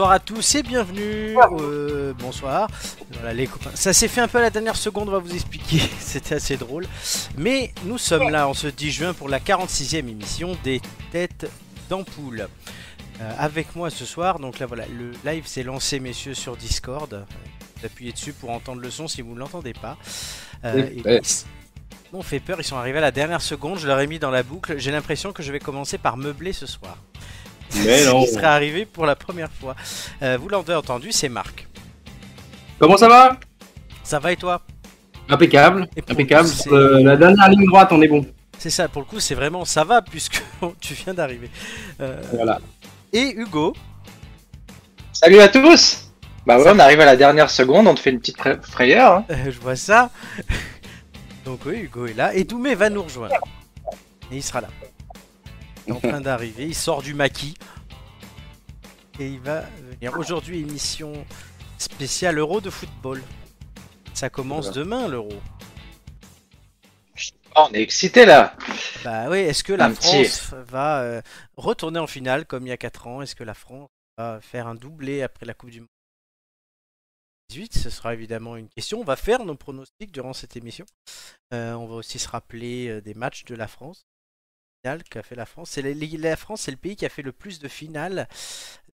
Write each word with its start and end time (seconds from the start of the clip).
bonsoir 0.00 0.12
à 0.12 0.18
tous 0.18 0.54
et 0.54 0.62
bienvenue. 0.62 1.36
euh, 1.60 2.14
bonsoir. 2.18 2.70
Voilà, 3.12 3.34
les 3.34 3.46
copains. 3.46 3.68
Ça 3.74 3.92
s'est 3.92 4.08
fait 4.08 4.22
un 4.22 4.28
peu 4.28 4.38
à 4.38 4.40
la 4.40 4.48
dernière 4.48 4.76
seconde, 4.76 5.10
on 5.10 5.12
va 5.12 5.18
vous 5.18 5.34
expliquer. 5.34 5.78
C'était 6.00 6.36
assez 6.36 6.56
drôle. 6.56 6.86
Mais 7.36 7.74
nous 7.84 7.98
sommes 7.98 8.30
là 8.30 8.48
en 8.48 8.54
ce 8.54 8.66
10 8.66 8.90
juin 8.90 9.12
pour 9.12 9.28
la 9.28 9.40
46e 9.40 9.98
émission 10.08 10.56
des 10.64 10.80
Têtes 11.12 11.50
d'Ampoule. 11.90 12.48
Euh, 13.20 13.32
avec 13.38 13.76
moi 13.76 13.90
ce 13.90 14.06
soir, 14.06 14.38
donc 14.38 14.58
là 14.58 14.64
voilà, 14.64 14.84
le 14.86 15.12
live 15.30 15.46
s'est 15.46 15.64
lancé, 15.64 16.00
messieurs, 16.00 16.32
sur 16.32 16.56
Discord. 16.56 17.26
Vous 17.76 17.84
appuyez 17.84 18.12
dessus 18.12 18.32
pour 18.32 18.48
entendre 18.52 18.80
le 18.80 18.90
son 18.90 19.06
si 19.06 19.20
vous 19.20 19.34
ne 19.34 19.38
l'entendez 19.40 19.74
pas. 19.74 19.98
Euh, 20.64 20.76
Oui, 20.76 21.02
et- 21.04 21.06
ouais. 21.06 21.20
Bon, 22.10 22.22
fait 22.22 22.40
peur, 22.40 22.56
ils 22.58 22.64
sont 22.64 22.76
arrivés 22.78 22.98
à 22.98 23.02
la 23.02 23.12
dernière 23.12 23.42
seconde, 23.42 23.78
je 23.78 23.86
leur 23.86 24.00
ai 24.00 24.06
mis 24.06 24.18
dans 24.18 24.30
la 24.30 24.42
boucle. 24.42 24.78
J'ai 24.78 24.92
l'impression 24.92 25.34
que 25.34 25.42
je 25.42 25.52
vais 25.52 25.60
commencer 25.60 25.98
par 25.98 26.16
meubler 26.16 26.54
ce 26.54 26.64
soir. 26.66 26.96
Mais 27.84 28.04
non. 28.06 28.22
Ce 28.22 28.28
qui 28.28 28.34
serait 28.34 28.46
arrivé 28.46 28.84
pour 28.86 29.06
la 29.06 29.16
première 29.16 29.50
fois. 29.50 29.74
Euh, 30.22 30.38
vous 30.40 30.48
l'avez 30.48 30.74
entendu, 30.74 31.12
c'est 31.12 31.28
Marc. 31.28 31.66
Comment 32.78 32.96
ça 32.96 33.08
va? 33.08 33.36
Ça 34.02 34.18
va 34.18 34.32
et 34.32 34.36
toi? 34.36 34.62
Impeccable. 35.28 35.88
Et 35.96 36.00
Impeccable. 36.08 36.48
coup, 36.48 36.74
Euh, 36.74 37.02
la 37.02 37.16
dernière 37.16 37.48
ligne 37.50 37.66
droite, 37.66 37.88
on 37.92 38.00
est 38.02 38.08
bon. 38.08 38.26
C'est 38.58 38.70
ça, 38.70 38.88
pour 38.88 39.02
le 39.02 39.06
coup, 39.06 39.20
c'est 39.20 39.34
vraiment 39.34 39.64
ça 39.64 39.84
va 39.84 40.02
puisque 40.02 40.42
tu 40.80 40.94
viens 40.94 41.14
d'arriver. 41.14 41.50
Euh, 42.00 42.20
Voilà. 42.32 42.58
et 43.12 43.32
Hugo, 43.36 43.74
Salut 45.12 45.40
à 45.40 45.48
tous 45.48 46.08
Bah 46.46 46.58
ouais, 46.58 46.70
on 46.74 46.78
arrive 46.78 47.00
à 47.00 47.04
la 47.04 47.16
dernière 47.16 47.50
seconde, 47.50 47.86
on 47.86 47.94
te 47.94 48.00
fait 48.00 48.10
une 48.10 48.20
petite 48.20 48.38
fra- 48.38 48.56
frayeur. 48.62 49.12
hein. 49.16 49.24
euh, 49.30 49.50
je 49.50 49.60
vois 49.60 49.76
ça. 49.76 50.10
Donc 51.44 51.60
oui, 51.66 51.80
Hugo 51.80 52.06
est 52.06 52.14
là. 52.14 52.34
Et 52.34 52.44
Doumé 52.44 52.74
va 52.74 52.88
nous 52.90 53.02
rejoindre. 53.02 53.34
Et 54.32 54.36
il 54.36 54.42
sera 54.42 54.60
là. 54.62 54.68
Est 55.90 55.92
en 55.92 56.00
train 56.00 56.20
d'arriver, 56.20 56.66
il 56.66 56.74
sort 56.74 57.02
du 57.02 57.14
maquis. 57.14 57.54
Et 59.18 59.28
il 59.28 59.40
va 59.40 59.62
venir. 59.90 60.16
Aujourd'hui, 60.18 60.60
émission 60.60 61.12
spéciale 61.78 62.38
Euro 62.38 62.60
de 62.60 62.70
football. 62.70 63.22
Ça 64.14 64.30
commence 64.30 64.70
demain 64.70 65.08
l'Euro. 65.08 65.32
Oh, 67.56 67.66
on 67.68 67.74
est 67.74 67.82
excité 67.82 68.24
là 68.26 68.56
Bah 69.04 69.28
oui, 69.28 69.38
est-ce 69.38 69.64
que 69.64 69.72
la 69.72 69.86
Un 69.86 69.92
petit- 69.92 70.24
France 70.24 70.54
va 70.68 71.00
euh, 71.02 71.22
retourner 71.56 71.98
en 71.98 72.06
finale 72.06 72.46
comme 72.46 72.64
il 72.66 72.70
y 72.70 72.72
a 72.72 72.76
4 72.76 73.06
ans? 73.08 73.22
Est-ce 73.22 73.34
que 73.34 73.42
la 73.44 73.54
France 73.54 73.88
va 74.16 74.40
faire 74.40 74.68
un 74.68 74.76
doublé 74.76 75.22
après 75.22 75.46
la 75.46 75.54
Coupe 75.54 75.70
du 75.70 75.80
Monde? 75.80 75.88
18 77.50 77.76
Ce 77.76 77.90
sera 77.90 78.14
évidemment 78.14 78.56
une 78.56 78.68
question. 78.68 79.00
On 79.00 79.04
va 79.04 79.16
faire 79.16 79.44
nos 79.44 79.56
pronostics 79.56 80.12
durant 80.12 80.32
cette 80.32 80.56
émission. 80.56 80.86
Euh, 81.52 81.72
on 81.74 81.86
va 81.86 81.96
aussi 81.96 82.20
se 82.20 82.28
rappeler 82.28 82.86
euh, 82.88 83.00
des 83.02 83.14
matchs 83.14 83.44
de 83.44 83.56
la 83.56 83.66
France. 83.66 84.04
Qu'a 84.82 85.22
fait 85.22 85.34
la 85.34 85.46
France. 85.46 85.70
C'est 85.70 85.82
la, 85.82 85.92
la 85.92 86.36
France, 86.36 86.62
c'est 86.62 86.70
le 86.70 86.76
pays 86.76 86.96
qui 86.96 87.04
a 87.04 87.10
fait 87.10 87.22
le 87.22 87.32
plus 87.32 87.58
de 87.58 87.68
finales 87.68 88.28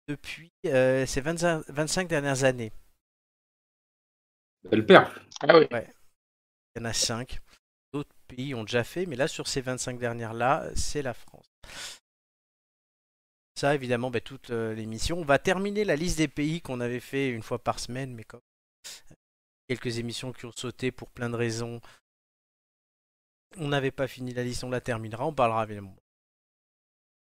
depuis 0.09 0.51
euh, 0.67 1.05
ces 1.07 1.21
25, 1.21 1.65
25 1.69 2.09
dernières 2.09 2.45
années. 2.45 2.73
Belle 4.71 4.87
perf. 4.87 5.19
Ah 5.41 5.59
oui. 5.59 5.67
Il 5.71 6.81
y 6.81 6.81
en 6.81 6.87
a 6.87 6.93
5. 6.93 7.39
D'autres 7.93 8.15
pays 8.27 8.55
ont 8.55 8.65
déjà 8.65 8.83
fait, 8.83 9.07
mais 9.07 9.17
là, 9.17 9.29
sur 9.29 9.47
ces 9.47 9.61
25 9.61 9.99
dernières-là, 9.99 10.71
c'est 10.75 11.03
la 11.03 11.15
France. 11.15 11.47
Ça, 13.55 13.75
évidemment, 13.75 14.11
bah, 14.11 14.21
toute 14.21 14.51
euh, 14.51 14.75
l'émission. 14.75 15.19
On 15.19 15.25
va 15.25 15.39
terminer 15.39 15.85
la 15.85 15.97
liste 15.97 16.19
des 16.19 16.29
pays 16.29 16.61
qu'on 16.61 16.81
avait 16.81 17.01
fait 17.01 17.29
une 17.29 17.43
fois 17.43 17.63
par 17.63 17.79
semaine, 17.79 18.15
mais 18.15 18.25
comme 18.25 18.41
euh, 19.13 19.15
quelques 19.69 19.99
émissions 19.99 20.33
qui 20.33 20.47
ont 20.47 20.53
sauté 20.57 20.91
pour 20.91 21.11
plein 21.11 21.31
de 21.31 21.37
raisons, 21.37 21.81
on 23.59 23.69
n'avait 23.69 23.91
pas 23.91 24.07
fini 24.07 24.33
la 24.33 24.45
liste, 24.45 24.65
on 24.65 24.71
la 24.71 24.81
terminera. 24.81 25.27
On 25.27 25.33
parlera 25.35 25.65
évidemment. 25.65 25.97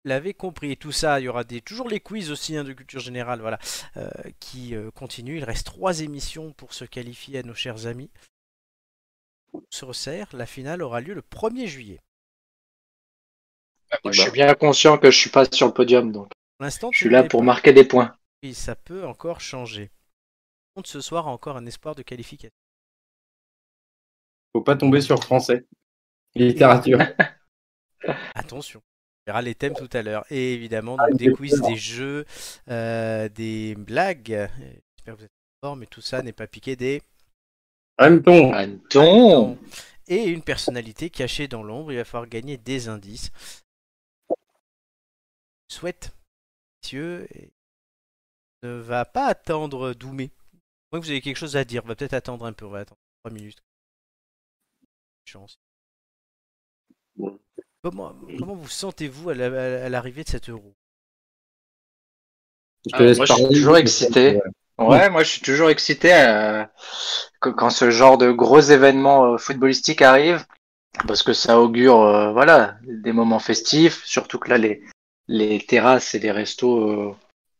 Vous 0.05 0.09
l'avez 0.09 0.33
compris, 0.33 0.71
et 0.71 0.77
tout 0.77 0.93
ça, 0.93 1.19
il 1.19 1.23
y 1.23 1.27
aura 1.27 1.43
des, 1.43 1.61
toujours 1.61 1.89
les 1.89 1.99
quiz 1.99 2.31
aussi 2.31 2.55
hein, 2.55 2.63
de 2.63 2.71
culture 2.73 3.01
générale 3.01 3.41
voilà, 3.41 3.59
euh, 3.97 4.09
qui 4.39 4.73
euh, 4.73 4.91
continuent. 4.91 5.37
Il 5.37 5.43
reste 5.43 5.65
trois 5.65 5.99
émissions 5.99 6.53
pour 6.53 6.73
se 6.73 6.85
qualifier 6.85 7.39
à 7.39 7.43
nos 7.43 7.53
chers 7.53 7.85
amis 7.85 8.09
se 9.69 9.85
resserre, 9.85 10.27
la 10.33 10.45
finale 10.45 10.81
aura 10.81 11.01
lieu 11.01 11.13
le 11.13 11.21
1er 11.21 11.67
juillet. 11.67 12.01
Moi, 14.03 14.11
je 14.11 14.21
suis 14.21 14.31
bien 14.31 14.53
conscient 14.53 14.97
que 14.97 15.09
je 15.09 15.17
suis 15.17 15.29
pas 15.29 15.45
sur 15.51 15.67
le 15.67 15.73
podium, 15.73 16.11
donc 16.11 16.27
Pour 16.57 16.63
l'instant, 16.65 16.91
je 16.91 16.97
suis 16.97 17.09
là 17.09 17.23
pour 17.23 17.39
pas- 17.39 17.45
marquer 17.45 17.73
des 17.73 17.83
points. 17.83 18.15
Oui, 18.43 18.53
ça 18.53 18.75
peut 18.75 19.05
encore 19.05 19.41
changer. 19.41 19.91
Contre 20.75 20.89
ce 20.89 21.01
soir 21.01 21.27
a 21.27 21.31
encore 21.31 21.57
un 21.57 21.65
espoir 21.65 21.95
de 21.95 22.03
qualification. 22.03 22.51
Faut 24.53 24.61
pas 24.61 24.75
tomber 24.75 25.01
sur 25.01 25.23
français. 25.23 25.65
Littérature. 26.35 26.99
Attention, 28.35 28.79
on 28.79 29.31
verra 29.31 29.41
les 29.41 29.55
thèmes 29.55 29.73
tout 29.73 29.89
à 29.93 30.01
l'heure. 30.01 30.25
Et 30.29 30.53
évidemment, 30.53 30.95
Ah, 30.99 31.09
donc, 31.09 31.19
des 31.19 31.31
quiz, 31.31 31.61
des 31.61 31.75
jeux, 31.75 32.25
euh, 32.69 33.29
des 33.29 33.75
blagues. 33.75 34.33
Euh, 34.33 34.47
J'espère 34.97 35.15
que 35.15 35.19
vous 35.19 35.25
êtes 35.25 35.31
forme, 35.63 35.79
mais 35.79 35.85
tout 35.87 36.01
ça 36.01 36.21
n'est 36.21 36.33
pas 36.33 36.47
piqué 36.47 36.75
des 36.75 37.01
temps, 38.23 38.53
Anton 38.53 39.57
Et 40.07 40.23
une 40.25 40.41
personnalité 40.41 41.09
cachée 41.09 41.47
dans 41.47 41.63
l'ombre. 41.63 41.91
Il 41.91 41.97
va 41.97 42.05
falloir 42.05 42.29
gagner 42.29 42.57
des 42.57 42.87
indices. 42.87 43.31
Je 45.69 45.75
souhaite, 45.75 46.11
messieurs, 46.81 47.27
et 47.35 47.51
ne 48.63 48.71
va 48.71 49.05
pas 49.05 49.27
attendre 49.27 49.93
Doumé. 49.93 50.31
Moi, 50.91 50.99
vous 50.99 51.09
avez 51.09 51.21
quelque 51.21 51.37
chose 51.37 51.55
à 51.55 51.63
dire. 51.63 51.83
On 51.85 51.87
va 51.87 51.95
peut-être 51.95 52.13
attendre 52.13 52.45
un 52.45 52.53
peu. 52.53 52.65
On 52.65 52.71
va 52.71 52.79
attendre 52.79 52.99
3 53.23 53.31
minutes. 53.31 53.61
Chance. 55.25 55.59
Comment, 57.83 58.13
comment 58.37 58.55
vous 58.55 58.67
sentez-vous 58.67 59.29
à 59.29 59.35
la- 59.35 59.85
à 59.85 59.89
l'arrivée 59.89 60.23
de 60.23 60.29
cet 60.29 60.49
euro 60.49 60.73
je 62.85 62.91
te 62.91 62.97
Ah, 62.97 63.05
laisse 63.05 63.17
moi, 63.17 63.25
je 63.25 63.33
suis 63.33 63.47
toujours 63.49 63.77
excité. 63.77 64.39
Ouais, 64.77 65.09
moi 65.09 65.23
je 65.23 65.29
suis 65.29 65.41
toujours 65.41 65.69
excité 65.69 66.13
euh, 66.13 66.63
quand 67.41 67.69
ce 67.69 67.91
genre 67.91 68.17
de 68.17 68.31
gros 68.31 68.61
événements 68.61 69.33
euh, 69.33 69.37
footballistiques 69.37 70.01
arrive, 70.01 70.45
parce 71.07 71.21
que 71.23 71.33
ça 71.33 71.59
augure, 71.59 72.01
euh, 72.01 72.31
voilà, 72.31 72.77
des 72.83 73.11
moments 73.11 73.39
festifs. 73.39 74.01
Surtout 74.05 74.39
que 74.39 74.49
là, 74.49 74.57
les 74.57 74.81
les 75.27 75.59
terrasses 75.59 76.15
et 76.15 76.19
les 76.19 76.31
restos 76.31 76.89
euh, 76.89 77.15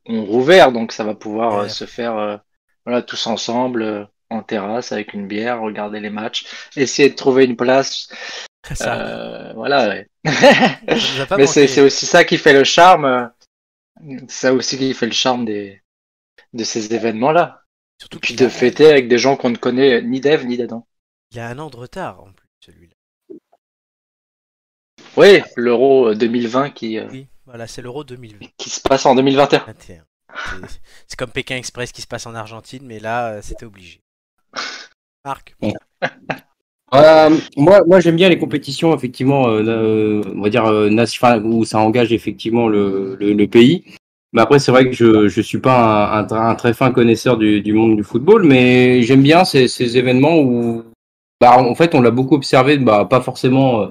ont 0.07 0.25
rouvert, 0.25 0.71
donc 0.71 0.91
ça 0.93 1.03
va 1.03 1.13
pouvoir 1.13 1.59
euh, 1.59 1.67
se 1.67 1.85
faire, 1.85 2.17
euh, 2.17 2.37
voilà, 2.85 3.01
tous 3.01 3.27
ensemble 3.27 3.83
euh, 3.83 4.05
en 4.29 4.41
terrasse 4.41 4.91
avec 4.93 5.13
une 5.13 5.27
bière, 5.27 5.61
regarder 5.61 5.99
les 5.99 6.09
matchs, 6.09 6.45
essayer 6.77 7.09
de 7.09 7.15
trouver 7.15 7.45
une 7.45 7.57
place. 7.57 8.09
Ça, 8.73 8.99
Euh, 8.99 9.53
voilà. 9.53 9.87
ouais. 9.89 10.07
ça 10.25 11.37
Mais 11.37 11.47
c'est 11.47 11.81
aussi 11.81 12.05
ça 12.05 12.23
qui 12.23 12.37
fait 12.37 12.53
le 12.53 12.63
charme. 12.63 13.05
euh, 13.05 13.27
C'est 14.27 14.47
ça 14.47 14.53
aussi 14.53 14.77
qui 14.77 14.93
fait 14.93 15.05
le 15.07 15.11
charme 15.11 15.45
des 15.45 15.81
de 16.53 16.63
ces 16.63 16.93
événements-là. 16.93 17.63
Surtout 17.99 18.19
Puis 18.19 18.35
de 18.35 18.45
a- 18.45 18.49
fêter 18.49 18.89
avec 18.89 19.07
des 19.07 19.17
gens 19.17 19.35
qu'on 19.37 19.49
ne 19.49 19.57
connaît 19.57 20.01
ni 20.01 20.19
d'Ève 20.21 20.45
ni 20.45 20.57
d'Adam. 20.57 20.85
il 21.31 21.39
a 21.39 21.47
un 21.49 21.59
an 21.59 21.69
de 21.69 21.75
retard 21.77 22.21
en 22.21 22.31
plus, 22.31 22.47
celui-là. 22.65 22.93
Oui, 25.17 25.41
l'Euro 25.55 26.13
2020 26.13 26.69
qui, 26.71 26.97
euh, 26.97 27.07
Oui, 27.11 27.27
voilà, 27.45 27.67
c'est 27.67 27.81
l'euro 27.81 28.03
2021. 28.03 28.49
qui 28.57 28.69
se 28.69 28.79
passe 28.81 29.05
en 29.05 29.15
2021. 29.15 29.65
C'est- 29.79 30.01
C'est 31.07 31.17
comme 31.17 31.31
Pékin 31.31 31.55
Express 31.57 31.91
qui 31.91 32.01
se 32.01 32.07
passe 32.07 32.25
en 32.25 32.35
Argentine, 32.35 32.85
mais 32.85 32.99
là, 32.99 33.41
c'était 33.41 33.65
obligé. 33.65 34.01
Marc 35.25 35.55
Euh, 36.93 37.29
moi, 37.55 37.83
moi 37.87 37.99
j'aime 37.99 38.15
bien 38.15 38.29
les 38.29 38.37
compétitions, 38.39 38.95
effectivement, 38.95 39.47
euh, 39.47 39.63
euh, 39.67 40.23
on 40.35 40.41
va 40.41 40.49
dire, 40.49 40.65
euh, 40.65 40.89
où 41.43 41.63
ça 41.65 41.79
engage 41.79 42.11
effectivement 42.13 42.67
le, 42.67 43.15
le, 43.19 43.33
le 43.33 43.47
pays. 43.47 43.83
Mais 44.33 44.41
après, 44.41 44.59
c'est 44.59 44.71
vrai 44.71 44.85
que 44.85 44.91
je 44.91 45.27
je 45.27 45.41
suis 45.41 45.59
pas 45.59 46.19
un, 46.19 46.27
un, 46.31 46.55
très 46.55 46.73
fin 46.73 46.91
connaisseur 46.91 47.37
du, 47.37 47.61
du 47.61 47.73
monde 47.73 47.95
du 47.95 48.03
football, 48.03 48.43
mais 48.43 49.01
j'aime 49.03 49.21
bien 49.23 49.43
ces, 49.45 49.67
ces 49.67 49.97
événements 49.97 50.37
où, 50.39 50.83
bah, 51.41 51.57
en 51.59 51.75
fait, 51.75 51.95
on 51.95 52.01
l'a 52.01 52.11
beaucoup 52.11 52.35
observé, 52.35 52.77
bah, 52.77 53.05
pas 53.09 53.21
forcément 53.21 53.81
euh, 53.83 53.87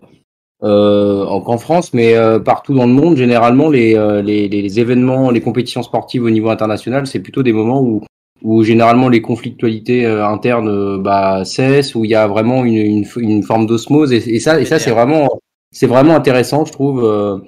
euh, 0.64 1.24
en- 1.26 1.40
qu'en 1.40 1.58
France, 1.58 1.94
mais 1.94 2.14
euh, 2.16 2.38
partout 2.40 2.74
dans 2.74 2.86
le 2.86 2.92
monde. 2.92 3.16
Généralement, 3.16 3.68
les, 3.70 3.94
les, 4.22 4.48
les 4.48 4.80
événements, 4.80 5.30
les 5.30 5.40
compétitions 5.40 5.82
sportives 5.82 6.24
au 6.24 6.30
niveau 6.30 6.50
international, 6.50 7.06
c'est 7.06 7.20
plutôt 7.20 7.42
des 7.42 7.52
moments 7.52 7.80
où 7.82 8.02
où 8.42 8.62
généralement 8.62 9.08
les 9.08 9.22
conflictualités 9.22 10.06
euh, 10.06 10.26
internes 10.26 10.68
euh, 10.68 10.98
bah, 10.98 11.44
cessent, 11.44 11.94
où 11.94 12.04
il 12.04 12.10
y 12.10 12.14
a 12.14 12.26
vraiment 12.26 12.64
une, 12.64 12.74
une, 12.76 13.04
une 13.18 13.42
forme 13.42 13.66
d'osmose 13.66 14.12
et, 14.12 14.18
et 14.34 14.40
ça, 14.40 14.60
et 14.60 14.64
ça 14.64 14.78
c'est 14.78 14.90
vraiment, 14.92 15.28
c'est 15.72 15.86
vraiment 15.86 16.14
intéressant, 16.14 16.64
je 16.64 16.72
trouve. 16.72 17.04
euh, 17.04 17.38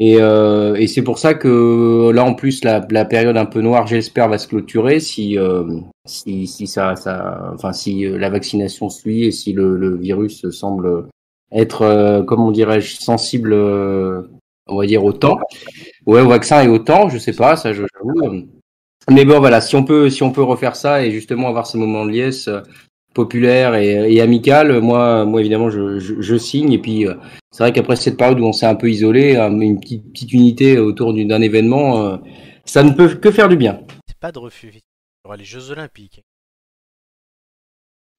et, 0.00 0.16
euh, 0.20 0.74
et 0.74 0.88
c'est 0.88 1.02
pour 1.02 1.18
ça 1.18 1.34
que 1.34 2.10
là 2.12 2.24
en 2.24 2.34
plus 2.34 2.64
la, 2.64 2.84
la 2.90 3.04
période 3.04 3.36
un 3.36 3.46
peu 3.46 3.60
noire, 3.60 3.86
j'espère, 3.86 4.28
va 4.28 4.36
se 4.38 4.48
clôturer 4.48 4.98
si 5.00 5.38
euh, 5.38 5.64
si, 6.06 6.46
si 6.48 6.66
ça, 6.66 6.96
ça, 6.96 7.52
enfin 7.54 7.72
si 7.72 8.04
la 8.04 8.28
vaccination 8.28 8.88
suit 8.90 9.24
et 9.26 9.30
si 9.30 9.52
le, 9.52 9.76
le 9.76 9.96
virus 9.96 10.48
semble 10.50 11.06
être, 11.52 11.82
euh, 11.82 12.22
comment 12.24 12.50
dirais-je, 12.50 12.96
sensible, 12.96 13.52
euh, 13.52 14.22
on 14.66 14.76
va 14.78 14.86
dire 14.86 15.04
au 15.04 15.12
temps, 15.12 15.38
ouais, 16.06 16.20
au 16.22 16.28
vaccin 16.28 16.62
et 16.62 16.68
au 16.68 16.78
temps, 16.78 17.08
je 17.08 17.18
sais 17.18 17.32
pas, 17.34 17.56
ça, 17.56 17.72
je- 17.72 17.84
j'avoue. 17.94 18.46
Mais 19.10 19.24
bon, 19.24 19.38
voilà, 19.38 19.60
si 19.60 19.76
on 19.76 19.84
peut, 19.84 20.10
si 20.10 20.22
on 20.22 20.32
peut 20.32 20.42
refaire 20.42 20.74
ça 20.76 21.04
et 21.04 21.10
justement 21.10 21.48
avoir 21.48 21.66
ces 21.66 21.78
moments 21.78 22.04
de 22.04 22.10
liesse 22.10 22.48
euh, 22.48 22.60
populaires 23.14 23.74
et, 23.74 24.12
et 24.12 24.20
amicales, 24.20 24.80
moi, 24.80 25.24
moi 25.24 25.40
évidemment, 25.40 25.70
je, 25.70 25.98
je, 25.98 26.20
je 26.20 26.36
signe. 26.36 26.72
Et 26.72 26.78
puis, 26.78 27.06
euh, 27.06 27.14
c'est 27.52 27.62
vrai 27.62 27.72
qu'après 27.72 27.96
cette 27.96 28.16
période 28.16 28.40
où 28.40 28.44
on 28.44 28.52
s'est 28.52 28.66
un 28.66 28.74
peu 28.74 28.90
isolé, 28.90 29.36
euh, 29.36 29.48
une 29.50 29.78
petite, 29.78 30.12
petite 30.12 30.32
unité 30.32 30.78
autour 30.78 31.14
d'un 31.14 31.40
événement, 31.40 32.18
ça 32.64 32.82
ne 32.82 32.92
peut 32.92 33.14
que 33.14 33.30
faire 33.30 33.48
du 33.48 33.56
bien. 33.56 33.80
C'est 34.08 34.18
pas 34.18 34.32
de 34.32 34.38
refus. 34.40 34.70
Il 34.74 34.78
y 34.78 34.80
aura 35.24 35.36
les 35.36 35.44
Jeux 35.44 35.70
Olympiques. 35.70 36.22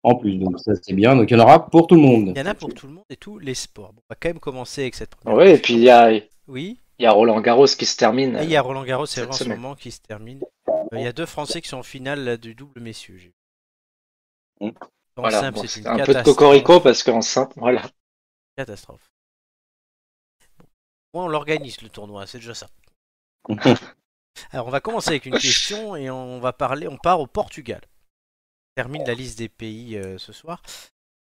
En 0.03 0.15
plus, 0.15 0.37
donc 0.37 0.57
ça 0.59 0.71
c'est 0.81 0.93
bien. 0.93 1.17
Donc 1.17 1.29
il 1.29 1.37
y 1.37 1.41
en 1.41 1.43
aura 1.43 1.69
pour 1.69 1.85
tout 1.85 1.95
le 1.95 2.01
monde. 2.01 2.31
Il 2.33 2.39
y 2.39 2.41
en 2.41 2.45
a 2.45 2.53
pour 2.53 2.73
tout 2.73 2.87
le 2.87 2.93
monde 2.93 3.03
et 3.09 3.17
tous 3.17 3.39
les 3.39 3.55
sports. 3.55 3.91
Bon, 3.93 4.01
on 4.09 4.13
va 4.13 4.15
quand 4.17 4.29
même 4.29 4.39
commencer 4.39 4.81
avec 4.81 4.95
cette 4.95 5.15
première. 5.15 5.37
Ouais, 5.37 5.55
et 5.55 5.57
puis 5.57 5.73
il 5.73 5.81
y 5.81 5.89
a, 5.89 6.11
il 6.99 7.03
y 7.03 7.05
a 7.05 7.11
Roland 7.11 7.39
Garros 7.41 7.65
qui 7.65 7.85
se 7.85 7.95
termine. 7.95 8.37
Et 8.37 8.43
il 8.43 8.49
y 8.49 8.55
a 8.55 8.61
Roland 8.61 8.83
Garros, 8.83 9.05
c'est 9.05 9.25
en 9.25 9.31
ce 9.31 9.43
moment 9.43 9.75
qui 9.75 9.91
se 9.91 9.99
termine. 10.01 10.41
Euh, 10.67 10.73
Il 10.93 11.01
y 11.01 11.07
a 11.07 11.13
deux 11.13 11.25
Français 11.25 11.61
qui 11.61 11.69
sont 11.69 11.77
en 11.77 11.83
finale 11.83 12.23
là, 12.23 12.37
du 12.37 12.55
double 12.55 12.81
messieurs. 12.81 13.33
Mm. 14.59 14.69
En 14.69 15.21
Voilà, 15.21 15.41
simple, 15.41 15.55
bon, 15.55 15.61
c'est 15.61 15.67
c'est 15.67 15.79
une 15.81 15.87
un 15.87 16.05
peu 16.05 16.13
de 16.13 16.23
cocorico 16.23 16.79
parce 16.79 17.03
qu'en 17.03 17.21
simple, 17.21 17.53
voilà. 17.57 17.83
Catastrophe. 18.55 19.11
Bon. 20.57 20.65
Moi, 21.13 21.23
on 21.25 21.27
l'organise 21.27 21.81
le 21.81 21.89
tournoi, 21.89 22.25
c'est 22.25 22.39
déjà 22.39 22.53
ça. 22.53 22.67
Alors, 24.51 24.67
on 24.67 24.71
va 24.71 24.81
commencer 24.81 25.09
avec 25.09 25.25
une 25.25 25.37
question 25.37 25.95
et 25.95 26.09
on 26.09 26.39
va 26.39 26.53
parler. 26.53 26.87
On 26.87 26.97
part 26.97 27.19
au 27.19 27.27
Portugal. 27.27 27.81
On 27.83 28.81
termine 28.81 29.05
la 29.05 29.15
liste 29.15 29.39
des 29.39 29.49
pays 29.49 29.97
euh, 29.97 30.17
ce 30.17 30.33
soir. 30.33 30.61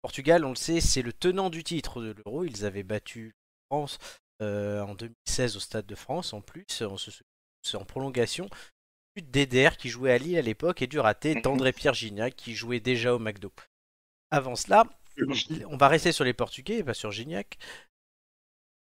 Portugal, 0.03 0.45
on 0.45 0.51
le 0.51 0.57
sait, 0.57 0.81
c'est 0.81 1.03
le 1.03 1.13
tenant 1.13 1.51
du 1.51 1.63
titre 1.63 2.01
de 2.03 2.13
l'Euro. 2.13 2.45
Ils 2.45 2.65
avaient 2.65 2.83
battu 2.83 3.37
France 3.71 3.99
en 4.41 4.95
2016 4.95 5.57
au 5.57 5.61
Stade 5.61 5.87
de 5.87 5.95
France. 5.95 6.33
En 6.33 6.41
plus, 6.41 6.67
on 6.83 6.97
se 6.97 7.11
en 7.77 7.85
prolongation. 7.85 8.49
D'Eder 9.17 9.71
qui 9.77 9.89
jouait 9.89 10.13
à 10.13 10.19
Lille 10.19 10.39
à 10.39 10.43
l'époque 10.43 10.81
et 10.81 10.87
du 10.87 11.01
raté 11.01 11.41
d'André 11.41 11.73
Pierre 11.73 11.95
Gignac 11.95 12.37
qui 12.37 12.55
jouait 12.55 12.81
déjà 12.81 13.15
au 13.15 13.19
McDo. 13.19 13.53
Avant 14.31 14.55
cela, 14.55 14.85
on 15.69 15.77
va 15.77 15.89
rester 15.89 16.13
sur 16.13 16.25
les 16.25 16.35
Portugais, 16.35 16.85
pas 16.85 16.95
sur 16.95 17.11
Gignac. 17.11 17.59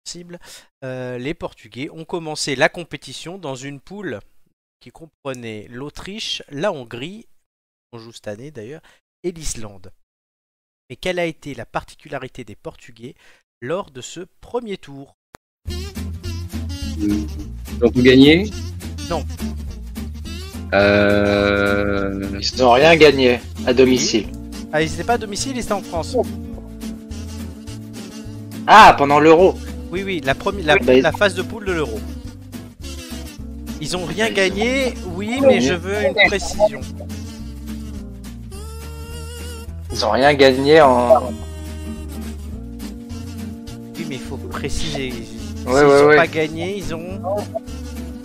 Cible. 0.04 0.38
Euh, 0.84 1.18
les 1.18 1.34
Portugais 1.34 1.90
ont 1.90 2.04
commencé 2.04 2.56
la 2.56 2.68
compétition 2.68 3.38
dans 3.38 3.54
une 3.54 3.80
poule 3.80 4.20
qui 4.80 4.90
comprenait 4.90 5.66
l'Autriche, 5.68 6.42
la 6.48 6.72
Hongrie, 6.72 7.26
on 7.92 7.98
joue 7.98 8.12
cette 8.12 8.28
année 8.28 8.50
d'ailleurs, 8.50 8.82
et 9.24 9.32
l'Islande. 9.32 9.92
Mais 10.88 10.96
quelle 10.96 11.18
a 11.18 11.26
été 11.26 11.54
la 11.54 11.66
particularité 11.66 12.44
des 12.44 12.56
Portugais 12.56 13.14
lors 13.60 13.90
de 13.90 14.00
ce 14.00 14.20
premier 14.40 14.78
tour? 14.78 15.16
Donc 17.80 17.94
vous 17.94 18.02
gagnez 18.02 18.50
Non. 19.08 19.24
Euh... 20.74 22.40
Ils 22.40 22.60
n'ont 22.60 22.72
rien 22.72 22.96
gagné 22.96 23.40
à 23.66 23.72
domicile. 23.72 24.26
Ah, 24.72 24.82
ils 24.82 24.90
n'étaient 24.90 25.04
pas 25.04 25.14
à 25.14 25.18
domicile, 25.18 25.52
ils 25.56 25.60
étaient 25.60 25.72
en 25.72 25.82
France. 25.82 26.16
Ah, 28.66 28.94
pendant 28.96 29.18
l'Euro. 29.18 29.54
Oui, 29.90 30.02
oui, 30.04 30.20
la, 30.24 30.34
première, 30.34 30.66
la, 30.66 30.74
Oui, 30.74 30.80
bah, 30.86 31.00
la 31.00 31.12
phase 31.12 31.34
de 31.34 31.42
poule 31.42 31.64
de 31.64 31.72
l'Euro. 31.72 31.98
Ils 33.80 33.96
ont 33.96 34.04
rien 34.04 34.30
gagné, 34.30 34.94
oui, 35.16 35.40
mais 35.40 35.60
je 35.60 35.72
veux 35.72 36.04
une 36.04 36.14
précision. 36.28 36.80
Ils 39.92 40.04
ont 40.04 40.10
rien 40.10 40.34
gagné 40.34 40.80
en. 40.82 41.32
Oui, 43.96 44.06
mais 44.08 44.16
il 44.16 44.20
faut 44.20 44.36
préciser. 44.36 45.12
S'ils 45.60 45.68
Ouais, 45.68 45.82
ouais, 45.84 46.02
n'ont 46.02 46.08
ouais. 46.08 46.16
pas 46.16 46.26
gagné, 46.26 46.76
ils 46.76 46.94
ont, 46.94 47.20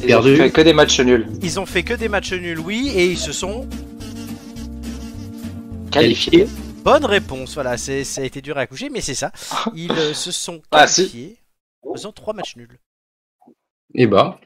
Ils 0.02 0.08
Perdu. 0.08 0.34
ont 0.34 0.38
fait 0.38 0.52
que 0.52 0.62
des 0.62 0.74
matchs 0.74 1.00
nuls. 1.02 1.28
ils 1.42 1.60
ont 1.60 1.66
fait 1.66 1.84
que 1.84 1.94
des 1.94 2.08
matchs 2.10 2.34
nuls, 2.34 2.60
oui, 2.60 2.92
et 2.96 3.06
ils 3.08 3.18
se 3.18 3.32
sont. 3.32 3.68
Qualifiés. 5.92 6.48
Bonne 6.84 7.06
réponse, 7.06 7.54
voilà, 7.56 7.78
c'est, 7.78 8.04
ça 8.04 8.22
a 8.22 8.24
été 8.26 8.42
dur 8.42 8.58
à 8.58 8.62
accoucher, 8.62 8.90
mais 8.90 9.02
c'est 9.02 9.16
ça. 9.16 9.32
Ils 9.76 9.92
euh, 9.92 10.14
se 10.14 10.32
sont 10.32 10.62
Ah, 10.72 10.86
qualifiés 10.86 11.38
en 11.84 11.94
faisant 11.94 12.12
trois 12.12 12.34
matchs 12.34 12.56
nuls. 12.58 12.80
Eh 13.96 14.06
bah. 14.08 14.40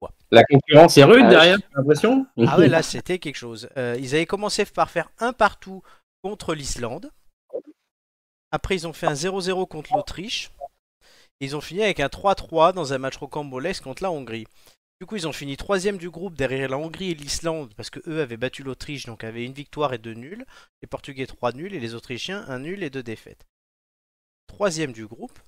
Ouais. 0.00 0.08
La 0.30 0.44
concurrence 0.44 0.96
est 0.96 1.04
rude 1.04 1.24
Ah, 1.26 1.30
derrière, 1.30 1.58
j'ai 1.58 1.64
l'impression. 1.76 2.26
Ah 2.46 2.58
ouais, 2.58 2.68
là 2.68 2.82
c'était 2.82 3.18
quelque 3.18 3.36
chose. 3.36 3.68
Euh, 3.76 3.96
ils 3.98 4.14
avaient 4.14 4.24
commencé 4.26 4.64
par 4.64 4.90
faire 4.90 5.10
un 5.18 5.32
partout 5.32 5.82
contre 6.22 6.54
l'Islande. 6.54 7.10
Après, 8.50 8.74
ils 8.76 8.86
ont 8.86 8.92
fait 8.94 9.06
un 9.06 9.12
0-0 9.14 9.66
contre 9.68 9.94
l'Autriche. 9.94 10.50
Ils 11.40 11.54
ont 11.56 11.60
fini 11.60 11.82
avec 11.82 12.00
un 12.00 12.08
3-3 12.08 12.72
dans 12.72 12.92
un 12.92 12.98
match 12.98 13.16
rocambolesque 13.16 13.84
contre 13.84 14.02
la 14.02 14.10
Hongrie. 14.10 14.46
Du 15.00 15.06
coup, 15.06 15.14
ils 15.14 15.28
ont 15.28 15.32
fini 15.32 15.56
troisième 15.56 15.96
du 15.96 16.10
groupe 16.10 16.34
derrière 16.34 16.68
la 16.68 16.78
Hongrie 16.78 17.12
et 17.12 17.14
l'Islande 17.14 17.72
parce 17.74 17.90
que 17.90 18.00
eux 18.08 18.20
avaient 18.20 18.36
battu 18.36 18.64
l'Autriche, 18.64 19.06
donc 19.06 19.22
avaient 19.22 19.44
une 19.44 19.52
victoire 19.52 19.94
et 19.94 19.98
deux 19.98 20.14
nuls. 20.14 20.44
Les 20.82 20.88
Portugais 20.88 21.26
trois 21.26 21.52
nuls 21.52 21.72
et 21.72 21.80
les 21.80 21.94
Autrichiens 21.94 22.44
un 22.48 22.58
nul 22.58 22.82
et 22.82 22.90
deux 22.90 23.04
défaites. 23.04 23.46
Troisième 24.48 24.92
du 24.92 25.06
groupe. 25.06 25.38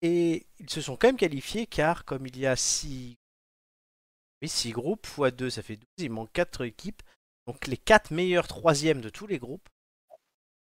Et 0.00 0.46
ils 0.58 0.70
se 0.70 0.80
sont 0.80 0.96
quand 0.96 1.08
même 1.08 1.16
qualifiés 1.16 1.66
car 1.66 2.04
comme 2.04 2.26
il 2.26 2.38
y 2.38 2.46
a 2.46 2.56
six, 2.56 3.18
groupes 4.66 5.06
x 5.18 5.36
2 5.36 5.50
ça 5.50 5.62
fait 5.62 5.76
12, 5.76 5.86
il 5.98 6.10
manque 6.10 6.32
quatre 6.32 6.64
équipes. 6.64 7.02
Donc 7.46 7.66
les 7.66 7.76
quatre 7.76 8.12
meilleurs 8.12 8.46
troisièmes 8.46 9.00
de 9.00 9.10
tous 9.10 9.26
les 9.26 9.38
groupes 9.38 9.68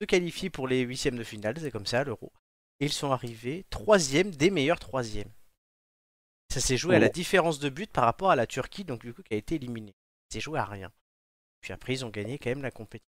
se 0.00 0.06
qualifient 0.06 0.50
pour 0.50 0.66
les 0.66 0.80
huitièmes 0.80 1.16
de 1.16 1.24
finale, 1.24 1.58
c'est 1.58 1.70
comme 1.70 1.86
ça 1.86 2.04
l'Euro. 2.04 2.32
Et 2.80 2.86
ils 2.86 2.92
sont 2.92 3.12
arrivés 3.12 3.64
troisième 3.70 4.30
des 4.30 4.50
meilleurs 4.50 4.78
troisièmes. 4.78 5.30
Ça 6.52 6.60
s'est 6.60 6.76
joué 6.76 6.96
à 6.96 6.98
la 6.98 7.06
Oh. 7.06 7.12
différence 7.12 7.58
de 7.60 7.68
but 7.68 7.90
par 7.92 8.04
rapport 8.04 8.30
à 8.30 8.36
la 8.36 8.46
Turquie, 8.46 8.84
donc 8.84 9.00
du 9.04 9.12
coup 9.14 9.22
qui 9.22 9.34
a 9.34 9.36
été 9.36 9.54
éliminée. 9.56 9.94
C'est 10.30 10.40
joué 10.40 10.58
à 10.58 10.64
rien. 10.64 10.90
Puis 11.60 11.72
après 11.72 11.92
ils 11.94 12.04
ont 12.04 12.08
gagné 12.10 12.38
quand 12.38 12.50
même 12.50 12.62
la 12.62 12.70
compétition. 12.70 13.06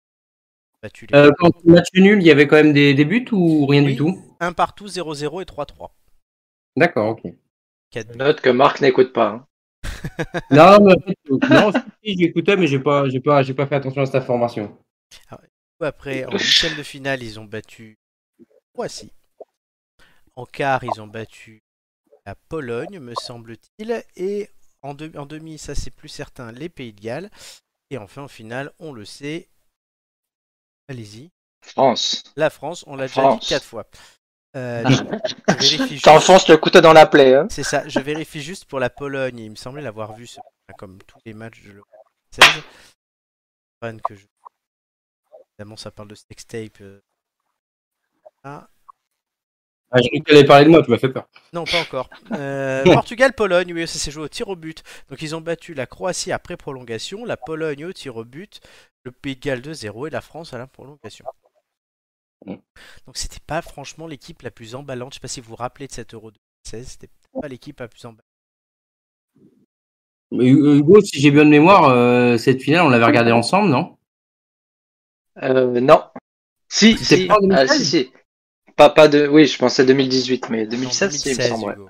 Battu 0.83 1.07
les 1.07 1.17
Euh, 1.17 1.31
quand 1.39 1.51
le 1.65 1.73
match 1.73 1.87
nul, 1.95 2.21
il 2.21 2.25
y 2.27 2.31
avait 2.31 2.47
quand 2.47 2.57
même 2.57 2.73
des, 2.73 2.93
des 2.93 3.05
buts 3.05 3.25
ou 3.31 3.65
rien 3.65 3.83
Oui. 3.83 3.93
du 3.93 3.95
tout? 3.97 4.21
un 4.39 4.53
partout, 4.53 4.87
0-0 4.87 5.41
et 5.41 5.45
3-3. 5.45 5.91
D'accord, 6.77 7.09
ok. 7.17 7.33
Note 8.15 8.41
que 8.41 8.49
Marc 8.49 8.81
n'écoute 8.81 9.13
pas. 9.13 9.29
hein. 9.29 9.47
non, 10.51 10.77
mais 10.83 10.93
en 10.93 10.99
fait, 10.99 11.49
non, 11.49 11.71
si, 12.03 12.17
j'écoutais, 12.19 12.57
mais 12.57 12.67
j'ai 12.67 12.79
pas, 12.79 13.07
j'ai 13.09 13.21
pas, 13.21 13.41
j'ai 13.41 13.53
pas 13.53 13.65
fait 13.67 13.75
attention 13.75 14.01
à 14.01 14.05
cette 14.05 14.15
information. 14.15 14.77
Après, 15.79 16.25
en 16.29 16.31
huitième 16.31 16.75
de 16.77 16.83
finale, 16.83 17.23
ils 17.23 17.39
ont 17.39 17.45
battu 17.45 17.97
Croatie. 18.73 19.11
En 20.35 20.45
quart, 20.45 20.83
ils 20.83 21.01
ont 21.01 21.07
battu 21.07 21.63
la 22.25 22.35
Pologne, 22.35 22.99
me 22.99 23.13
semble-t-il. 23.15 24.03
Et 24.15 24.49
en, 24.81 24.93
de- 24.93 25.17
en 25.17 25.25
demi, 25.25 25.57
ça 25.57 25.75
c'est 25.75 25.91
plus 25.91 26.09
certain, 26.09 26.51
les 26.51 26.69
Pays 26.69 26.93
de 26.93 27.01
Galles. 27.01 27.29
Et 27.89 27.97
enfin, 27.97 28.23
en 28.23 28.27
finale, 28.27 28.71
on 28.79 28.91
le 28.91 29.05
sait. 29.05 29.47
Allez-y. 30.87 31.31
France. 31.61 32.23
La 32.35 32.49
France, 32.49 32.83
on 32.87 32.95
l'a 32.95 33.07
déjà 33.07 33.21
dit 33.37 33.47
quatre 33.47 33.65
fois. 33.65 33.85
Euh, 34.55 34.83
juste- 35.59 36.01
T'enfonces 36.03 36.47
le 36.47 36.57
couteau 36.57 36.79
dans 36.81 36.93
la 36.93 37.05
plaie. 37.07 37.35
Hein. 37.35 37.47
C'est 37.49 37.63
ça, 37.63 37.87
je 37.87 37.99
vérifie 37.99 38.41
juste 38.41 38.65
pour 38.65 38.79
la 38.79 38.89
Pologne. 38.89 39.39
Il 39.39 39.51
me 39.51 39.55
semblait 39.55 39.81
l'avoir 39.81 40.13
vu, 40.13 40.27
ce- 40.27 40.39
comme 40.77 41.01
tous 41.03 41.19
les 41.25 41.33
matchs 41.33 41.61
de 41.63 41.71
l'Euro 41.71 41.87
2016. 42.37 42.63
Fan 43.81 44.01
que 44.01 44.15
je... 44.15 44.25
Évidemment, 45.57 45.77
ça 45.77 45.91
parle 45.91 46.09
de 46.09 46.15
sextape. 46.15 46.81
euh. 46.81 47.01
Ah, 48.43 48.67
Ah, 49.91 50.01
j'ai 50.01 50.09
cru 50.09 50.19
que 50.19 50.25
t'allais 50.25 50.45
parler 50.45 50.65
de 50.65 50.69
moi, 50.71 50.83
tu 50.83 50.91
m'as 50.91 50.97
fait 50.97 51.09
peur. 51.09 51.27
non, 51.53 51.63
pas 51.63 51.79
encore. 51.81 52.09
Euh, 52.31 52.83
Portugal-Pologne, 52.91 53.71
oui, 53.73 53.87
ça 53.87 53.99
s'est 53.99 54.11
joué 54.11 54.23
au 54.23 54.27
tir 54.27 54.49
au 54.49 54.55
but. 54.55 54.83
Donc, 55.09 55.21
ils 55.21 55.35
ont 55.35 55.41
battu 55.41 55.73
la 55.73 55.85
Croatie 55.85 56.31
après 56.31 56.57
prolongation, 56.57 57.23
la 57.23 57.37
Pologne 57.37 57.85
au 57.85 57.93
tir 57.93 58.17
au 58.17 58.25
but, 58.25 58.59
le 59.03 59.11
Pays 59.11 59.35
de 59.35 59.41
Galles 59.41 59.61
2-0 59.61 60.07
et 60.07 60.09
la 60.09 60.21
France 60.21 60.53
à 60.53 60.57
la 60.57 60.67
prolongation. 60.67 61.25
Donc, 62.45 63.15
c'était 63.17 63.39
pas 63.45 63.61
franchement 63.61 64.07
l'équipe 64.07 64.41
la 64.41 64.51
plus 64.51 64.75
emballante. 64.75 65.13
Je 65.13 65.15
sais 65.15 65.21
pas 65.21 65.27
si 65.27 65.39
vous 65.41 65.49
vous 65.49 65.55
rappelez 65.55 65.87
de 65.87 65.91
cet 65.93 66.13
Euro 66.13 66.31
2016, 66.31 66.87
c'était 66.87 67.07
peut-être 67.07 67.41
pas 67.41 67.47
l'équipe 67.47 67.79
la 67.79 67.87
plus 67.87 68.03
emballante. 68.05 68.21
Mais, 70.31 70.47
Hugo, 70.49 71.01
si 71.01 71.19
j'ai 71.21 71.31
bien 71.31 71.45
de 71.45 71.49
mémoire, 71.49 71.85
euh, 71.89 72.37
cette 72.37 72.61
finale, 72.61 72.81
on 72.85 72.89
l'avait 72.89 73.05
regardée 73.05 73.31
ensemble, 73.31 73.69
non? 73.69 73.97
Euh, 75.43 75.79
non. 75.79 76.03
Si, 76.67 76.97
si. 76.97 77.27
pas 77.27 77.35
en 77.35 77.49
Ah, 77.51 77.65
2016? 77.65 77.77
si, 77.77 77.85
si. 77.85 78.11
Pas, 78.75 78.89
pas 78.89 79.07
de. 79.07 79.27
Oui, 79.27 79.45
je 79.45 79.57
pensais 79.57 79.85
2018, 79.85 80.49
mais 80.49 80.63
Non, 80.65 80.69
2016, 80.71 81.11
si, 81.17 81.29
il 81.29 81.31
me 81.31 81.37
2016, 81.37 81.49
semble. 81.49 81.65
ouais. 81.65 81.73
Hugo. 81.75 81.89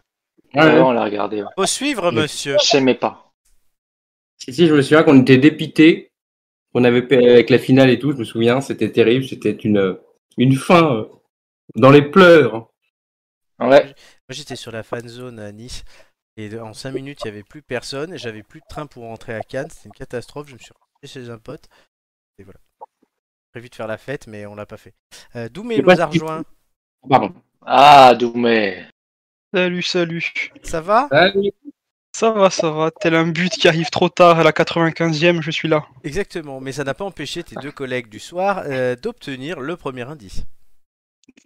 Ouais, 0.53 0.61
Ouais, 0.63 0.73
ouais. 0.73 0.81
on 0.81 0.91
l'a 0.91 1.03
regardé. 1.03 1.41
ouais. 1.43 1.49
Faut 1.57 1.65
suivre, 1.65 2.11
monsieur. 2.11 2.57
J'aimais 2.63 2.95
pas. 2.95 3.31
Si, 4.37 4.53
si, 4.53 4.67
je 4.67 4.73
me 4.73 4.81
souviens 4.81 5.03
qu'on 5.03 5.19
était 5.21 5.37
dépités. 5.37 6.11
On 6.73 6.83
avait 6.83 7.03
avec 7.29 7.49
la 7.49 7.57
finale 7.57 7.89
et 7.89 7.97
tout, 7.99 8.11
je 8.11 8.17
me 8.17 8.25
souviens, 8.25 8.59
c'était 8.59 8.91
terrible, 8.91 9.25
c'était 9.25 9.51
une, 9.51 9.97
une 10.37 10.55
fin 10.57 10.93
euh, 10.93 11.05
dans 11.75 11.89
les 11.89 12.01
pleurs. 12.01 12.69
Ouais. 13.59 13.85
Moi 13.85 14.31
j'étais 14.31 14.57
sur 14.57 14.73
la 14.73 14.83
fan 14.83 15.07
zone 15.07 15.39
à 15.39 15.53
Nice 15.53 15.85
et 16.35 16.59
en 16.59 16.73
5 16.73 16.91
minutes 16.91 17.19
il 17.23 17.27
n'y 17.27 17.35
avait 17.37 17.43
plus 17.43 17.61
personne 17.61 18.13
et 18.13 18.17
j'avais 18.17 18.43
plus 18.43 18.59
de 18.59 18.65
train 18.67 18.87
pour 18.87 19.03
rentrer 19.03 19.33
à 19.33 19.39
Cannes. 19.39 19.69
C'était 19.69 19.85
une 19.87 19.93
catastrophe. 19.93 20.49
Je 20.49 20.55
me 20.55 20.59
suis 20.59 20.73
rentré 20.73 21.07
chez 21.07 21.29
un 21.29 21.37
pote 21.37 21.63
et 22.39 22.43
voilà. 22.43 22.59
Prévu 23.53 23.69
de 23.69 23.75
faire 23.75 23.87
la 23.87 23.97
fête 23.97 24.27
mais 24.27 24.45
on 24.45 24.55
l'a 24.55 24.65
pas 24.65 24.75
fait. 24.75 24.93
Euh, 25.37 25.47
Doumé 25.47 25.81
nous 25.81 25.89
a 25.89 25.95
si- 25.95 26.19
rejoint. 26.19 26.43
Pardon. 27.09 27.33
Ah, 27.65 28.13
Doumé. 28.15 28.85
Salut, 29.53 29.83
salut. 29.83 30.51
Ça 30.63 30.81
va? 30.81 31.09
Ça 32.15 32.31
va, 32.31 32.49
ça 32.49 32.71
va. 32.71 32.91
Tel 32.91 33.15
un 33.15 33.27
but 33.27 33.51
qui 33.51 33.67
arrive 33.67 33.89
trop 33.89 34.09
tard 34.09 34.39
à 34.39 34.43
la 34.43 34.51
95e, 34.51 35.41
je 35.41 35.51
suis 35.51 35.67
là. 35.67 35.85
Exactement. 36.03 36.61
Mais 36.61 36.71
ça 36.71 36.83
n'a 36.83 36.93
pas 36.93 37.05
empêché 37.05 37.43
tes 37.43 37.55
deux 37.55 37.71
collègues 37.71 38.09
du 38.09 38.19
soir 38.19 38.63
euh, 38.65 38.95
d'obtenir 38.95 39.59
le 39.59 39.75
premier 39.75 40.03
indice. 40.03 40.43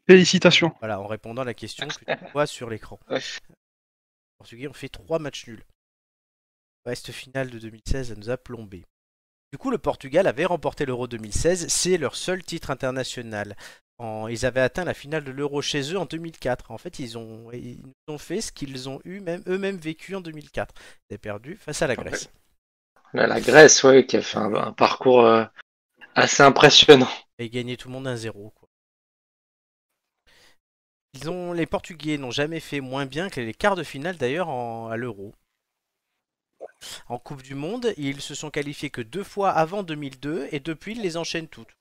Félicitations. 0.07 0.73
Voilà, 0.79 0.99
en 0.99 1.07
répondant 1.07 1.41
à 1.41 1.45
la 1.45 1.53
question 1.53 1.87
que 1.87 2.05
tu 2.05 2.31
vois 2.33 2.45
sur 2.45 2.69
l'écran. 2.69 2.99
Les 3.09 3.19
Portugais 4.37 4.67
ont 4.67 4.73
fait 4.73 4.89
3 4.89 5.19
matchs 5.19 5.47
nuls. 5.47 5.63
Cette 6.85 7.11
finale 7.11 7.49
de 7.51 7.59
2016, 7.59 8.11
elle 8.11 8.19
nous 8.19 8.29
a 8.29 8.37
plombé. 8.37 8.83
Du 9.51 9.57
coup, 9.57 9.69
le 9.71 9.77
Portugal 9.77 10.27
avait 10.27 10.45
remporté 10.45 10.85
l'Euro 10.85 11.07
2016, 11.07 11.67
c'est 11.67 11.97
leur 11.97 12.15
seul 12.15 12.43
titre 12.43 12.71
international. 12.71 13.55
En- 13.99 14.27
ils 14.27 14.45
avaient 14.45 14.61
atteint 14.61 14.85
la 14.85 14.93
finale 14.93 15.23
de 15.23 15.31
l'Euro 15.31 15.61
chez 15.61 15.93
eux 15.93 15.97
en 15.99 16.05
2004. 16.05 16.71
En 16.71 16.77
fait, 16.77 16.99
ils 16.99 17.17
ont, 17.17 17.51
ils 17.51 17.79
ont 18.07 18.17
fait 18.17 18.41
ce 18.41 18.51
qu'ils 18.51 18.89
ont 18.89 18.99
eu 19.03 19.19
même, 19.19 19.43
eux-mêmes 19.47 19.77
vécu 19.77 20.15
en 20.15 20.21
2004. 20.21 20.73
Ils 21.09 21.13
avaient 21.13 21.17
perdu 21.19 21.57
face 21.57 21.81
à 21.81 21.87
la 21.87 21.95
Grèce. 21.95 22.29
Là, 23.13 23.27
la 23.27 23.41
Grèce, 23.41 23.83
ouais, 23.83 24.05
qui 24.05 24.17
a 24.17 24.21
fait 24.21 24.37
un, 24.37 24.53
un 24.53 24.71
parcours 24.71 25.21
euh, 25.25 25.43
assez 26.15 26.43
impressionnant. 26.43 27.09
et 27.37 27.49
gagné 27.49 27.75
tout 27.77 27.87
le 27.89 27.93
monde 27.93 28.07
1-0. 28.07 28.31
quoi. 28.53 28.69
Ils 31.13 31.29
ont, 31.29 31.53
les 31.53 31.65
Portugais 31.65 32.17
n'ont 32.17 32.31
jamais 32.31 32.59
fait 32.59 32.81
moins 32.81 33.05
bien 33.05 33.29
que 33.29 33.41
les 33.41 33.53
quarts 33.53 33.75
de 33.75 33.83
finale 33.83 34.17
d'ailleurs 34.17 34.49
en- 34.49 34.89
à 34.89 34.95
l'Euro. 34.97 35.33
En 37.07 37.17
Coupe 37.17 37.41
du 37.41 37.55
Monde, 37.55 37.93
ils 37.97 38.21
se 38.21 38.35
sont 38.35 38.51
qualifiés 38.51 38.89
que 38.89 39.01
deux 39.01 39.23
fois 39.23 39.49
avant 39.51 39.83
2002 39.83 40.47
et 40.51 40.59
depuis 40.59 40.93
ils 40.93 41.01
les 41.01 41.17
enchaînent 41.17 41.47
toutes. 41.49 41.73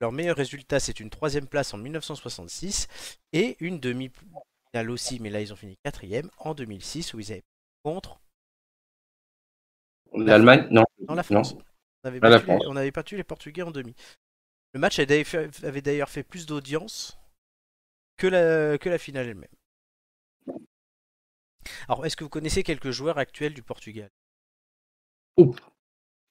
Leur 0.00 0.12
meilleur 0.12 0.36
résultat 0.36 0.78
c'est 0.80 1.00
une 1.00 1.10
troisième 1.10 1.46
place 1.48 1.74
en 1.74 1.78
1966 1.78 2.86
et 3.32 3.56
une 3.60 3.80
demi-finale 3.80 4.90
aussi, 4.90 5.18
mais 5.20 5.30
là 5.30 5.40
ils 5.40 5.52
ont 5.52 5.56
fini 5.56 5.76
quatrième 5.84 6.30
en 6.38 6.54
2006 6.54 7.14
où 7.14 7.20
ils 7.20 7.32
avaient 7.32 7.44
contre 7.82 8.20
L'Allemagne 10.14 10.66
Non. 10.70 10.84
dans 11.00 11.14
la 11.14 11.22
Non. 11.22 11.44
France. 11.44 11.54
On 12.04 12.08
avait, 12.08 12.18
Ah, 12.22 12.28
la 12.28 12.36
battu, 12.38 12.46
les- 12.46 12.52
France. 12.56 12.66
on 12.68 12.76
avait 12.76 12.90
battu 12.90 13.16
les 13.16 13.24
Portugais 13.24 13.62
en 13.62 13.70
demi. 13.70 13.94
Le 14.72 14.80
match 14.80 14.98
avait 14.98 15.82
d'ailleurs 15.82 16.08
fait- 16.08 16.22
plus 16.22 16.46
d'audience 16.46 17.18
que 18.16 18.26
la, 18.26 18.78
que 18.78 18.88
la 18.88 18.98
finale 18.98 19.26
elle-même. 19.28 19.50
Alors, 21.88 22.06
est-ce 22.06 22.16
que 22.16 22.24
vous 22.24 22.30
connaissez 22.30 22.62
quelques 22.62 22.90
joueurs 22.90 23.18
actuels 23.18 23.52
du 23.52 23.62
Portugal? 23.62 24.08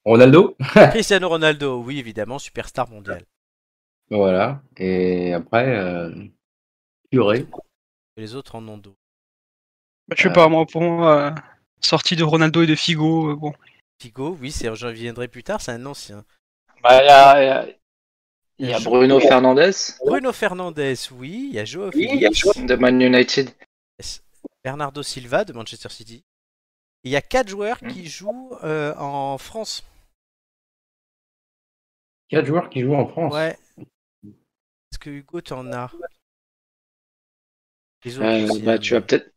Ronaldo? 0.05 0.55
Cristiano 0.91 1.29
Ronaldo, 1.29 1.81
oui, 1.83 1.99
évidemment, 1.99 2.39
superstar 2.39 2.89
mondial. 2.89 3.23
Voilà. 4.09 4.61
Et 4.77 5.33
après, 5.33 5.77
euh... 5.77 6.13
Purée. 7.11 7.45
Et 8.15 8.21
les 8.21 8.35
autres 8.35 8.55
en 8.55 8.67
ont 8.67 8.77
d'autres. 8.77 8.97
Bah, 10.07 10.15
Je 10.17 10.23
sais 10.23 10.33
pas, 10.33 10.47
moi, 10.47 10.65
pour 10.65 10.81
moi, 10.81 11.31
euh, 11.31 11.31
sortie 11.81 12.15
de 12.15 12.23
Ronaldo 12.23 12.61
et 12.63 12.67
de 12.67 12.75
Figo, 12.75 13.31
euh, 13.31 13.35
bon. 13.35 13.53
Figo, 14.01 14.37
oui, 14.39 14.51
c'est- 14.51 14.73
j'en 14.75 14.91
viendrai 14.91 15.27
plus 15.27 15.43
tard, 15.43 15.59
c'est 15.61 15.71
un 15.71 15.85
ancien. 15.85 16.23
Bah, 16.81 17.03
il 17.03 17.07
y 17.07 17.09
a, 17.09 17.41
il 17.43 17.45
y 17.45 17.49
a- 17.49 17.67
il 18.59 18.69
y 18.69 18.73
a 18.73 18.79
Bruno 18.79 19.19
Fernandes 19.19 19.71
Bruno 20.05 20.31
Fernandes, 20.33 20.79
oui, 21.11 21.47
il 21.49 21.55
y 21.55 21.59
a 21.59 21.65
Joao 21.65 21.91
Oui, 21.93 22.07
il 22.13 22.21
y 22.21 22.25
a 22.25 22.31
Félix, 22.31 22.65
de 22.65 22.75
Man 22.75 23.01
United. 23.01 23.51
Bernardo 24.63 25.03
Silva 25.03 25.45
de 25.45 25.53
Manchester 25.53 25.89
City. 25.89 26.23
Il 27.03 27.11
y 27.11 27.15
a 27.15 27.21
quatre 27.21 27.47
joueurs 27.49 27.77
Hmm. 27.81 27.87
qui 27.87 28.07
jouent 28.07 28.51
euh, 28.63 28.93
en 28.97 29.37
France. 29.37 29.83
Quatre 32.29 32.45
joueurs 32.45 32.69
qui 32.69 32.81
jouent 32.81 32.95
en 32.95 33.07
France. 33.07 33.33
Ouais. 33.33 33.57
Est-ce 34.91 34.99
que 34.99 35.09
Hugo 35.09 35.41
t'en 35.41 35.71
as? 35.71 35.91
Les 38.05 38.17
autres 38.17 38.27
Euh, 38.27 38.45
aussi, 38.45 38.61
bah, 38.61 38.73
hein, 38.73 38.77
tu 38.77 38.93
vas 38.93 39.01
peut-être. 39.01 39.33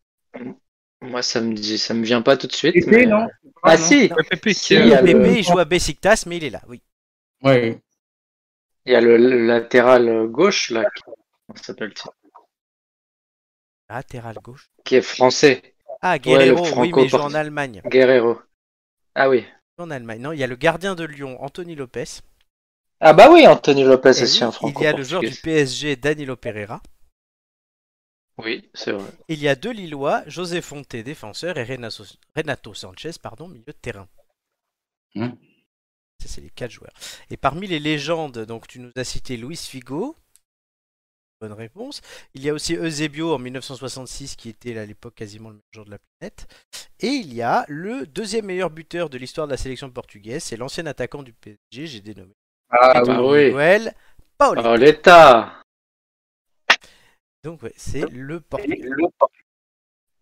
Moi, 1.03 1.23
ça 1.23 1.41
me 1.41 1.55
dit, 1.55 1.79
ça 1.79 1.95
me 1.95 2.05
vient 2.05 2.23
pas 2.23 2.37
tout 2.37 2.47
de 2.47 2.53
suite. 2.53 2.75
Pépé, 2.75 2.91
mais- 2.91 3.07
non? 3.07 3.27
Ah, 3.63 3.77
si 3.77 4.11
Ouais, 4.15 4.25
Pépé 4.29 4.53
Si, 4.55 4.75
il 4.75 4.87
y 4.89 4.95
a 4.95 5.01
le- 5.01 5.07
Pépé, 5.13 5.39
il 5.39 5.45
joue 5.45 5.59
à 5.59 5.65
Besiktas, 5.65 6.25
mais 6.27 6.37
il 6.37 6.45
est 6.45 6.51
là, 6.51 6.63
oui. 6.69 6.83
Ouais. 7.43 7.81
Il 8.87 8.93
y 8.93 8.95
a 8.95 9.01
le, 9.01 9.17
le 9.17 9.47
latéral 9.47 10.27
gauche, 10.29 10.71
là, 10.71 10.85
qui, 10.95 11.03
comment 11.03 11.63
s'appelle-t-il 11.63 12.11
Latéral 13.89 14.37
gauche. 14.37 14.71
qui 14.85 14.97
est 14.97 15.03
français, 15.03 15.75
Ah, 16.03 16.19
Guerrero, 16.19 16.63
oui, 16.81 16.93
mais 16.95 17.03
il 17.05 17.09
joue 17.09 17.17
en. 17.17 17.35
Allemagne. 17.35 17.83
Guerrero. 17.87 18.41
Ah 19.15 19.29
oui. 19.29 19.45
En 19.79 19.91
Allemagne. 19.91 20.21
Non, 20.21 20.33
il 20.33 20.39
y 20.39 20.45
a 20.45 20.47
le 20.47 20.55
gardien 20.57 20.95
de 20.95 21.05
Lyon, 21.05 21.43
Anthony 21.43 21.75
Lopez. 21.75 22.21
Ah 23.03 23.15
bah 23.15 23.31
oui, 23.31 23.47
Anthony 23.47 23.83
Lopez 23.83 24.19
Et 24.19 24.23
aussi, 24.25 24.45
un 24.45 24.51
il 24.51 24.53
franco 24.53 24.83
y 24.83 24.87
a 24.87 24.93
le 24.93 25.03
joueur 25.03 25.23
du 25.23 25.35
PSG, 25.35 25.97
Danilo 25.97 26.37
Pereira. 26.37 26.83
Oui, 28.37 28.69
c'est 28.75 28.93
vrai. 28.93 29.11
Il 29.29 29.39
y 29.39 29.49
a 29.49 29.55
deux 29.55 29.73
Lillois, 29.73 30.23
José 30.27 30.61
Fonte, 30.61 30.97
défenseur, 30.97 31.57
et 31.57 31.65
Renato, 31.65 32.05
Renato 32.37 32.75
Sanchez, 32.75 33.13
pardon, 33.21 33.49
milieu 33.49 33.65
de 33.67 33.73
terrain. 33.73 34.07
Hmm. 35.15 35.31
Ça, 36.21 36.29
c'est 36.29 36.41
les 36.43 36.51
quatre 36.51 36.73
joueurs. 36.73 36.93
Et 37.31 37.39
parmi 37.39 37.67
les 37.67 37.81
légendes, 37.81 38.39
donc 38.41 38.69
tu 38.69 38.81
nous 38.81 38.93
as 38.97 39.05
cité 39.05 39.39
Luis 39.39 39.57
Figo. 39.57 40.15
Bonne 41.41 41.53
réponse. 41.55 42.03
Il 42.35 42.43
y 42.43 42.51
a 42.51 42.55
aussi 42.55 42.75
Eusebio 42.75 43.35
en 43.35 43.39
1966, 43.39 44.37
qui 44.37 44.51
était 44.51 44.77
à 44.77 44.85
l'époque 44.85 45.15
quasiment 45.15 45.49
le 45.49 45.55
meilleur 45.55 45.73
joueur 45.73 45.87
de 45.87 45.91
la 45.93 45.99
planète. 45.99 46.47
Et 47.01 47.09
il 47.09 47.33
y 47.33 47.41
a 47.41 47.65
le 47.69 48.07
deuxième 48.07 48.45
meilleur 48.45 48.69
buteur 48.69 49.09
de 49.09 49.17
l'histoire 49.17 49.47
de 49.47 49.53
la 49.53 49.57
sélection 49.57 49.91
portugaise, 49.91 50.45
c'est 50.45 50.59
l'ancien 50.59 50.85
attaquant 50.85 51.23
du 51.23 51.33
PSG, 51.33 51.87
j'ai 51.87 52.01
dénommé. 52.03 52.35
Ah 52.71 53.03
bah 53.03 53.21
oui. 53.23 53.29
oui. 53.29 53.45
Miguel 53.53 53.95
Pauli. 54.39 54.63
Oh, 54.65 54.77
l'État 54.77 55.63
Donc 57.43 57.63
ouais, 57.63 57.73
c'est 57.77 58.09
le 58.11 58.41
Portugal. 58.41 58.97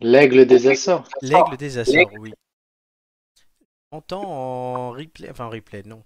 L'aigle 0.00 0.46
des 0.46 0.68
Açores. 0.68 1.08
L'aigle 1.22 1.56
des 1.56 1.78
Açores, 1.78 2.12
oui. 2.18 2.32
On 3.90 3.98
entend 3.98 4.22
en 4.22 4.90
replay, 4.90 5.30
enfin 5.30 5.46
en 5.46 5.50
replay, 5.50 5.82
non. 5.84 6.04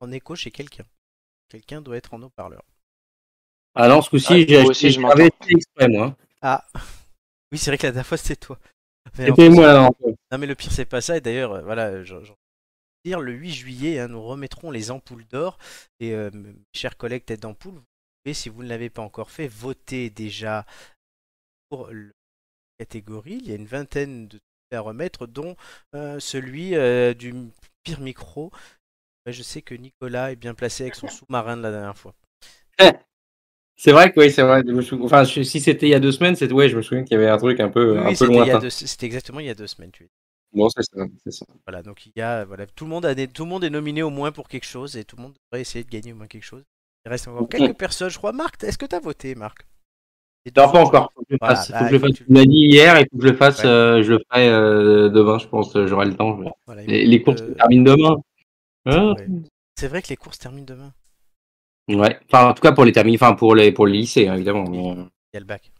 En 0.00 0.12
écho 0.12 0.34
chez 0.36 0.50
quelqu'un. 0.50 0.84
Quelqu'un 1.48 1.80
doit 1.80 1.96
être 1.96 2.14
en 2.14 2.22
haut-parleur. 2.22 2.62
Ah 3.74 3.88
non, 3.88 4.02
ce 4.02 4.10
coup-ci, 4.10 4.32
Ouais, 4.32 4.46
j'ai 4.46 4.58
acheté 4.58 5.52
exprès, 5.54 5.88
moi. 5.88 6.16
Ah 6.42 6.64
Oui, 7.52 7.58
c'est 7.58 7.70
vrai 7.70 7.78
que 7.78 7.86
la 7.86 7.92
dernière 7.92 8.06
fois 8.06 8.16
c'était 8.18 8.36
toi. 8.36 8.58
C'était 9.16 9.48
moi, 9.48 9.72
là. 9.72 9.90
Non 10.30 10.38
mais 10.38 10.46
le 10.46 10.54
pire 10.54 10.72
c'est 10.72 10.84
pas 10.86 11.00
ça, 11.00 11.16
et 11.16 11.20
d'ailleurs, 11.20 11.52
euh, 11.52 11.62
voilà, 11.62 12.02
je, 12.04 12.22
je- 12.22 12.32
dire 13.04 13.20
le 13.20 13.32
8 13.32 13.52
juillet, 13.52 13.98
hein, 13.98 14.08
nous 14.08 14.22
remettrons 14.22 14.70
les 14.70 14.90
ampoules 14.90 15.26
d'or, 15.26 15.58
et 16.00 16.14
euh, 16.14 16.30
mes 16.32 16.54
chers 16.74 16.96
collègues 16.96 17.24
tête 17.24 17.40
d'ampoule, 17.42 17.74
vous 17.74 17.84
pouvez, 18.24 18.34
si 18.34 18.48
vous 18.48 18.62
ne 18.62 18.68
l'avez 18.68 18.90
pas 18.90 19.02
encore 19.02 19.30
fait, 19.30 19.48
voter 19.48 20.10
déjà 20.10 20.66
pour 21.68 21.90
la 21.90 22.10
catégorie. 22.78 23.38
Il 23.42 23.48
y 23.48 23.52
a 23.52 23.56
une 23.56 23.66
vingtaine 23.66 24.28
de 24.28 24.38
trucs 24.38 24.78
à 24.78 24.80
remettre, 24.80 25.26
dont 25.26 25.56
euh, 25.94 26.20
celui 26.20 26.76
euh, 26.76 27.14
du 27.14 27.34
pire 27.84 28.00
micro. 28.00 28.52
Je 29.26 29.42
sais 29.42 29.62
que 29.62 29.74
Nicolas 29.74 30.32
est 30.32 30.36
bien 30.36 30.54
placé 30.54 30.84
avec 30.84 30.96
son 30.96 31.08
sous-marin 31.08 31.56
de 31.58 31.62
la 31.62 31.70
dernière 31.72 31.98
fois. 31.98 32.14
C'est 33.76 33.92
vrai 33.92 34.12
que 34.12 34.20
oui, 34.20 34.30
c'est 34.30 34.42
vrai. 34.42 34.62
Enfin, 35.02 35.24
si 35.24 35.44
c'était 35.60 35.86
il 35.86 35.90
y 35.90 35.94
a 35.94 36.00
deux 36.00 36.12
semaines, 36.12 36.36
c'est 36.36 36.50
ouais, 36.52 36.68
je 36.68 36.76
me 36.76 36.82
souviens 36.82 37.04
qu'il 37.04 37.14
y 37.18 37.20
avait 37.20 37.28
un 37.28 37.36
truc 37.36 37.58
un 37.60 37.68
peu, 37.68 37.98
Oui, 37.98 37.98
un 37.98 38.14
peu 38.14 38.26
lointain. 38.26 38.58
deux- 38.60 38.70
c'était 38.70 39.06
exactement 39.06 39.40
il 39.40 39.46
y 39.46 39.50
a 39.50 39.54
deux 39.54 39.66
semaines. 39.66 39.90
Tu 39.92 40.08
Bon, 40.54 40.68
c'est 40.68 40.82
ça, 40.82 41.04
c'est 41.24 41.30
ça. 41.32 41.46
Voilà, 41.66 41.82
donc 41.82 42.04
il 42.06 42.12
y 42.14 42.20
a, 42.20 42.44
voilà, 42.44 42.66
tout 42.66 42.84
le 42.84 42.90
monde 42.90 43.06
a 43.06 43.14
des- 43.14 43.26
tout 43.28 43.44
le 43.44 43.48
monde 43.50 43.64
est 43.64 43.70
nominé 43.70 44.02
au 44.02 44.10
moins 44.10 44.32
pour 44.32 44.48
quelque 44.48 44.66
chose 44.66 44.96
et 44.96 45.04
tout 45.04 45.16
le 45.16 45.22
monde 45.22 45.34
devrait 45.50 45.62
essayer 45.62 45.82
de 45.84 45.88
gagner 45.90 46.12
au 46.12 46.16
moins 46.16 46.26
quelque 46.26 46.44
chose. 46.44 46.62
Il 47.06 47.08
reste 47.08 47.26
encore 47.28 47.48
quelques 47.48 47.76
personnes, 47.76 48.10
je 48.10 48.18
crois. 48.18 48.32
Marc, 48.32 48.62
est-ce 48.62 48.76
que 48.78 48.86
tu 48.86 48.94
as 48.94 49.00
voté, 49.00 49.34
Marc? 49.34 49.66
Non, 50.56 50.70
pas 50.70 50.80
encore. 50.84 51.12
Faut 51.14 51.20
que 51.22 51.26
je 51.30 51.34
le 51.34 51.38
Voilà, 51.40 51.54
fasse. 51.56 51.68
Faut 51.72 51.78
que 51.78 51.86
je 51.88 51.92
le 51.92 51.98
fasse. 52.00 52.10
tu- 52.12 52.24
Tu 52.26 52.32
m'as 52.32 52.44
dit 52.44 52.66
hier, 52.66 52.96
et 52.96 53.06
faut 53.10 53.16
que 53.18 53.26
je 53.26 53.30
le 53.30 53.36
fasse. 53.36 53.58
Ouais. 53.60 53.66
euh, 53.66 54.02
je 54.02 54.12
le 54.12 54.18
ferai 54.30 54.48
euh, 54.48 55.08
demain, 55.08 55.38
je 55.38 55.46
pense. 55.46 55.74
euh, 55.76 55.86
J'aurai 55.86 56.06
le 56.06 56.14
temps. 56.16 56.36
je- 56.42 56.48
voilà, 56.66 56.82
Les, 56.82 57.02
il 57.04 57.22
courses 57.22 57.40
euh, 57.42 57.48
se 57.48 57.52
terminent 57.52 57.84
demain. 57.96 58.16
Ah. 58.84 59.12
ouais. 59.12 59.26
C'est 59.78 59.88
vrai 59.88 60.02
que 60.02 60.08
les 60.08 60.16
courses 60.16 60.38
terminent 60.38 60.66
demain. 60.66 60.92
Ouais. 61.88 62.18
Enfin, 62.26 62.48
en 62.50 62.54
tout 62.54 62.60
cas 62.62 62.72
pour 62.72 62.84
les 62.84 62.92
terminer, 62.92 63.16
enfin 63.16 63.34
pour 63.34 63.54
les 63.54 63.72
pour 63.72 63.86
le 63.86 63.92
lycée, 63.92 64.28
hein, 64.28 64.34
évidemment. 64.34 64.64
Mais, 64.68 64.78
Il 64.78 65.34
y 65.34 65.36
a 65.36 65.40
le 65.40 65.46
bac. 65.46 65.72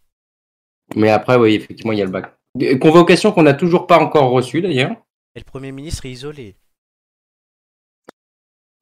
mais 0.97 1.11
après, 1.11 1.37
oui, 1.37 1.55
effectivement, 1.55 1.93
il 1.93 1.99
y 1.99 2.03
a 2.03 2.07
le 2.07 2.11
bac. 2.11 2.35
Des- 2.55 2.79
Convocation 2.79 3.33
qu'on 3.33 3.43
n'a 3.45 3.55
toujours 3.55 3.87
pas 3.87 3.99
encore 3.99 4.31
reçue 4.31 4.61
d'ailleurs. 4.61 4.93
Et 5.35 5.41
le 5.41 5.45
Premier 5.45 5.73
ministre 5.73 6.05
est 6.07 6.11
isolé. 6.11 6.57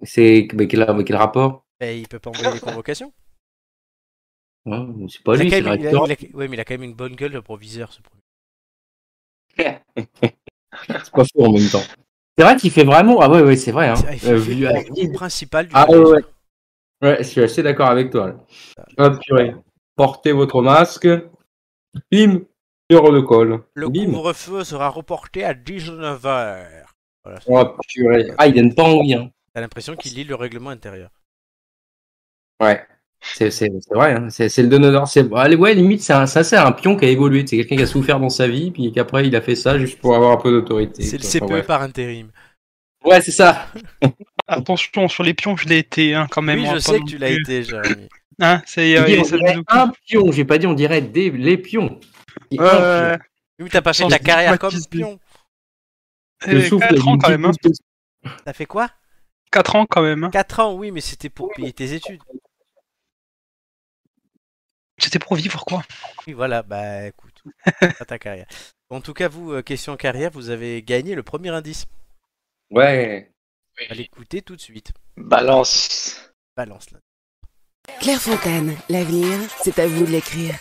C'est 0.03 0.49
mais 0.55 0.67
quel, 0.67 0.87
mais 0.95 1.05
quel 1.05 1.17
rapport? 1.17 1.65
Et 1.81 1.99
il 1.99 2.09
peut 2.09 2.19
pas 2.19 2.31
envoyer 2.31 2.53
les 2.55 2.61
convocations. 2.61 3.13
Ouais, 4.67 4.79
C'est 5.09 5.23
pas 5.23 5.35
Il 5.37 5.43
lui, 5.43 5.51
c'est 5.51 5.61
le 5.61 5.67
il 5.67 5.69
a- 5.69 5.73
recteur. 5.73 6.07
il 6.07 6.13
a- 6.13 6.37
ouais, 6.37 6.49
mais 6.49 6.57
il 6.57 6.61
a 6.61 6.65
quand 6.65 6.75
même 6.75 6.83
une 6.83 6.95
bonne 6.95 7.15
gueule, 7.15 7.33
le 7.33 7.43
proviseur, 7.43 7.93
ce 7.93 8.01
premier. 8.03 8.21
C'est 10.87 11.11
pas 11.13 11.25
faux 11.25 11.45
en 11.47 11.53
même 11.53 11.69
temps. 11.69 11.83
C'est 12.39 12.45
vrai 12.45 12.57
qu'il 12.57 12.71
fait 12.71 12.85
vraiment. 12.85 13.21
Ah 13.21 13.29
ouais, 13.29 13.43
ouais, 13.43 13.57
c'est 13.57 13.73
vrai. 13.73 13.89
Hein. 13.89 13.95
Ah, 14.07 14.13
il 14.15 14.19
fait- 14.21 14.29
Euh, 14.31 14.41
fait 14.41 14.55
vu- 14.55 14.61
le 14.63 14.95
rôle 15.07 15.13
principal 15.13 15.67
du 15.67 15.73
Ah, 15.75 15.91
ouais, 15.91 15.99
ouais. 15.99 16.23
Ouais, 17.03 17.17
je 17.19 17.29
suis 17.29 17.43
assez 17.43 17.63
d'accord 17.63 17.89
avec 17.89 18.11
toi. 18.11 18.29
là. 18.29 18.37
Hop, 18.99 19.21
purée. 19.21 19.55
Portez 19.97 20.33
votre 20.33 20.63
masque. 20.63 21.09
Bim. 22.11 22.43
Le 22.91 23.23
col. 23.23 23.63
Le 23.75 23.89
couvre-feu 23.89 24.65
sera 24.65 24.89
reporté 24.89 25.45
à 25.45 25.55
19h. 25.55 26.67
Voilà. 27.23 27.39
Oh, 27.47 27.65
purée. 27.89 28.27
Ah, 28.37 28.49
il 28.49 28.55
donne 28.55 28.75
pas 28.75 28.83
envie. 28.85 29.15
Hein. 29.15 29.31
T'as 29.55 29.61
l'impression 29.61 29.95
qu'il 29.95 30.15
lit 30.15 30.25
le 30.25 30.35
règlement 30.35 30.71
intérieur. 30.71 31.11
Ouais. 32.61 32.83
C'est 33.23 33.51
c'est- 33.51 33.71
c'est 33.81 33.95
vrai. 33.95 34.15
Hein. 34.15 34.29
C'est 34.31 34.49
c'est 34.49 34.63
le 34.63 34.69
donneur. 34.69 35.07
C'est 35.07 35.31
allez, 35.35 35.55
ouais, 35.57 35.75
limite, 35.75 36.01
c'est 36.03 36.15
un- 36.15 36.27
ça, 36.27 36.43
c'est 36.43 36.57
un 36.57 36.73
pion 36.73 36.97
qui 36.97 37.05
a 37.05 37.09
évolué. 37.09 37.47
C'est 37.47 37.57
quelqu'un 37.59 37.77
qui 37.77 37.83
a 37.83 37.87
souffert 37.87 38.19
dans 38.19 38.31
sa 38.31 38.49
vie, 38.49 38.71
puis 38.71 38.91
qu'après, 38.93 39.27
il 39.27 39.37
a 39.37 39.43
fait 39.43 39.55
ça 39.55 39.79
juste 39.79 40.01
pour 40.01 40.17
avoir 40.17 40.33
un 40.33 40.37
peu 40.39 40.51
d'autorité. 40.51 41.03
C'est 41.03 41.19
le 41.19 41.25
Enfin, 41.25 41.47
CPE 41.47 41.53
ouais. 41.53 41.63
par 41.63 41.83
intérim. 41.83 42.31
Ouais, 43.05 43.21
c'est 43.21 43.31
ça. 43.31 43.67
Attention, 44.49 45.07
sur 45.09 45.23
les 45.23 45.35
pions, 45.35 45.57
je 45.57 45.69
l'ai 45.69 45.79
été, 45.79 46.15
hein, 46.15 46.27
quand 46.31 46.43
même. 46.43 46.61
Oui, 46.61 46.67
hein, 46.67 46.73
je 46.75 46.79
sais 46.81 46.99
que 46.99 47.05
tu 47.05 47.19
l'as 47.19 47.31
été, 47.31 47.63
Jérémy. 47.63 48.09
Hein, 48.41 48.63
c'est, 48.65 48.97
euh, 48.97 49.63
un 49.69 49.93
pion. 50.07 50.33
J'ai 50.33 50.47
pas 50.47 50.57
dit, 50.57 50.67
on 50.67 50.73
dirait 50.73 51.03
des, 51.03 51.31
les 51.31 51.59
pions. 51.59 52.01
Euh, 52.59 53.17
Oui, 53.59 53.65
mais 53.65 53.69
t'as 53.71 53.83
pas 53.83 53.93
fait 53.93 54.03
Sans 54.03 54.09
ta 54.09 54.19
carrière 54.19 54.59
comme 54.59 54.71
pion. 54.73 54.89
pion. 54.91 55.21
Le 56.47 56.57
euh, 56.59 56.69
souffle 56.69 56.89
quatre 56.89 57.09
ans, 57.09 57.19
quand 57.19 57.29
même. 57.29 57.45
hein. 57.45 57.53
T'as 58.45 58.53
fait 58.53 58.67
quoi? 58.67 58.91
4 59.53 59.77
ans 59.77 59.87
quand 59.87 60.03
même. 60.03 60.25
hein. 60.25 60.31
4 60.31 60.61
ans, 60.61 60.75
oui, 60.75 60.91
mais 60.91 61.01
c'était 61.01 61.29
pour 61.29 61.51
payer 61.55 61.73
tes 61.73 61.93
études. 61.93 62.23
C'était 64.99 65.19
pour 65.19 65.35
vivre 65.37 65.65
quoi. 65.65 65.83
Oui, 66.27 66.35
voilà, 66.35 66.63
bah 66.63 67.07
écoute, 67.07 67.43
pas 67.81 68.05
ta 68.05 68.19
carrière. 68.19 68.47
En 68.91 69.01
tout 69.01 69.15
cas, 69.15 69.29
vous, 69.29 69.53
euh, 69.53 69.63
question 69.63 69.97
carrière, 69.97 70.31
vous 70.31 70.51
avez 70.51 70.83
gagné 70.83 71.15
le 71.15 71.23
premier 71.23 71.49
indice. 71.51 71.87
Ouais. 72.71 73.33
À 73.89 73.95
l'écouter 73.95 74.43
tout 74.43 74.57
de 74.57 74.61
suite. 74.61 74.93
Balance. 75.17 76.31
Balance 76.57 76.91
là. 76.91 76.99
Clairefontaine, 78.01 78.77
l'avenir, 78.91 79.39
c'est 79.63 79.79
à 79.79 79.87
vous 79.87 80.05
de 80.05 80.11
l'écrire. 80.11 80.55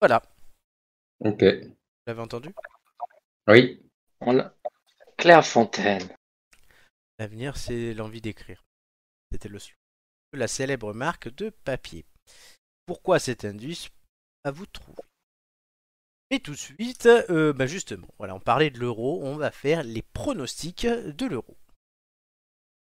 Voilà, 0.00 0.20
Ok. 1.20 1.42
vous 1.42 1.74
l'avez 2.06 2.20
entendu? 2.20 2.50
Oui. 3.48 3.82
On 4.20 4.32
l'a- 4.32 4.54
Claire 5.16 5.46
Fontaine. 5.46 6.08
L'avenir, 7.18 7.56
c'est 7.56 7.94
l'envie 7.94 8.20
d'écrire. 8.20 8.64
C'était 9.32 9.48
le 9.48 9.58
slogan. 9.58 9.76
de 10.32 10.38
La 10.38 10.48
célèbre 10.48 10.92
marque 10.92 11.28
de 11.34 11.50
papier. 11.50 12.04
Pourquoi 12.84 13.18
cet 13.18 13.44
indice 13.44 13.88
À 14.44 14.50
vous 14.50 14.66
de 14.66 14.70
trouver? 14.70 15.02
Et 16.30 16.40
tout 16.40 16.52
de 16.52 16.56
suite, 16.56 17.06
euh, 17.06 17.52
bah 17.52 17.66
justement, 17.66 18.08
voilà, 18.18 18.34
on 18.34 18.40
parlait 18.40 18.70
de 18.70 18.78
l'euro, 18.80 19.20
on 19.22 19.36
va 19.36 19.50
faire 19.52 19.84
les 19.84 20.02
pronostics 20.02 20.86
de 20.86 21.26
l'euro. 21.26 21.56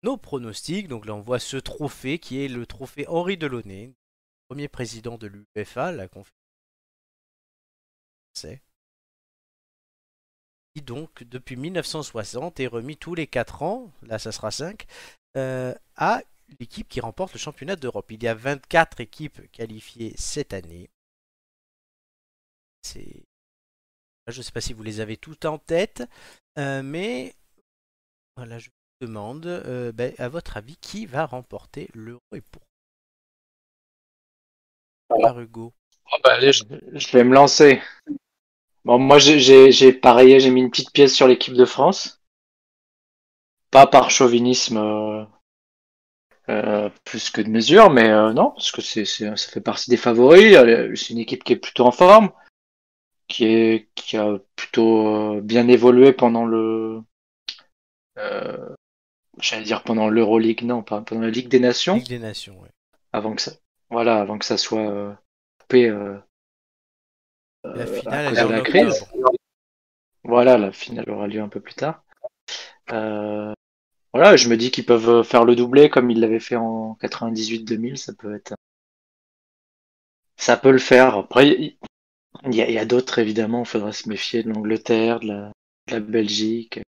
Nos 0.02 0.16
pronostics, 0.18 0.88
donc 0.88 1.06
là 1.06 1.14
on 1.14 1.20
voit 1.22 1.38
ce 1.38 1.56
trophée 1.56 2.18
qui 2.18 2.44
est 2.44 2.48
le 2.48 2.66
trophée 2.66 3.06
Henri 3.08 3.38
Delaunay, 3.38 3.94
premier 4.48 4.68
président 4.68 5.16
de 5.16 5.28
l'UEFA, 5.28 5.92
la 5.92 6.08
conférence. 6.08 6.30
Qui 10.74 10.82
donc 10.82 11.22
depuis 11.24 11.56
1960 11.56 12.60
est 12.60 12.66
remis 12.66 12.96
tous 12.96 13.14
les 13.14 13.26
4 13.26 13.62
ans, 13.62 13.90
là 14.02 14.18
ça 14.18 14.32
sera 14.32 14.50
5, 14.50 14.86
euh, 15.36 15.74
à 15.96 16.22
l'équipe 16.60 16.88
qui 16.88 17.00
remporte 17.00 17.32
le 17.32 17.38
championnat 17.38 17.76
d'Europe. 17.76 18.10
Il 18.10 18.22
y 18.22 18.28
a 18.28 18.34
24 18.34 19.00
équipes 19.00 19.50
qualifiées 19.52 20.14
cette 20.16 20.52
année. 20.52 20.90
C'est... 22.82 23.24
Je 24.28 24.38
ne 24.38 24.42
sais 24.42 24.52
pas 24.52 24.60
si 24.60 24.72
vous 24.72 24.82
les 24.82 25.00
avez 25.00 25.16
toutes 25.16 25.44
en 25.46 25.58
tête, 25.58 26.04
euh, 26.58 26.82
mais 26.82 27.34
voilà, 28.36 28.58
je 28.58 28.70
vous 28.70 29.06
demande, 29.06 29.46
euh, 29.46 29.90
ben, 29.92 30.14
à 30.18 30.28
votre 30.28 30.56
avis, 30.56 30.76
qui 30.76 31.06
va 31.06 31.26
remporter 31.26 31.88
l'Euro 31.92 32.20
et 32.34 32.40
pour 32.40 32.62
Par 35.08 35.40
Hugo. 35.40 35.72
Oh, 36.12 36.16
bah, 36.22 36.34
allez, 36.34 36.52
je, 36.52 36.64
je 36.92 37.12
vais 37.16 37.24
me 37.24 37.34
lancer. 37.34 37.82
Bon, 38.84 38.98
moi, 38.98 39.18
j'ai- 39.18 39.38
j'ai 39.38 39.70
j'ai 39.72 39.92
pareillé, 39.92 40.40
j'ai 40.40 40.50
mis 40.50 40.60
une 40.60 40.70
petite 40.70 40.92
pièce 40.92 41.14
sur 41.14 41.28
l'équipe 41.28 41.54
de 41.54 41.64
France. 41.64 42.20
Pas 43.70 43.86
par 43.86 44.10
chauvinisme 44.10 44.76
euh, 44.76 45.24
euh, 46.48 46.90
plus 47.04 47.30
que 47.30 47.40
de 47.40 47.48
mesure, 47.48 47.90
mais 47.90 48.10
euh, 48.10 48.32
non, 48.32 48.50
parce 48.50 48.72
que 48.72 48.82
c'est 48.82 49.04
c'est- 49.04 49.36
ça 49.36 49.50
fait 49.52 49.60
partie 49.60 49.90
des 49.90 49.96
favoris. 49.96 50.56
C'est 50.94 51.10
une 51.10 51.18
équipe 51.18 51.44
qui 51.44 51.52
est 51.54 51.56
plutôt 51.56 51.86
en 51.86 51.92
forme, 51.92 52.30
qui 53.28 53.44
est 53.46 53.88
qui 53.94 54.16
a 54.16 54.38
plutôt 54.56 55.36
euh, 55.36 55.40
bien 55.40 55.68
évolué 55.68 56.12
pendant 56.12 56.44
le, 56.44 57.00
euh, 58.18 58.74
j'allais 59.40 59.64
dire 59.64 59.82
pendant 59.84 60.08
l'Euroleague, 60.08 60.62
non, 60.64 60.82
pas 60.82 61.00
pendant 61.00 61.22
la 61.22 61.30
Ligue 61.30 61.48
des 61.48 61.60
Nations 61.60 61.96
Ligue 61.96 62.08
des 62.08 62.18
Nations, 62.18 62.60
ouais. 62.60 62.70
avant 63.12 63.34
que 63.34 63.42
ça, 63.42 63.52
voilà, 63.90 64.20
avant 64.20 64.38
que 64.38 64.44
ça 64.44 64.58
soit 64.58 64.80
euh, 64.90 65.12
coupé 65.60 65.88
euh, 65.88 66.18
La 67.64 67.70
euh, 67.82 67.86
finale 67.86 68.26
à 68.26 68.30
cause 68.30 68.38
de 68.38 68.44
la 68.52 68.58
octobre. 68.60 68.64
crise. 68.64 69.06
Voilà, 70.24 70.58
la 70.58 70.72
finale 70.72 71.10
aura 71.10 71.26
lieu 71.26 71.40
un 71.40 71.48
peu 71.48 71.60
plus 71.60 71.74
tard. 71.74 72.04
Euh, 72.92 73.52
voilà, 74.12 74.36
je 74.36 74.48
me 74.48 74.56
dis 74.56 74.70
qu'ils 74.70 74.86
peuvent 74.86 75.22
faire 75.24 75.44
le 75.44 75.56
doublé 75.56 75.90
comme 75.90 76.10
ils 76.10 76.20
l'avaient 76.20 76.40
fait 76.40 76.56
en 76.56 76.96
98-2000, 77.00 77.96
ça 77.96 78.12
peut 78.14 78.34
être, 78.34 78.54
ça 80.36 80.56
peut 80.56 80.70
le 80.72 80.78
faire. 80.78 81.16
Après, 81.16 81.48
il 81.48 81.76
il 82.46 82.54
y 82.56 82.62
a, 82.62 82.68
il 82.68 82.74
y 82.74 82.78
a 82.78 82.84
d'autres 82.86 83.18
évidemment, 83.18 83.60
il 83.60 83.66
faudra 83.68 83.92
se 83.92 84.08
méfier 84.08 84.42
de 84.42 84.48
l'Angleterre, 84.48 85.20
de 85.20 85.26
la, 85.28 85.52
de 85.88 85.92
la 85.92 86.00
Belgique, 86.00 86.80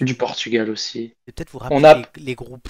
du 0.00 0.14
Portugal 0.14 0.68
aussi. 0.70 1.14
Peut-être 1.26 1.50
vous 1.50 1.58
On 1.70 1.82
rappeler 1.82 1.84
a- 1.86 2.02
les, 2.16 2.22
les 2.24 2.34
groupes. 2.34 2.68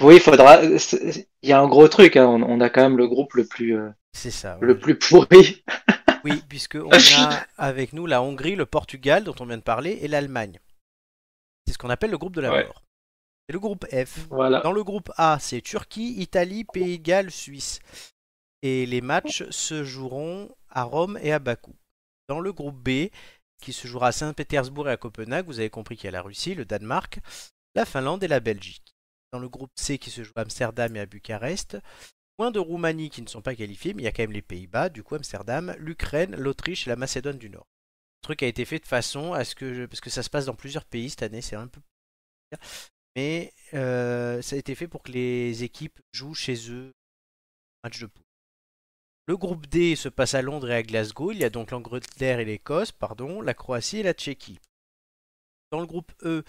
Oui, 0.00 0.16
il 0.16 0.20
faudra. 0.20 0.62
Il 0.64 1.24
y 1.42 1.52
a 1.52 1.60
un 1.60 1.68
gros 1.68 1.88
truc. 1.88 2.16
hein, 2.16 2.26
On, 2.26 2.42
on 2.42 2.60
a 2.60 2.70
quand 2.70 2.82
même 2.82 2.96
le 2.96 3.06
groupe 3.08 3.34
le 3.34 3.46
plus, 3.46 3.76
euh, 3.76 3.90
C'est 4.14 4.30
ça. 4.30 4.58
le 4.60 4.78
plus 4.78 4.98
pourri. 4.98 5.62
Oui, 6.24 6.42
puisque 6.48 6.76
on 6.82 6.90
a 6.90 7.44
avec 7.58 7.92
nous 7.92 8.06
la 8.06 8.22
Hongrie, 8.22 8.56
le 8.56 8.64
Portugal 8.66 9.24
dont 9.24 9.34
on 9.40 9.46
vient 9.46 9.58
de 9.58 9.62
parler 9.62 9.98
et 10.02 10.08
l'Allemagne. 10.08 10.58
C'est 11.66 11.72
ce 11.74 11.78
qu'on 11.78 11.90
appelle 11.90 12.10
le 12.10 12.18
groupe 12.18 12.34
de 12.34 12.40
la 12.40 12.50
Ouais. 12.52 12.64
mort. 12.64 12.82
C'est 13.48 13.52
le 13.52 13.58
groupe 13.60 13.84
F. 13.90 14.26
Voilà. 14.30 14.60
Dans 14.60 14.72
le 14.72 14.82
groupe 14.84 15.10
A, 15.16 15.38
c'est 15.38 15.60
Turquie, 15.60 16.14
Italie, 16.20 16.64
Pays 16.64 16.98
de 16.98 17.02
Galles, 17.04 17.30
Suisse. 17.30 17.80
Et 18.62 18.86
les 18.86 19.02
matchs 19.02 19.44
se 19.50 19.84
joueront 19.84 20.54
à 20.70 20.84
Rome 20.84 21.18
et 21.22 21.32
à 21.32 21.38
Bakou. 21.38 21.74
Dans 22.28 22.40
le 22.40 22.52
groupe 22.54 22.76
B, 22.76 23.10
qui 23.60 23.74
se 23.74 23.86
jouera 23.86 24.08
à 24.08 24.12
Saint-Pétersbourg 24.12 24.88
et 24.88 24.92
à 24.92 24.96
Copenhague, 24.96 25.44
vous 25.46 25.58
avez 25.58 25.68
compris 25.68 25.96
qu'il 25.96 26.06
y 26.06 26.08
a 26.08 26.12
la 26.12 26.22
Russie, 26.22 26.54
le 26.54 26.64
Danemark, 26.64 27.18
la 27.74 27.84
Finlande 27.84 28.24
et 28.24 28.28
la 28.28 28.40
Belgique. 28.40 28.94
Dans 29.32 29.38
le 29.40 29.48
groupe 29.50 29.70
C, 29.74 29.98
qui 29.98 30.10
se 30.10 30.22
joue 30.22 30.32
à 30.36 30.40
Amsterdam 30.42 30.96
et 30.96 31.00
à 31.00 31.06
Bucarest, 31.06 31.76
moins 32.38 32.50
de 32.50 32.58
Roumanie 32.58 33.10
qui 33.10 33.22
ne 33.22 33.28
sont 33.28 33.42
pas 33.42 33.54
qualifiés, 33.54 33.94
mais 33.94 34.02
il 34.02 34.04
y 34.04 34.08
a 34.08 34.12
quand 34.12 34.22
même 34.22 34.32
les 34.32 34.42
Pays-Bas, 34.42 34.88
du 34.88 35.02
coup 35.02 35.14
Amsterdam, 35.14 35.74
l'Ukraine, 35.78 36.34
l'Autriche 36.36 36.86
et 36.86 36.90
la 36.90 36.96
Macédoine 36.96 37.38
du 37.38 37.50
Nord. 37.50 37.66
Le 38.22 38.26
truc 38.26 38.42
a 38.42 38.46
été 38.46 38.64
fait 38.64 38.78
de 38.78 38.86
façon 38.86 39.32
à 39.32 39.44
ce 39.44 39.54
que, 39.54 39.86
parce 39.86 40.00
que 40.00 40.10
ça 40.10 40.22
se 40.22 40.30
passe 40.30 40.46
dans 40.46 40.54
plusieurs 40.54 40.84
pays 40.84 41.10
cette 41.10 41.22
année, 41.22 41.42
c'est 41.42 41.56
un 41.56 41.68
peu 41.68 41.80
mais 43.16 43.52
euh, 43.74 44.42
ça 44.42 44.56
a 44.56 44.58
été 44.58 44.74
fait 44.74 44.88
pour 44.88 45.02
que 45.02 45.12
les 45.12 45.62
équipes 45.62 46.00
jouent 46.12 46.34
chez 46.34 46.70
eux 46.70 46.92
match 47.82 48.00
de 48.00 48.06
poule. 48.06 48.24
Le 49.26 49.36
groupe 49.36 49.66
D 49.66 49.96
se 49.96 50.08
passe 50.08 50.34
à 50.34 50.42
Londres 50.42 50.70
et 50.70 50.74
à 50.74 50.82
Glasgow. 50.82 51.32
Il 51.32 51.38
y 51.38 51.44
a 51.44 51.50
donc 51.50 51.70
l'Angleterre 51.70 52.40
et 52.40 52.44
l'Écosse, 52.44 52.92
pardon, 52.92 53.40
la 53.40 53.54
Croatie 53.54 53.98
et 53.98 54.02
la 54.02 54.12
Tchéquie. 54.12 54.60
Dans 55.70 55.80
le 55.80 55.86
groupe 55.86 56.12
E, 56.22 56.44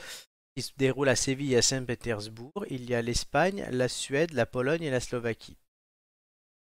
qui 0.55 0.63
se 0.63 0.73
déroule 0.75 1.09
à 1.09 1.15
Séville 1.15 1.53
et 1.53 1.57
à 1.57 1.61
Saint-Pétersbourg, 1.61 2.65
il 2.69 2.89
y 2.89 2.93
a 2.93 3.01
l'Espagne, 3.01 3.65
la 3.71 3.87
Suède, 3.87 4.33
la 4.33 4.45
Pologne 4.45 4.83
et 4.83 4.89
la 4.89 4.99
Slovaquie. 4.99 5.57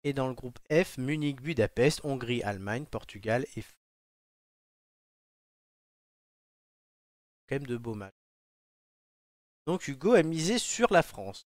Et 0.06 0.14
dans 0.14 0.30
le 0.30 0.34
groupe 0.34 0.60
F, 0.72 0.98
Munich, 0.98 1.42
Budapest, 1.42 2.00
Hongrie, 2.06 2.42
Allemagne, 2.44 2.86
Portugal 2.86 3.46
et 3.58 3.62
France. 3.62 3.76
Quand 7.48 7.56
même 7.56 7.68
de 7.68 7.78
beaux 7.78 7.96
matchs. 7.96 8.12
Donc 9.68 9.90
Hugo 9.90 10.14
a 10.14 10.24
misé 10.24 10.58
sur 10.58 10.94
la 10.94 11.04
France. 11.04 11.46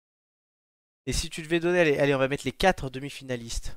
Et 1.07 1.15
si 1.15 1.31
tu 1.31 1.41
devais 1.41 1.61
donner, 1.61 1.81
allez, 1.81 1.97
allez, 1.97 2.15
on 2.15 2.19
va 2.19 2.29
mettre 2.29 2.45
les 2.45 2.53
quatre 2.53 2.91
demi-finalistes. 2.91 3.75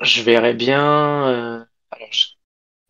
Je 0.00 0.22
verrais 0.22 0.54
bien. 0.54 1.28
euh, 1.28 1.64
alors, 1.90 2.08
je- 2.12 2.26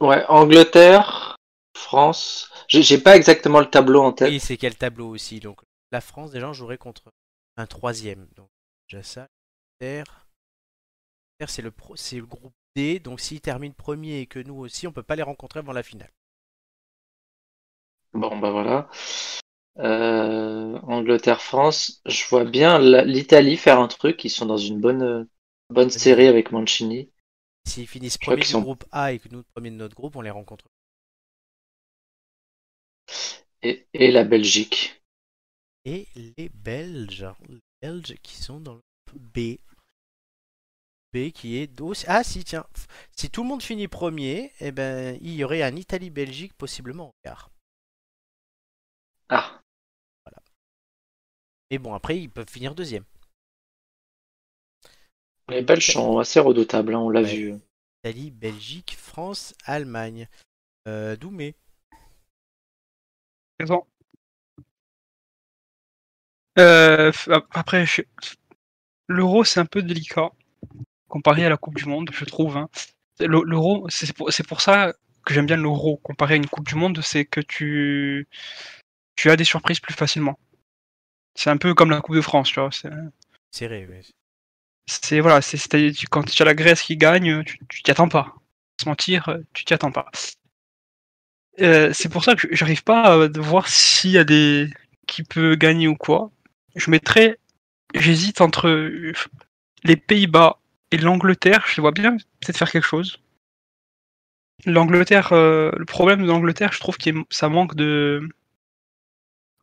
Ouais, 0.01 0.25
Angleterre, 0.29 1.37
France. 1.77 2.51
J'ai 2.69 2.83
j'ai 2.83 2.99
pas 2.99 3.17
exactement 3.17 3.61
le 3.61 3.67
tableau 3.71 4.03
en 4.03 4.13
tête. 4.13 4.29
Oui, 4.31 4.41
c'est 4.41 4.57
quel 4.59 4.77
tableau 4.77 5.09
aussi. 5.11 5.41
Donc 5.41 5.61
la 5.93 6.01
France 6.01 6.31
déjà 6.31 6.53
jouerait 6.53 6.79
contre 6.79 7.13
un 7.57 7.67
troisième. 7.67 8.29
Donc 8.37 8.51
déjà 8.89 9.03
ça. 9.03 9.29
Terre. 9.79 10.27
Terre, 11.39 11.51
c'est 11.51 11.63
le 11.63 11.73
pro- 11.73 11.97
c'est 11.97 12.19
le 12.19 12.27
groupe 12.27 12.55
D. 12.77 13.01
Donc 13.01 13.21
s'ils 13.21 13.41
terminent 13.41 13.75
premier 13.77 14.21
et 14.21 14.27
que 14.27 14.39
nous 14.39 14.57
aussi, 14.57 14.87
on 14.87 14.93
peut 14.93 15.03
pas 15.03 15.17
les 15.17 15.23
rencontrer 15.23 15.59
avant 15.59 15.73
la 15.73 15.83
finale. 15.83 16.13
Bon, 18.13 18.39
bah 18.39 18.51
voilà. 18.51 18.89
Euh, 19.79 20.79
Angleterre, 20.83 21.43
France. 21.43 22.01
Je 22.07 22.25
vois 22.29 22.45
bien 22.45 22.79
l'Italie 23.05 23.57
faire 23.57 23.81
un 23.81 23.89
truc. 23.89 24.25
Ils 24.25 24.31
sont 24.31 24.47
dans 24.47 24.57
une 24.57 24.81
bonne, 24.81 25.29
bonne 25.71 25.91
série 25.91 26.27
avec 26.27 26.53
Mancini. 26.53 27.13
S'ils 27.67 27.87
finissent 27.87 28.19
premier 28.19 28.43
du 28.43 28.49
sont- 28.49 28.63
groupe 28.63 28.85
A 28.91 29.13
et 29.13 29.21
que 29.21 29.29
nous 29.29 29.45
premier 29.45 29.71
de 29.71 29.77
notre 29.77 29.95
groupe, 29.95 30.17
on 30.17 30.23
les 30.23 30.31
rencontre. 30.31 30.67
Et, 33.63 33.87
et 33.95 34.11
la 34.11 34.25
Belgique. 34.25 34.98
Et 35.89 36.07
les 36.15 36.51
Belges. 36.51 37.27
Les 37.49 37.61
Belges 37.81 38.15
qui 38.23 38.35
sont 38.37 38.61
dans 38.61 38.75
le 38.75 38.83
groupe 39.09 39.23
B. 39.35 39.57
B 41.15 41.31
qui 41.33 41.57
est 41.57 41.81
aussi. 41.81 42.05
Ah 42.09 42.23
si 42.23 42.45
tiens. 42.45 42.67
Si 43.17 43.31
tout 43.31 43.43
le 43.43 43.49
monde 43.49 43.63
finit 43.63 43.89
premier, 43.89 44.53
eh 44.61 44.71
ben 44.71 45.19
il 45.23 45.33
y 45.35 45.45
aurait 45.45 45.63
un 45.63 45.77
Italie-Belgique 45.77 46.53
possiblement 46.59 47.09
en 47.09 47.15
quart. 47.25 47.51
Ah, 49.31 49.63
Mais 51.71 51.79
bon 51.79 51.95
après 51.95 52.19
ils 52.21 52.29
peuvent 52.29 52.51
finir 52.51 52.75
deuxième. 52.75 53.05
les 55.49 55.61
Belges 55.63 55.93
sont 55.93 56.19
assez 56.19 56.41
redoutables, 56.41 56.95
hein, 56.95 57.01
on 57.01 57.11
l'a 57.11 57.23
Ouais. 57.23 57.37
vu. 57.37 57.55
Italie, 58.05 58.31
Belgique, 58.31 58.97
France, 58.99 59.55
Allemagne. 59.65 60.29
Euh, 60.89 61.17
Doumé. 61.17 61.55
Raison. 63.61 63.87
Euh, 66.59 67.13
après, 67.53 67.87
je- 67.87 68.03
l'euro, 69.09 69.45
c'est 69.45 69.61
un 69.61 69.67
peu 69.67 69.83
délicat 69.83 70.31
comparé 71.09 71.47
à 71.47 71.51
la 71.51 71.57
Coupe 71.59 71.77
du 71.77 71.87
Monde, 71.87 72.11
je 72.13 72.25
trouve. 72.27 72.57
hein. 72.57 72.69
Le- 73.21 73.43
L'euro, 73.45 73.87
c'est 73.91 74.15
pour, 74.47 74.61
ça 74.63 74.95
que 75.25 75.35
j'aime 75.35 75.47
bien 75.47 75.57
l'Euro 75.57 75.99
comparé 75.99 76.35
à 76.35 76.37
une 76.39 76.47
Coupe 76.49 76.69
du 76.69 76.77
Monde, 76.77 77.01
c'est 77.03 77.25
que 77.27 77.41
tu, 77.41 78.29
tu 79.17 79.31
as 79.31 79.37
des 79.37 79.45
surprises 79.45 79.81
plus 79.81 79.95
facilement. 79.95 80.39
C'est 81.35 81.51
un 81.51 81.57
peu 81.59 81.75
comme 81.75 81.91
la 81.91 82.01
Coupe 82.01 82.17
de 82.17 82.21
France, 82.21 82.51
tu 82.51 82.61
vois. 82.61 82.71
C'est, 82.73 82.91
Serré, 83.53 83.87
ouais. 83.87 84.03
c'est- 84.87 85.21
voilà, 85.21 85.41
c'est 85.43 85.59
quand 86.11 86.25
tu 86.25 86.43
as 86.43 86.47
la 86.47 86.55
Grèce 86.55 86.83
qui 86.83 86.97
gagne, 86.97 87.45
tu 87.45 87.83
t'y 87.83 87.91
attends 87.91 88.09
pas. 88.09 88.35
Se 88.81 88.89
mentir, 88.89 89.37
tu 89.53 89.65
t'y 89.65 89.75
attends 89.75 89.93
pas. 89.93 90.07
Euh, 91.61 91.93
c'est 91.93 92.09
pour 92.09 92.25
ça 92.25 92.37
que 92.37 92.47
j'arrive 92.55 92.85
pas 92.85 93.03
à 93.25 93.29
voir 93.41 93.69
s'il 93.69 94.11
y 94.13 94.19
a 94.19 94.25
des 94.25 94.69
qui 95.07 95.25
peut 95.25 95.57
gagner 95.57 95.89
ou 95.89 95.97
quoi. 95.97 96.31
Je 96.79 96.91
mettrais, 96.91 97.39
j'hésite 97.95 98.41
entre 98.41 98.71
les 99.85 99.97
Pays-Bas 99.97 100.61
et 100.91 100.97
l'Angleterre. 100.99 101.65
Je 101.67 101.81
vois 101.81 101.93
bien 101.93 102.17
peut-être 102.41 102.57
faire 102.57 102.71
quelque 102.71 102.87
chose. 102.87 103.21
L'Angleterre, 104.67 105.33
euh, 105.33 105.71
le 105.77 105.85
problème 105.85 106.23
de 106.23 106.27
l'Angleterre, 106.27 106.73
je 106.73 106.81
trouve 106.81 106.97
que 106.97 107.11
ça 107.31 107.49
manque 107.49 107.75
de, 107.75 108.29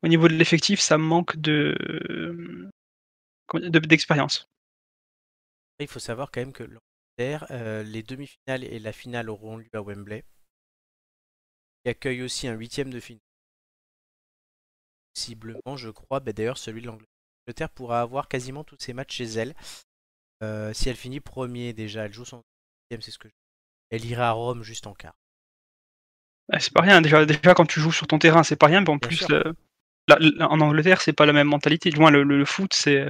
au 0.04 0.08
niveau 0.08 0.28
de 0.28 0.34
l'effectif, 0.36 0.80
ça 0.80 0.98
manque 0.98 1.36
de- 1.38 2.70
d'expérience. 3.54 4.50
Il 5.80 5.88
faut 5.88 6.00
savoir 6.00 6.32
quand 6.32 6.42
même 6.42 6.54
que 6.54 6.64
l'Angleterre, 6.64 7.48
euh, 7.52 7.84
les 7.84 8.04
demi-finales 8.04 8.64
et 8.64 8.80
la 8.80 8.94
finale 8.94 9.30
auront 9.30 9.58
lieu 9.58 9.70
à 9.74 9.82
Wembley. 9.82 10.24
Il 11.86 11.90
accueille 11.90 12.22
aussi 12.22 12.48
un 12.48 12.54
huitième 12.56 12.92
de 12.92 13.00
finale. 13.00 13.25
Possiblement, 15.16 15.78
je 15.78 15.90
crois, 15.90 16.20
bah, 16.20 16.34
d'ailleurs 16.34 16.58
celui 16.58 16.82
de 16.82 16.88
l'Angleterre. 16.88 17.70
Pourra 17.74 18.02
avoir 18.02 18.28
quasiment 18.28 18.64
tous 18.64 18.76
ses 18.80 18.94
matchs 18.94 19.16
chez 19.16 19.26
elle. 19.26 19.56
Euh, 20.44 20.74
si 20.74 20.90
elle 20.90 20.96
finit 20.96 21.20
premier 21.20 21.74
déjà, 21.74 22.06
elle 22.06 22.14
joue 22.14 22.26
son 22.26 22.42
huitième, 22.92 23.02
c'est 23.02 23.12
ce 23.12 23.20
que 23.20 23.30
je... 23.30 23.34
Elle 23.92 24.06
ira 24.06 24.30
à 24.30 24.32
Rome 24.32 24.64
juste 24.64 24.88
en 24.88 24.94
quart. 24.94 25.14
Ouais, 26.52 26.60
c'est 26.60 26.74
pas 26.74 26.82
rien. 26.82 27.02
Déjà, 27.02 27.26
déjà 27.26 27.54
quand 27.54 27.66
tu 27.66 27.80
joues 27.80 27.92
sur 27.92 28.08
ton 28.08 28.20
terrain, 28.20 28.44
c'est 28.44 28.56
pas 28.56 28.66
rien. 28.68 28.82
Mais 28.82 28.90
en 28.90 28.98
Bien 28.98 29.08
plus, 29.08 29.18
sûr. 29.18 29.30
le- 29.30 29.56
la- 30.08 30.18
la- 30.20 30.50
en 30.50 30.60
Angleterre, 30.60 31.02
c'est 31.02 31.14
pas 31.14 31.26
la 31.26 31.34
même 31.34 31.48
mentalité. 31.48 31.90
Du 31.92 32.00
moins, 32.00 32.12
le, 32.12 32.24
le- 32.24 32.38
le 32.40 32.46
foot, 32.46 32.74
c'est 32.74 33.08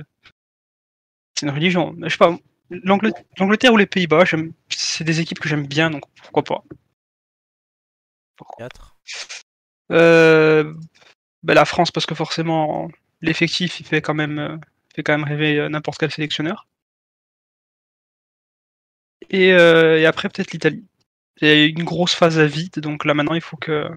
une 1.41 1.49
religion. 1.49 1.95
Je 2.03 2.09
sais 2.09 2.17
pas. 2.17 2.37
l'Angle- 2.69 3.13
L'Angleterre 3.37 3.73
ou 3.73 3.77
les 3.77 3.85
Pays-Bas, 3.87 4.23
c'est 4.69 5.03
des 5.03 5.19
équipes 5.21 5.39
que 5.39 5.49
j'aime 5.49 5.65
bien, 5.67 5.89
donc 5.89 6.03
pourquoi 6.21 6.43
pas. 6.43 6.63
4. 8.57 8.95
Euh, 9.91 10.73
ben, 11.45 11.53
la 11.53 11.63
France, 11.65 11.91
parce 11.91 12.05
que 12.05 12.15
forcément, 12.15 12.89
l'effectif, 13.21 13.79
il 13.79 13.85
fait 13.85 14.01
quand 14.01 14.13
même, 14.13 14.39
euh, 14.39 14.57
fait 14.93 15.03
quand 15.03 15.17
même 15.17 15.27
rêver 15.27 15.59
euh, 15.59 15.69
n'importe 15.69 15.99
quel 15.99 16.11
sélectionneur. 16.11 16.67
Et, 19.29 19.53
euh, 19.53 19.99
et 19.99 20.05
après, 20.05 20.29
peut-être 20.29 20.51
l'Italie. 20.51 20.83
Il 21.41 21.47
y 21.47 21.51
a 21.51 21.65
une 21.65 21.83
grosse 21.83 22.15
phase 22.15 22.39
à 22.39 22.47
vide, 22.47 22.79
donc 22.79 23.05
là 23.05 23.13
maintenant, 23.15 23.35
il 23.35 23.41
faut 23.41 23.57
que, 23.57 23.89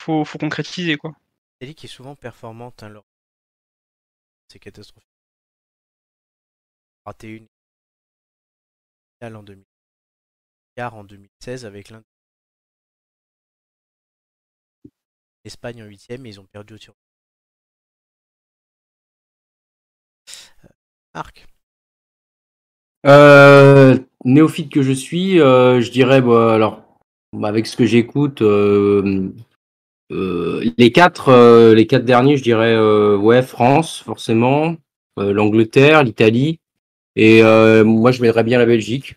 faut, 0.00 0.24
faut 0.24 0.38
concrétiser 0.38 0.96
quoi. 0.96 1.12
L'Italie 1.60 1.74
qui 1.74 1.84
est 1.84 1.90
souvent 1.90 2.16
performante, 2.16 2.82
hein, 2.82 2.88
leur- 2.88 3.04
c'est 4.48 4.58
catastrophique. 4.58 5.06
Raté 7.06 7.28
une 7.28 7.48
en 9.22 9.42
2000. 9.42 9.64
Quart 10.76 10.94
en 10.94 11.04
2016 11.04 11.66
avec 11.66 11.90
l'Inde. 11.90 12.04
L'Espagne 15.46 15.80
en 15.80 15.86
huitième 15.86 16.26
et 16.26 16.30
ils 16.30 16.40
ont 16.40 16.46
perdu 16.50 16.74
au 16.74 16.78
tir. 16.78 16.92
Euh, 20.64 20.68
Marc, 21.14 21.46
Euh, 23.06 23.96
néophyte 24.24 24.72
que 24.72 24.82
je 24.82 24.90
suis, 24.90 25.40
euh, 25.40 25.80
je 25.80 25.92
dirais, 25.92 26.20
bah, 26.20 26.52
alors, 26.54 26.82
bah, 27.32 27.46
avec 27.46 27.68
ce 27.68 27.76
que 27.76 27.86
j'écoute, 27.86 28.42
les 30.10 30.90
quatre, 30.92 31.72
les 31.72 31.86
quatre 31.86 32.04
derniers, 32.04 32.36
je 32.36 32.42
dirais, 32.42 32.76
ouais, 33.14 33.42
France, 33.44 34.00
forcément, 34.00 34.74
l'Angleterre, 35.16 36.02
l'Italie, 36.02 36.58
et 37.14 37.40
moi, 37.84 38.10
je 38.10 38.20
mettrais 38.20 38.42
bien 38.42 38.58
la 38.58 38.66
Belgique. 38.66 39.14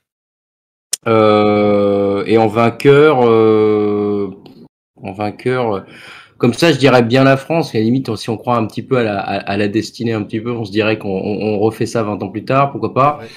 Et 1.07 2.37
en 2.37 2.47
vainqueur, 2.47 3.21
en 5.03 5.11
vainqueur, 5.13 5.73
euh, 5.75 5.81
comme 6.37 6.53
ça, 6.53 6.71
je 6.71 6.77
dirais 6.77 7.03
bien 7.03 7.23
la 7.23 7.37
France. 7.37 7.73
Et 7.75 7.77
à 7.77 7.81
la 7.81 7.85
limite, 7.85 8.15
si 8.15 8.29
on 8.29 8.37
croit 8.37 8.57
un 8.57 8.65
petit 8.65 8.83
peu 8.83 8.97
à 8.97 9.03
la, 9.03 9.19
à, 9.19 9.35
à 9.39 9.57
la 9.57 9.67
destinée, 9.67 10.13
un 10.13 10.23
petit 10.23 10.39
peu, 10.41 10.51
on 10.51 10.65
se 10.65 10.71
dirait 10.71 10.97
qu'on 10.97 11.09
on- 11.09 11.55
on 11.55 11.59
refait 11.59 11.85
ça 11.85 12.03
20 12.03 12.21
ans 12.23 12.29
plus 12.29 12.45
tard, 12.45 12.71
pourquoi 12.71 12.93
pas. 12.93 13.19
Ouais. 13.19 13.27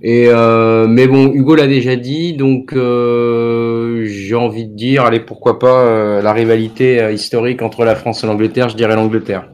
Et 0.00 0.28
euh, 0.28 0.86
mais 0.86 1.08
bon, 1.08 1.26
Hugo 1.32 1.56
l'a 1.56 1.66
déjà 1.66 1.96
dit, 1.96 2.34
donc 2.34 2.72
euh, 2.72 4.04
j'ai 4.06 4.34
envie 4.36 4.66
de 4.66 4.74
dire, 4.74 5.04
allez, 5.04 5.20
pourquoi 5.20 5.58
pas 5.58 5.84
euh, 5.86 6.22
la 6.22 6.32
rivalité 6.32 7.00
euh, 7.00 7.12
historique 7.12 7.62
entre 7.62 7.84
la 7.84 7.96
France 7.96 8.22
et 8.22 8.26
l'Angleterre, 8.28 8.68
je 8.68 8.76
dirais 8.76 8.94
l'Angleterre. 8.94 9.50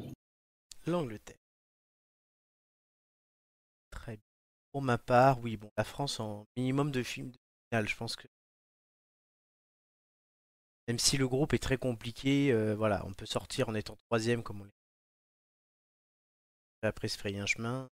l'Angleterre. 0.86 1.36
Très 3.90 4.12
bien. 4.16 4.22
Pour 4.72 4.82
ma 4.82 4.98
part, 4.98 5.40
oui, 5.42 5.56
bon, 5.56 5.70
la 5.78 5.84
France 5.84 6.20
en 6.20 6.46
minimum 6.56 6.90
de 6.90 7.02
films 7.02 7.30
de 7.30 7.38
finale, 7.70 7.88
je 7.88 7.96
pense 7.96 8.16
que 8.16 8.26
même 10.88 10.98
si 10.98 11.16
le 11.16 11.28
groupe 11.28 11.54
est 11.54 11.62
très 11.62 11.78
compliqué, 11.78 12.52
euh, 12.52 12.74
voilà, 12.74 13.04
on 13.06 13.12
peut 13.12 13.26
sortir 13.26 13.68
en 13.68 13.74
étant 13.74 13.96
troisième 14.08 14.42
comme 14.42 14.60
on 14.60 14.64
l'est. 14.64 14.70
Après 16.82 17.08
se 17.08 17.16
frayer 17.16 17.38
un 17.38 17.46
chemin. 17.46 17.88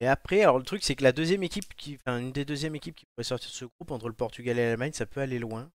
Et 0.00 0.06
après, 0.06 0.42
alors 0.42 0.58
le 0.58 0.64
truc 0.64 0.82
c'est 0.82 0.94
que 0.94 1.02
la 1.04 1.12
deuxième 1.12 1.42
équipe 1.42 1.74
qui, 1.74 1.96
enfin 1.96 2.18
une 2.18 2.32
des 2.32 2.44
deuxièmes 2.44 2.74
équipes 2.74 2.96
qui 2.96 3.06
pourrait 3.06 3.24
sortir 3.24 3.50
de 3.50 3.54
ce 3.54 3.64
groupe 3.64 3.90
entre 3.90 4.08
le 4.08 4.14
Portugal 4.14 4.58
et 4.58 4.64
l'Allemagne, 4.64 4.92
ça 4.92 5.06
peut 5.06 5.20
aller 5.20 5.38
loin. 5.38 5.70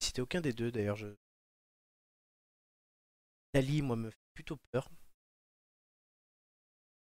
Si 0.00 0.08
c'était 0.08 0.22
aucun 0.22 0.40
des 0.40 0.52
deux 0.52 0.70
d'ailleurs, 0.70 0.96
je. 0.96 1.08
L'Italie, 3.54 3.82
moi, 3.82 3.96
me 3.96 4.10
fait 4.10 4.16
plutôt 4.34 4.58
peur. 4.72 4.88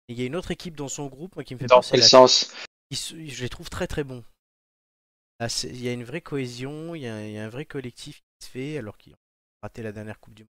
Il 0.08 0.18
y 0.18 0.22
a 0.22 0.26
une 0.26 0.36
autre 0.36 0.50
équipe 0.50 0.76
dans 0.76 0.88
son 0.88 1.06
groupe, 1.06 1.34
moi, 1.36 1.44
qui 1.44 1.54
me 1.54 1.60
fait 1.60 1.66
Dans 1.66 1.76
peur, 1.76 1.84
c'est 1.84 1.92
quel 1.92 2.00
la 2.00 2.08
sens? 2.08 2.52
ils 2.90 3.30
je 3.30 3.42
les 3.42 3.48
trouve 3.48 3.70
très 3.70 3.86
très 3.86 4.04
bons. 4.04 4.24
C'est- 5.48 5.68
il 5.68 5.82
y 5.82 5.88
a 5.88 5.92
une 5.92 6.04
vraie 6.04 6.20
cohésion, 6.20 6.94
il 6.94 7.02
y 7.02 7.06
a, 7.06 7.14
un 7.14 7.48
vrai 7.48 7.66
collectif 7.66 8.20
qui 8.20 8.46
se 8.46 8.50
fait, 8.50 8.78
alors 8.78 8.98
qu'ils 8.98 9.14
ont 9.14 9.18
raté 9.62 9.82
la 9.82 9.92
dernière 9.92 10.18
Coupe 10.18 10.34
du 10.34 10.42
Monde. 10.42 10.50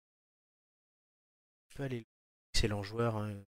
Il 1.72 1.76
peut 1.76 1.84
aller. 1.84 2.08
Excellent 2.54 2.84
joueur. 2.84 3.18
Hein. 3.18 3.44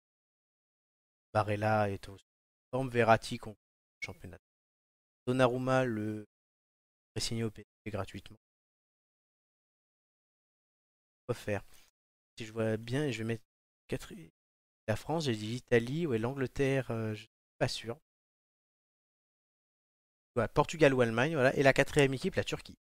Barella 1.32 1.90
est 1.90 2.08
au 2.08 2.16
forme, 2.72 2.88
Verratti 2.88 3.38
qu'on 3.38 3.56
championnat. 4.00 4.38
Donnarumma 5.26 5.84
le 5.84 6.26
signé 7.18 7.44
au 7.44 7.50
PSG 7.50 7.90
gratuitement. 7.90 8.38
Quoi 11.26 11.34
faire? 11.34 11.64
Si 12.38 12.44
je 12.46 12.52
vois 12.52 12.76
bien, 12.76 13.10
je 13.10 13.18
vais 13.18 13.24
mettre 13.24 13.44
la 14.88 14.96
France, 14.96 15.24
j'ai 15.26 15.36
dit 15.36 15.46
l'Italie, 15.46 16.06
ouais, 16.06 16.18
l'Angleterre, 16.18 16.90
euh, 16.90 17.14
je 17.14 17.20
suis 17.20 17.30
pas 17.58 17.68
sûr. 17.68 17.98
Voilà, 20.36 20.46
Portugal 20.48 20.94
ou 20.94 21.00
Allemagne, 21.00 21.34
voilà. 21.34 21.52
Et 21.56 21.64
la 21.64 21.72
quatrième 21.72 22.14
équipe, 22.14 22.36
la 22.36 22.44
Turquie. 22.44 22.78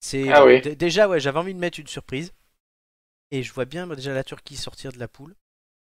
C'est 0.00 0.28
Ah 0.32 0.44
oui. 0.44 0.60
déjà 0.76 1.08
ouais, 1.08 1.20
j'avais 1.20 1.38
envie 1.38 1.54
de 1.54 1.58
mettre 1.58 1.80
une 1.80 1.86
surprise. 1.86 2.32
Et 3.30 3.42
je 3.42 3.52
vois 3.52 3.64
bien 3.64 3.86
moi, 3.86 3.96
déjà 3.96 4.12
la 4.12 4.24
Turquie 4.24 4.56
sortir 4.56 4.92
de 4.92 4.98
la 4.98 5.08
poule. 5.08 5.34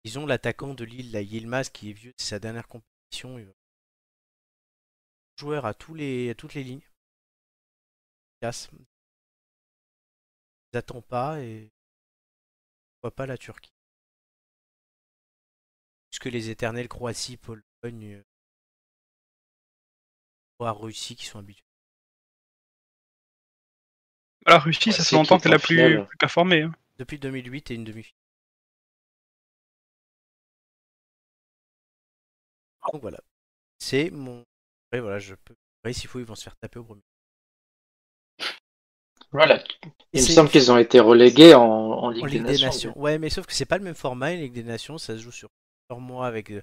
Ils 0.04 0.18
ont 0.18 0.26
l'attaquant 0.26 0.74
de 0.74 0.85
Lille, 0.85 1.12
la 1.12 1.22
Yilmaz, 1.22 1.70
qui 1.70 1.90
est 1.90 1.94
vieux, 1.94 2.12
c'est 2.16 2.28
sa 2.28 2.38
dernière 2.38 2.68
compétition. 2.68 3.38
Il 3.38 3.46
va- 3.46 3.52
Joueur 5.37 5.64
à 5.66 5.72
tous 5.72 5.94
les 5.94 6.31
à 6.31 6.35
toutes 6.35 6.54
les 6.54 6.64
lignes. 6.64 6.87
Casse. 8.42 8.68
Ils 10.72 10.76
attendent 10.78 11.07
pas 11.07 11.40
et 11.40 11.70
pourquoi 13.00 13.14
pas 13.16 13.26
la 13.26 13.38
Turquie. 13.38 13.72
Puisque 16.11 16.26
les 16.26 16.50
éternels 16.50 16.88
Croatie, 16.88 17.37
Pologne, 17.37 18.22
voire 20.59 20.79
Russie 20.81 21.16
qui 21.16 21.27
sont 21.27 21.38
habitués. 21.38 21.62
La 24.47 24.59
Russie, 24.59 24.90
Ouais, 24.90 24.92
ça 24.92 25.05
c'est 25.05 25.11
fait 25.11 25.16
longtemps 25.16 25.38
qu'elle 25.38 25.53
a 25.53 25.59
en 25.59 25.59
plus, 25.59 26.05
plus 26.07 26.16
performé. 26.18 26.62
hein. 26.62 26.73
Depuis 26.99 27.18
2008 27.18 27.71
et 27.71 27.75
une 27.75 27.85
demi-finale. 27.85 28.14
Donc 32.92 33.03
voilà. 33.03 33.21
C'est 33.79 34.11
mon. 34.11 34.44
Après, 34.88 35.01
voilà, 35.01 35.18
je 35.18 35.35
peux. 35.35 35.55
Après, 35.83 35.92
s'il 35.92 36.09
faut, 36.09 36.18
ils 36.21 36.25
vont 36.27 36.35
se 36.35 36.44
faire 36.44 36.57
taper 36.57 36.79
au 36.79 36.85
premier. 36.85 37.03
Voilà. 39.31 39.62
Il 40.14 40.23
me 40.23 40.27
semble 40.27 40.51
qu'ils 40.51 40.73
ont 40.73 40.79
été 40.79 41.01
relégués 41.01 41.55
en, 41.55 41.62
en 41.62 42.11
Ligue, 42.11 42.25
en 42.25 42.27
des, 42.27 42.38
Ligue 42.38 42.47
des 42.47 42.59
Nations. 42.59 42.66
Nations. 42.66 42.99
Ouais, 42.99 43.18
mais 43.18 43.29
sauf 43.29 43.47
que 43.47 43.53
c'est 43.53 43.66
pas 43.66 43.77
le 43.79 43.85
même 43.85 43.94
format, 43.94 44.33
une 44.33 44.40
Ligue 44.40 44.55
des 44.55 44.62
Nations, 44.62 44.97
ça 44.97 45.14
se 45.16 45.23
joue 45.23 45.33
sur 45.33 45.51
plusieurs 45.88 46.01
mois 46.01 46.27
avec 46.27 46.51
euh, 46.51 46.62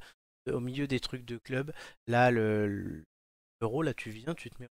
au 0.52 0.60
milieu 0.60 0.88
des 0.88 1.00
trucs 1.00 1.26
de 1.26 1.38
club. 1.38 1.72
Là, 2.08 2.32
le 2.32 3.04
là, 3.84 3.94
tu 3.94 4.10
viens, 4.10 4.36
tu 4.36 4.50
te 4.50 4.62
mets 4.62 4.70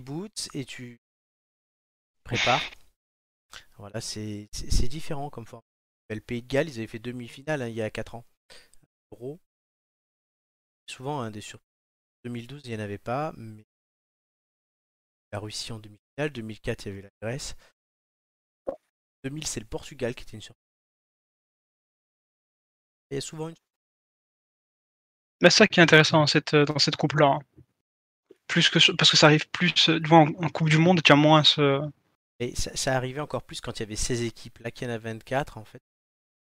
boots 0.00 0.48
et 0.54 0.64
tu 0.64 1.00
prépares. 2.22 2.62
Voilà, 3.78 4.00
c'est 4.00 4.48
différent 4.88 5.30
comme 5.30 5.46
format. 5.46 5.64
Euh, 6.10 6.14
Le 6.14 6.20
Pays 6.20 6.42
de 6.42 6.46
Galles, 6.46 6.68
ils 6.68 6.78
avaient 6.78 6.86
fait 6.86 6.98
demi-finale 6.98 7.62
hein, 7.62 7.68
il 7.68 7.74
y 7.74 7.82
a 7.82 7.90
4 7.90 8.14
ans. 8.14 8.24
Euro. 9.12 9.40
souvent 10.86 11.20
hein, 11.20 11.30
des 11.30 11.40
surprises. 11.40 11.66
2012, 12.24 12.62
il 12.64 12.70
n'y 12.70 12.76
en 12.76 12.80
avait 12.80 12.98
pas, 12.98 13.32
mais 13.36 13.64
la 15.32 15.38
Russie 15.38 15.72
en 15.72 15.78
demi-finale. 15.78 16.30
2004, 16.30 16.84
il 16.84 16.88
y 16.88 16.92
avait 16.92 17.02
la 17.02 17.10
Grèce. 17.22 17.56
2000, 19.24 19.46
c'est 19.46 19.60
le 19.60 19.66
Portugal 19.66 20.14
qui 20.14 20.22
était 20.22 20.36
une 20.36 20.42
surprise. 20.42 20.60
Il 23.10 23.14
y 23.14 23.18
a 23.18 23.20
souvent 23.20 23.48
une 23.48 23.54
Bah, 23.54 23.69
c'est 25.48 25.50
ça 25.58 25.66
qui 25.66 25.80
est 25.80 25.82
intéressant 25.82 26.18
dans 26.18 26.26
cette, 26.26 26.54
dans 26.54 26.78
cette 26.78 26.96
coupe-là. 26.96 27.26
hein. 27.26 27.38
Plus 28.46 28.68
que 28.68 28.78
parce 28.96 29.10
que 29.10 29.16
ça 29.16 29.26
arrive 29.26 29.48
plus 29.50 29.72
euh, 29.88 30.00
en, 30.10 30.26
en 30.28 30.48
Coupe 30.48 30.68
du 30.68 30.78
Monde, 30.78 31.02
tu 31.02 31.12
as 31.12 31.16
moins 31.16 31.44
ce. 31.44 31.80
Et 32.40 32.54
ça, 32.56 32.74
ça 32.76 32.96
arrivait 32.96 33.20
encore 33.20 33.42
plus 33.44 33.60
quand 33.60 33.78
il 33.78 33.80
y 33.80 33.82
avait 33.84 33.96
16 33.96 34.22
équipes. 34.22 34.58
Là, 34.58 34.70
qu'il 34.70 34.88
y 34.88 34.90
en 34.90 34.94
a 34.94 34.98
24, 34.98 35.56
en 35.56 35.64
fait. 35.64 35.80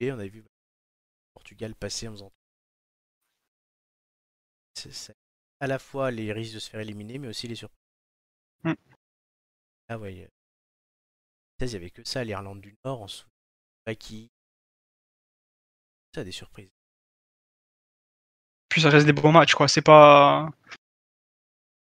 Et 0.01 0.11
on 0.11 0.19
a 0.19 0.27
vu 0.27 0.41
bah, 0.43 0.49
Portugal 1.35 1.75
passer 1.75 2.09
en 2.09 2.13
faisant. 2.13 2.33
C'est 4.75 5.15
à 5.61 5.67
la 5.67 5.79
fois 5.79 6.11
les 6.11 6.33
risques 6.33 6.55
de 6.55 6.59
se 6.59 6.71
faire 6.71 6.81
éliminer, 6.81 7.19
mais 7.19 7.29
aussi 7.29 7.47
les 7.49 7.55
surprises. 7.55 7.77
Hmm. 8.65 8.73
Ah 9.89 9.99
ouais. 9.99 10.25
euh, 10.25 10.29
16, 11.61 11.73
il 11.73 11.75
n'y 11.75 11.77
avait 11.77 11.91
que 11.91 12.03
ça. 12.09 12.25
L'Irlande 12.25 12.63
du 12.63 12.75
Nord, 12.85 13.03
en 13.03 13.07
dessous. 13.07 13.27
qui 13.99 14.31
Ça, 16.15 16.25
des 16.25 16.33
surprises. 16.33 16.71
Puis 18.71 18.81
ça 18.81 18.89
reste 18.89 19.05
des 19.07 19.13
bons 19.13 19.33
matchs, 19.33 19.55
quoi. 19.55 19.69
C'est 19.69 19.83
pas. 19.83 20.49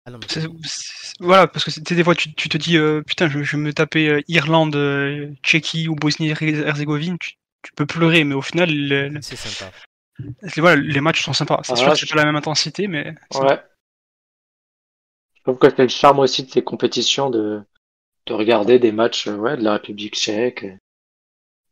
Ah 0.05 0.11
non, 0.11 0.19
mais 0.19 0.27
c'est- 0.29 0.41
c'est- 0.41 0.49
c'est- 0.63 1.15
Voilà, 1.19 1.47
parce 1.47 1.65
que 1.65 1.71
c'était 1.71 1.95
des 1.95 2.03
fois, 2.03 2.13
tu, 2.13 2.33
tu 2.35 2.47
te 2.49 2.57
dis, 2.57 2.77
euh, 2.77 3.01
putain, 3.01 3.27
je, 3.29 3.41
je 3.41 3.55
vais 3.57 3.63
me 3.63 3.73
taper 3.73 4.07
euh, 4.09 4.21
Irlande, 4.27 4.75
euh, 4.75 5.31
Tchéquie 5.41 5.87
ou 5.87 5.95
Bosnie-Herzégovine, 5.95 7.17
tu, 7.17 7.31
tu 7.63 7.71
peux 7.73 7.85
pleurer, 7.87 8.23
mais 8.23 8.35
au 8.35 8.41
final, 8.43 8.69
le- 8.69 9.07
le- 9.07 9.21
c'est 9.21 9.35
sympa. 9.35 9.71
les, 10.19 10.61
voilà, 10.61 10.75
les 10.75 11.01
matchs 11.01 11.23
sont 11.23 11.33
sympas. 11.33 11.61
C'est 11.63 11.75
sûr 11.77 11.87
que 11.91 11.95
je- 11.95 12.05
c'est 12.05 12.13
pas 12.13 12.19
la 12.19 12.25
même 12.25 12.35
intensité, 12.35 12.87
mais. 12.87 13.15
Ouais. 13.33 13.59
Je 15.35 15.41
trouve 15.51 15.57
que 15.57 15.69
c'est 15.75 15.83
le 15.83 15.87
charme 15.89 16.19
aussi 16.19 16.43
de 16.43 16.51
ces 16.51 16.63
compétitions 16.63 17.29
de, 17.29 17.61
de 18.25 18.33
regarder 18.33 18.77
des 18.79 18.91
matchs 18.91 19.27
ouais, 19.27 19.57
de 19.57 19.63
la 19.63 19.73
République 19.73 20.15
tchèque, 20.15 20.65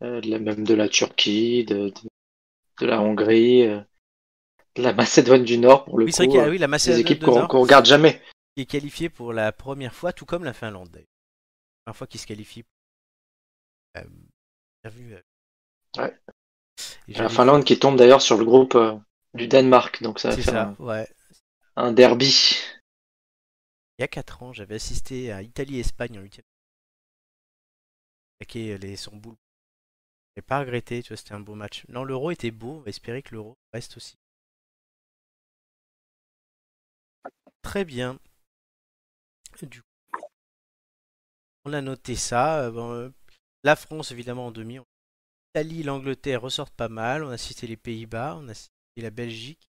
euh, 0.01 0.21
de 0.21 0.29
la- 0.29 0.39
même 0.39 0.63
de 0.63 0.73
la 0.73 0.87
Turquie, 0.89 1.65
de, 1.65 1.89
de, 1.89 2.09
de 2.81 2.85
la 2.85 3.01
Hongrie, 3.01 3.63
euh, 3.67 3.81
la 4.77 4.93
Macédoine 4.93 5.43
du 5.43 5.57
Nord 5.57 5.85
pour 5.85 5.97
le 5.99 6.05
Oui, 6.05 6.11
c'est 6.13 6.25
vrai 6.25 6.33
coup. 6.33 6.39
a 6.39 6.45
euh, 6.45 6.49
oui, 6.49 6.57
la 6.57 6.67
des 6.67 6.71
Macédoine 6.71 7.01
équipes 7.01 7.23
qu'on 7.25 7.61
regarde 7.61 7.85
jamais. 7.85 8.21
qui 8.55 8.63
est 8.63 8.65
qualifiée 8.65 9.09
pour 9.09 9.33
la 9.33 9.51
première 9.51 9.93
fois, 9.93 10.13
tout 10.13 10.25
comme 10.25 10.43
la 10.43 10.53
Finlande. 10.53 10.89
d'ailleurs. 10.89 11.07
La 11.85 11.91
première 11.91 11.97
fois 11.97 12.07
qu'ils 12.07 12.19
se 12.19 12.27
qualifient. 12.27 12.65
Euh, 13.97 14.03
bien 14.83 14.91
vu. 14.91 15.15
Ouais. 15.97 16.17
Et 17.07 17.13
La 17.13 17.29
Finlande 17.29 17.63
qui 17.65 17.77
tombe 17.77 17.97
d'ailleurs 17.97 18.21
sur 18.21 18.37
le 18.37 18.45
groupe 18.45 18.75
euh, 18.75 18.97
du 19.33 19.47
Danemark, 19.47 20.01
donc 20.01 20.19
ça 20.19 20.29
va 20.29 20.35
faire 20.37 20.45
ça, 20.45 20.75
un, 20.79 20.83
ouais. 20.83 21.07
un 21.75 21.91
derby. 21.91 22.57
Il 23.99 24.01
y 24.01 24.03
a 24.03 24.07
4 24.07 24.41
ans, 24.43 24.53
j'avais 24.53 24.75
assisté 24.75 25.31
à 25.31 25.43
Italie-Espagne 25.43 26.17
en 26.17 26.21
8 26.23 26.41
Attaquer 28.41 28.77
les 28.79 28.95
son 28.95 29.15
boule. 29.15 29.35
J'ai 30.35 30.41
pas 30.41 30.59
regretté, 30.59 31.03
tu 31.03 31.09
vois, 31.09 31.17
c'était 31.17 31.33
un 31.35 31.39
beau 31.39 31.53
match. 31.53 31.85
Non, 31.89 32.03
l'euro 32.03 32.31
était 32.31 32.49
beau, 32.49 32.77
on 32.77 32.81
va 32.81 32.89
espérer 32.89 33.21
que 33.21 33.35
l'euro 33.35 33.55
reste 33.71 33.97
aussi. 33.97 34.15
Très 37.63 37.85
bien. 37.85 38.19
Du 39.61 39.81
coup, 39.81 40.27
on 41.65 41.73
a 41.73 41.81
noté 41.81 42.15
ça. 42.15 42.65
euh, 42.65 42.71
bon, 42.71 42.91
euh, 42.93 43.09
la 43.63 43.75
France, 43.75 44.11
évidemment, 44.11 44.47
en 44.47 44.51
demi. 44.51 44.79
L'Italie, 45.55 45.83
l'Angleterre 45.83 46.41
ressortent 46.41 46.73
pas 46.75 46.89
mal. 46.89 47.23
On 47.23 47.29
a 47.29 47.37
cité 47.37 47.65
les 47.67 47.77
Pays-Bas, 47.77 48.35
on 48.37 48.49
a 48.49 48.53
cité 48.53 48.71
la 48.97 49.09
Belgique. 49.09 49.67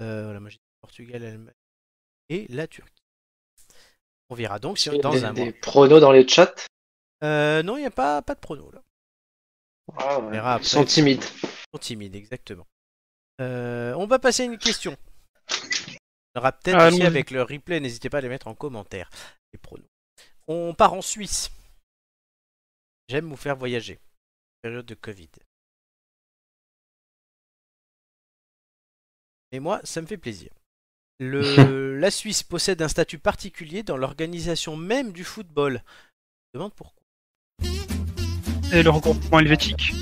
Euh, 0.00 0.24
voilà, 0.24 0.40
moi 0.40 0.50
j'ai 0.50 0.56
dit 0.56 0.62
Portugal, 0.80 1.22
l'Allemagne 1.22 1.54
et 2.28 2.46
la 2.48 2.66
Turquie. 2.66 3.02
On 4.30 4.34
verra 4.34 4.58
donc 4.58 4.78
si, 4.78 4.88
a 4.88 4.98
dans 4.98 5.10
des, 5.12 5.24
un 5.24 5.32
des 5.32 5.44
mois. 5.44 5.52
pronos 5.60 6.00
dans 6.00 6.12
les 6.12 6.26
chats? 6.26 6.54
Euh, 7.22 7.62
non, 7.62 7.76
il 7.76 7.80
n'y 7.80 7.86
a 7.86 7.90
pas, 7.90 8.20
pas 8.22 8.34
de 8.34 8.40
prono 8.40 8.70
là. 8.72 8.82
Ah 9.96 10.18
ouais, 10.18 10.30
verra 10.32 10.58
Ils 10.58 10.64
sont 10.66 10.84
timides. 10.84 11.22
Ils 11.42 11.48
sont 11.74 11.78
timides, 11.80 12.16
exactement. 12.16 12.66
Euh, 13.40 13.94
on 13.94 14.06
va 14.06 14.18
passer 14.18 14.42
à 14.42 14.46
une 14.46 14.58
question. 14.58 14.96
On 16.34 16.40
aura 16.40 16.52
peut-être 16.52 16.78
Ah, 16.78 16.88
aussi 16.88 17.02
avec 17.02 17.30
le 17.30 17.42
replay, 17.42 17.80
n'hésitez 17.80 18.08
pas 18.08 18.18
à 18.18 18.20
les 18.20 18.28
mettre 18.28 18.48
en 18.48 18.54
commentaire, 18.54 19.10
les 19.52 19.58
pronos. 19.58 19.86
On 20.48 20.74
part 20.74 20.94
en 20.94 21.02
Suisse. 21.02 21.50
J'aime 23.08 23.28
vous 23.28 23.36
faire 23.36 23.56
voyager. 23.56 24.00
Période 24.62 24.86
de 24.86 24.94
Covid. 24.94 25.28
Et 29.52 29.60
moi, 29.60 29.80
ça 29.84 30.00
me 30.00 30.06
fait 30.06 30.16
plaisir. 30.16 30.50
Le, 31.18 31.96
la 31.98 32.10
Suisse 32.10 32.42
possède 32.42 32.80
un 32.80 32.88
statut 32.88 33.18
particulier 33.18 33.82
dans 33.82 33.96
l'organisation 33.96 34.76
même 34.76 35.12
du 35.12 35.24
football. 35.24 35.82
Je 36.54 36.58
me 36.58 36.62
demande 36.62 36.74
pourquoi. 36.74 37.02
Et 38.72 38.82
le 38.82 38.88
regroupement 38.90 39.38
helvétique? 39.38 39.92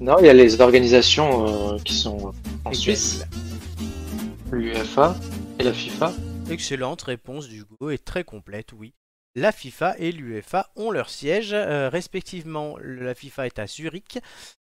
Non, 0.00 0.18
il 0.18 0.26
y 0.26 0.28
a 0.28 0.34
les 0.34 0.60
organisations 0.60 1.74
euh, 1.74 1.78
qui 1.78 1.94
sont 1.94 2.34
en 2.64 2.72
Suisse, 2.72 3.24
l'UEFA 4.52 5.14
et 5.58 5.62
la 5.62 5.72
FIFA. 5.72 6.12
Excellente 6.50 7.02
réponse 7.02 7.48
d'Hugo 7.48 7.90
et 7.90 7.98
très 7.98 8.24
complète, 8.24 8.72
oui. 8.72 8.94
La 9.36 9.52
FIFA 9.52 9.96
et 9.98 10.10
l'UEFA 10.10 10.72
ont 10.74 10.90
leur 10.90 11.08
siège, 11.08 11.52
euh, 11.52 11.88
respectivement. 11.88 12.76
La 12.78 13.14
FIFA 13.14 13.46
est 13.46 13.58
à 13.60 13.66
Zurich 13.66 14.18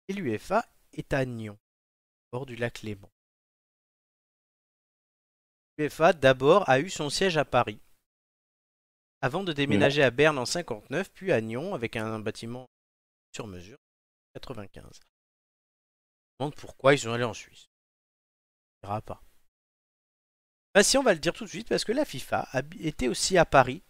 et 0.08 0.14
l'UEFA 0.14 0.66
est 0.94 1.14
à 1.14 1.26
Nyon, 1.26 1.58
bord 2.32 2.46
du 2.46 2.56
lac 2.56 2.84
Léman. 2.84 3.10
L'UEFA 5.78 6.14
d'abord 6.14 6.70
a 6.70 6.80
eu 6.80 6.90
son 6.90 7.10
siège 7.10 7.38
à 7.38 7.46
Paris, 7.46 7.80
avant 9.22 9.44
de 9.44 9.54
déménager 9.54 10.04
à 10.04 10.12
Berne 10.12 10.38
en 10.38 10.46
59, 10.46 11.12
puis 11.12 11.32
à 11.32 11.42
Nyon 11.42 11.74
avec 11.74 11.96
un 11.96 12.20
bâtiment 12.20 12.68
sur 13.34 13.48
mesure, 13.48 13.80
95. 14.36 14.86
On 14.86 14.92
se 14.92 15.00
demande 16.40 16.56
pourquoi 16.56 16.94
ils 16.94 17.00
sont 17.00 17.12
allés 17.12 17.24
en 17.24 17.34
Suisse. 17.34 17.68
On 18.84 18.88
verra 18.88 19.02
pas. 19.02 19.24
Bah 20.74 20.84
si, 20.84 20.98
on 20.98 21.04
va 21.04 21.14
le 21.14 21.20
dire 21.20 21.34
tout 21.34 21.44
de 21.44 21.50
suite, 21.50 21.68
parce 21.68 21.84
que 21.84 21.92
la 21.92 22.06
FIFA 22.06 22.48
était 22.80 23.08
aussi 23.08 23.38
à 23.38 23.46
Paris, 23.46 23.84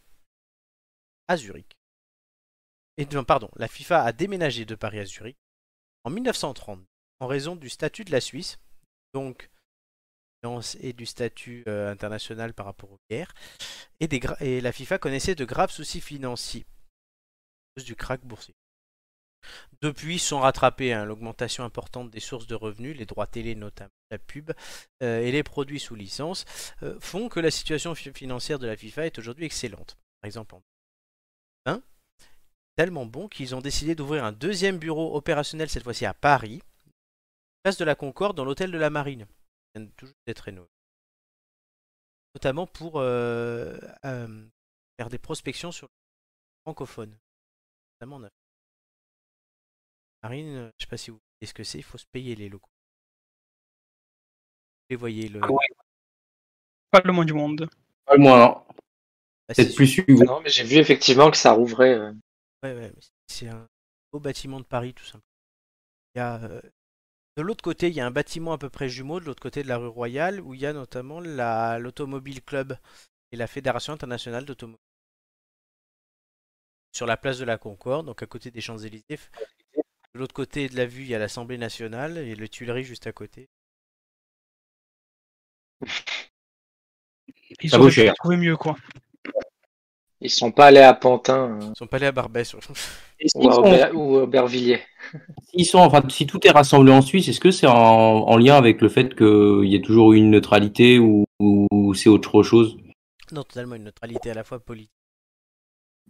à 1.27 1.37
Zurich. 1.37 1.77
Et 2.97 3.05
pardon, 3.05 3.49
la 3.55 3.67
FIFA 3.67 4.03
a 4.03 4.11
déménagé 4.11 4.65
de 4.65 4.75
Paris 4.75 4.99
à 4.99 5.05
Zurich 5.05 5.37
en 6.03 6.09
1930, 6.09 6.83
en 7.19 7.27
raison 7.27 7.55
du 7.55 7.69
statut 7.69 8.03
de 8.03 8.11
la 8.11 8.21
Suisse, 8.21 8.57
donc 9.13 9.49
et 10.79 10.93
du 10.93 11.05
statut 11.05 11.63
euh, 11.67 11.91
international 11.91 12.55
par 12.55 12.65
rapport 12.65 12.91
aux 12.91 12.99
guerres, 13.11 13.33
et, 13.99 14.07
des 14.07 14.19
et 14.39 14.59
la 14.59 14.71
FIFA 14.71 14.97
connaissait 14.97 15.35
de 15.35 15.45
graves 15.45 15.69
soucis 15.69 16.01
financiers 16.01 16.65
à 16.65 17.79
cause 17.79 17.85
du 17.85 17.95
krach 17.95 18.21
boursier. 18.21 18.55
Depuis, 19.81 20.19
sont 20.19 20.39
rattrapés 20.39 20.93
hein, 20.93 21.05
l'augmentation 21.05 21.63
importante 21.63 22.11
des 22.11 22.19
sources 22.19 22.47
de 22.47 22.55
revenus, 22.55 22.95
les 22.97 23.05
droits 23.05 23.27
télé 23.27 23.55
notamment, 23.55 23.89
la 24.11 24.19
pub 24.19 24.51
euh, 25.01 25.21
et 25.21 25.31
les 25.31 25.43
produits 25.43 25.79
sous 25.79 25.95
licence 25.95 26.45
euh, 26.83 26.99
font 26.99 27.29
que 27.29 27.39
la 27.39 27.49
situation 27.51 27.95
fi- 27.95 28.13
financière 28.13 28.59
de 28.59 28.67
la 28.67 28.77
FIFA 28.77 29.07
est 29.07 29.17
aujourd'hui 29.17 29.45
excellente. 29.45 29.97
Par 30.21 30.27
exemple, 30.27 30.55
en 30.55 30.61
2020, 31.65 31.83
tellement 32.75 33.05
bon 33.05 33.27
qu'ils 33.27 33.55
ont 33.55 33.61
décidé 33.61 33.95
d'ouvrir 33.95 34.23
un 34.23 34.31
deuxième 34.31 34.77
bureau 34.77 35.15
opérationnel 35.15 35.69
cette 35.69 35.83
fois-ci 35.83 36.05
à 36.05 36.13
Paris, 36.13 36.61
place 37.63 37.77
de 37.77 37.85
la 37.85 37.95
Concorde 37.95 38.37
dans 38.37 38.45
l'hôtel 38.45 38.71
de 38.71 38.77
la 38.77 38.89
Marine. 38.89 39.25
Toujours 39.95 40.15
d'être 40.27 40.41
rénové. 40.41 40.69
Notamment 42.35 42.67
pour 42.67 42.93
euh, 42.97 43.77
faire 44.03 45.09
des 45.09 45.17
prospections 45.17 45.71
sur 45.71 45.87
le 45.87 45.91
francophone. 46.65 47.17
Notamment 47.99 48.17
en 48.17 48.23
Afrique. 48.23 48.40
Marine, 50.23 50.55
euh, 50.55 50.71
je 50.77 50.83
sais 50.85 50.89
pas 50.89 50.97
si 50.97 51.11
vous 51.11 51.17
voyez 51.39 51.47
ce 51.47 51.53
que 51.53 51.63
c'est, 51.63 51.77
il 51.79 51.83
faut 51.83 51.97
se 51.97 52.05
payer 52.11 52.35
les 52.35 52.49
locaux. 52.49 52.69
Vous 54.89 54.93
les 54.93 54.95
voyez 54.97 55.27
le. 55.29 55.41
Pas 56.91 57.01
le 57.05 57.13
moins 57.13 57.25
du 57.25 57.33
monde. 57.33 57.69
Pas 58.05 58.15
le 58.15 58.21
moins, 58.21 58.39
non. 58.39 58.63
Ah, 59.49 59.53
c'est 59.53 59.63
Peut-être 59.65 59.75
plus 59.75 59.97
Hugo. 59.97 60.23
Non, 60.23 60.41
mais 60.41 60.49
j'ai 60.49 60.63
vu 60.63 60.77
effectivement 60.77 61.31
que 61.31 61.37
ça 61.37 61.53
rouvrait. 61.53 61.93
euh, 61.95 62.11
Ouais, 62.63 62.73
ouais, 62.75 62.91
mais 62.95 63.01
c'est 63.27 63.47
un 63.47 63.67
beau 64.11 64.19
bâtiment 64.19 64.59
de 64.59 64.65
Paris, 64.65 64.93
tout 64.93 65.03
simplement. 65.05 65.23
Il 66.15 66.19
y 66.19 66.21
a, 66.21 66.43
euh, 66.43 66.61
de 67.37 67.43
l'autre 67.43 67.63
côté, 67.63 67.87
il 67.89 67.93
y 67.95 68.01
a 68.01 68.05
un 68.07 68.11
bâtiment 68.11 68.53
à 68.53 68.57
peu 68.57 68.69
près 68.69 68.89
jumeau, 68.89 69.19
de 69.19 69.25
l'autre 69.25 69.41
côté 69.41 69.63
de 69.63 69.67
la 69.69 69.77
rue 69.77 69.87
Royale, 69.87 70.41
où 70.41 70.53
il 70.53 70.61
y 70.61 70.65
a 70.65 70.73
notamment 70.73 71.19
la- 71.21 71.79
l'Automobile 71.79 72.43
Club 72.43 72.77
et 73.31 73.37
la 73.37 73.47
Fédération 73.47 73.93
internationale 73.93 74.45
d'automobile. 74.45 74.79
Sur 76.93 77.05
la 77.05 77.17
place 77.17 77.37
de 77.37 77.43
la 77.43 77.57
Concorde, 77.57 78.05
donc 78.05 78.23
à 78.23 78.27
côté 78.27 78.49
des 78.49 78.61
Champs-Élysées. 78.61 79.19
De 80.13 80.19
l'autre 80.19 80.33
côté 80.33 80.67
de 80.67 80.75
la 80.75 80.85
vue, 80.85 81.03
il 81.03 81.07
y 81.09 81.15
a 81.15 81.19
l'Assemblée 81.19 81.57
nationale 81.57 82.17
et 82.17 82.35
les 82.35 82.49
Tuileries 82.49 82.83
juste 82.83 83.07
à 83.07 83.11
côté. 83.13 83.47
Ils 87.61 87.69
Ça 87.69 87.77
vaut 87.77 87.89
cher. 87.89 88.13
trouver 88.15 88.37
mieux, 88.37 88.57
quoi. 88.57 88.75
Ils 90.23 90.29
sont 90.29 90.51
pas 90.51 90.67
allés 90.67 90.79
à 90.81 90.93
Pantin 90.93 91.59
euh, 91.59 91.69
Ils 91.73 91.77
sont 91.77 91.87
pas 91.87 91.97
allés 91.97 92.05
à 92.07 92.11
Barbès. 92.11 92.53
Ou, 92.53 92.57
à 92.57 92.61
sont- 93.27 93.39
Auber- 93.39 93.91
ou 93.93 94.17
à 94.17 94.23
Aubervilliers. 94.23 94.81
s'ils 95.49 95.65
sont, 95.65 95.79
enfin, 95.79 96.03
si 96.09 96.27
tout 96.27 96.45
est 96.45 96.51
rassemblé 96.51 96.91
en 96.91 97.01
Suisse, 97.01 97.27
est-ce 97.27 97.39
que 97.39 97.49
c'est 97.51 97.65
en, 97.67 97.73
en 97.75 98.37
lien 98.37 98.55
avec 98.55 98.81
le 98.81 98.89
fait 98.89 99.15
qu'il 99.15 99.65
y 99.67 99.75
a 99.75 99.79
toujours 99.79 100.13
eu 100.13 100.17
une 100.17 100.29
neutralité 100.29 100.99
ou, 100.99 101.25
ou 101.39 101.93
c'est 101.95 102.09
autre 102.09 102.43
chose? 102.43 102.77
Non, 103.31 103.43
totalement 103.43 103.75
une 103.75 103.85
neutralité 103.85 104.29
à 104.29 104.33
la 104.35 104.43
fois 104.43 104.59
politique. 104.59 104.91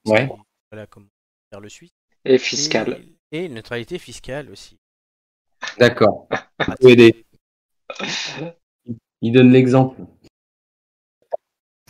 Ouais. 0.05 0.29
Voilà 0.71 0.87
comment 0.87 1.07
faire 1.51 1.61
le 1.61 1.69
Suisse. 1.69 1.91
Et 2.25 2.37
fiscal. 2.37 2.99
Et, 3.01 3.15
et 3.31 3.45
une 3.45 3.53
neutralité 3.55 3.97
fiscale 3.99 4.49
aussi. 4.51 4.77
D'accord. 5.77 6.27
Aider. 6.81 7.25
Il 9.21 9.31
donne 9.31 9.51
l'exemple. 9.51 10.01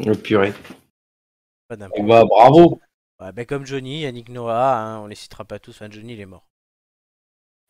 Le 0.05 0.13
purée. 0.15 0.53
Pas 1.67 1.75
Eh 1.95 2.03
bah, 2.03 2.23
bravo. 2.25 2.79
Ouais, 3.21 3.31
ben 3.31 3.45
comme 3.45 3.65
Johnny, 3.65 4.01
Yannick 4.01 4.29
Noah, 4.29 4.77
hein, 4.77 4.99
on 5.01 5.07
les 5.07 5.15
citera 5.15 5.45
pas 5.45 5.59
tous. 5.59 5.71
Enfin, 5.71 5.89
Johnny, 5.89 6.13
il 6.13 6.19
est 6.19 6.25
mort. 6.25 6.47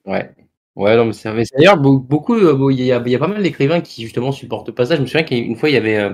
Ouais. 0.06 0.34
Ouais, 0.76 0.96
non, 0.96 1.06
mais 1.06 1.14
c'est 1.14 1.30
d'ailleurs 1.56 1.78
beau- 1.78 2.00
beaucoup. 2.00 2.34
euh, 2.36 2.72
Il 2.72 2.82
y, 2.82 2.92
a, 2.94 3.00
il 3.06 3.12
y 3.12 3.16
a 3.16 3.20
pas 3.20 3.28
mal 3.28 3.44
d'écrivains 3.44 3.82
qui 3.82 4.02
justement 4.04 4.32
supportent 4.32 4.72
pas 4.72 4.86
ça. 4.86 4.96
Je 4.96 5.02
me 5.02 5.06
souviens 5.06 5.24
qu'une 5.26 5.56
fois, 5.58 5.70
il 5.70 5.74
y 5.74 5.78
avait. 5.78 5.98
euh, 5.98 6.14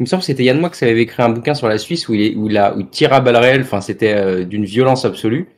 il 0.00 0.02
me 0.02 0.06
semble 0.06 0.20
que 0.22 0.26
c'était 0.26 0.42
Yann 0.42 0.58
Moix 0.58 0.70
qui 0.70 0.84
avait 0.84 1.00
écrit 1.02 1.22
un 1.22 1.28
bouquin 1.30 1.54
sur 1.54 1.68
la 1.68 1.78
Suisse 1.78 2.08
où 2.08 2.14
il, 2.14 2.20
est, 2.22 2.34
où 2.34 2.48
il, 2.50 2.58
a, 2.58 2.74
où 2.74 2.80
il 2.80 2.88
tire 2.90 3.12
à 3.12 3.20
balles 3.20 3.36
réelles. 3.36 3.62
Enfin, 3.62 3.80
c'était 3.80 4.12
euh, 4.12 4.44
d'une 4.44 4.64
violence 4.64 5.04
absolue. 5.04 5.48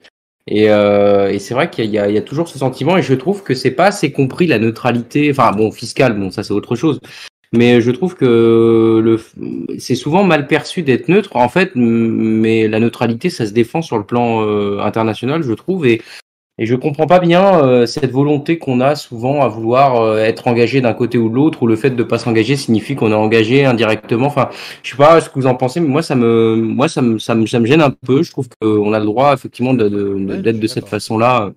Et, 0.49 0.71
euh, 0.71 1.31
et 1.31 1.39
c'est 1.39 1.55
vrai 1.55 1.71
qu'il 1.71 1.87
y, 1.87 1.95
y 1.95 1.99
a 1.99 2.23
toujours 2.23 2.49
ce 2.49 2.59
sentiment. 2.59 2.97
Et 2.97 3.03
je 3.03 3.15
trouve 3.15 3.43
que 3.43 3.55
c'est 3.55 3.71
pas 3.71 3.87
assez 3.87 4.13
compris 4.13 4.47
la 4.47 4.59
neutralité. 4.59 5.31
Enfin, 5.31 5.53
bon, 5.53 5.71
fiscale, 5.71 6.19
bon, 6.19 6.31
ça 6.31 6.43
c'est 6.43 6.53
autre 6.53 6.77
chose. 6.77 7.01
Mais 7.53 7.81
je 7.81 7.91
trouve 7.91 8.17
que 8.17 9.01
le, 9.03 9.21
c'est 9.79 9.95
souvent 9.95 10.25
mal 10.25 10.47
perçu 10.47 10.83
d'être 10.83 11.09
neutre, 11.09 11.35
en 11.37 11.49
fait. 11.49 11.73
Mais 11.75 12.69
la 12.69 12.81
neutralité, 12.81 13.31
ça 13.31 13.47
se 13.47 13.53
défend 13.53 13.83
sur 13.83 13.99
le 13.99 14.05
plan 14.05 14.43
euh, 14.45 14.81
international, 14.81 15.43
je 15.43 15.53
trouve. 15.53 15.87
Et, 15.87 16.03
et 16.59 16.67
je 16.67 16.75
comprends 16.75 17.07
pas 17.07 17.19
bien 17.21 17.63
euh, 17.65 17.87
cette 17.87 18.11
volonté 18.11 18.59
qu'on 18.59 18.81
a 18.81 18.95
souvent 18.95 19.43
à 19.43 19.49
vouloir 19.49 19.97
euh, 20.01 20.19
être 20.19 20.49
engagé 20.49 20.81
d'un 20.81 20.95
côté 20.95 21.19
ou 21.19 21.29
de 21.29 21.35
l'autre, 21.35 21.63
ou 21.63 21.67
le 21.67 21.77
fait 21.77 21.91
de 21.91 22.03
pas 22.03 22.19
s'engager 22.19 22.57
signifie 22.57 22.95
qu'on 22.97 23.11
est 23.13 23.15
engagé 23.15 23.65
indirectement. 23.65 24.27
Enfin, 24.27 24.49
je 24.83 24.91
sais 24.91 24.97
pas 24.97 25.21
ce 25.21 25.29
que 25.29 25.35
vous 25.39 25.47
en 25.47 25.55
pensez, 25.55 25.81
mais 25.81 25.89
moi 25.89 26.03
ça 26.03 26.15
me, 26.15 26.57
moi 26.57 26.89
ça 26.89 27.03
me, 27.03 27.19
ça 27.19 27.35
me, 27.35 27.47
ça 27.47 27.61
me 27.61 27.67
gêne 27.67 27.83
un 27.83 27.91
peu. 27.91 28.23
Je 28.23 28.31
trouve 28.31 28.49
qu'on 28.61 28.93
a 28.93 28.99
le 28.99 29.05
droit 29.05 29.35
effectivement 29.35 29.75
de, 29.75 29.89
de- 29.89 30.15
Ouais, 30.15 30.39
d'être 30.43 30.57
je 30.57 30.61
de 30.63 30.67
suis 30.67 30.75
cette 30.75 30.89
façon-là 30.89 31.53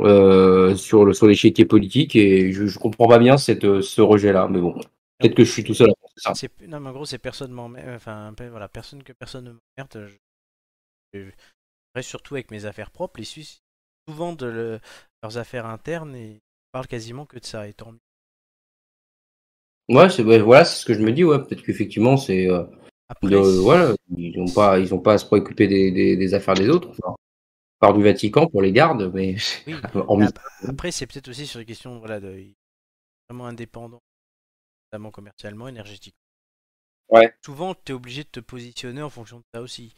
euh, 0.00 0.74
sur 0.76 1.04
le 1.04 1.12
sur 1.12 1.26
l'échiquier 1.26 1.64
politique, 1.64 2.16
et 2.16 2.52
je, 2.52 2.66
je 2.66 2.78
comprends 2.78 3.06
pas 3.08 3.18
bien 3.18 3.36
cette, 3.36 3.80
ce 3.82 4.00
rejet-là. 4.00 4.48
Mais 4.50 4.60
bon, 4.60 4.74
peut-être 5.18 5.34
que 5.34 5.44
je 5.44 5.50
suis 5.52 5.64
tout 5.64 5.74
seul 5.74 5.90
à 5.90 5.94
penser 6.00 6.14
ça. 6.16 6.48
Non, 6.68 6.80
mais 6.80 6.90
en 6.90 6.92
gros, 6.92 7.04
c'est 7.06 7.18
personne 7.18 7.52
m'emmerde. 7.52 7.90
Enfin, 7.94 8.32
voilà, 8.50 8.68
personne 8.68 9.02
que 9.02 9.12
personne 9.12 9.44
ne 9.44 9.50
m'emmerde. 9.50 10.08
Je... 11.14 11.20
je 11.20 11.30
reste 11.94 12.08
surtout 12.08 12.34
avec 12.34 12.50
mes 12.50 12.64
affaires 12.64 12.90
propres. 12.90 13.20
Les 13.20 13.24
Suisses, 13.24 13.62
souvent 14.08 14.32
de 14.32 14.46
le- 14.46 14.80
leurs 15.22 15.38
affaires 15.38 15.66
internes 15.66 16.14
et 16.16 16.32
ils 16.34 16.40
parlent 16.72 16.86
quasiment 16.86 17.26
que 17.26 17.38
de 17.38 17.44
ça. 17.44 17.68
Et 17.68 17.74
tant 17.74 17.92
mieux. 17.92 18.00
Ouais, 19.88 20.08
c'est 20.08 20.22
ouais, 20.22 20.38
voilà, 20.40 20.64
c'est 20.64 20.80
ce 20.80 20.86
que 20.86 20.94
je 20.94 21.00
me 21.00 21.12
dis. 21.12 21.24
Ouais, 21.24 21.38
peut-être 21.38 21.62
qu'effectivement 21.62 22.16
c'est 22.16 22.48
euh, 22.50 22.64
voilà, 23.22 23.94
ils 24.16 24.40
ont 24.40 24.46
pas, 24.52 24.78
ils 24.78 24.94
ont 24.94 25.00
pas 25.00 25.14
à 25.14 25.18
se 25.18 25.26
préoccuper 25.26 25.68
des, 25.68 25.90
des, 25.92 26.16
des 26.16 26.34
affaires 26.34 26.54
des 26.54 26.68
autres. 26.68 26.90
Enfin, 26.90 27.14
part 27.80 27.94
du 27.94 28.02
Vatican 28.04 28.48
pour 28.48 28.62
les 28.62 28.72
gardes, 28.72 29.10
mais 29.14 29.36
oui. 29.66 29.84
en 30.08 30.20
Après, 30.66 30.90
c'est 30.90 31.06
peut-être 31.06 31.28
aussi 31.28 31.46
sur 31.46 31.58
les 31.58 31.64
questions 31.66 31.98
voilà, 31.98 32.20
de 32.20 32.54
vraiment 33.28 33.46
indépendants, 33.46 34.02
notamment 34.92 35.10
commercialement, 35.12 35.68
énergétiquement. 35.68 36.18
Ouais. 37.08 37.34
Souvent, 37.44 37.74
tu 37.76 37.92
es 37.92 37.94
obligé 37.94 38.24
de 38.24 38.28
te 38.28 38.40
positionner 38.40 39.02
en 39.02 39.10
fonction 39.10 39.38
de 39.38 39.44
ça 39.54 39.62
aussi. 39.62 39.94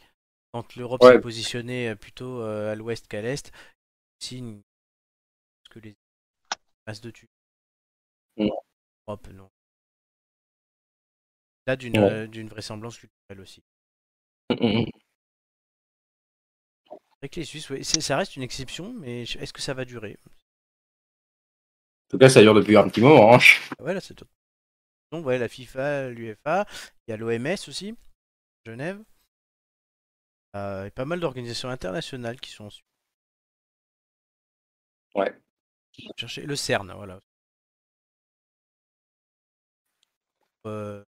Quand 0.53 0.75
l'Europe 0.75 1.01
Ouais. 1.01 1.13
s'est 1.13 1.21
positionnée 1.21 1.89
euh, 1.89 1.95
plutôt 1.95 2.41
euh, 2.41 2.71
à 2.71 2.75
l'ouest 2.75 3.07
qu'à 3.07 3.21
l'est, 3.21 3.51
parce 4.19 5.69
que 5.69 5.79
les 5.79 5.95
passent 6.85 7.01
dessus. 7.01 7.29
Mm. 8.37 8.49
L'Europe, 9.07 9.27
non. 9.29 9.49
Là, 11.67 11.75
d'une 11.75 11.97
Ouais. 11.97 12.11
euh, 12.11 12.47
vraisemblance 12.49 12.97
culturelle 12.97 13.41
aussi. 13.41 13.63
Que 17.29 17.39
les 17.41 17.45
Suisses, 17.45 17.69
ouais, 17.71 17.83
ça 17.83 18.15
reste 18.15 18.35
une 18.37 18.43
exception, 18.43 18.93
mais 18.93 19.23
est-ce 19.23 19.51
que 19.51 19.61
ça 19.61 19.73
va 19.73 19.83
durer? 19.85 20.17
En 20.25 22.09
tout 22.11 22.17
cas, 22.17 22.29
ça 22.29 22.41
dure 22.41 22.53
depuis 22.53 22.77
un 22.77 22.87
petit 22.87 23.01
moment. 23.01 23.33
hein. 23.35 23.39
Ouais, 23.79 23.93
là, 23.93 23.99
c'est 23.99 24.13
tout. 24.13 24.27
Donc, 25.11 25.25
ouais, 25.25 25.37
la 25.37 25.49
FIFA, 25.49 26.09
l'UFA, 26.11 26.65
il 27.07 27.11
y 27.11 27.13
a 27.13 27.17
l'OMS 27.17 27.55
aussi, 27.67 27.95
Genève. 28.65 29.03
Euh, 30.55 30.85
et 30.85 30.91
pas 30.91 31.03
mal 31.05 31.19
d'organisations 31.19 31.69
internationales 31.69 32.39
qui 32.39 32.51
sont 32.51 32.65
en 32.65 32.69
Suisse. 32.69 32.85
Ouais. 35.17 35.33
Chercher 36.17 36.43
le 36.43 36.55
CERN, 36.55 36.93
voilà. 36.95 37.19
Euh, 40.65 41.03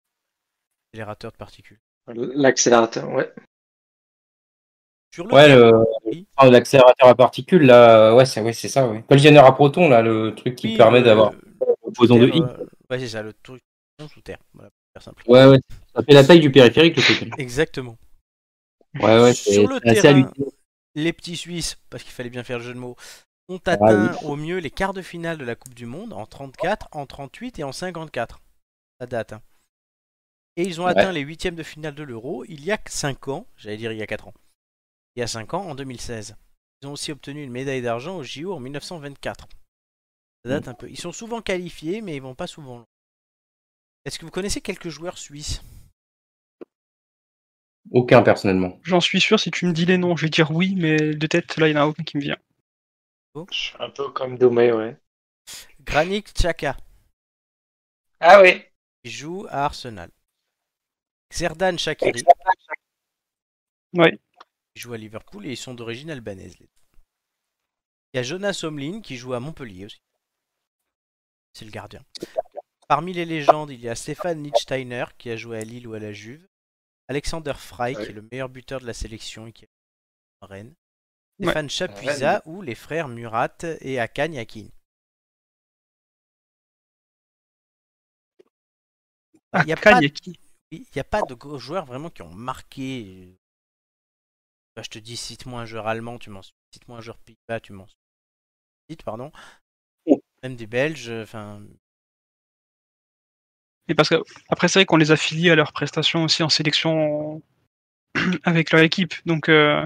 accélérateur 0.92 1.32
de 1.32 1.38
particules. 1.38 1.80
L'accélérateur, 2.08 3.10
ouais. 3.10 3.32
Sur 5.14 5.28
le 5.28 5.34
Ouais, 5.34 5.50
le, 5.50 5.72
Oui. 6.06 6.28
ah, 6.38 6.50
l'accélérateur 6.50 7.08
à 7.08 7.16
particules, 7.16 7.64
là, 7.64 8.16
ouais, 8.16 8.26
c'est 8.26 8.42
ouais, 8.42 8.54
c'est 8.54 8.68
ça. 8.70 8.88
Ouais. 8.88 9.04
Collisionneur 9.04 9.46
à 9.46 9.54
protons, 9.54 9.90
là, 9.90 10.02
le 10.02 10.34
truc 10.36 10.56
qui 10.56 10.68
Oui, 10.70 10.78
permet 10.78 11.00
le- 11.00 11.06
d'avoir 11.06 11.34
boson 11.98 12.18
de 12.20 12.28
Higgs. 12.28 12.44
euh, 12.44 12.66
Ouais, 12.90 13.00
c'est 13.00 13.10
ça, 13.10 13.22
le 13.22 13.34
truc 13.34 13.62
sous 14.12 14.22
terre. 14.22 14.40
Voilà, 14.54 14.70
pour 14.70 14.78
faire 14.94 15.04
simple. 15.04 15.24
Ouais, 15.28 15.46
ouais, 15.46 15.60
ça 15.94 16.04
fait 16.04 16.14
la 16.14 16.24
taille 16.24 16.40
du 16.40 16.52
périphérique, 16.52 16.96
le 16.96 17.04
truc. 17.04 17.30
Exactement. 17.38 17.98
Ouais, 18.96 19.22
ouais, 19.22 19.34
c'est 19.34 19.54
Sur 19.54 19.68
le 19.68 19.76
assez 19.88 20.02
terrain, 20.02 20.32
les 20.96 21.14
petits 21.14 21.38
Suisses, 21.38 21.78
parce 21.90 22.02
qu'il 22.04 22.12
fallait 22.14 22.30
bien 22.32 22.44
faire 22.44 22.58
le 22.58 22.64
jeu 22.64 22.74
de 22.74 22.80
mots, 22.80 22.96
ont 23.50 23.58
atteint 23.66 24.16
au 24.24 24.36
mieux 24.36 24.60
les 24.60 24.72
quarts 24.72 24.94
de 24.94 25.02
finale 25.02 25.38
de 25.38 25.44
la 25.46 25.56
Coupe 25.56 25.74
du 25.74 25.86
Monde 25.86 26.14
en 26.14 26.26
34, 26.26 26.88
en 26.92 27.06
38 27.06 27.60
et 27.60 27.64
en 27.64 27.72
54. 27.72 28.40
Ça 29.02 29.08
date. 29.08 29.34
hein. 29.34 29.42
Et 30.56 30.64
ils 30.64 30.80
ont 30.82 30.86
Ouais. 30.86 30.92
atteint 30.92 31.12
les 31.12 31.22
huitièmes 31.22 31.56
de 31.56 31.64
finale 31.64 31.96
de 31.96 32.04
l'Euro 32.04 32.46
il 32.46 32.64
y 32.64 32.72
a 32.72 32.80
5 32.86 33.28
ans, 33.28 33.46
j'allais 33.58 33.78
dire 33.78 33.92
il 33.92 33.98
y 33.98 34.02
a 34.02 34.08
4 34.08 34.28
ans. 34.28 34.34
Il 35.16 35.20
y 35.20 35.24
a 35.24 35.28
5 35.28 35.54
ans, 35.54 35.66
en 35.68 35.76
2016. 35.76 36.36
Ils 36.82 36.88
ont 36.88 36.94
aussi 36.94 37.12
obtenu 37.12 37.44
une 37.44 37.52
médaille 37.52 37.82
d'argent 37.82 38.18
au 38.18 38.24
JO 38.24 38.54
en 38.54 38.60
1924. 38.60 39.48
Ça 40.46 40.50
date 40.52 40.68
un 40.68 40.74
peu. 40.74 40.90
Ils 40.90 41.00
sont 41.00 41.12
souvent 41.12 41.42
qualifiés, 41.42 42.02
mais 42.02 42.16
ils 42.16 42.22
vont 42.22 42.36
pas 42.36 42.48
souvent 42.48 42.78
loin. 42.78 42.86
Est-ce 44.06 44.20
que 44.20 44.26
vous 44.26 44.32
connaissez 44.32 44.62
quelques 44.62 44.90
joueurs 44.90 45.18
suisses? 45.18 45.62
Aucun, 47.92 48.22
personnellement. 48.22 48.80
J'en 48.84 49.00
suis 49.02 49.20
sûr, 49.22 49.40
si 49.40 49.52
tu 49.52 49.66
me 49.66 49.74
dis 49.74 49.86
les 49.86 49.98
noms, 49.98 50.16
je 50.16 50.26
vais 50.26 50.30
dire 50.30 50.52
oui, 50.52 50.76
mais 50.78 50.98
de 51.16 51.28
tête, 51.28 51.58
là, 51.58 51.68
il 51.68 51.74
n'y 51.74 51.80
en 51.80 51.84
a 51.84 51.88
aucun 51.88 52.04
qui 52.04 52.18
me 52.18 52.22
vient. 52.22 52.38
Je 53.36 53.56
suis 53.56 53.76
un 53.80 53.90
peu 53.90 54.10
comme 54.12 54.38
Doumé, 54.38 54.72
ouais. 54.74 54.98
Granit 55.82 56.24
Xhaka, 56.24 56.76
Ah 58.20 58.42
oui. 58.42 58.64
qui 59.04 59.12
joue 59.12 59.46
à 59.50 59.66
Arsenal. 59.66 60.12
Xerdan 61.32 61.78
Shakiri, 61.78 62.24
Ouais. 63.94 64.18
qui 64.74 64.82
joue 64.82 64.94
à 64.94 64.98
Liverpool 64.98 65.46
et 65.46 65.52
ils 65.52 65.58
sont 65.58 65.74
d'origine 65.74 66.10
albanaise. 66.12 66.56
Il 66.60 68.18
y 68.18 68.20
a 68.20 68.24
Jonas 68.24 68.62
Omlin 68.64 69.02
qui 69.02 69.16
joue 69.16 69.34
à 69.34 69.40
Montpellier 69.40 69.86
aussi. 69.86 70.02
C'est 71.54 71.66
le 71.66 71.72
gardien. 71.72 72.04
Parmi 72.88 73.14
les 73.14 73.26
légendes, 73.26 73.70
il 73.70 73.80
y 73.80 73.90
a 73.90 73.96
Stéphane 73.96 74.44
Lichtsteiner 74.44 75.06
qui 75.18 75.30
a 75.30 75.36
joué 75.38 75.60
à 75.60 75.64
Lille 75.64 75.88
ou 75.88 75.94
à 75.94 76.00
la 76.00 76.12
Juve. 76.12 76.48
Alexander 77.08 77.54
Frey 77.56 77.94
qui 77.94 78.02
est 78.02 78.12
le 78.14 78.28
meilleur 78.32 78.50
buteur 78.50 78.80
de 78.82 78.86
la 78.88 78.94
sélection 78.94 79.46
et 79.48 79.54
qui 79.54 79.66
est 79.66 79.70
à 80.42 80.48
Rennes. 80.48 80.74
Ouais. 81.40 81.46
Stéphane 81.46 81.70
Chapuisat 81.70 82.42
ou 82.46 82.62
les 82.62 82.76
frères 82.76 83.08
Murat 83.08 83.58
et 83.82 84.00
Akan 84.00 84.32
Yakin. 84.34 84.68
Il 89.64 89.68
y 89.68 89.72
a 89.74 89.78
pas- 89.78 90.00
y 90.02 90.06
a 90.08 90.80
n'y 90.96 91.00
a 91.00 91.04
pas 91.04 91.22
de 91.24 91.34
gros 91.34 91.58
joueurs 91.60 91.86
vraiment 91.86 92.10
qui 92.10 92.22
ont 92.22 92.34
marqué. 92.34 93.38
Bah, 94.76 94.82
je 94.84 94.90
te 94.90 95.00
dis, 95.00 95.18
cite-moi 95.18 95.62
un 95.62 95.66
joueur 95.66 95.88
allemand, 95.88 96.18
tu 96.18 96.30
m'en 96.30 96.42
suis. 96.42 96.54
Cite-moi 96.74 96.98
un 96.98 97.02
joueur 97.02 97.18
pays-bas, 97.20 97.60
tu 97.60 97.74
m'en 97.74 97.88
suis. 97.88 97.98
Cite, 98.90 99.04
pardon. 99.04 99.32
Même 100.44 100.56
des 100.56 100.68
Belges, 100.68 101.10
enfin. 101.10 101.62
Et 103.90 103.96
parce 103.96 104.10
que 104.10 104.16
après 104.50 104.68
c'est 104.68 104.80
vrai 104.80 104.86
qu'on 104.86 104.96
les 104.98 105.12
a 105.12 105.16
affiliés 105.16 105.50
à 105.52 105.56
leurs 105.56 105.74
prestations 105.74 106.24
aussi 106.24 106.44
en 106.44 106.50
sélection 106.50 107.42
avec 108.44 108.72
leur 108.72 108.82
équipe. 108.82 109.14
Donc 109.26 109.50
euh, 109.50 109.86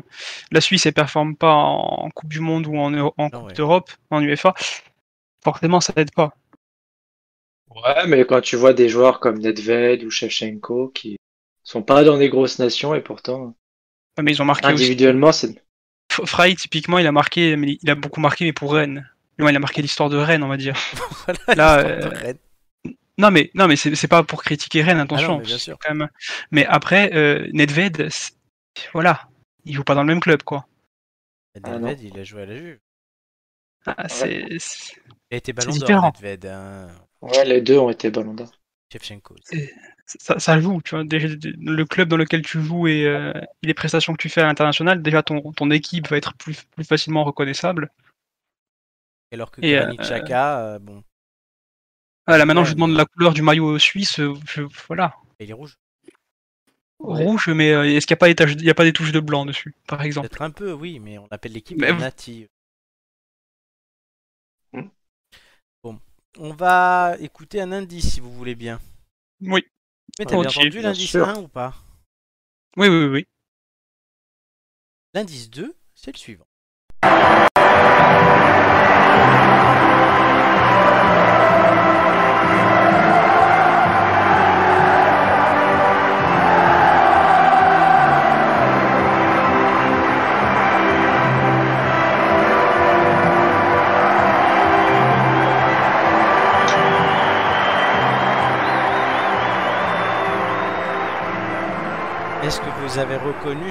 la 0.51 0.61
Suisse 0.61 0.85
elle 0.85 0.93
performe 0.93 1.35
pas 1.35 1.53
en 1.53 2.09
Coupe 2.11 2.29
du 2.29 2.39
Monde 2.39 2.67
ou 2.67 2.77
en, 2.77 2.93
en 2.93 3.29
Coupe 3.29 3.47
ouais. 3.47 3.53
d'Europe, 3.53 3.91
en 4.09 4.21
UEFA. 4.21 4.53
Forcément 5.43 5.81
ça 5.81 5.93
aide 5.95 6.11
pas. 6.11 6.33
Ouais, 7.69 8.07
mais 8.07 8.25
quand 8.25 8.41
tu 8.41 8.55
vois 8.55 8.73
des 8.73 8.87
joueurs 8.87 9.19
comme 9.19 9.39
Nedved 9.39 10.03
ou 10.03 10.09
Shevchenko 10.11 10.89
qui 10.89 11.17
sont 11.63 11.81
pas 11.81 12.03
dans 12.03 12.17
des 12.17 12.29
grosses 12.29 12.59
nations 12.59 12.93
et 12.93 13.01
pourtant 13.01 13.55
Ouais, 14.17 14.23
Mais 14.23 14.31
ils 14.31 14.41
ont 14.41 14.45
marqué 14.45 14.67
aussi. 14.67 14.83
individuellement 14.83 15.31
c'est 15.31 15.55
F- 16.11 16.25
Frey 16.27 16.53
typiquement 16.55 16.99
il 16.99 17.07
a 17.07 17.11
marqué, 17.11 17.55
mais 17.55 17.77
il 17.81 17.89
a 17.89 17.95
beaucoup 17.95 18.19
marqué 18.19 18.45
mais 18.45 18.53
pour 18.53 18.73
Rennes. 18.73 19.09
Il 19.39 19.45
a 19.47 19.59
marqué 19.59 19.81
l'histoire 19.81 20.09
de 20.09 20.17
Rennes 20.17 20.43
on 20.43 20.47
va 20.47 20.57
dire. 20.57 20.75
voilà, 21.25 21.39
Là, 21.55 21.83
l'histoire 21.83 22.11
de 22.11 22.15
euh, 22.15 22.19
Rennes. 22.19 22.37
Non 23.17 23.29
mais 23.31 23.51
non 23.53 23.67
mais 23.67 23.75
c'est 23.75 24.07
pas 24.07 24.23
pour 24.23 24.43
critiquer 24.43 24.81
Rennes 24.81 24.99
attention. 24.99 25.37
mais 25.37 25.45
bien 25.45 25.57
sûr. 25.57 25.77
c'est 25.81 25.87
quand 25.87 25.93
même- 25.95 26.09
Mais 26.51 26.65
après 26.65 27.13
euh, 27.13 27.47
Nedved, 27.53 28.09
voilà, 28.93 29.27
ils 29.65 29.73
jouent 29.75 29.83
pas 29.83 29.95
dans 29.95 30.01
le 30.01 30.07
même 30.07 30.19
club, 30.19 30.43
quoi. 30.43 30.65
Ah, 31.63 31.77
Nedved, 31.77 32.01
il 32.01 32.19
a 32.19 32.23
joué 32.23 32.41
à 32.41 32.45
la 32.47 32.55
Juve. 32.57 32.79
Ah, 33.85 34.07
c'est, 34.07 34.47
Il 34.49 35.33
a 35.33 35.35
été 35.35 35.53
ballon 35.53 35.71
d'or, 35.71 35.79
différent. 35.79 36.13
Nedved, 36.15 36.45
hein. 36.47 36.87
Ouais, 37.21 37.45
les 37.45 37.61
deux 37.61 37.77
ont 37.77 37.89
été 37.89 38.09
ballons 38.09 38.33
d'or. 38.33 38.51
Shevchenko. 38.91 39.35
ça, 40.05 40.39
ça 40.39 40.59
joue, 40.59 40.81
tu 40.83 40.95
vois. 40.95 41.03
Déjà, 41.03 41.27
le 41.27 41.83
club 41.85 42.09
dans 42.09 42.17
lequel 42.17 42.41
tu 42.43 42.61
joues 42.61 42.87
et, 42.87 43.05
euh, 43.05 43.33
et 43.61 43.67
les 43.67 43.73
prestations 43.73 44.13
que 44.13 44.21
tu 44.21 44.29
fais 44.29 44.41
à 44.41 44.45
l'international, 44.45 45.01
déjà 45.01 45.21
ton, 45.23 45.51
ton 45.51 45.69
équipe 45.71 46.07
va 46.07 46.17
être 46.17 46.33
plus, 46.35 46.63
plus 46.75 46.83
facilement 46.83 47.23
reconnaissable. 47.23 47.89
Alors 49.31 49.51
que 49.51 49.61
Et, 49.61 49.77
euh, 49.79 49.91
euh, 49.99 50.79
bon, 50.79 51.03
Ah, 52.25 52.37
là, 52.37 52.45
maintenant, 52.45 52.61
Ouais, 52.61 52.67
je 52.69 52.73
demande 52.73 52.93
la 52.95 53.05
couleur 53.05 53.33
du 53.33 53.41
maillot 53.41 53.77
suisse, 53.79 54.19
euh, 54.19 54.33
je- 54.45 54.63
voilà. 54.87 55.15
il 55.39 55.49
est 55.49 55.53
rouge. 55.53 55.77
Ouais. 56.99 57.21
Rouge, 57.23 57.49
mais 57.49 57.71
euh, 57.73 57.83
est-ce 57.83 58.07
qu'il 58.07 58.13
n'y 58.13 58.17
a, 58.17 58.19
pas 58.19 58.27
des 58.27 58.35
taches- 58.35 58.53
il 58.53 58.63
y 58.63 58.69
a 58.69 58.73
pas 58.73 58.85
des 58.85 58.93
touches 58.93 59.11
de 59.11 59.19
blanc 59.19 59.45
dessus, 59.45 59.75
par 59.87 60.01
exemple? 60.03 60.29
Peut-être 60.29 60.41
un 60.41 60.51
peu, 60.51 60.71
oui, 60.71 60.99
mais 60.99 61.17
on 61.17 61.27
appelle 61.31 61.51
l'équipe 61.51 61.77
Mais- 61.77 61.91
Nati. 61.91 62.47
Hmm. 64.71 64.87
Bon, 65.83 65.99
on 66.37 66.53
va 66.53 67.17
écouter 67.19 67.59
un 67.59 67.73
indice 67.73 68.13
si 68.13 68.19
vous 68.21 68.31
voulez 68.31 68.55
bien. 68.55 68.79
Oui. 69.41 69.65
Mais 70.17 70.25
t'as 70.25 70.39
bien 70.39 70.49
entendu 70.49 70.79
l'indice 70.81 71.09
sûr. 71.09 71.27
1 71.27 71.39
ou 71.41 71.47
pas? 71.49 71.73
Oui, 72.77 72.87
oui, 72.87 73.03
oui, 73.03 73.05
oui. 73.09 73.27
L'indice 75.13 75.49
2, 75.49 75.75
c'est 75.95 76.13
le 76.13 76.17
suivant. 76.17 76.47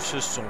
Ce 0.01 0.20
son 0.20 0.45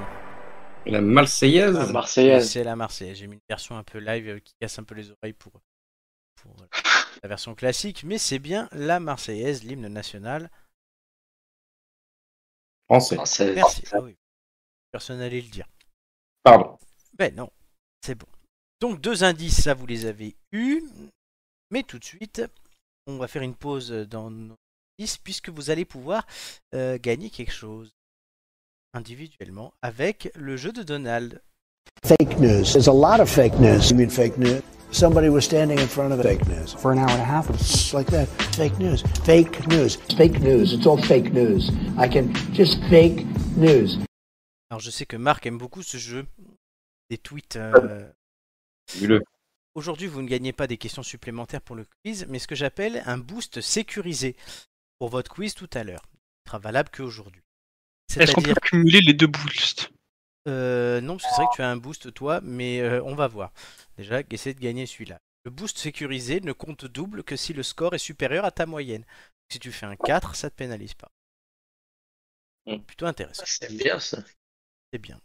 La 0.85 1.01
Marseillaise. 1.01 1.73
La 1.73 1.87
Marseillaise. 1.87 2.51
C'est 2.51 2.63
la 2.63 2.75
Marseillaise. 2.75 3.17
J'ai 3.17 3.27
mis 3.27 3.35
une 3.35 3.41
version 3.49 3.77
un 3.77 3.83
peu 3.83 3.97
live 3.97 4.27
euh, 4.29 4.39
qui 4.39 4.53
casse 4.59 4.77
un 4.77 4.83
peu 4.83 4.95
les 4.95 5.09
oreilles 5.11 5.33
pour, 5.33 5.53
pour 6.35 6.55
euh, 6.61 6.67
la 7.23 7.29
version 7.29 7.55
classique, 7.55 8.03
mais 8.03 8.17
c'est 8.17 8.39
bien 8.39 8.69
la 8.71 8.99
Marseillaise, 8.99 9.63
l'hymne 9.63 9.87
national. 9.87 10.51
Français. 12.87 13.15
Française. 13.15 13.55
Merci. 13.55 13.83
Ah 13.91 14.01
oui. 14.01 14.15
Personne 14.91 15.17
n'allait 15.17 15.41
le 15.41 15.49
dire. 15.49 15.67
Pardon. 16.43 16.77
Ben 17.17 17.33
non, 17.33 17.49
c'est 18.01 18.15
bon. 18.15 18.27
Donc 18.81 19.01
deux 19.01 19.23
indices, 19.23 19.63
ça 19.63 19.73
vous 19.73 19.87
les 19.87 20.05
avez 20.05 20.35
eus. 20.51 20.83
Mais 21.71 21.83
tout 21.83 21.97
de 21.97 22.05
suite, 22.05 22.43
on 23.07 23.17
va 23.17 23.27
faire 23.27 23.41
une 23.41 23.55
pause 23.55 23.89
dans 23.89 24.29
nos 24.29 24.55
indices 24.99 25.17
puisque 25.17 25.49
vous 25.49 25.71
allez 25.71 25.85
pouvoir 25.85 26.27
euh, 26.75 26.99
gagner 27.01 27.29
quelque 27.29 27.53
chose 27.53 27.91
individuellement 28.93 29.73
avec 29.81 30.31
le 30.35 30.55
jeu 30.57 30.71
de 30.71 30.83
Donald. 30.83 31.41
fake 32.05 32.39
news. 32.39 32.71
There's 32.73 32.87
a 32.87 32.93
lot 32.93 33.19
of 33.19 33.29
fake 33.29 33.59
news. 33.59 33.89
You 33.91 33.97
mean 33.97 34.09
fake 34.09 34.37
news? 34.37 34.61
Somebody 34.91 35.29
was 35.29 35.43
standing 35.43 35.79
in 35.79 35.87
front 35.87 36.13
of 36.13 36.21
fake 36.21 36.45
news. 36.47 36.73
for 36.75 36.91
an 36.91 36.99
hour 36.99 37.09
and 37.09 37.19
a 37.21 37.25
half. 37.25 37.49
It's 37.49 37.93
like 37.93 38.07
that. 38.11 38.27
Fake 38.55 38.77
news. 38.79 39.03
Fake 39.25 39.67
news. 39.67 39.97
Fake 40.17 40.39
news. 40.39 40.73
It's 40.73 40.85
all 40.85 40.97
fake 41.01 41.33
news. 41.33 41.71
I 41.97 42.07
can 42.07 42.31
just 42.53 42.79
fake 42.89 43.25
news. 43.57 43.97
Alors 44.69 44.79
je 44.79 44.91
sais 44.91 45.05
que 45.05 45.17
Marc 45.17 45.45
aime 45.45 45.57
beaucoup 45.57 45.81
ce 45.83 45.97
jeu. 45.97 46.25
Des 47.09 47.17
tweets. 47.17 47.55
euh. 47.57 48.11
Aujourd'hui, 49.75 50.07
vous 50.07 50.21
ne 50.21 50.27
gagnez 50.27 50.53
pas 50.53 50.67
des 50.67 50.77
questions 50.77 51.03
supplémentaires 51.03 51.61
pour 51.61 51.75
le 51.75 51.85
quiz, 52.03 52.25
mais 52.29 52.37
ce 52.39 52.47
que 52.47 52.55
j'appelle 52.55 53.01
un 53.07 53.17
boost 53.17 53.61
sécurisé 53.61 54.35
pour 54.99 55.09
votre 55.09 55.31
quiz 55.31 55.53
tout 55.55 55.69
à 55.73 55.83
l'heure. 55.83 56.03
Il 56.45 56.49
sera 56.49 56.59
valable 56.59 56.89
qu'aujourd'hui. 56.95 57.41
Est-ce 58.17 58.33
qu'on 58.33 58.41
peut 58.41 58.53
cumuler 58.61 59.01
les 59.01 59.13
deux 59.13 59.27
boosts 59.27 59.91
euh, 60.47 60.99
non, 61.01 61.17
parce 61.17 61.23
que 61.23 61.29
c'est 61.29 61.41
vrai 61.41 61.47
que 61.51 61.55
tu 61.55 61.61
as 61.61 61.69
un 61.69 61.77
boost 61.77 62.13
toi, 62.13 62.41
mais 62.41 62.81
euh, 62.81 63.01
on 63.03 63.15
va 63.15 63.27
voir. 63.27 63.53
Déjà, 63.97 64.21
essaie 64.29 64.53
de 64.53 64.59
gagner 64.59 64.85
celui-là. 64.85 65.19
Le 65.45 65.51
boost 65.51 65.77
sécurisé 65.77 66.41
ne 66.41 66.51
compte 66.51 66.85
double 66.85 67.23
que 67.23 67.35
si 67.35 67.53
le 67.53 67.63
score 67.63 67.95
est 67.95 67.99
supérieur 67.99 68.45
à 68.45 68.51
ta 68.51 68.65
moyenne. 68.65 69.05
Si 69.49 69.59
tu 69.59 69.71
fais 69.71 69.85
un 69.85 69.95
4, 69.95 70.35
ça 70.35 70.49
te 70.49 70.55
pénalise 70.55 70.93
pas. 70.93 71.11
Plutôt 72.87 73.05
intéressant. 73.05 73.43
C'est 73.45 73.75
bien 73.75 73.99
ça. 73.99 74.23
C'est 74.91 74.99
bien. 74.99 75.19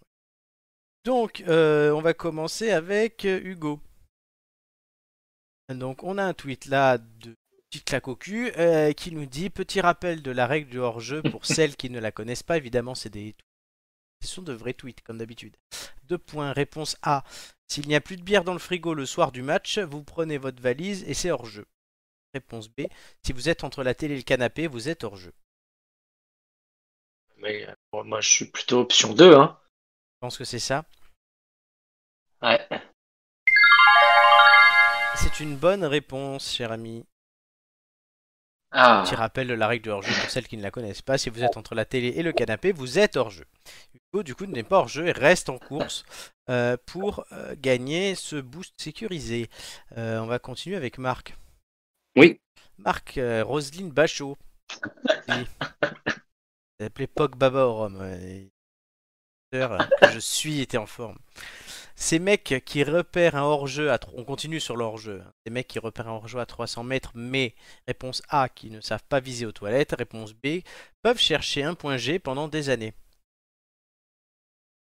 Donc, 1.04 1.42
euh, 1.46 1.92
on 1.92 2.00
va 2.00 2.14
commencer 2.14 2.70
avec 2.70 3.24
Hugo. 3.24 3.80
Donc, 5.68 6.02
on 6.02 6.18
a 6.18 6.24
un 6.24 6.34
tweet 6.34 6.66
là 6.66 6.98
de 6.98 7.34
petite 7.70 7.84
claque 7.84 8.08
au 8.08 8.16
cul 8.16 8.52
euh, 8.58 8.92
qui 8.92 9.12
nous 9.12 9.26
dit 9.26 9.50
petit 9.50 9.80
rappel 9.80 10.22
de 10.22 10.30
la 10.30 10.46
règle 10.46 10.70
du 10.70 10.78
hors-jeu 10.78 11.22
pour 11.22 11.46
celles 11.46 11.76
qui 11.76 11.90
ne 11.90 12.00
la 12.00 12.12
connaissent 12.12 12.42
pas. 12.42 12.56
Évidemment, 12.56 12.94
c'est 12.94 13.10
des 13.10 13.34
ce 14.20 14.28
sont 14.28 14.42
de 14.42 14.52
vrais 14.52 14.74
tweets 14.74 15.02
comme 15.02 15.18
d'habitude. 15.18 15.56
Deux 16.04 16.18
points. 16.18 16.52
Réponse 16.52 16.96
A. 17.02 17.22
S'il 17.68 17.86
n'y 17.86 17.94
a 17.94 18.00
plus 18.00 18.16
de 18.16 18.22
bière 18.22 18.44
dans 18.44 18.52
le 18.52 18.58
frigo 18.58 18.94
le 18.94 19.06
soir 19.06 19.30
du 19.30 19.42
match, 19.42 19.78
vous 19.78 20.02
prenez 20.02 20.38
votre 20.38 20.60
valise 20.60 21.04
et 21.04 21.14
c'est 21.14 21.30
hors-jeu. 21.30 21.66
Réponse 22.34 22.68
B. 22.68 22.82
Si 23.24 23.32
vous 23.32 23.48
êtes 23.48 23.64
entre 23.64 23.82
la 23.82 23.94
télé 23.94 24.14
et 24.14 24.18
le 24.18 24.22
canapé, 24.22 24.66
vous 24.66 24.88
êtes 24.88 25.04
hors-jeu. 25.04 25.32
Mais 27.36 27.68
euh, 27.68 27.74
bon, 27.92 28.04
moi, 28.04 28.20
je 28.20 28.28
suis 28.28 28.44
plutôt 28.46 28.80
option 28.80 29.12
2. 29.12 29.34
Hein. 29.36 29.58
Je 29.60 30.18
pense 30.20 30.36
que 30.36 30.44
c'est 30.44 30.58
ça. 30.58 30.84
Ouais. 32.42 32.66
C'est 35.16 35.40
une 35.40 35.56
bonne 35.56 35.84
réponse, 35.84 36.52
cher 36.52 36.72
ami. 36.72 37.04
Ah, 38.70 39.02
Petit 39.04 39.14
rappel 39.14 39.48
de 39.48 39.54
la 39.54 39.66
règle 39.66 39.86
de 39.86 39.90
hors-jeu 39.90 40.12
pour 40.20 40.30
celles 40.30 40.46
qui 40.46 40.56
ne 40.56 40.62
la 40.62 40.70
connaissent 40.70 41.02
pas. 41.02 41.16
Si 41.16 41.30
vous 41.30 41.42
êtes 41.42 41.56
entre 41.56 41.74
la 41.74 41.84
télé 41.86 42.08
et 42.08 42.22
le 42.22 42.32
canapé, 42.32 42.72
vous 42.72 42.98
êtes 42.98 43.16
hors-jeu. 43.16 43.46
Hugo, 43.94 44.22
du 44.22 44.34
coup, 44.34 44.44
n'est 44.46 44.62
pas 44.62 44.78
hors-jeu 44.78 45.06
et 45.06 45.12
reste 45.12 45.48
en 45.48 45.58
course 45.58 46.04
euh, 46.50 46.76
pour 46.86 47.24
euh, 47.32 47.54
gagner 47.58 48.14
ce 48.14 48.36
boost 48.36 48.74
sécurisé. 48.78 49.48
Euh, 49.96 50.18
on 50.20 50.26
va 50.26 50.38
continuer 50.38 50.76
avec 50.76 50.98
Marc. 50.98 51.34
Oui. 52.16 52.40
Marc, 52.76 53.16
euh, 53.16 53.42
Roselyne 53.42 53.90
Bachot. 53.90 54.36
Oui. 55.28 55.46
Elle 56.78 56.86
appelait 56.86 57.06
Pogba 57.06 57.48
au. 57.50 57.90
Euh, 57.90 58.44
que 59.50 60.10
je 60.12 60.18
suis 60.18 60.60
était 60.60 60.76
en 60.76 60.86
forme. 60.86 61.18
Ces 62.00 62.20
mecs 62.20 62.62
qui 62.64 62.84
repèrent 62.84 63.34
un 63.34 63.42
hors-jeu 63.42 63.90
à 63.90 63.98
on 64.14 64.22
continue 64.22 64.60
sur 64.60 64.76
le 64.76 64.84
hors-jeu. 64.84 65.20
hein. 65.20 65.32
Ces 65.44 65.50
mecs 65.50 65.66
qui 65.66 65.80
repèrent 65.80 66.06
un 66.06 66.12
hors-jeu 66.12 66.38
à 66.38 66.46
300 66.46 66.84
mètres, 66.84 67.10
mais 67.16 67.56
réponse 67.88 68.22
A 68.28 68.48
qui 68.48 68.70
ne 68.70 68.80
savent 68.80 69.02
pas 69.08 69.18
viser 69.18 69.46
aux 69.46 69.52
toilettes, 69.52 69.96
réponse 69.98 70.32
B 70.32 70.60
peuvent 71.02 71.18
chercher 71.18 71.64
un 71.64 71.74
point 71.74 71.96
G 71.96 72.20
pendant 72.20 72.46
des 72.46 72.70
années. 72.70 72.92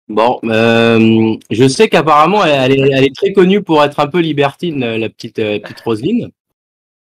Bon, 0.08 0.40
euh, 0.46 1.38
je 1.52 1.68
sais 1.68 1.88
qu'apparemment 1.88 2.44
elle, 2.44 2.72
elle 2.72 2.80
est, 2.80 2.92
elle 2.92 3.04
est 3.06 3.16
très 3.16 3.32
connue 3.32 3.62
pour 3.62 3.84
être 3.84 4.00
un 4.00 4.08
peu 4.08 4.20
libertine, 4.20 4.82
euh, 4.84 4.98
la 4.98 5.08
petite, 5.10 5.38
euh, 5.38 5.60
petite 5.60 5.82
Roselyne. 5.82 6.32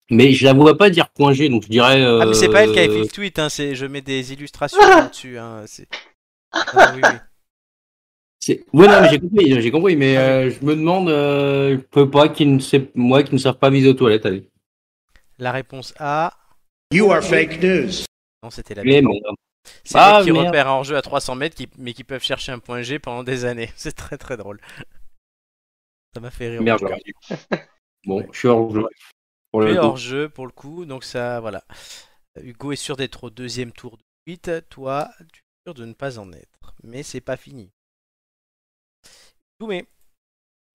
Mais 0.09 0.33
je 0.33 0.43
la 0.43 0.51
vois 0.51 0.77
pas 0.77 0.89
dire 0.89 1.09
point 1.11 1.31
G, 1.31 1.47
donc 1.47 1.63
je 1.63 1.69
dirais. 1.69 2.03
Ah 2.03 2.25
mais 2.25 2.33
c'est 2.33 2.49
pas 2.49 2.65
elle 2.65 2.73
qui 2.73 2.79
a 2.79 2.83
écrit 2.83 2.99
euh, 2.99 3.03
le 3.03 3.07
tweet, 3.07 3.39
hein, 3.39 3.47
c'est 3.47 3.73
je 3.73 3.85
mets 3.85 4.01
des 4.01 4.33
illustrations 4.33 4.79
dessus. 5.09 5.37
Hein, 5.37 5.63
Ah, 6.51 6.91
oui, 6.93 7.01
oui. 7.01 7.17
Ouais, 8.73 8.87
non, 8.87 9.01
mais 9.01 9.09
j'ai 9.09 9.19
compris, 9.19 9.61
j'ai 9.61 9.71
compris, 9.71 9.95
mais 9.95 10.17
euh, 10.17 10.49
je 10.49 10.65
me 10.65 10.75
demande, 10.75 11.09
euh, 11.09 11.77
je 11.77 11.81
peux 11.81 12.09
pas 12.09 12.29
qu'ils 12.29 12.53
ne 12.55 12.59
sait- 12.59 12.91
moi 12.95 13.23
qui 13.23 13.33
ne 13.33 13.39
savent 13.39 13.57
pas 13.57 13.69
viser 13.69 13.89
aux 13.89 13.93
toilettes. 13.93 14.25
Allez. 14.25 14.49
La 15.37 15.51
réponse 15.51 15.93
A, 15.99 16.33
You 16.91 17.11
are 17.11 17.23
fake 17.23 17.61
news. 17.61 17.89
non 18.43 18.49
c'était 18.49 18.75
la. 18.75 18.83
Mais 18.83 19.01
merde. 19.01 19.17
C'est 19.85 19.97
Ah, 19.97 20.21
qui 20.23 20.31
merde. 20.31 20.47
repèrent 20.47 20.67
un 20.67 20.73
hors-jeu 20.73 20.95
à 20.97 21.01
300 21.01 21.35
mètres, 21.35 21.55
qui- 21.55 21.69
mais 21.77 21.93
qui 21.93 22.03
peuvent 22.03 22.23
chercher 22.23 22.51
un 22.51 22.59
point 22.59 22.81
G 22.81 22.99
pendant 22.99 23.23
des 23.23 23.45
années. 23.45 23.69
C'est 23.77 23.95
très 23.95 24.17
très 24.17 24.35
drôle. 24.37 24.59
Ça 26.13 26.19
m'a 26.19 26.31
fait 26.31 26.49
rire. 26.49 26.61
Merde. 26.61 26.83
Bon, 28.05 28.25
je 28.33 28.37
suis 28.37 28.47
hors 28.49 28.69
jeu. 28.73 28.83
Pour 29.51 29.61
le 29.61 29.71
es 29.71 29.75
coup. 29.77 29.81
hors 29.85 29.95
jeu 29.97 30.27
pour 30.27 30.45
le 30.45 30.51
coup, 30.51 30.83
donc 30.85 31.05
ça, 31.05 31.39
voilà. 31.39 31.63
Hugo 32.41 32.73
est 32.73 32.75
sûr 32.75 32.97
d'être 32.97 33.23
au 33.23 33.29
deuxième 33.29 33.71
tour 33.71 33.95
de 33.97 34.03
suite. 34.27 34.51
Toi, 34.69 35.09
tu 35.31 35.39
es 35.39 35.69
sûr 35.69 35.73
de 35.73 35.85
ne 35.85 35.93
pas 35.93 36.19
en 36.19 36.31
être. 36.33 36.73
Mais 36.83 37.01
c'est 37.03 37.21
pas 37.21 37.37
fini. 37.37 37.71
Doumé, 39.63 39.87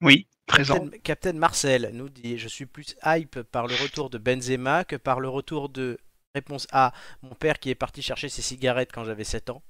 Oui, 0.00 0.26
présent. 0.46 0.78
Captain, 0.78 0.98
Captain 1.00 1.32
Marcel 1.34 1.90
nous 1.92 2.08
dit 2.08 2.38
Je 2.38 2.48
suis 2.48 2.64
plus 2.64 2.96
hype 3.04 3.42
par 3.42 3.66
le 3.66 3.74
retour 3.74 4.08
de 4.08 4.16
Benzema 4.16 4.84
que 4.84 4.96
par 4.96 5.20
le 5.20 5.28
retour 5.28 5.68
de. 5.68 5.98
Réponse 6.34 6.66
A 6.72 6.94
Mon 7.20 7.34
père 7.34 7.58
qui 7.58 7.68
est 7.68 7.74
parti 7.74 8.00
chercher 8.00 8.30
ses 8.30 8.40
cigarettes 8.40 8.92
quand 8.92 9.04
j'avais 9.04 9.24
7 9.24 9.50
ans. 9.50 9.62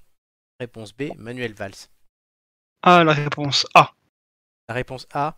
Réponse 0.61 0.95
B 0.95 1.15
Manuel 1.17 1.53
Valls. 1.53 1.89
Ah, 2.83 3.03
la 3.03 3.13
réponse 3.13 3.67
A. 3.75 3.93
La 4.69 4.77
réponse 4.77 5.09
A. 5.13 5.37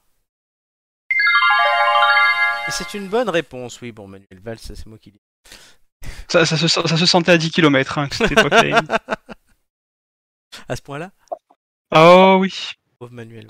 Et 2.68 2.70
c'est 2.70 2.92
une 2.92 3.08
bonne 3.08 3.30
réponse, 3.30 3.80
oui. 3.80 3.92
Bon, 3.92 4.06
Manuel 4.06 4.40
Valls, 4.40 4.58
c'est 4.58 4.84
moi 4.84 4.98
qui 4.98 5.12
dis. 5.12 5.22
Ça, 6.28 6.44
ça, 6.44 6.58
se, 6.58 6.68
ça 6.68 6.96
se 6.98 7.06
sentait 7.06 7.32
à 7.32 7.38
10 7.38 7.50
km 7.50 7.96
hein, 7.96 8.08
que 8.08 8.16
c'était. 8.16 8.34
À 10.68 10.76
ce 10.76 10.82
point-là? 10.82 11.12
Oh 11.94 12.36
oui. 12.40 12.52
Pauvre 13.00 13.12
Manuel. 13.12 13.46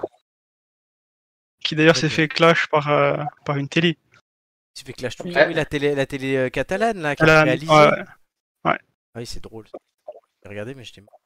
Qui 1.70 1.76
d'ailleurs 1.76 1.96
s'est 1.96 2.08
fait 2.08 2.26
clash 2.26 2.66
par, 2.66 2.88
euh, 2.88 3.22
par 3.44 3.56
une 3.56 3.68
télé. 3.68 3.96
Tu 4.74 4.84
fais 4.84 4.92
Clash 4.92 5.14
Twitch, 5.14 5.36
Ouais. 5.36 5.46
oui, 5.46 5.54
la 5.54 5.64
télé, 5.64 5.94
la 5.94 6.04
télé 6.04 6.34
euh, 6.34 6.48
catalane, 6.50 6.98
là, 7.00 7.14
qui 7.14 7.20
Catalane, 7.20 7.38
a 7.38 7.44
réalisé. 7.44 7.72
ouais. 7.72 8.02
Ah 8.64 8.78
oui, 9.14 9.24
c'est 9.24 9.38
drôle. 9.38 9.68
J'ai 10.42 10.48
regardé, 10.48 10.74
mais 10.74 10.82
j'étais 10.82 11.00
mort. 11.00 11.20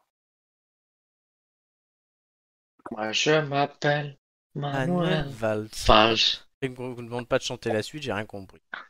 Moi, 2.91 3.13
je 3.13 3.41
m'appelle 3.41 4.19
Manuel 4.55 5.29
Valls. 5.31 5.71
Valls. 5.87 6.17
Je 6.61 6.69
ne 6.69 6.75
vous 6.75 7.01
demande 7.03 7.27
pas 7.27 7.39
de 7.39 7.45
chanter 7.45 7.73
la 7.73 7.83
suite, 7.83 8.03
j'ai 8.03 8.13
rien 8.13 8.27
compris. 8.27 8.61
Enfin, 8.75 8.85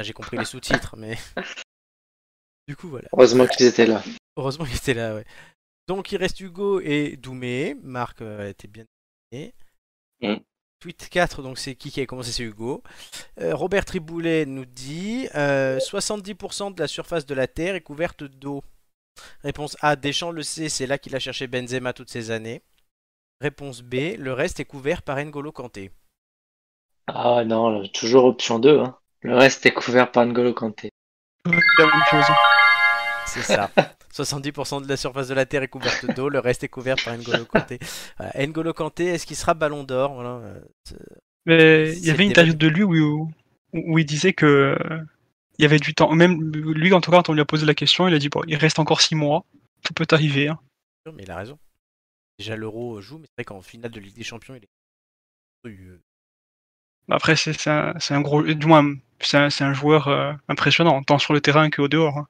j'ai 0.00 0.12
compris 0.12 0.38
les 0.38 0.44
sous-titres, 0.44 0.96
mais. 0.96 1.16
Du 2.66 2.74
coup, 2.74 2.88
voilà. 2.88 3.06
Heureusement 3.12 3.46
qu'ils 3.46 3.66
étaient 3.66 3.86
là. 3.86 4.02
Heureusement 4.36 4.64
qu'il 4.64 4.76
était 4.76 4.94
là, 4.94 5.14
ouais. 5.14 5.24
Donc 5.86 6.10
il 6.10 6.16
reste 6.16 6.40
Hugo 6.40 6.80
et 6.80 7.16
Doumé. 7.16 7.76
Marc 7.80 8.22
euh, 8.22 8.48
était 8.48 8.66
bien. 8.66 8.86
Mm. 9.32 10.34
Tweet 10.80 11.10
4, 11.10 11.42
donc 11.42 11.58
c'est 11.58 11.74
qui 11.74 11.90
qui 11.90 12.00
a 12.00 12.06
commencé 12.06 12.32
C'est 12.32 12.42
Hugo. 12.42 12.82
Euh, 13.40 13.54
Robert 13.54 13.84
Triboulet 13.84 14.46
nous 14.46 14.64
dit 14.64 15.28
euh, 15.34 15.78
70% 15.78 16.74
de 16.74 16.80
la 16.80 16.88
surface 16.88 17.26
de 17.26 17.34
la 17.34 17.46
Terre 17.46 17.74
est 17.74 17.82
couverte 17.82 18.24
d'eau. 18.24 18.64
Réponse 19.42 19.76
A, 19.82 19.94
Deschamps 19.94 20.30
le 20.30 20.42
sait, 20.42 20.70
c'est 20.70 20.86
là 20.86 20.96
qu'il 20.96 21.14
a 21.14 21.18
cherché 21.18 21.46
Benzema 21.46 21.92
toutes 21.92 22.08
ces 22.08 22.30
années. 22.30 22.62
Réponse 23.42 23.82
B, 23.82 24.16
le 24.18 24.32
reste 24.32 24.58
est 24.60 24.64
couvert 24.64 25.02
par 25.02 25.16
N'Golo 25.16 25.52
Kanté. 25.52 25.90
Ah 27.06 27.44
non, 27.44 27.86
toujours 27.88 28.24
option 28.24 28.58
2. 28.58 28.78
Hein. 28.78 28.96
Le 29.20 29.36
reste 29.36 29.66
est 29.66 29.74
couvert 29.74 30.10
par 30.10 30.24
N'Golo 30.24 30.54
Kanté. 30.54 30.90
La 31.44 31.52
même 31.52 32.04
chose. 32.10 32.24
C'est 33.26 33.42
ça. 33.42 33.70
70% 34.12 34.82
de 34.82 34.88
la 34.88 34.96
surface 34.96 35.28
de 35.28 35.34
la 35.34 35.46
Terre 35.46 35.62
est 35.62 35.68
couverte 35.68 36.04
d'eau, 36.14 36.28
le 36.28 36.38
reste 36.40 36.64
est 36.64 36.68
couvert 36.68 36.96
par 37.04 37.16
N'Golo 37.16 37.44
Kanté. 37.44 37.78
Voilà. 38.18 38.46
N'Golo 38.46 38.72
Kanté, 38.72 39.06
est-ce 39.06 39.26
qu'il 39.26 39.36
sera 39.36 39.54
Ballon 39.54 39.84
d'Or? 39.84 40.14
Voilà, 40.14 40.30
euh, 40.30 40.60
Mais 41.46 41.92
il 41.96 42.04
y 42.04 42.10
avait 42.10 42.24
une 42.24 42.30
interview 42.30 42.54
de 42.54 42.66
lui 42.68 42.82
où, 42.82 43.30
où 43.72 43.98
il 43.98 44.04
disait 44.04 44.32
que 44.32 44.46
euh, 44.46 45.00
il 45.58 45.62
y 45.62 45.64
avait 45.64 45.78
du 45.78 45.94
temps. 45.94 46.12
Même 46.14 46.52
lui, 46.52 46.92
en 46.92 47.00
tout 47.00 47.10
cas, 47.10 47.18
quand 47.18 47.28
on 47.30 47.34
lui 47.34 47.40
a 47.40 47.44
posé 47.44 47.66
la 47.66 47.74
question, 47.74 48.08
il 48.08 48.14
a 48.14 48.18
dit 48.18 48.28
bon, 48.28 48.42
il 48.46 48.56
reste 48.56 48.78
encore 48.78 49.00
six 49.00 49.14
mois, 49.14 49.44
tout 49.84 49.94
peut 49.94 50.06
arriver. 50.10 50.48
hein. 50.48 50.58
Mais 51.14 51.22
il 51.22 51.30
a 51.30 51.36
raison. 51.36 51.58
Déjà 52.38 52.56
l'Euro 52.56 53.00
joue, 53.00 53.18
mais 53.18 53.26
c'est 53.26 53.42
vrai 53.42 53.44
qu'en 53.44 53.60
finale 53.62 53.90
de 53.90 54.00
Ligue 54.00 54.14
des 54.16 54.24
Champions, 54.24 54.54
il 54.54 54.64
est. 54.64 54.68
Euh, 55.66 56.00
Après, 57.10 57.36
c'est 57.36 57.68
un, 57.68 57.94
un 58.10 58.20
gros, 58.22 58.42
du 58.42 58.66
moins, 58.66 58.94
c'est 59.20 59.36
un, 59.36 59.48
un 59.60 59.72
joueur 59.74 60.08
euh, 60.08 60.32
impressionnant, 60.48 61.02
tant 61.02 61.18
sur 61.18 61.34
le 61.34 61.40
terrain 61.40 61.68
qu'au 61.70 61.88
dehors. 61.88 62.18
hein. 62.18 62.28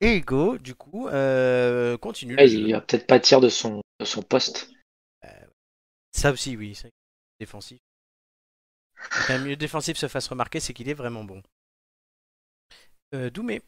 Et 0.00 0.16
Hugo, 0.16 0.58
du 0.58 0.74
coup, 0.74 1.08
euh, 1.08 1.96
continue. 1.98 2.36
Ouais, 2.36 2.48
il 2.50 2.72
va 2.72 2.80
peut-être 2.80 3.40
de 3.40 3.48
son, 3.48 3.82
de 4.00 4.04
son 4.04 4.22
poste. 4.22 4.70
Ça 6.12 6.30
aussi, 6.32 6.56
oui, 6.56 6.74
c'est 6.74 6.82
vrai 6.84 6.90
que 6.90 7.44
défensif. 7.44 7.78
Quand 9.26 9.34
un 9.34 9.38
milieu 9.38 9.56
défensif 9.56 9.96
se 9.96 10.08
fasse 10.08 10.28
remarquer, 10.28 10.60
c'est 10.60 10.72
qu'il 10.72 10.88
est 10.88 10.94
vraiment 10.94 11.24
bon. 11.24 11.42
Euh, 13.14 13.30
Doumé, 13.30 13.62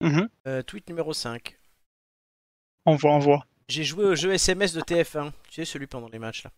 Mhm. 0.00 0.28
euh, 0.46 0.62
tweet 0.62 0.88
numéro 0.88 1.12
5. 1.12 1.56
On 2.86 2.96
voit, 2.96 3.12
on 3.12 3.18
voit. 3.18 3.46
J'ai 3.68 3.84
joué 3.84 4.04
au 4.04 4.14
jeu 4.14 4.32
SMS 4.32 4.72
de 4.74 4.80
TF1, 4.80 5.32
tu 5.48 5.54
sais, 5.54 5.64
celui 5.64 5.86
pendant 5.86 6.08
les 6.08 6.18
matchs 6.18 6.44
là. 6.44 6.50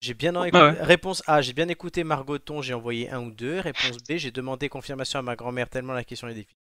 J'ai 0.00 0.14
bien 0.14 0.34
écouté- 0.44 0.62
ouais. 0.62 0.82
Réponse 0.82 1.22
A, 1.26 1.40
j'ai 1.42 1.52
bien 1.52 1.68
écouté 1.68 2.04
Margoton, 2.04 2.62
j'ai 2.62 2.74
envoyé 2.74 3.10
un 3.10 3.22
ou 3.22 3.30
deux. 3.30 3.60
Réponse 3.60 3.98
B, 4.08 4.16
j'ai 4.16 4.30
demandé 4.30 4.68
confirmation 4.68 5.18
à 5.18 5.22
ma 5.22 5.36
grand-mère 5.36 5.68
tellement 5.70 5.92
la 5.94 6.04
question 6.04 6.28
est 6.28 6.34
difficile. 6.34 6.56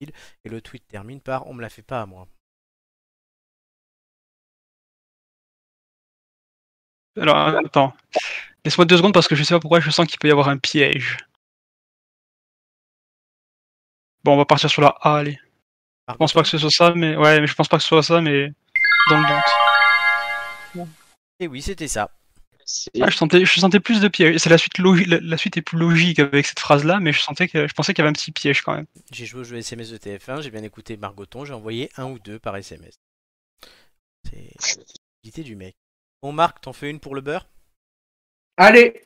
Et 0.00 0.48
le 0.48 0.60
tweet 0.60 0.86
termine 0.86 1.20
par 1.20 1.46
on 1.46 1.54
me 1.54 1.62
la 1.62 1.68
fait 1.68 1.82
pas 1.82 2.00
à 2.02 2.06
moi. 2.06 2.28
Alors, 7.16 7.36
attends. 7.36 7.92
Laisse-moi 8.64 8.84
deux 8.84 8.96
secondes 8.96 9.14
parce 9.14 9.26
que 9.26 9.34
je 9.34 9.42
sais 9.42 9.54
pas 9.54 9.60
pourquoi 9.60 9.80
je 9.80 9.90
sens 9.90 10.06
qu'il 10.06 10.18
peut 10.18 10.28
y 10.28 10.30
avoir 10.30 10.48
un 10.48 10.58
piège. 10.58 11.16
Bon, 14.24 14.34
on 14.34 14.36
va 14.36 14.44
partir 14.44 14.70
sur 14.70 14.82
la 14.82 14.94
A, 15.00 15.16
allez. 15.18 15.38
Je 16.08 16.14
pense 16.14 16.32
pas 16.32 16.42
que 16.42 16.48
ce 16.48 16.58
soit 16.58 16.70
ça, 16.70 16.92
mais 16.94 17.16
ouais, 17.16 17.40
mais 17.40 17.46
je 17.46 17.54
pense 17.54 17.68
pas 17.68 17.76
que 17.76 17.82
ce 17.82 17.88
soit 17.88 18.02
ça, 18.02 18.20
mais 18.20 18.52
dans 19.10 19.18
le 19.20 19.26
doute. 20.76 20.88
Et 21.40 21.48
oui, 21.48 21.60
c'était 21.62 21.88
ça. 21.88 22.10
Ah, 23.00 23.08
je 23.08 23.16
sentais, 23.16 23.44
je 23.44 23.60
sentais 23.60 23.80
plus 23.80 24.00
de 24.00 24.08
pièges. 24.08 24.38
C'est 24.38 24.50
la 24.50 24.58
suite 24.58 24.78
logique, 24.78 25.06
la, 25.06 25.20
la 25.20 25.36
suite 25.38 25.56
est 25.56 25.62
plus 25.62 25.78
logique 25.78 26.18
avec 26.18 26.46
cette 26.46 26.60
phrase-là, 26.60 27.00
mais 27.00 27.12
je 27.12 27.20
sentais 27.20 27.48
que, 27.48 27.66
je 27.66 27.74
pensais 27.74 27.94
qu'il 27.94 28.02
y 28.02 28.06
avait 28.06 28.10
un 28.10 28.14
petit 28.14 28.32
piège 28.32 28.62
quand 28.62 28.74
même. 28.74 28.86
J'ai 29.10 29.24
joué 29.24 29.40
au 29.40 29.44
jeu 29.44 29.56
SMS 29.56 29.90
de 29.90 29.96
TF1, 29.96 30.42
j'ai 30.42 30.50
bien 30.50 30.62
écouté 30.62 30.96
Margoton, 30.96 31.44
j'ai 31.44 31.54
envoyé 31.54 31.90
un 31.96 32.04
ou 32.10 32.18
deux 32.18 32.38
par 32.38 32.56
SMS. 32.56 32.94
C'est 34.24 34.52
l'idée 35.24 35.42
du 35.42 35.56
mec. 35.56 35.76
Bon, 36.22 36.32
Marc, 36.32 36.60
t'en 36.60 36.72
fais 36.72 36.90
une 36.90 37.00
pour 37.00 37.14
le 37.14 37.22
beurre? 37.22 37.48
Allez 38.56 39.02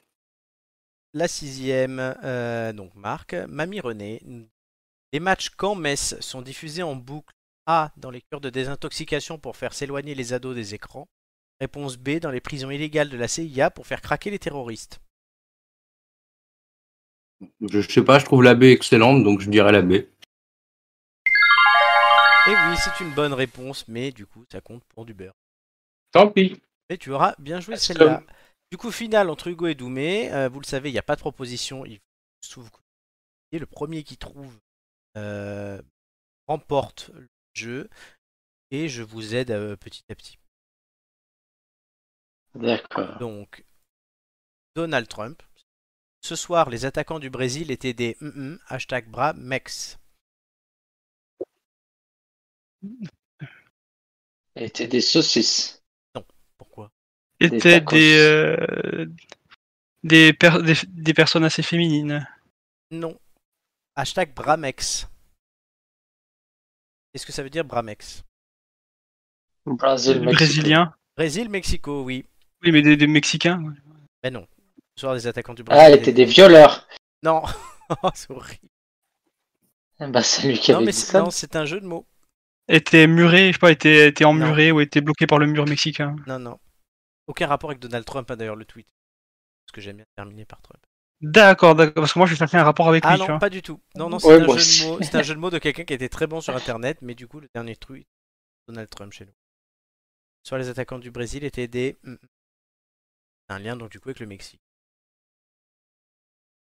La 1.15 1.29
sixième, 1.29 2.01
euh, 2.25 2.73
donc 2.73 2.95
Marc, 2.95 3.35
Mamie 3.35 3.81
René. 3.81 4.23
Les 5.13 5.21
matchs 5.21 5.51
Caen-Metz 5.61 6.19
sont 6.21 6.43
diffusés 6.43 6.83
en 6.83 6.97
boucle? 6.97 7.35
A 7.67 7.93
dans 7.97 8.11
les 8.11 8.23
cures 8.23 8.41
de 8.41 8.51
désintoxication 8.51 9.39
pour 9.39 9.57
faire 9.57 9.73
s'éloigner 9.73 10.17
les 10.17 10.33
ados 10.33 10.57
des 10.57 10.75
écrans. 10.75 11.07
Réponse 11.63 11.97
B 11.97 12.19
dans 12.19 12.33
les 12.33 12.41
prisons 12.41 12.73
illégales 12.73 13.09
de 13.09 13.17
la 13.17 13.29
CIA 13.29 13.71
pour 13.71 13.87
faire 13.87 14.01
craquer 14.01 14.33
les 14.33 14.41
terroristes. 14.41 15.01
Je 17.61 17.81
sais 17.83 18.03
pas, 18.03 18.19
je 18.19 18.25
trouve 18.25 18.43
la 18.43 18.57
B 18.57 18.65
excellente, 18.65 19.23
donc 19.23 19.41
je 19.41 19.49
dirais 19.49 19.71
la 19.71 19.83
B. 19.83 19.93
Et 19.93 20.09
oui, 22.49 22.77
c'est 22.83 23.05
une 23.05 23.15
bonne 23.15 23.33
réponse, 23.33 23.87
mais 23.87 24.11
du 24.11 24.27
coup, 24.27 24.45
ça 24.51 24.61
compte 24.61 24.83
pour 24.89 25.05
du 25.05 25.15
beurre. 25.15 25.37
Tant 26.11 26.29
pis. 26.29 26.61
Mais 26.91 26.99
tu 26.99 27.13
auras 27.13 27.37
bien 27.39 27.61
joué 27.61 27.77
celle-là. 27.77 28.25
Du 28.73 28.77
coup, 28.77 28.91
finale 28.91 29.31
entre 29.31 29.47
Hugo 29.47 29.69
et 29.69 29.77
Doumé. 29.77 30.33
Euh, 30.33 30.49
vous 30.49 30.59
le 30.59 30.67
savez, 30.67 30.89
il 30.91 30.95
n'y 30.95 30.99
a 30.99 31.05
pas 31.05 31.15
de 31.15 31.21
proposition. 31.21 31.87
Il 31.87 32.01
faut 32.45 32.63
que 32.63 32.81
et 33.53 33.61
le 33.61 33.67
premier 33.67 34.03
qui 34.03 34.17
trouve 34.17 34.59
euh, 35.17 35.81
remporte 36.49 37.13
le 37.15 37.29
jeu. 37.55 37.89
Et 38.73 38.89
je 38.89 39.05
vous 39.05 39.37
aide 39.37 39.53
euh, 39.53 39.77
petit 39.77 40.03
à 40.11 40.17
petit. 40.17 40.39
D'accord. 42.55 43.19
Donc, 43.19 43.65
Donald 44.75 45.09
Trump. 45.09 45.43
Ce 46.25 46.37
soir, 46.37 46.71
les 46.71 46.85
attaquants 46.85 47.19
du 47.19 47.31
Brésil 47.31 47.71
étaient 47.71 47.95
des 47.95 48.17
mm, 48.21 48.29
mm, 48.29 48.59
hashtag 48.69 49.09
bras 49.09 49.33
mex. 49.33 49.99
Était 54.55 54.87
des 54.87 55.01
saucisses. 55.01 55.83
Pourquoi? 56.59 56.91
Étaient 57.41 57.81
des, 57.81 58.17
euh, 58.19 59.07
des, 60.05 60.33
per- 60.33 60.63
des, 60.63 60.75
des 60.89 61.15
personnes 61.15 61.45
assez 61.45 61.63
féminines. 61.63 62.27
Non. 62.91 63.19
Hashtag 63.97 64.33
bramex. 64.35 65.09
Qu'est-ce 67.13 67.27
que 67.27 67.33
ça 67.33 67.43
veut 67.43 67.51
dire 67.51 67.65
bramex 67.65 68.25
Brésil, 69.67 70.21
Mexico. 70.21 70.35
Brésiliens. 70.35 70.95
Brésil, 71.17 71.49
Mexico, 71.49 72.03
oui. 72.05 72.27
Oui, 72.63 72.73
mais 72.73 72.83
des, 72.83 72.97
des 72.97 73.07
Mexicains. 73.07 73.63
ouais. 73.63 73.75
Mais 74.25 74.31
non. 74.31 74.47
Ce 74.97 75.01
soir, 75.03 75.15
les 75.15 75.27
attaquants 75.27 75.55
du 75.55 75.63
Brésil. 75.63 75.83
Ah, 75.85 75.91
étaient 75.91 76.13
des 76.13 76.25
violeurs. 76.25 76.87
Non, 77.23 77.43
Oh, 78.03 78.09
c'est 78.15 78.31
horrible. 78.31 78.69
Bah, 80.01 80.23
c'est 80.23 80.49
lui 80.49 80.59
qui 80.59 80.71
Non, 80.73 80.79
avait 80.79 80.87
mais 80.87 80.93
dit 80.93 80.99
c'est 80.99 81.13
ça. 81.13 81.21
non, 81.23 81.31
c'est 81.31 81.55
un 81.57 81.65
jeu 81.65 81.81
de 81.81 81.87
mots. 81.87 82.07
Étaient 82.69 83.07
murés, 83.07 83.49
je 83.49 83.53
sais 83.53 83.59
pas, 83.59 83.71
étaient, 83.71 84.09
étaient 84.09 84.25
emmurés 84.25 84.73
ou 84.73 84.81
étaient 84.81 85.01
bloqués 85.01 85.27
par 85.27 85.39
le 85.39 85.47
mur 85.47 85.67
mexicain. 85.67 86.17
Non, 86.27 86.39
non. 86.39 86.59
Aucun 87.27 87.47
rapport 87.47 87.71
avec 87.71 87.81
Donald 87.81 88.05
Trump, 88.05 88.31
hein, 88.31 88.37
d'ailleurs, 88.37 88.57
le 88.57 88.65
tweet. 88.65 88.87
Parce 89.67 89.73
que 89.75 89.81
j'aime 89.81 89.97
bien 89.97 90.05
terminer 90.17 90.45
par 90.45 90.61
Trump. 90.63 90.83
D'accord, 91.21 91.75
d'accord. 91.77 92.03
Parce 92.03 92.13
que 92.13 92.19
moi, 92.19 92.27
je 92.27 92.35
cherchais 92.35 92.57
un 92.57 92.65
rapport 92.65 92.89
avec 92.89 93.05
Ah 93.07 93.11
lui, 93.13 93.17
tu 93.17 93.21
non, 93.23 93.27
vois. 93.27 93.39
pas 93.39 93.51
du 93.51 93.63
tout. 93.63 93.81
Non, 93.97 94.09
non, 94.09 94.19
c'est 94.19 94.27
Ouais, 94.29 94.35
un, 94.35 94.39
jeu 94.39 94.85
de 94.87 94.91
mots- 94.91 94.99
c'est 95.03 95.15
un 95.15 95.23
jeu 95.23 95.35
de 95.35 95.39
mots 95.41 95.51
de 95.51 95.59
quelqu'un 95.59 95.85
qui 95.85 95.93
était 95.95 96.09
très 96.09 96.27
bon 96.27 96.41
sur 96.41 96.57
Internet, 96.57 96.99
mais 97.03 97.15
du 97.15 97.29
coup, 97.29 97.39
le 97.39 97.49
dernier 97.55 97.77
tweet, 97.77 98.07
Donald 98.69 98.89
Trump 98.91 99.13
chez 99.13 99.27
nous. 99.27 99.35
Soit 100.45 100.59
les 100.59 100.69
attaquants 100.69 100.99
du 100.99 101.11
Brésil 101.13 101.45
étaient 101.45 101.69
des... 101.69 101.97
Un 103.49 103.59
lien, 103.61 103.77
donc, 103.77 103.91
du 103.93 104.01
coup, 104.01 104.09
avec 104.09 104.19
le 104.21 104.27
Mexique. 104.27 104.61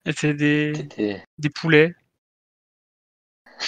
Étaient 0.05 0.35
des, 0.35 0.73
C'était- 0.77 1.25
des 1.39 1.49
poulets, 1.51 1.95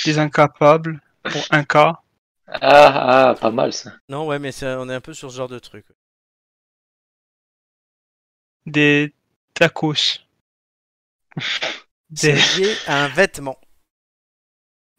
des 0.04 0.18
incapables, 0.18 1.00
pour 1.22 1.42
un 1.50 1.64
cas. 1.64 2.00
Ah, 2.46 3.30
ah, 3.30 3.34
pas 3.34 3.50
mal 3.50 3.72
ça. 3.72 3.92
Non, 4.08 4.26
ouais, 4.26 4.38
mais 4.38 4.52
c'est- 4.52 4.74
on 4.74 4.88
est 4.90 4.94
un 4.94 5.00
peu 5.00 5.14
sur 5.14 5.30
ce 5.30 5.36
genre 5.36 5.48
de 5.48 5.58
truc. 5.58 5.86
des 8.66 9.14
tacos, 9.54 10.18
C'est 12.14 12.32
des, 12.32 12.38
lié 12.64 12.76
à 12.86 13.04
un 13.04 13.08
vêtement. 13.08 13.58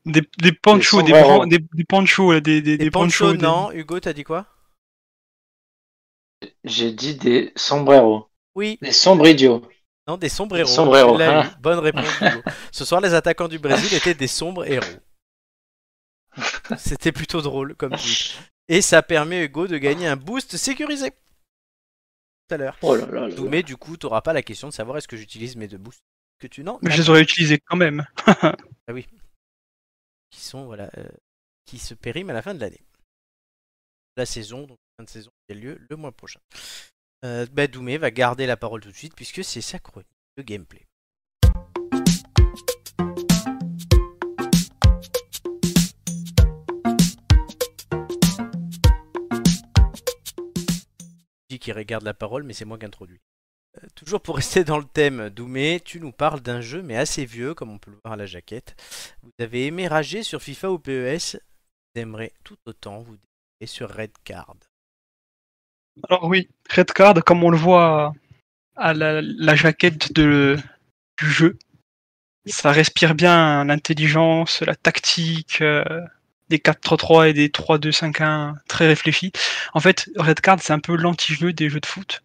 des, 0.05 0.21
des 0.39 0.51
ponchos, 0.53 1.01
des, 1.01 1.11
bran- 1.11 1.45
des, 1.45 1.59
des 1.59 2.41
des, 2.41 2.61
des, 2.61 2.77
Des 2.77 2.77
des 2.85 2.91
ponchos, 2.91 3.25
ponchos. 3.25 3.37
des- 3.37 3.43
non. 3.43 3.71
Hugo, 3.71 3.99
t'as 3.99 4.13
dit 4.13 4.23
quoi? 4.23 4.45
J'ai 6.63 6.91
dit 6.91 7.15
des 7.15 7.51
sombreros. 7.55 8.29
Oui. 8.55 8.77
Des 8.81 8.91
sombrillos. 8.91 9.61
Non, 10.07 10.17
des 10.17 10.29
sombreros. 10.29 10.65
Des 10.65 10.69
sombreros, 10.69 11.19
hein. 11.21 11.51
Bonne 11.61 11.79
réponse, 11.79 12.09
Hugo. 12.21 12.41
Ce 12.71 12.85
soir, 12.85 13.01
les 13.01 13.13
attaquants 13.13 13.47
du 13.47 13.59
Brésil 13.59 13.93
étaient 13.93 14.13
des 14.13 14.27
sombres 14.27 14.65
héros. 14.65 14.85
C'était 16.77 17.11
plutôt 17.11 17.41
drôle 17.41 17.75
comme 17.75 17.91
truc. 17.91 18.33
Et 18.67 18.81
ça 18.81 19.01
permet 19.01 19.45
Hugo 19.45 19.67
de 19.67 19.77
gagner 19.77 20.07
un 20.07 20.15
boost 20.15 20.57
sécurisé. 20.57 21.11
Tout 21.11 22.55
à 22.55 22.57
l'heure. 22.57 22.77
Oh 22.81 22.95
là 22.95 23.05
là 23.05 23.27
là. 23.27 23.35
Mais 23.49 23.63
du 23.63 23.77
coup, 23.77 23.97
tu 23.97 24.05
n'auras 24.05 24.21
pas 24.21 24.33
la 24.33 24.41
question 24.41 24.67
de 24.67 24.73
savoir 24.73 24.97
est-ce 24.97 25.07
que 25.07 25.17
j'utilise 25.17 25.55
mes 25.55 25.67
deux 25.67 25.77
boosts. 25.77 26.03
Que 26.39 26.47
tu 26.47 26.63
non 26.63 26.79
Mais 26.81 26.91
je 26.91 26.97
les 26.97 27.09
aurais 27.09 27.21
utilisés 27.21 27.59
quand 27.59 27.77
même. 27.77 28.05
qui 30.29 30.41
sont 30.41 30.65
voilà 30.65 30.89
euh, 30.97 31.07
qui 31.65 31.79
se 31.79 31.93
périment 31.93 32.31
à 32.31 32.33
la 32.33 32.41
fin 32.41 32.53
de 32.53 32.59
l'année. 32.59 32.81
La 34.17 34.25
saison, 34.25 34.63
donc 34.63 34.77
fin 34.97 35.03
de 35.03 35.09
saison 35.09 35.31
qui 35.47 35.53
a 35.53 35.55
lieu 35.55 35.77
le 35.89 35.95
mois 35.95 36.11
prochain. 36.11 36.39
Euh, 37.25 37.45
bah, 37.51 37.67
Doumé 37.67 37.97
va 37.97 38.11
garder 38.11 38.45
la 38.45 38.57
parole 38.57 38.81
tout 38.81 38.91
de 38.91 38.95
suite 38.95 39.15
puisque 39.15 39.43
c'est 39.43 39.61
sa 39.61 39.79
chronique 39.79 40.07
de 40.37 40.43
gameplay. 40.43 40.85
Qui 51.61 51.71
regarde 51.71 52.03
la 52.03 52.13
parole, 52.13 52.43
mais 52.43 52.51
c'est 52.51 52.65
moi 52.65 52.77
qui 52.77 52.85
introduis. 52.85 53.21
Euh, 53.77 53.87
toujours 53.95 54.19
pour 54.19 54.35
rester 54.37 54.65
dans 54.65 54.77
le 54.77 54.83
thème, 54.83 55.29
Doumé, 55.29 55.79
tu 55.79 56.01
nous 56.01 56.11
parles 56.11 56.41
d'un 56.41 56.59
jeu, 56.59 56.81
mais 56.81 56.97
assez 56.97 57.23
vieux, 57.23 57.53
comme 57.53 57.69
on 57.69 57.77
peut 57.77 57.91
le 57.91 57.99
voir 58.03 58.15
à 58.15 58.17
la 58.17 58.25
jaquette. 58.25 58.75
Vous 59.21 59.31
avez 59.39 59.67
aimé 59.67 59.87
rager 59.87 60.23
sur 60.23 60.41
FIFA 60.41 60.71
ou 60.71 60.79
PES? 60.79 61.37
Vous 61.95 62.01
aimerez 62.01 62.33
tout 62.43 62.57
autant 62.65 63.01
vous 63.01 63.15
décider 63.15 63.67
sur 63.67 63.89
Red 63.89 64.11
Card. 64.25 64.57
Alors 66.09 66.25
oui, 66.25 66.49
Red 66.69 66.91
Card, 66.91 67.23
comme 67.23 67.43
on 67.43 67.49
le 67.49 67.57
voit 67.57 68.13
à 68.75 68.93
la, 68.93 69.55
jaquette 69.55 70.13
de, 70.13 70.57
du 71.17 71.29
jeu, 71.29 71.57
ça 72.45 72.71
respire 72.71 73.15
bien 73.15 73.63
l'intelligence, 73.65 74.61
la 74.61 74.75
tactique, 74.75 75.61
euh, 75.61 75.83
des 76.49 76.57
4-3-3 76.57 77.29
et 77.29 77.33
des 77.33 77.49
3-2-5-1 77.49 78.55
très 78.67 78.87
réfléchis. 78.87 79.31
En 79.73 79.79
fait, 79.79 80.09
Red 80.17 80.41
Card, 80.41 80.59
c'est 80.61 80.73
un 80.73 80.79
peu 80.79 80.95
l'anti-jeu 80.95 81.53
des 81.53 81.69
jeux 81.69 81.79
de 81.79 81.85
foot. 81.85 82.23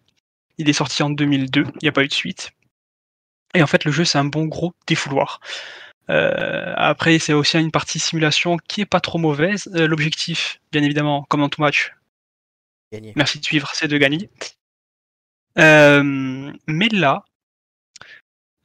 Il 0.57 0.69
est 0.69 0.73
sorti 0.73 1.03
en 1.03 1.09
2002, 1.09 1.63
il 1.63 1.71
n'y 1.83 1.87
a 1.87 1.91
pas 1.91 2.03
eu 2.03 2.07
de 2.07 2.13
suite. 2.13 2.51
Et 3.55 3.63
en 3.63 3.67
fait, 3.67 3.85
le 3.85 3.91
jeu, 3.91 4.03
c'est 4.03 4.17
un 4.17 4.25
bon 4.25 4.45
gros 4.45 4.73
défouloir. 4.87 5.39
Euh, 6.09 6.73
après, 6.75 7.19
c'est 7.19 7.33
aussi 7.33 7.57
une 7.59 7.71
partie 7.71 7.99
simulation 7.99 8.57
qui 8.57 8.81
est 8.81 8.85
pas 8.85 8.99
trop 8.99 9.19
mauvaise. 9.19 9.69
Euh, 9.75 9.87
L'objectif, 9.87 10.59
bien 10.71 10.83
évidemment, 10.83 11.25
comme 11.29 11.41
dans 11.41 11.49
tout 11.49 11.61
match, 11.61 11.93
Gagné. 12.91 13.13
merci 13.15 13.39
de 13.39 13.45
suivre, 13.45 13.69
c'est 13.73 13.87
de 13.87 13.97
gagner. 13.97 14.29
Euh, 15.57 16.51
mais 16.67 16.87
là, 16.89 17.23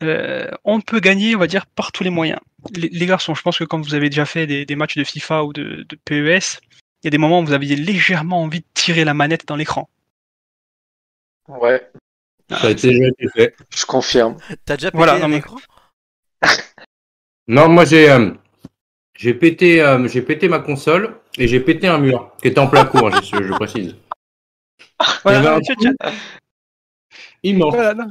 euh, 0.03 0.51
on 0.65 0.81
peut 0.81 1.01
gagner, 1.01 1.35
on 1.37 1.39
va 1.39 1.47
dire, 1.47 1.67
par 1.67 1.93
tous 1.93 2.05
les 2.05 2.11
moyens. 2.11 2.41
Les, 2.75 2.89
les 2.89 3.07
garçons, 3.07 3.35
je 3.35 3.43
pense 3.43 3.59
que 3.59 3.65
quand 3.65 3.81
vous 3.81 3.95
avez 3.95 4.09
déjà 4.11 4.25
fait 4.25 4.47
des, 4.47 4.65
des 4.65 4.77
matchs 4.77 4.97
de 4.97 5.05
FIFA 5.05 5.45
ou 5.45 5.53
de, 5.53 5.85
de 5.89 5.97
PES, 6.05 6.61
il 7.03 7.05
y 7.05 7.09
a 7.09 7.11
des 7.11 7.19
moments 7.19 7.41
où 7.41 7.45
vous 7.47 7.53
aviez 7.53 7.77
légèrement 7.77 8.43
envie 8.43 8.61
de 8.61 8.67
tirer 8.75 9.05
la 9.05 9.13
manette 9.15 9.47
dans 9.47 9.57
l'écran. 9.57 9.89
Ouais, 11.49 11.91
Ça 12.51 12.69
a 12.69 12.71
été 12.71 12.89
déjà 12.89 13.09
été 13.09 13.29
fait. 13.29 13.55
je 13.77 13.85
confirme. 13.85 14.37
T'as 14.65 14.77
déjà 14.77 14.91
pété 14.91 14.97
Voilà, 14.97 15.15
un 15.15 15.19
non, 15.21 15.29
mais- 15.29 15.37
écran? 15.39 15.59
Non, 17.47 17.69
moi 17.69 17.85
j'ai 17.85 18.11
euh, 18.11 18.31
j'ai 19.15 19.35
pété 19.35 19.83
euh, 19.83 20.09
j'ai 20.09 20.23
pété 20.23 20.49
ma 20.49 20.61
console 20.61 21.21
et 21.37 21.47
j'ai 21.47 21.61
pété 21.61 21.87
un 21.87 21.99
mur 21.99 22.33
qui 22.41 22.49
était 22.49 22.59
en 22.59 22.69
plein 22.69 22.87
cours, 22.87 23.11
je, 23.11 23.43
je 23.43 23.53
précise. 23.53 23.97
Voilà, 25.25 25.59
Il 25.61 25.67
tu- 25.67 25.77
tu-. 25.77 27.55
Voilà, 27.71 27.95
non. 27.95 28.09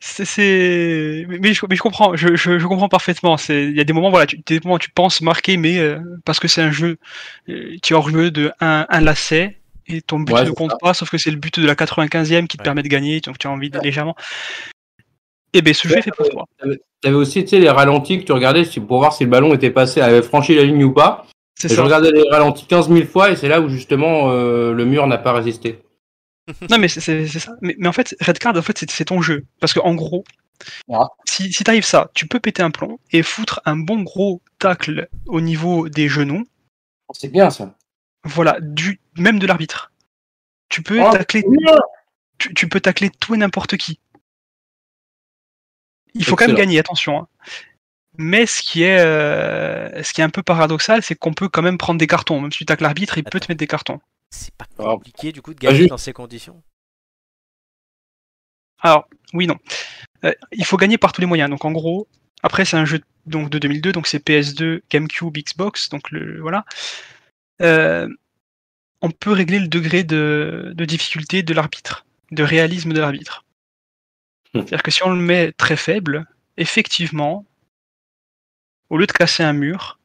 C'est, 0.00 1.24
mais, 1.28 1.54
je, 1.54 1.64
mais 1.68 1.76
je 1.76 1.80
comprends, 1.82 2.14
je, 2.14 2.36
je, 2.36 2.58
je 2.58 2.66
comprends 2.66 2.90
parfaitement. 2.90 3.38
C'est, 3.38 3.64
il 3.64 3.76
y 3.76 3.80
a 3.80 3.84
des 3.84 3.94
moments, 3.94 4.10
voilà, 4.10 4.26
tu, 4.26 4.38
des 4.44 4.60
moments 4.62 4.74
où 4.74 4.78
tu 4.78 4.90
penses 4.90 5.22
marquer, 5.22 5.56
mais 5.56 5.78
euh, 5.78 5.98
parce 6.26 6.38
que 6.38 6.46
c'est 6.48 6.60
un 6.60 6.70
jeu, 6.70 6.98
euh, 7.48 7.76
tu 7.82 7.94
es 7.94 7.96
hors 7.96 8.10
jeu 8.10 8.30
de 8.30 8.52
un, 8.60 8.84
un 8.90 9.00
lacet 9.00 9.56
et 9.86 10.02
ton 10.02 10.20
but 10.20 10.34
Ouais, 10.34 10.44
ne 10.44 10.50
compte 10.50 10.72
ça. 10.72 10.76
pas, 10.78 10.92
sauf 10.92 11.08
que 11.10 11.16
c'est 11.16 11.30
le 11.30 11.38
but 11.38 11.58
de 11.58 11.66
la 11.66 11.74
95e 11.74 12.46
qui 12.48 12.58
te 12.58 12.62
Ouais. 12.62 12.64
permet 12.64 12.82
de 12.82 12.88
gagner, 12.88 13.20
donc 13.20 13.38
tu 13.38 13.46
as 13.46 13.50
envie 13.50 13.70
de 13.70 13.78
légèrement. 13.78 14.14
Et 15.54 15.62
ben, 15.62 15.72
ce 15.72 15.88
jeu 15.88 15.96
est 15.96 16.02
fait 16.02 16.10
pour 16.14 16.28
toi. 16.28 16.44
T'avais 17.00 17.14
aussi 17.16 17.42
tu 17.44 17.50
sais, 17.50 17.58
les 17.60 17.70
ralentis 17.70 18.18
que 18.18 18.24
tu 18.24 18.32
regardais 18.32 18.64
pour 18.86 18.98
voir 18.98 19.14
si 19.14 19.24
le 19.24 19.30
ballon 19.30 19.54
était 19.54 19.70
passé, 19.70 20.02
avait 20.02 20.22
franchi 20.22 20.54
la 20.54 20.64
ligne 20.64 20.84
ou 20.84 20.92
pas. 20.92 21.26
C'est 21.54 21.68
Et 21.68 21.70
je 21.70 21.76
ça. 21.76 21.82
regardais 21.84 22.10
les 22.10 22.28
ralentis 22.30 22.66
15 22.66 22.90
000 22.92 23.06
fois 23.06 23.30
et 23.30 23.36
c'est 23.36 23.48
là 23.48 23.60
où 23.60 23.68
justement 23.70 24.30
euh, 24.32 24.72
le 24.74 24.84
mur 24.84 25.06
n'a 25.06 25.16
pas 25.18 25.32
résisté. 25.32 25.78
Non, 26.70 26.78
mais 26.78 26.88
c'est, 26.88 27.26
ça. 27.28 27.52
Mais, 27.62 27.74
mais 27.78 27.88
en 27.88 27.92
fait, 27.92 28.14
Red 28.20 28.38
Card, 28.38 28.56
en 28.56 28.62
fait, 28.62 28.84
c'est, 28.90 29.04
ton 29.06 29.22
jeu. 29.22 29.44
Parce 29.60 29.72
que 29.72 29.80
en 29.80 29.94
gros, 29.94 30.24
Ah. 30.92 31.08
si, 31.26 31.52
si 31.52 31.64
t'arrives 31.64 31.84
ça, 31.84 32.10
tu 32.14 32.26
peux 32.26 32.40
péter 32.40 32.62
un 32.62 32.70
plomb 32.70 32.98
et 33.12 33.22
foutre 33.22 33.60
un 33.64 33.76
bon 33.76 34.02
gros 34.02 34.42
tacle 34.58 35.08
au 35.26 35.40
niveau 35.40 35.88
des 35.88 36.08
genoux. 36.08 36.46
C'est 37.12 37.28
bien 37.30 37.50
ça. 37.50 37.74
Voilà, 38.24 38.58
du 38.60 39.00
même 39.18 39.38
de 39.38 39.46
l'arbitre. 39.46 39.92
Tu 40.68 40.82
peux 40.82 41.00
Oh, 41.02 41.10
tacler, 41.12 41.44
tu, 42.38 42.52
tu 42.54 42.68
peux 42.68 42.80
tacler 42.80 43.10
tout 43.10 43.34
et 43.34 43.38
n'importe 43.38 43.76
qui. 43.76 44.00
Il 46.14 46.24
faut 46.24 46.36
quand 46.36 46.46
même 46.46 46.56
gagner, 46.56 46.78
attention. 46.78 47.20
hein. 47.20 47.28
Mais 48.16 48.46
ce 48.46 48.62
qui 48.62 48.84
est, 48.84 49.00
euh, 49.00 50.02
ce 50.04 50.12
qui 50.12 50.20
est 50.20 50.24
un 50.24 50.30
peu 50.30 50.42
paradoxal, 50.42 51.02
c'est 51.02 51.16
qu'on 51.16 51.34
peut 51.34 51.48
quand 51.48 51.62
même 51.62 51.78
prendre 51.78 51.98
des 51.98 52.06
cartons. 52.06 52.40
Même 52.40 52.52
si 52.52 52.58
tu 52.58 52.64
tacles 52.66 52.84
l'arbitre, 52.84 53.18
il 53.18 53.24
peut 53.24 53.40
te 53.40 53.46
mettre 53.50 53.58
des 53.58 53.66
cartons. 53.66 54.00
C'est 54.34 54.54
pas 54.54 54.66
Ah. 54.78 54.82
compliqué 54.94 55.32
du 55.32 55.40
coup 55.42 55.54
de 55.54 55.60
gagner 55.60 55.86
dans 55.86 55.96
ces 55.98 56.12
conditions. 56.12 56.62
Alors, 58.80 59.08
oui, 59.32 59.46
non. 59.46 59.56
Euh, 60.24 60.32
il 60.52 60.64
faut 60.64 60.76
gagner 60.76 60.98
par 60.98 61.12
tous 61.12 61.20
les 61.20 61.26
moyens. 61.26 61.48
Donc, 61.48 61.64
en 61.64 61.72
gros, 61.72 62.08
après, 62.42 62.64
c'est 62.64 62.76
un 62.76 62.84
jeu 62.84 63.00
donc, 63.26 63.48
de 63.48 63.58
2002, 63.58 63.92
donc 63.92 64.06
c'est 64.06 64.18
PS2, 64.18 64.82
GameCube, 64.90 65.36
Xbox. 65.36 65.88
Donc, 65.88 66.10
le, 66.10 66.40
voilà. 66.40 66.64
Euh, 67.62 68.08
on 69.00 69.10
peut 69.10 69.32
régler 69.32 69.60
le 69.60 69.68
degré 69.68 70.02
de, 70.02 70.72
de 70.74 70.84
difficulté 70.84 71.42
de 71.42 71.54
l'arbitre, 71.54 72.04
de 72.32 72.42
réalisme 72.42 72.92
de 72.92 73.00
l'arbitre. 73.00 73.44
Hmm. 74.52 74.60
C'est-à-dire 74.60 74.82
que 74.82 74.90
si 74.90 75.02
on 75.04 75.10
le 75.10 75.20
met 75.20 75.52
très 75.52 75.76
faible, 75.76 76.26
effectivement, 76.56 77.46
au 78.90 78.98
lieu 78.98 79.06
de 79.06 79.12
casser 79.12 79.42
un 79.44 79.52
mur, 79.52 79.98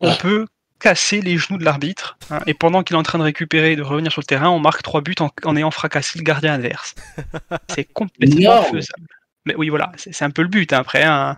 on 0.00 0.14
peut 0.16 0.46
casser 0.80 1.20
les 1.20 1.38
genoux 1.38 1.58
de 1.58 1.64
l'arbitre. 1.64 2.18
hein, 2.30 2.40
et 2.46 2.54
pendant 2.54 2.82
qu'il 2.82 2.96
est 2.96 2.98
en 2.98 3.02
train 3.04 3.18
de 3.18 3.24
récupérer 3.24 3.72
et 3.72 3.76
de 3.76 3.82
revenir 3.82 4.10
sur 4.12 4.20
le 4.20 4.26
terrain, 4.26 4.50
on 4.50 4.58
marque 4.58 4.82
trois 4.82 5.00
buts 5.02 5.14
en, 5.20 5.30
en 5.44 5.56
ayant 5.56 5.70
fracassé 5.70 6.18
le 6.18 6.24
gardien 6.24 6.54
adverse. 6.54 6.94
C'est 7.70 7.84
complètement 7.84 8.62
faisable. 8.64 9.06
Mais 9.46 9.54
oui, 9.56 9.68
voilà, 9.70 9.90
c'est 9.96 10.22
un 10.24 10.30
peu 10.30 10.42
le 10.42 10.48
but 10.48 10.72
hein, 10.72 10.78
après. 10.80 11.04
hein. 11.04 11.36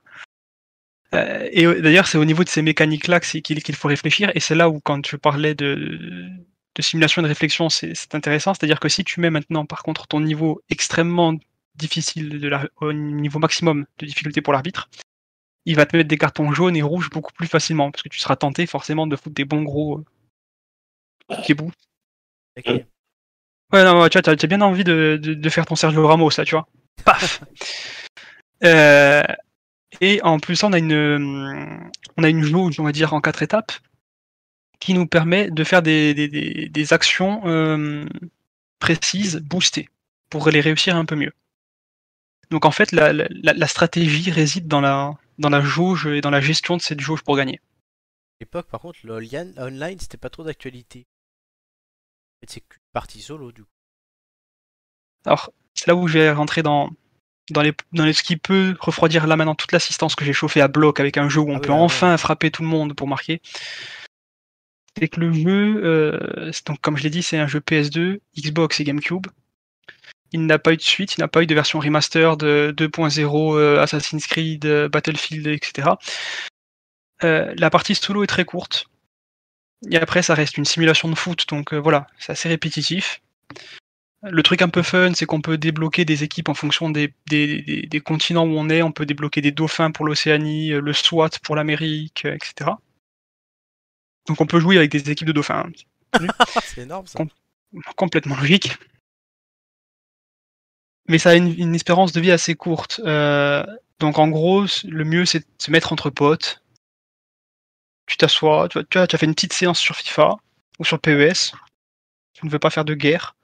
Euh, 1.15 1.49
et 1.53 1.67
euh, 1.67 1.81
d'ailleurs, 1.81 2.07
c'est 2.07 2.19
au 2.19 2.25
niveau 2.25 2.43
de 2.43 2.49
ces 2.49 2.63
mécaniques-là 2.63 3.21
qu'il 3.21 3.63
qu'il 3.63 3.75
faut 3.77 3.89
réfléchir. 3.89 4.33
Et 4.35 4.41
c'est 4.41 4.55
là 4.55 4.69
où, 4.69 4.81
quand 4.81 5.07
je 5.07 5.17
parlais 5.17 5.55
de, 5.55 5.77
de 6.75 6.83
simulation 6.83 7.21
et 7.21 7.25
de 7.25 7.29
réflexion, 7.29 7.69
c'est 7.69 7.95
c'est 7.95 8.15
intéressant. 8.15 8.55
C'est-à-dire 8.55 8.81
que 8.81 8.89
si 8.89 9.05
tu 9.05 9.21
mets 9.21 9.31
maintenant, 9.31 9.67
par 9.67 9.83
contre, 9.83 10.07
ton 10.07 10.21
niveau 10.21 10.63
extrêmement 10.71 11.35
difficile, 11.77 12.41
de 12.41 12.49
la, 12.49 12.67
au 12.81 12.93
niveau 12.93 13.39
maximum 13.39 13.87
de 13.99 14.07
difficulté 14.07 14.41
pour 14.41 14.53
l'arbitre, 14.53 14.89
il 15.67 15.77
va 15.77 15.87
te 15.87 15.97
mettre 15.97 16.09
des 16.09 16.19
cartons 16.19 16.53
jaunes 16.53 16.77
et 16.77 16.83
rouges 16.83 17.11
beaucoup 17.11 17.33
plus 17.33 17.47
facilement, 17.49 17.91
parce 17.91 18.03
que 18.03 18.09
tu 18.09 18.19
seras 18.21 18.37
tenté 18.37 18.67
forcément 18.67 19.07
de 19.07 19.17
foutre 19.17 19.35
des 19.35 19.45
bons 19.45 19.63
gros 19.63 20.05
euh, 21.31 21.37
kebous. 21.45 21.73
Ok. 22.59 22.67
Ouais, 23.73 23.85
non, 23.85 24.01
ouais, 24.03 24.11
tu 24.11 24.19
vois, 24.19 24.23
t'as 24.23 24.37
t'as 24.37 24.47
bien 24.47 24.61
envie 24.61 24.85
de, 24.85 25.19
de, 25.23 25.35
de 25.35 25.49
faire 25.49 25.67
ton 25.67 25.77
Sergio 25.77 26.07
Ramos, 26.07 26.31
ça, 26.31 26.45
tu 26.45 26.55
vois. 26.55 26.69
Paf 27.05 27.43
Euh, 28.65 29.23
Et 30.01 30.21
en 30.23 30.39
plus, 30.41 30.63
on 30.65 30.73
a 30.73 30.79
une, 30.79 31.91
on 32.17 32.25
a 32.25 32.29
une 32.29 32.43
jauge, 32.45 32.81
on 32.81 32.85
va 32.85 32.93
dire, 32.93 33.15
en 33.15 33.21
quatre 33.21 33.43
étapes, 33.43 33.73
qui 34.81 34.95
nous 34.95 35.07
permet 35.07 35.51
de 35.51 35.65
faire 35.65 35.83
des, 35.83 36.13
des, 36.15 36.29
des, 36.29 36.69
des 36.69 36.93
actions 36.93 37.43
euh, 37.47 38.05
précises, 38.81 39.37
boostées, 39.39 39.89
pour 40.31 40.49
les 40.51 40.61
réussir 40.61 40.97
un 40.97 41.05
peu 41.05 41.17
mieux. 41.17 41.33
Donc 42.51 42.65
en 42.65 42.71
fait, 42.71 42.93
la, 42.93 43.13
la, 43.13 43.27
la 43.31 43.67
stratégie 43.67 44.31
réside 44.31 44.69
dans 44.69 44.81
la, 44.81 45.13
dans 45.39 45.49
la 45.51 45.61
jauge 45.61 46.07
et 46.07 46.21
dans 46.21 46.31
la 46.31 46.41
gestion 46.41 46.77
de 46.77 46.83
cette 46.83 47.01
jauge 47.01 47.23
pour 47.23 47.37
gagner. 47.37 47.61
À 48.41 48.45
l'époque, 48.45 48.69
par 48.69 48.81
contre, 48.81 48.99
le 49.05 49.15
online- 49.15 49.99
c'était 50.01 50.17
pas 50.19 50.31
trop 50.31 50.45
d'actualité. 50.45 51.01
En 51.01 52.41
fait, 52.41 52.51
c'est 52.55 52.61
qu'une 52.61 52.83
partie 52.93 53.21
solo 53.23 53.53
du 53.53 53.63
coup. 53.63 53.71
Alors, 55.25 55.53
c'est 55.75 55.87
là 55.87 55.95
où 55.95 56.09
je 56.09 56.15
vais 56.19 56.33
rentrer 56.33 56.63
dans, 56.63 56.91
dans, 57.51 57.63
les, 57.63 57.73
dans 57.93 58.05
les- 58.05 58.13
ce 58.13 58.23
qui 58.23 58.37
peut 58.37 58.77
refroidir 58.81 59.27
là 59.27 59.37
maintenant 59.37 59.55
toute 59.55 59.73
l'assistance 59.73 60.15
que 60.17 60.25
j'ai 60.25 60.33
chauffée 60.33 60.61
à 60.61 60.69
bloc 60.69 60.99
avec 61.01 61.17
un 61.17 61.29
jeu 61.29 61.41
où 61.41 61.51
on 61.51 61.57
Ah 61.57 61.61
peut 61.61 61.69
ouais. 61.73 61.79
enfin 61.79 62.17
frapper 62.17 62.51
tout 62.51 62.63
le 62.63 62.69
monde 62.69 62.95
pour 62.95 63.07
marquer. 63.07 63.41
C'est 64.99 65.09
que 65.09 65.21
le 65.21 65.33
jeu, 65.33 65.81
euh, 65.85 66.51
donc 66.67 66.81
comme 66.81 66.97
je 66.97 67.05
l'ai 67.05 67.11
dit, 67.11 67.23
c'est 67.23 67.39
un 67.39 67.47
jeu 67.47 67.61
PS2, 67.61 68.21
Xbox 68.37 68.81
et 68.81 68.85
GameCube. 68.85 69.27
Il 70.33 70.47
n'a 70.47 70.59
pas 70.59 70.73
eu 70.73 70.77
de 70.77 70.83
suite, 70.83 71.17
il 71.17 71.21
n'a 71.21 71.29
pas 71.29 71.43
eu 71.43 71.47
de 71.47 71.55
version 71.55 71.79
remaster 71.79 72.37
de 72.37 72.73
2.0, 72.77 73.57
euh, 73.59 73.81
Assassin's 73.83 74.27
Creed, 74.27 74.65
euh, 74.65 74.89
Battlefield, 74.89 75.47
etc. 75.47 75.91
Euh, 77.25 77.55
la 77.57 77.71
partie 77.71 77.95
solo 77.95 78.25
est 78.25 78.27
très 78.29 78.45
courte. 78.45 78.87
Et 79.91 79.97
après, 79.97 80.23
ça 80.23 80.35
reste 80.35 80.57
une 80.57 80.65
simulation 80.65 81.09
de 81.09 81.15
foot, 81.15 81.47
donc 81.49 81.75
euh, 81.75 81.79
voilà, 81.79 82.07
c'est 82.19 82.33
assez 82.33 82.49
répétitif. 82.49 83.21
Le 84.25 84.43
truc 84.45 84.63
un 84.63 84.69
peu 84.69 84.83
fun, 84.83 85.13
c'est 85.15 85.27
qu'on 85.27 85.41
peut 85.41 85.59
débloquer 85.59 86.05
des 86.05 86.23
équipes 86.23 86.49
en 86.49 86.55
fonction 86.55 86.91
des, 86.91 87.13
des, 87.27 87.61
des- 87.63 87.83
des 87.83 88.01
continents 88.01 88.45
où 88.47 88.57
on 88.57 88.71
est. 88.71 88.81
On 88.83 88.93
peut 88.93 89.05
débloquer 89.05 89.41
des 89.41 89.51
dauphins 89.51 89.91
pour 89.91 90.07
l'Océanie, 90.07 90.69
le 90.69 90.93
SWAT 90.93 91.31
pour 91.43 91.57
l'Amérique, 91.57 92.25
etc. 92.25 92.71
Donc 94.29 94.41
on 94.41 94.47
peut 94.47 94.61
jouer 94.61 94.77
avec 94.77 94.93
des 94.93 95.11
équipes 95.11 95.27
de 95.27 95.33
dauphins. 95.33 95.69
c'est 96.63 96.83
énorme 96.83 97.07
ça. 97.09 97.19
Com- 97.19 97.31
complètement 97.97 98.37
logique. 98.37 98.77
Mais 101.09 101.19
ça 101.19 101.31
a 101.31 101.35
une, 101.35 101.59
une 101.59 101.75
espérance 101.75 102.13
de 102.13 102.21
vie 102.21 102.31
assez 102.31 102.55
courte. 102.55 103.01
Euh, 103.05 103.65
donc 103.99 104.19
en 104.19 104.29
gros, 104.29 104.65
le 104.85 105.05
mieux 105.05 105.25
c'est 105.25 105.41
de 105.41 105.47
se 105.59 105.71
mettre 105.71 105.93
entre 105.93 106.11
potes. 106.11 106.63
Tu 108.07 108.17
t'assois, 108.17 108.69
tu, 108.69 108.79
vois, 108.79 108.87
tu, 108.89 108.99
as, 108.99 109.07
tu 109.07 109.17
as 109.17 109.19
fait 109.19 109.27
une 109.27 109.35
petite 109.35 109.53
séance 109.53 109.79
sur 109.79 109.97
FIFA 109.97 110.37
ou 110.79 110.85
sur 110.85 110.99
PES. 111.01 111.53
Tu 112.33 112.47
ne 112.47 112.51
veux 112.51 112.59
pas 112.59 112.71
faire 112.71 112.85
de 112.85 112.95
guerre. 112.95 113.37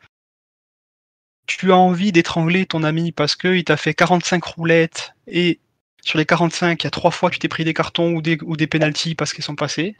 Tu 1.46 1.72
as 1.72 1.76
envie 1.76 2.12
d'étrangler 2.12 2.66
ton 2.66 2.82
ami 2.82 3.12
parce 3.12 3.34
qu'il 3.34 3.64
t'a 3.64 3.76
fait 3.76 3.94
45 3.94 4.44
roulettes 4.44 5.14
et 5.26 5.60
sur 6.02 6.18
les 6.18 6.26
45, 6.26 6.82
il 6.82 6.84
y 6.84 6.86
a 6.86 6.90
trois 6.90 7.10
fois 7.10 7.30
tu 7.30 7.38
t'es 7.38 7.48
pris 7.48 7.64
des 7.64 7.74
cartons 7.74 8.12
ou 8.12 8.22
des, 8.22 8.38
ou 8.42 8.56
des 8.56 8.66
pénalties 8.66 9.14
parce 9.14 9.32
qu'ils 9.32 9.44
sont 9.44 9.56
passés. 9.56 9.96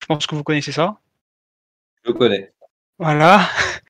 Je 0.00 0.06
pense 0.06 0.26
que 0.26 0.34
vous 0.34 0.44
connaissez 0.44 0.72
ça. 0.72 1.00
Je 2.04 2.12
connais. 2.12 2.52
Voilà. 2.98 3.48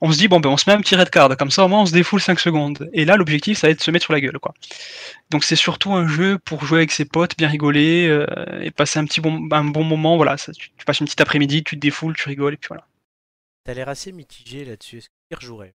On 0.00 0.12
se 0.12 0.18
dit, 0.18 0.28
bon, 0.28 0.40
ben, 0.40 0.50
on 0.50 0.56
se 0.56 0.68
met 0.68 0.76
un 0.76 0.80
petit 0.80 0.96
red 0.96 1.10
card, 1.10 1.36
comme 1.36 1.50
ça 1.50 1.64
au 1.64 1.68
moins 1.68 1.82
on 1.82 1.86
se 1.86 1.92
défoule 1.92 2.20
5 2.20 2.38
secondes. 2.40 2.88
Et 2.92 3.04
là, 3.04 3.16
l'objectif, 3.16 3.58
ça 3.58 3.66
va 3.66 3.70
être 3.72 3.78
de 3.78 3.82
se 3.84 3.90
mettre 3.90 4.04
sur 4.04 4.12
la 4.12 4.20
gueule, 4.20 4.38
quoi. 4.38 4.54
Donc 5.30 5.44
c'est 5.44 5.56
surtout 5.56 5.92
un 5.94 6.06
jeu 6.06 6.38
pour 6.38 6.64
jouer 6.64 6.78
avec 6.78 6.92
ses 6.92 7.04
potes, 7.04 7.36
bien 7.36 7.48
rigoler, 7.48 8.06
euh, 8.08 8.26
et 8.60 8.70
passer 8.70 8.98
un 8.98 9.04
petit 9.04 9.20
bon, 9.20 9.48
un 9.50 9.64
bon 9.64 9.84
moment, 9.84 10.16
voilà. 10.16 10.36
Ça, 10.36 10.52
tu, 10.52 10.70
tu 10.76 10.84
passes 10.84 11.00
une 11.00 11.06
petite 11.06 11.20
après-midi, 11.20 11.64
tu 11.64 11.76
te 11.76 11.80
défoules, 11.80 12.16
tu 12.16 12.28
rigoles, 12.28 12.54
et 12.54 12.56
puis 12.56 12.68
voilà. 12.68 12.86
T'as 13.64 13.74
l'air 13.74 13.88
assez 13.88 14.12
mitigé 14.12 14.64
là-dessus. 14.64 14.98
Est-ce 14.98 15.08
que 15.08 15.14
tu 15.30 15.36
rejouerais 15.36 15.74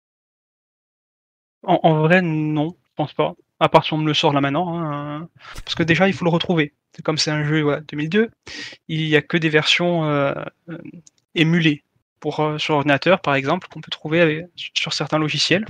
En, 1.63 1.79
en 1.83 2.01
vrai, 2.01 2.21
non, 2.21 2.75
je 2.83 2.89
pense 2.95 3.13
pas. 3.13 3.33
À 3.59 3.69
part 3.69 3.85
si 3.85 3.93
on 3.93 3.97
me 3.97 4.07
le 4.07 4.13
sort 4.15 4.33
là 4.33 4.41
maintenant. 4.41 4.79
hein, 4.79 5.29
Parce 5.63 5.75
que 5.75 5.83
déjà, 5.83 6.07
il 6.07 6.13
faut 6.13 6.25
le 6.25 6.31
retrouver. 6.31 6.73
Comme 7.03 7.17
c'est 7.17 7.31
un 7.31 7.43
jeu 7.45 7.61
voilà, 7.61 7.81
2002, 7.81 8.29
il 8.87 9.07
y 9.07 9.15
a 9.15 9.21
que 9.21 9.37
des 9.37 9.49
versions 9.49 10.05
euh, 10.05 10.33
euh, 10.69 10.77
émulées 11.35 11.83
pour, 12.21 12.39
euh, 12.39 12.57
sur 12.57 12.75
ordinateur, 12.75 13.19
par 13.19 13.35
exemple, 13.35 13.67
qu'on 13.67 13.81
peut 13.81 13.91
trouver 13.91 14.21
avec- 14.21 14.45
sur 14.55 14.93
certains 14.93 15.19
logiciels. 15.19 15.65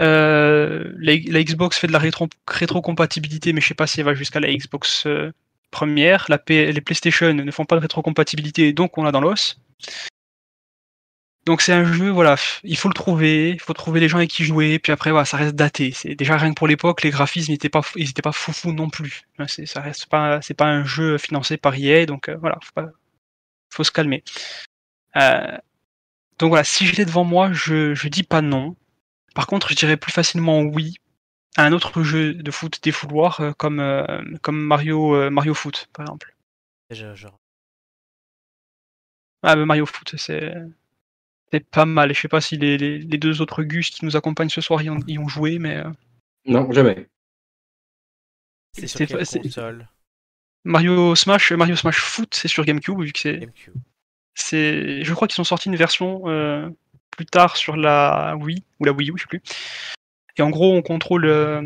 Euh, 0.00 0.92
la, 0.98 1.42
Xbox 1.42 1.76
fait 1.76 1.88
de 1.88 1.92
la 1.92 1.98
rétro, 1.98 2.28
rétrocompatibilité, 2.46 3.52
mais 3.52 3.60
je 3.60 3.66
sais 3.66 3.74
pas 3.74 3.88
si 3.88 3.98
elle 3.98 4.06
va 4.06 4.14
jusqu'à 4.14 4.38
la 4.38 4.52
Xbox 4.54 5.06
euh, 5.06 5.32
première. 5.72 6.26
Les 6.48 6.80
PlayStation 6.80 7.34
ne 7.34 7.50
font 7.50 7.64
pas 7.64 7.74
de 7.74 7.80
rétrocompatibilité, 7.80 8.72
donc 8.72 8.96
on 8.96 9.02
l'a 9.02 9.10
dans 9.10 9.20
l'os. 9.20 9.58
Donc 11.46 11.62
c'est 11.62 11.72
un 11.72 11.90
jeu, 11.90 12.10
voilà, 12.10 12.36
il 12.62 12.76
faut 12.76 12.88
le 12.88 12.94
trouver, 12.94 13.50
il 13.52 13.60
faut 13.60 13.72
trouver 13.72 14.00
les 14.00 14.08
gens 14.08 14.18
avec 14.18 14.28
qui 14.28 14.44
jouer, 14.44 14.78
puis 14.78 14.92
après 14.92 15.10
ça 15.24 15.38
reste 15.38 15.54
daté. 15.54 15.92
C'est 15.92 16.14
déjà 16.14 16.36
rien 16.36 16.50
que 16.50 16.54
pour 16.54 16.68
l'époque, 16.68 17.02
les 17.02 17.10
graphismes 17.10 17.52
n'étaient 17.52 17.70
pas, 17.70 17.80
ils 17.96 18.12
pas 18.12 18.32
foufou 18.32 18.72
non 18.72 18.90
plus. 18.90 19.22
Hein, 19.38 19.46
C'est, 19.48 19.64
ça 19.64 19.82
pas, 20.10 20.40
pas 20.58 20.66
un 20.66 20.84
jeu 20.84 21.16
financé 21.16 21.56
par 21.56 21.74
EA, 21.74 22.04
donc 22.04 22.28
euh, 22.28 22.36
voilà, 22.36 22.58
faut 23.70 23.84
se 23.84 23.90
calmer. 23.90 24.22
Euh, 25.18 25.58
donc 26.38 26.50
voilà, 26.50 26.64
si 26.64 26.86
je 26.86 26.96
l'ai 26.96 27.04
devant 27.04 27.24
moi, 27.24 27.52
je, 27.52 27.94
je 27.94 28.08
dis 28.08 28.22
pas 28.22 28.42
non. 28.42 28.76
Par 29.34 29.46
contre, 29.46 29.70
je 29.70 29.74
dirais 29.76 29.96
plus 29.96 30.12
facilement 30.12 30.60
oui 30.60 30.96
à 31.56 31.64
un 31.64 31.72
autre 31.72 32.02
jeu 32.02 32.34
de 32.34 32.50
foot 32.50 32.78
défouloir 32.82 33.40
euh, 33.40 33.52
comme 33.52 33.80
euh, 33.80 34.22
comme 34.42 34.60
Mario 34.60 35.14
euh, 35.14 35.30
Mario 35.30 35.54
Foot 35.54 35.88
par 35.92 36.04
exemple. 36.06 36.34
Ah, 39.42 39.56
mais 39.56 39.64
Mario 39.66 39.86
Foot, 39.86 40.14
c'est 40.16 40.54
c'est 41.50 41.64
pas 41.68 41.86
mal. 41.86 42.14
Je 42.14 42.20
sais 42.20 42.28
pas 42.28 42.40
si 42.40 42.56
les, 42.56 42.78
les, 42.78 42.98
les 42.98 43.18
deux 43.18 43.40
autres 43.40 43.62
Gus 43.62 43.90
qui 43.90 44.04
nous 44.04 44.16
accompagnent 44.16 44.48
ce 44.50 44.60
soir 44.60 44.82
y 44.82 44.90
ont, 44.90 45.00
y 45.06 45.18
ont 45.18 45.28
joué, 45.28 45.58
mais 45.58 45.76
euh, 45.78 45.90
Non, 46.46 46.70
jamais. 46.72 47.08
C'est 48.72 48.86
sur 48.86 48.98
quelle 49.06 49.26
console? 49.26 49.88
Mario 50.64 51.14
Smash, 51.14 51.52
Mario 51.52 51.76
Smash 51.76 51.98
Foot, 52.00 52.34
c'est 52.34 52.48
sur 52.48 52.64
GameCube 52.64 53.00
vu 53.00 53.12
que 53.12 53.18
c'est 53.18 53.38
GameCube. 53.38 53.74
C'est. 54.40 55.02
Je 55.04 55.14
crois 55.14 55.28
qu'ils 55.28 55.40
ont 55.40 55.44
sorti 55.44 55.68
une 55.68 55.76
version 55.76 56.22
euh, 56.26 56.68
plus 57.10 57.26
tard 57.26 57.56
sur 57.56 57.76
la 57.76 58.36
Wii 58.38 58.62
ou 58.80 58.84
la 58.84 58.92
Wii 58.92 59.10
U, 59.10 59.14
je 59.16 59.22
sais 59.22 59.28
plus. 59.28 59.42
Et 60.36 60.42
en 60.42 60.50
gros, 60.50 60.72
on 60.74 60.82
contrôle 60.82 61.26
euh, 61.26 61.62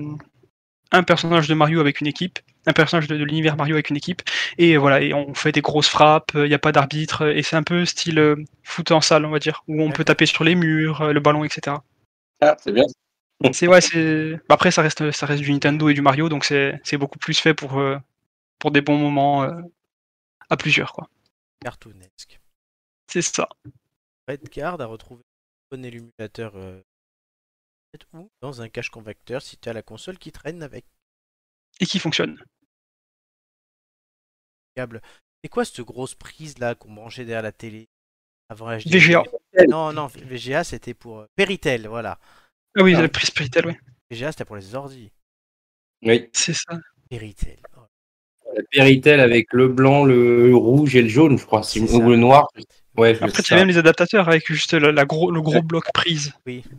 un 0.93 1.03
personnage 1.03 1.49
de 1.49 1.55
Mario 1.55 1.81
avec 1.81 2.01
une 2.01 2.07
équipe, 2.07 2.39
un 2.67 2.73
personnage 2.73 3.07
de, 3.07 3.17
de 3.17 3.25
l'univers 3.25 3.57
Mario 3.57 3.75
avec 3.75 3.91
une 3.91 3.97
équipe, 3.97 4.23
et 4.59 4.77
voilà, 4.77 5.03
et 5.03 5.13
on 5.13 5.35
fait 5.35 5.53
des 5.53 5.61
grosses 5.61 5.89
frappes. 5.89 6.33
Il 6.35 6.45
n'y 6.45 6.55
a 6.55 6.59
pas 6.59 6.73
d'arbitre, 6.73 7.29
et 7.29 7.43
c'est 7.43 7.57
un 7.57 7.63
peu 7.63 7.85
style 7.85 8.19
euh, 8.19 8.37
foot 8.63 8.91
en 8.91 9.01
salle, 9.01 9.25
on 9.27 9.31
va 9.31 9.39
dire, 9.39 9.63
où 9.69 9.83
on 9.83 9.91
peut 9.91 10.05
taper 10.05 10.27
sur 10.27 10.45
les 10.45 10.55
murs, 10.55 11.13
le 11.13 11.21
ballon, 11.21 11.45
etc. 11.45 11.77
Ah, 12.41 12.57
c'est 12.59 12.73
bien. 12.73 12.85
C'est 13.53 13.67
ouais, 13.67 13.81
c'est. 13.81 14.35
bah, 14.49 14.55
Après, 14.55 14.71
ça 14.71 14.83
reste, 14.83 15.11
ça 15.11 15.27
reste 15.27 15.43
du 15.43 15.53
Nintendo 15.53 15.89
et 15.89 15.95
du 15.95 16.03
Mario, 16.03 16.29
donc 16.29 16.45
c'est 16.45 16.81
c'est 16.85 16.97
beaucoup 16.97 17.19
plus 17.19 17.39
fait 17.39 17.55
pour 17.55 17.79
euh, 17.81 17.99
pour 18.61 18.71
des 18.71 18.81
bons 18.81 18.97
moments 18.97 19.43
euh, 19.43 19.61
à 20.49 20.57
plusieurs, 20.57 20.93
quoi. 20.93 21.09
Cartoonesque. 21.61 22.41
C'est 23.13 23.21
ça. 23.21 23.47
Redcard 24.27 24.81
a 24.81 24.87
retrouvé 24.87 25.23
bon 25.71 25.85
émulateur 25.85 26.57
euh, 26.57 26.81
ou 28.15 28.31
dans 28.41 28.63
un 28.63 28.71
cache 28.71 28.89
convecteur 28.89 29.43
si 29.43 29.59
tu 29.59 29.69
as 29.69 29.75
la 29.75 29.83
console 29.83 30.17
qui 30.17 30.33
traîne 30.33 30.63
avec 30.63 30.87
Et 31.81 31.85
qui 31.85 31.99
fonctionne. 31.99 32.43
câble. 34.75 35.03
C'est 35.45 35.51
quoi 35.51 35.67
cette 35.67 35.83
grosse 35.83 36.15
prise 36.15 36.57
là 36.59 36.75
qu'on 36.75 36.95
branchait 36.95 37.27
derrière 37.27 37.43
la 37.43 37.53
télé? 37.53 37.87
Avant 38.49 38.71
HDMI 38.75 38.99
VGA. 38.99 39.23
Non, 39.69 39.93
non, 39.93 40.07
VGA 40.07 40.65
c'était 40.65 40.95
pour 40.95 41.21
euh, 41.21 41.27
Péritel, 41.37 41.89
voilà. 41.89 42.19
Ah 42.79 42.83
oui, 42.83 42.95
Ah. 42.97 43.03
la 43.03 43.09
prise 43.11 43.31
Péritel, 43.31 43.67
oui. 43.67 43.75
VGA 44.11 44.33
c'était 44.33 44.47
pour 44.47 44.57
les 44.57 44.75
ordi. 44.75 45.13
Oui. 46.03 46.31
C'est 46.33 46.55
ça. 46.55 46.81
Péritel. 47.11 47.59
Oh, 47.77 47.81
La 48.57 48.63
Péritel 48.71 49.21
avec 49.21 49.53
le 49.53 49.69
blanc, 49.69 50.07
le 50.07 50.55
rouge 50.57 50.97
et 50.97 51.03
le 51.03 51.09
jaune, 51.09 51.37
je 51.37 51.45
crois. 51.45 51.61
Ou 51.77 52.09
le 52.11 52.17
noir. 52.17 52.49
Ouais, 52.97 53.19
Après, 53.23 53.43
tu 53.43 53.55
as 53.55 53.57
même 53.57 53.69
les 53.69 53.79
adaptateurs 53.79 54.29
avec 54.29 54.47
juste 54.47 54.75
la, 54.75 54.93
la 54.93 55.05
gros, 55.07 55.31
le 55.31 55.41
gros 55.41 55.63
bloc 55.63 55.91
prise 55.95 56.35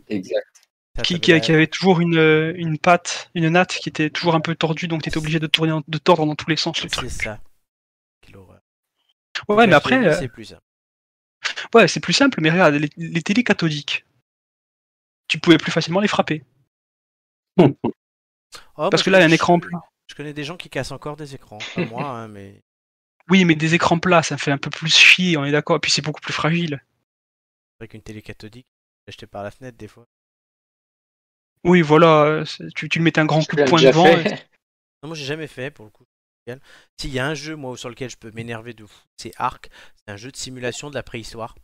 Exact. 0.08 0.46
ça, 0.96 1.02
qui, 1.02 1.14
avait 1.32 1.40
qui 1.40 1.50
la- 1.50 1.56
avait 1.56 1.66
toujours 1.66 2.00
une, 2.00 2.52
une 2.56 2.78
patte, 2.78 3.30
une 3.34 3.48
natte 3.48 3.74
qui 3.76 3.88
était 3.88 4.10
toujours 4.10 4.34
un 4.36 4.40
peu 4.40 4.54
tordue, 4.54 4.86
donc 4.86 5.02
tu 5.02 5.08
étais 5.08 5.18
obligé 5.18 5.40
de 5.40 5.46
tourner, 5.48 5.76
de 5.88 5.98
tordre 5.98 6.24
dans 6.26 6.36
tous 6.36 6.48
les 6.48 6.56
sens 6.56 6.82
le 6.84 6.88
truc. 6.88 7.10
C'est 7.10 7.24
ça. 7.24 7.40
Quelle 8.20 8.36
horreur. 8.36 8.60
Ouais, 9.48 9.66
mais 9.66 9.74
après, 9.74 10.06
euh, 10.06 10.14
c'est 10.16 10.28
plus 10.28 10.44
ça. 10.44 10.60
ouais, 11.74 11.88
c'est 11.88 11.98
plus 12.00 12.12
simple, 12.12 12.40
mais 12.40 12.50
regarde, 12.50 12.74
les, 12.74 12.88
les 12.96 13.22
télés 13.22 13.42
cathodiques, 13.42 14.04
tu 15.26 15.38
pouvais 15.40 15.58
plus 15.58 15.72
facilement 15.72 16.00
les 16.00 16.08
frapper. 16.08 16.44
Oh, 18.76 18.88
Parce 18.90 19.02
que 19.02 19.10
là, 19.10 19.18
il 19.18 19.22
y 19.22 19.24
a 19.24 19.28
un 19.28 19.32
écran 19.32 19.58
plat. 19.58 19.80
Je 20.08 20.14
connais 20.14 20.32
des 20.32 20.44
gens 20.44 20.56
qui 20.56 20.68
cassent 20.68 20.92
encore 20.92 21.16
des 21.16 21.34
écrans. 21.34 21.58
Pas 21.74 21.84
moi, 21.86 22.04
hein, 22.08 22.28
mais. 22.28 22.60
Oui, 23.30 23.44
mais 23.44 23.54
des 23.54 23.74
écrans 23.74 23.98
plats, 23.98 24.22
ça 24.22 24.36
fait 24.36 24.50
un 24.50 24.58
peu 24.58 24.70
plus 24.70 24.94
chier, 24.94 25.36
on 25.36 25.44
est 25.44 25.52
d'accord. 25.52 25.76
Et 25.76 25.80
puis 25.80 25.90
c'est 25.90 26.02
beaucoup 26.02 26.20
plus 26.20 26.32
fragile. 26.34 26.82
Avec 27.80 27.94
une 27.94 28.02
télé 28.02 28.22
cathodique, 28.22 28.66
acheté 29.08 29.26
par 29.26 29.42
la 29.42 29.50
fenêtre 29.50 29.76
des 29.78 29.88
fois. 29.88 30.06
Oui, 31.64 31.80
voilà, 31.80 32.44
tu, 32.74 32.88
tu 32.88 32.98
le 32.98 33.04
mettais 33.04 33.20
un 33.20 33.24
grand 33.26 33.42
coup 33.42 33.56
de 33.56 33.64
poing 33.64 33.80
devant. 33.80 34.06
et- 34.06 34.24
Non, 35.02 35.08
moi 35.08 35.16
j'ai 35.16 35.24
jamais 35.24 35.46
fait 35.46 35.70
pour 35.70 35.84
le 35.84 35.90
coup. 35.90 36.04
S'il 36.98 37.10
y 37.12 37.18
a 37.18 37.26
un 37.26 37.34
jeu 37.34 37.56
moi 37.56 37.76
sur 37.76 37.88
lequel 37.88 38.10
je 38.10 38.16
peux 38.16 38.30
m'énerver 38.30 38.74
de 38.74 38.84
fou, 38.84 39.02
c'est 39.16 39.32
Ark. 39.36 39.70
C'est 39.96 40.12
un 40.12 40.16
jeu 40.16 40.30
de 40.30 40.36
simulation 40.36 40.90
de 40.90 40.94
la 40.94 41.02
préhistoire. 41.02 41.54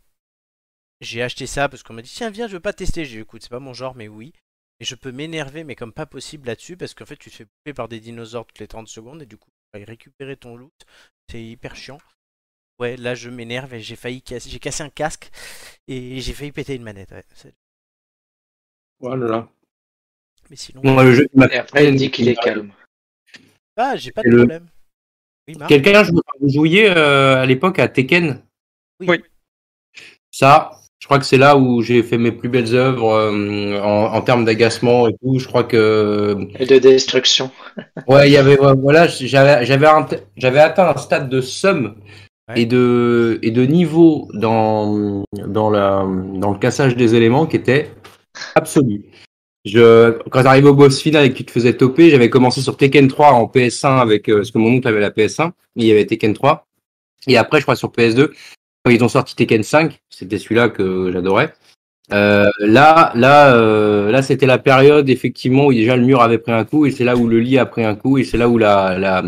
J'ai 1.01 1.21
acheté 1.23 1.47
ça 1.47 1.69
parce 1.69 1.83
qu'on 1.83 1.93
m'a 1.93 2.01
dit 2.01 2.11
tiens 2.13 2.29
viens 2.29 2.47
je 2.47 2.53
veux 2.53 2.59
pas 2.59 2.73
tester. 2.73 3.05
J'ai 3.05 3.17
dit 3.17 3.21
écoute 3.21 3.41
c'est 3.43 3.49
pas 3.49 3.59
mon 3.59 3.73
genre 3.73 3.95
mais 3.95 4.07
oui. 4.07 4.33
Et 4.79 4.85
je 4.85 4.95
peux 4.95 5.11
m'énerver 5.11 5.63
mais 5.63 5.75
comme 5.75 5.93
pas 5.93 6.05
possible 6.05 6.47
là-dessus 6.47 6.77
parce 6.77 6.93
qu'en 6.93 7.05
fait 7.05 7.17
tu 7.17 7.29
te 7.29 7.35
fais 7.35 7.45
bouffer 7.45 7.73
par 7.73 7.87
des 7.87 7.99
dinosaures 7.99 8.45
toutes 8.45 8.59
les 8.59 8.67
30 8.67 8.87
secondes 8.87 9.21
et 9.21 9.25
du 9.27 9.37
coup 9.37 9.49
tu 9.73 9.79
vas 9.79 9.85
récupérer 9.85 10.37
ton 10.37 10.55
loot. 10.55 10.73
C'est 11.31 11.41
hyper 11.41 11.77
chiant. 11.77 11.97
Ouais 12.77 12.97
là 12.97 13.15
je 13.15 13.29
m'énerve 13.29 13.73
et 13.73 13.79
j'ai 13.79 13.95
failli 13.95 14.21
casser, 14.21 14.49
j'ai 14.49 14.59
cassé 14.59 14.83
un 14.83 14.89
casque 14.89 15.29
et 15.87 16.19
j'ai 16.19 16.33
failli 16.33 16.51
péter 16.51 16.75
une 16.75 16.83
manette. 16.83 17.11
ouais. 17.11 17.23
Voilà. 18.99 19.47
Mais 20.49 20.55
sinon, 20.57 20.81
Bon, 20.81 21.01
le 21.01 21.13
jeu 21.13 21.27
Et 21.51 21.55
après, 21.55 21.87
il 21.87 21.95
dit 21.95 22.11
qu'il 22.11 22.27
est 22.27 22.35
calme. 22.35 22.73
ah 23.77 23.95
j'ai 23.95 24.11
pas 24.11 24.23
de 24.23 24.27
le- 24.29 24.37
problème. 24.39 24.67
Oui 25.47 25.55
Quelqu'un, 25.67 26.03
je- 26.03 26.11
vous 26.11 26.49
jouiez 26.49 26.89
euh, 26.89 27.37
à 27.41 27.45
l'époque 27.45 27.79
à 27.79 27.87
Tekken? 27.87 28.43
Oui. 28.99 29.07
Oui. 29.09 29.23
Ça, 30.31 30.80
je 31.01 31.07
crois 31.07 31.19
que 31.19 31.25
c'est 31.25 31.37
là 31.37 31.57
où 31.57 31.81
j'ai 31.81 32.03
fait 32.03 32.17
mes 32.17 32.31
plus 32.31 32.47
belles 32.47 32.73
œuvres 32.75 33.11
euh, 33.13 33.81
en, 33.81 34.13
en 34.13 34.21
termes 34.21 34.45
d'agacement 34.45 35.07
et 35.07 35.13
tout. 35.21 35.39
Je 35.39 35.47
crois 35.47 35.63
que 35.63 36.37
Et 36.59 36.65
de 36.65 36.77
destruction. 36.77 37.49
ouais, 38.07 38.29
il 38.29 38.33
y 38.33 38.37
avait 38.37 38.55
voilà, 38.55 39.07
j'avais 39.07 39.65
j'avais 39.65 39.87
un- 39.87 40.07
j'avais 40.37 40.59
atteint 40.59 40.87
un 40.89 40.97
stade 40.97 41.27
de 41.29 41.41
somme 41.41 41.95
Ouais. 42.49 42.61
et 42.61 42.65
de 42.65 43.37
et 43.43 43.51
de 43.51 43.63
niveau 43.65 44.27
dans 44.33 45.23
dans 45.31 45.69
la 45.69 46.03
dans 46.35 46.51
le 46.51 46.57
cassage 46.57 46.95
des 46.95 47.13
éléments 47.15 47.45
qui 47.45 47.55
était 47.57 47.91
absolu. 48.55 49.05
Je, 49.63 50.17
quand 50.31 50.41
j'arrivais 50.41 50.69
au 50.69 50.73
boss 50.73 50.99
final 51.01 51.23
et 51.25 51.31
que 51.31 51.37
tu 51.37 51.45
te 51.45 51.51
faisais 51.51 51.73
toper, 51.77 52.09
j'avais 52.09 52.31
commencé 52.31 52.61
sur 52.61 52.77
Tekken 52.77 53.07
3 53.07 53.33
en 53.33 53.45
PS1 53.45 53.99
avec, 54.01 54.27
euh, 54.27 54.37
parce 54.37 54.49
que 54.49 54.57
mon 54.57 54.71
oncle 54.77 54.87
avait 54.87 54.99
la 54.99 55.11
PS1, 55.11 55.51
il 55.75 55.85
y 55.85 55.91
avait 55.91 56.05
Tekken 56.07 56.33
3. 56.33 56.65
Et 57.27 57.37
après, 57.37 57.59
je 57.59 57.65
crois 57.65 57.75
sur 57.75 57.89
PS2, 57.91 58.31
quand 58.83 58.91
ils 58.91 59.03
ont 59.03 59.09
sorti 59.09 59.35
Tekken 59.35 59.63
5, 59.63 59.99
c'était 60.09 60.37
celui-là 60.37 60.69
que 60.69 61.11
j'adorais. 61.11 61.53
Euh, 62.13 62.49
là, 62.59 63.11
là, 63.15 63.55
euh, 63.55 64.11
là, 64.11 64.21
c'était 64.21 64.45
la 64.45 64.57
période 64.57 65.09
effectivement 65.09 65.67
où 65.67 65.73
déjà 65.73 65.95
le 65.95 66.03
mur 66.03 66.21
avait 66.21 66.39
pris 66.39 66.51
un 66.51 66.65
coup 66.65 66.85
et 66.85 66.91
c'est 66.91 67.05
là 67.05 67.15
où 67.15 67.27
le 67.27 67.39
lit 67.39 67.57
a 67.57 67.65
pris 67.65 67.85
un 67.85 67.95
coup 67.95 68.17
et 68.17 68.23
c'est 68.23 68.37
là 68.37 68.49
où 68.49 68.57
la, 68.57 68.97
la, 68.97 69.23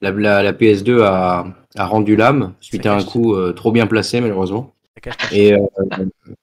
la, 0.00 0.10
la, 0.10 0.42
la 0.42 0.52
PS2 0.52 1.02
a, 1.02 1.46
a 1.76 1.86
rendu 1.86 2.16
l'âme 2.16 2.54
suite 2.60 2.86
à 2.86 2.94
un 2.94 3.04
coup 3.04 3.34
euh, 3.34 3.52
trop 3.52 3.70
bien 3.70 3.86
placé 3.86 4.20
malheureusement. 4.20 4.72
Et, 5.32 5.52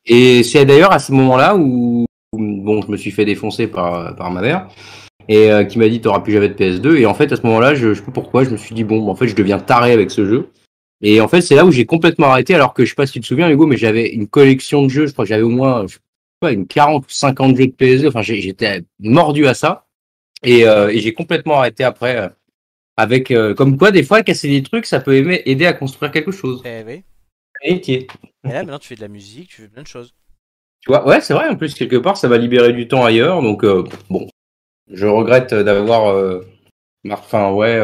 et 0.05 0.43
c'est 0.43 0.65
d'ailleurs 0.65 0.91
à 0.91 0.99
ce 0.99 1.11
moment-là 1.13 1.55
où, 1.57 2.05
bon, 2.31 2.81
je 2.83 2.91
me 2.91 2.95
suis 2.95 3.11
fait 3.11 3.25
défoncer 3.25 3.65
par, 3.67 4.15
par 4.15 4.29
ma 4.29 4.41
mère 4.41 4.67
et 5.27 5.49
qui 5.67 5.79
m'a 5.79 5.89
dit 5.89 5.99
t'auras 5.99 6.19
plus 6.19 6.33
jamais 6.33 6.49
de 6.49 6.53
PS2 6.53 6.97
et 6.97 7.05
en 7.05 7.13
fait 7.13 7.31
à 7.31 7.35
ce 7.35 7.41
moment-là 7.43 7.73
je, 7.73 7.93
je 7.93 7.99
sais 7.99 8.05
pas 8.05 8.11
pourquoi 8.11 8.43
je 8.43 8.49
me 8.49 8.57
suis 8.57 8.75
dit 8.75 8.83
bon 8.83 9.07
en 9.07 9.15
fait 9.15 9.27
je 9.27 9.35
deviens 9.35 9.59
taré 9.59 9.91
avec 9.91 10.11
ce 10.11 10.25
jeu 10.25 10.49
et 11.01 11.21
en 11.21 11.27
fait 11.27 11.41
c'est 11.41 11.55
là 11.55 11.65
où 11.65 11.71
j'ai 11.71 11.85
complètement 11.85 12.27
arrêté 12.27 12.53
alors 12.55 12.73
que 12.73 12.83
je 12.85 12.89
sais 12.89 12.95
pas 12.95 13.05
si 13.07 13.13
tu 13.13 13.19
te 13.21 13.25
souviens 13.25 13.49
Hugo 13.49 13.65
mais 13.67 13.77
j'avais 13.77 14.09
une 14.09 14.27
collection 14.27 14.83
de 14.83 14.89
jeux 14.89 15.07
je 15.07 15.13
crois 15.13 15.25
que 15.25 15.29
j'avais 15.29 15.43
au 15.43 15.49
moins 15.49 15.87
je 15.87 15.93
sais 15.95 15.99
pas 16.39 16.51
une 16.51 16.67
40 16.67 17.05
ou 17.05 17.09
50 17.09 17.55
jeux 17.57 17.67
de 17.67 17.71
PS2 17.73 18.07
enfin 18.07 18.21
j'étais 18.21 18.83
mordu 18.99 19.47
à 19.47 19.53
ça 19.53 19.85
et, 20.43 20.65
euh, 20.67 20.89
et 20.89 20.99
j'ai 20.99 21.13
complètement 21.13 21.59
arrêté 21.59 21.83
après 21.83 22.17
euh, 22.17 22.29
avec 22.97 23.31
euh, 23.31 23.53
comme 23.53 23.77
quoi 23.77 23.91
des 23.91 24.03
fois 24.03 24.21
casser 24.23 24.47
des 24.49 24.63
trucs 24.63 24.85
ça 24.85 24.99
peut 24.99 25.15
aimer- 25.15 25.41
aider 25.45 25.65
à 25.65 25.73
construire 25.73 26.11
quelque 26.11 26.31
chose 26.31 26.61
Eh 26.65 26.83
oui. 26.85 27.03
Et 27.63 28.49
là, 28.49 28.63
maintenant, 28.63 28.79
tu 28.79 28.87
fais 28.87 28.95
de 28.95 29.01
la 29.01 29.07
musique, 29.07 29.49
tu 29.49 29.61
fais 29.61 29.67
plein 29.67 29.83
de 29.83 29.87
choses. 29.87 30.15
Tu 30.79 30.89
vois, 30.89 31.07
ouais, 31.07 31.21
c'est 31.21 31.35
vrai, 31.35 31.47
en 31.47 31.55
plus, 31.55 31.75
quelque 31.75 31.95
part, 31.97 32.17
ça 32.17 32.27
va 32.27 32.39
libérer 32.39 32.73
du 32.73 32.87
temps 32.87 33.05
ailleurs. 33.05 33.43
Donc, 33.43 33.63
euh, 33.63 33.83
bon, 34.09 34.27
je 34.91 35.05
regrette 35.05 35.53
d'avoir, 35.53 36.41
enfin, 37.07 37.51
ouais, 37.51 37.79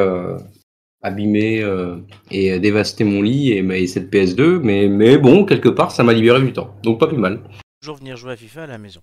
abîmé 1.02 1.62
euh, 1.62 1.98
et 2.32 2.60
dévasté 2.60 3.04
mon 3.04 3.22
lit 3.22 3.52
et, 3.52 3.60
et 3.60 3.88
cette 3.88 4.12
PS2. 4.12 4.60
Mais, 4.60 4.88
mais 4.88 5.18
bon, 5.18 5.46
quelque 5.46 5.70
part, 5.70 5.92
ça 5.92 6.04
m'a 6.04 6.14
libéré 6.14 6.42
du 6.42 6.54
temps. 6.54 6.76
Donc, 6.84 7.00
pas 7.00 7.08
plus 7.08 7.18
mal. 7.18 7.42
Toujours 7.82 7.98
venir 7.98 8.18
jouer 8.18 8.34
à 8.34 8.36
FIFA 8.36 8.64
à 8.64 8.68
la 8.68 8.78
maison. 8.78 9.02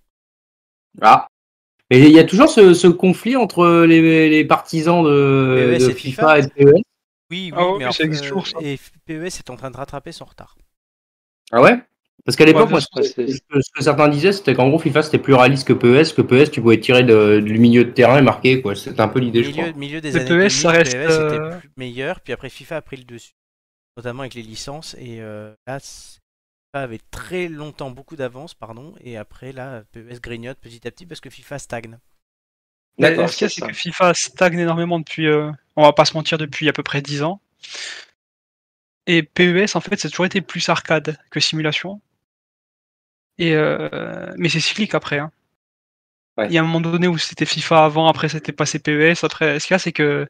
Ah. 1.00 1.26
Mais 1.90 2.00
il 2.00 2.12
y 2.12 2.18
a 2.18 2.24
toujours 2.24 2.48
ce, 2.48 2.74
ce 2.74 2.86
conflit 2.86 3.36
entre 3.36 3.84
les, 3.84 4.28
les 4.30 4.44
partisans 4.44 5.04
de, 5.04 5.76
PES 5.78 5.84
de 5.84 5.90
et 5.90 5.94
FIFA, 5.94 6.36
FIFA. 6.36 6.38
et 6.38 6.42
de 6.42 6.48
PES. 6.48 6.82
Oui, 7.30 7.52
oui, 7.52 7.52
Ah 7.54 7.76
mais 7.78 7.92
ça 7.92 8.04
existe 8.04 8.24
toujours, 8.24 8.46
ça. 8.46 8.58
Et 8.62 8.78
PES 9.06 9.24
est 9.38 9.50
en 9.50 9.56
train 9.56 9.70
de 9.70 9.76
rattraper 9.76 10.12
son 10.12 10.24
retard. 10.24 10.56
Ah 11.52 11.60
ouais? 11.60 11.78
Parce 12.24 12.36
qu'à 12.36 12.46
l'époque, 12.46 12.70
Ouais, 12.70 12.80
ce 12.80 12.86
que, 12.94 13.02
c'est- 13.02 13.26
ce 13.28 13.70
que 13.74 13.82
certains 13.82 14.08
disaient, 14.08 14.32
c'était 14.32 14.54
qu'en 14.54 14.68
gros, 14.68 14.78
FIFA, 14.78 15.02
c'était 15.02 15.18
plus 15.18 15.34
réaliste 15.34 15.66
que 15.68 15.74
PES. 15.74 16.14
Que 16.14 16.22
PES, 16.22 16.50
tu 16.50 16.62
pouvais 16.62 16.80
tirer 16.80 17.02
de- 17.02 17.40
du 17.40 17.58
milieu 17.58 17.84
de 17.84 17.90
terrain 17.90 18.18
et 18.18 18.22
marquer, 18.22 18.62
quoi. 18.62 18.74
C'était 18.74 19.00
un 19.00 19.08
peu 19.08 19.18
l'idée, 19.18 19.44
je 19.44 19.50
crois. 19.50 19.72
Milieu, 19.72 20.00
des 20.00 20.10
Le 20.10 20.20
années 20.20 20.28
PES, 20.28 20.48
ça 20.62 20.72
2000, 20.72 20.78
reste, 20.78 20.92
PES 20.92 21.10
euh, 21.10 21.28
était 21.50 21.58
plus 21.60 21.70
meilleur, 21.76 22.20
puis 22.20 22.32
après 22.32 22.48
FIFA 22.48 22.76
a 22.76 22.82
pris 22.82 22.96
le 22.96 23.04
dessus. 23.04 23.32
Notamment 23.96 24.20
avec 24.20 24.34
les 24.34 24.42
licences, 24.42 24.96
et 24.98 25.20
euh, 25.20 25.52
là, 25.66 25.78
FIFA 25.80 26.22
avait 26.72 27.00
très 27.10 27.48
longtemps 27.48 27.90
beaucoup 27.90 28.16
d'avance, 28.16 28.54
pardon, 28.54 28.94
et 29.00 29.16
après, 29.18 29.52
là, 29.52 29.82
PES 29.92 30.20
grignote 30.20 30.58
petit 30.60 30.86
à 30.88 30.90
petit 30.90 31.06
parce 31.06 31.20
que 31.20 31.30
FIFA 31.30 31.58
stagne. 31.58 31.98
D'accord, 32.98 33.28
ce 33.28 33.36
qu'il 33.36 33.44
y 33.44 33.46
a, 33.46 33.50
c'est 33.50 33.60
que 33.60 33.72
FIFA 33.72 34.14
stagne 34.14 34.58
énormément 34.60 34.98
depuis, 34.98 35.26
euh, 35.26 35.50
on 35.76 35.82
va 35.82 35.92
pas 35.92 36.04
se 36.06 36.14
mentir, 36.14 36.38
depuis 36.38 36.68
à 36.68 36.72
peu 36.72 36.82
près 36.82 37.02
10 37.02 37.22
ans. 37.22 37.40
Et 39.06 39.22
PES, 39.22 39.76
en 39.76 39.80
fait, 39.80 39.98
ça 40.00 40.08
a 40.08 40.10
toujours 40.10 40.26
été 40.26 40.40
plus 40.40 40.66
arcade 40.68 41.18
que 41.30 41.40
simulation. 41.40 42.00
Et 43.38 43.54
euh, 43.54 44.32
mais 44.38 44.48
c'est 44.48 44.60
cyclique 44.60 44.94
après. 44.94 45.18
hein. 45.18 45.30
Ouais. 46.36 46.46
Il 46.48 46.52
y 46.52 46.58
a 46.58 46.62
un 46.62 46.64
moment 46.64 46.80
donné 46.80 47.06
où 47.06 47.16
c'était 47.18 47.46
FIFA 47.46 47.84
avant, 47.84 48.08
après 48.08 48.28
c'était 48.28 48.52
passé 48.52 48.78
PES. 48.78 49.22
Après, 49.24 49.60
ce 49.60 49.66
qu'il 49.66 49.74
y 49.74 49.76
a, 49.76 49.78
c'est 49.78 49.92
que 49.92 50.26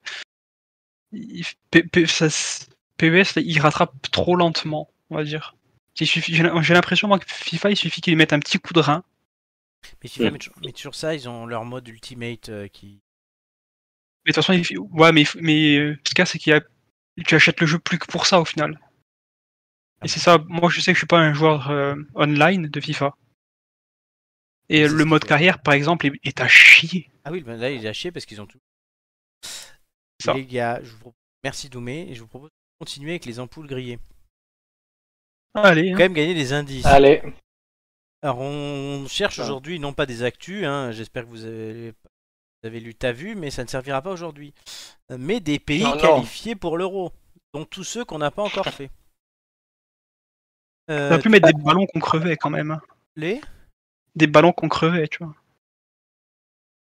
il- 1.13 1.45
P- 1.71 1.85
P- 1.85 2.07
ça 2.07 2.27
s- 2.27 2.69
PES, 2.99 3.37
là, 3.37 3.43
il 3.45 3.61
rattrape 3.61 3.95
trop 4.11 4.37
lentement, 4.37 4.91
on 5.11 5.17
va 5.17 5.25
dire. 5.25 5.55
J'ai 5.95 6.43
l'impression 6.75 7.07
moi 7.09 7.19
que 7.21 7.25
FIFA, 7.29 7.71
il 7.71 7.77
suffit 7.77 8.01
qu'il 8.01 8.17
mette 8.17 8.33
un 8.33 8.41
petit 8.41 8.59
coup 8.59 8.73
de 8.73 8.81
rein. 8.81 9.05
Mais 10.03 10.09
FIFA 10.09 10.31
Mm. 10.31 10.93
ça, 10.93 11.15
ils 11.15 11.29
ont 11.29 11.47
leur 11.47 11.65
mode 11.65 11.87
Ultimate 11.89 12.49
euh, 12.49 12.69
qui. 12.69 13.01
Mais 14.27 14.33
de 14.33 14.35
toute 14.35 14.45
façon, 14.45 14.53
il 14.55 14.79
ouais, 14.79 15.13
mais, 15.13 15.25
mais 15.41 15.77
euh, 15.77 15.99
ce 16.07 16.11
qu'il 16.15 16.19
y 16.19 16.23
a, 16.23 16.27
c'est 16.27 16.39
qu'il 16.39 16.51
y 16.53 16.57
a, 16.57 16.61
tu 17.23 17.35
achètes 17.35 17.61
le 17.61 17.67
jeu 17.67 17.79
plus 17.79 17.99
que 17.99 18.07
pour 18.07 18.27
ça 18.27 18.41
au 18.41 18.45
final. 18.45 18.81
Et 20.03 20.09
c'est 20.09 20.21
ça, 20.21 20.39
moi 20.49 20.69
je 20.71 20.81
sais 20.81 20.93
que 20.93 20.97
je 20.97 21.01
suis 21.01 21.07
pas 21.07 21.21
un 21.21 21.33
joueur 21.33 21.71
euh, 21.71 21.95
online 22.15 22.67
de 22.67 22.81
FIFA. 22.81 23.15
Et 24.69 24.89
le 24.89 25.05
mode 25.05 25.25
carrière, 25.25 25.63
par 25.63 25.75
exemple, 25.75 26.07
est, 26.07 26.13
est 26.25 26.41
à 26.41 26.49
chier. 26.49 27.11
Ah 27.25 27.31
oui, 27.31 27.43
ben 27.43 27.57
là, 27.57 27.71
il 27.71 27.87
a 27.87 27.93
chier 27.93 28.11
parce 28.11 28.25
qu'ils 28.25 28.41
ont 28.41 28.47
tout. 28.47 28.61
Ça. 30.23 30.33
Les 30.35 30.47
gars, 30.47 30.81
je 30.83 30.91
vous 30.91 30.99
propose... 30.99 31.19
merci 31.43 31.69
Doumé, 31.69 32.07
et 32.09 32.15
je 32.15 32.23
vous 32.23 32.29
propose 32.29 32.49
de 32.49 32.85
continuer 32.85 33.11
avec 33.13 33.27
les 33.27 33.41
ampoules 33.41 33.67
grillées. 33.67 33.99
Allez, 35.55 35.91
Quand 35.91 35.97
hein. 35.97 35.99
même 35.99 36.15
gagner 36.15 36.35
des 36.35 36.53
indices. 36.53 36.87
Allez, 36.87 37.23
Alors 38.23 38.39
on 38.39 39.07
cherche 39.07 39.39
aujourd'hui 39.39 39.79
non 39.79 39.93
pas 39.93 40.07
des 40.07 40.23
actus, 40.23 40.65
hein, 40.65 40.93
j'espère 40.93 41.25
que 41.25 41.29
vous 41.29 41.45
avez, 41.45 41.93
vous 42.65 42.69
avez 42.69 42.81
lu 42.81 42.95
T'as 42.95 43.13
vu, 43.13 43.35
mais 43.35 43.51
ça 43.51 43.63
ne 43.63 43.69
servira 43.69 44.01
pas 44.01 44.11
aujourd'hui. 44.11 44.55
Euh, 45.11 45.19
Mais 45.21 45.39
des 45.41 45.59
pays 45.59 45.83
Non, 45.83 45.91
non. 45.91 46.01
qualifiés 46.01 46.55
pour 46.55 46.79
l'euro, 46.79 47.13
donc 47.53 47.69
tous 47.69 47.85
ceux 47.85 48.07
qu'on 48.07 48.17
n'a 48.17 48.31
pas 48.31 48.43
encore 48.43 48.65
fait. 48.65 48.91
on 50.89 50.93
Euh, 50.95 51.11
aurait 51.11 51.21
pu 51.21 51.29
mettre 51.29 51.47
des 51.47 51.63
ballons 51.63 51.85
qu'on 51.87 52.01
crevait 52.01 52.39
quand 52.39 52.49
même. 52.49 52.81
les 53.17 53.43
Des 54.15 54.27
ballons 54.27 54.53
qu'on 54.53 54.71
crevait, 54.71 55.09
tu 55.09 55.23
vois. 55.23 55.35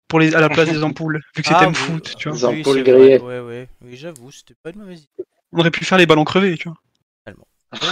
Pour 0.07 0.21
les, 0.21 0.33
à 0.33 0.39
la 0.39 0.47
place 0.47 0.69
des 0.69 0.83
ampoules, 0.83 1.21
vu 1.35 1.41
que 1.41 1.49
c'est 1.49 1.53
Ah, 1.53 1.67
oui. 1.67 1.73
foot, 1.73 2.15
tu 2.17 2.29
vois. 2.29 2.37
Les 2.37 2.45
Oui, 2.45 2.59
ampoules 2.61 2.83
grillées. 2.83 3.19
Ouais, 3.19 3.39
ouais, 3.41 3.67
oui, 3.81 3.97
j'avoue, 3.97 4.31
c'était 4.31 4.55
pas 4.63 4.69
une 4.69 4.79
mauvaise 4.79 4.99
idée. 5.01 5.25
On 5.51 5.59
aurait 5.59 5.71
pu 5.71 5.83
faire 5.83 5.97
les 5.97 6.05
ballons 6.05 6.23
crevés, 6.23 6.57
tu 6.57 6.69
vois. 6.69 6.77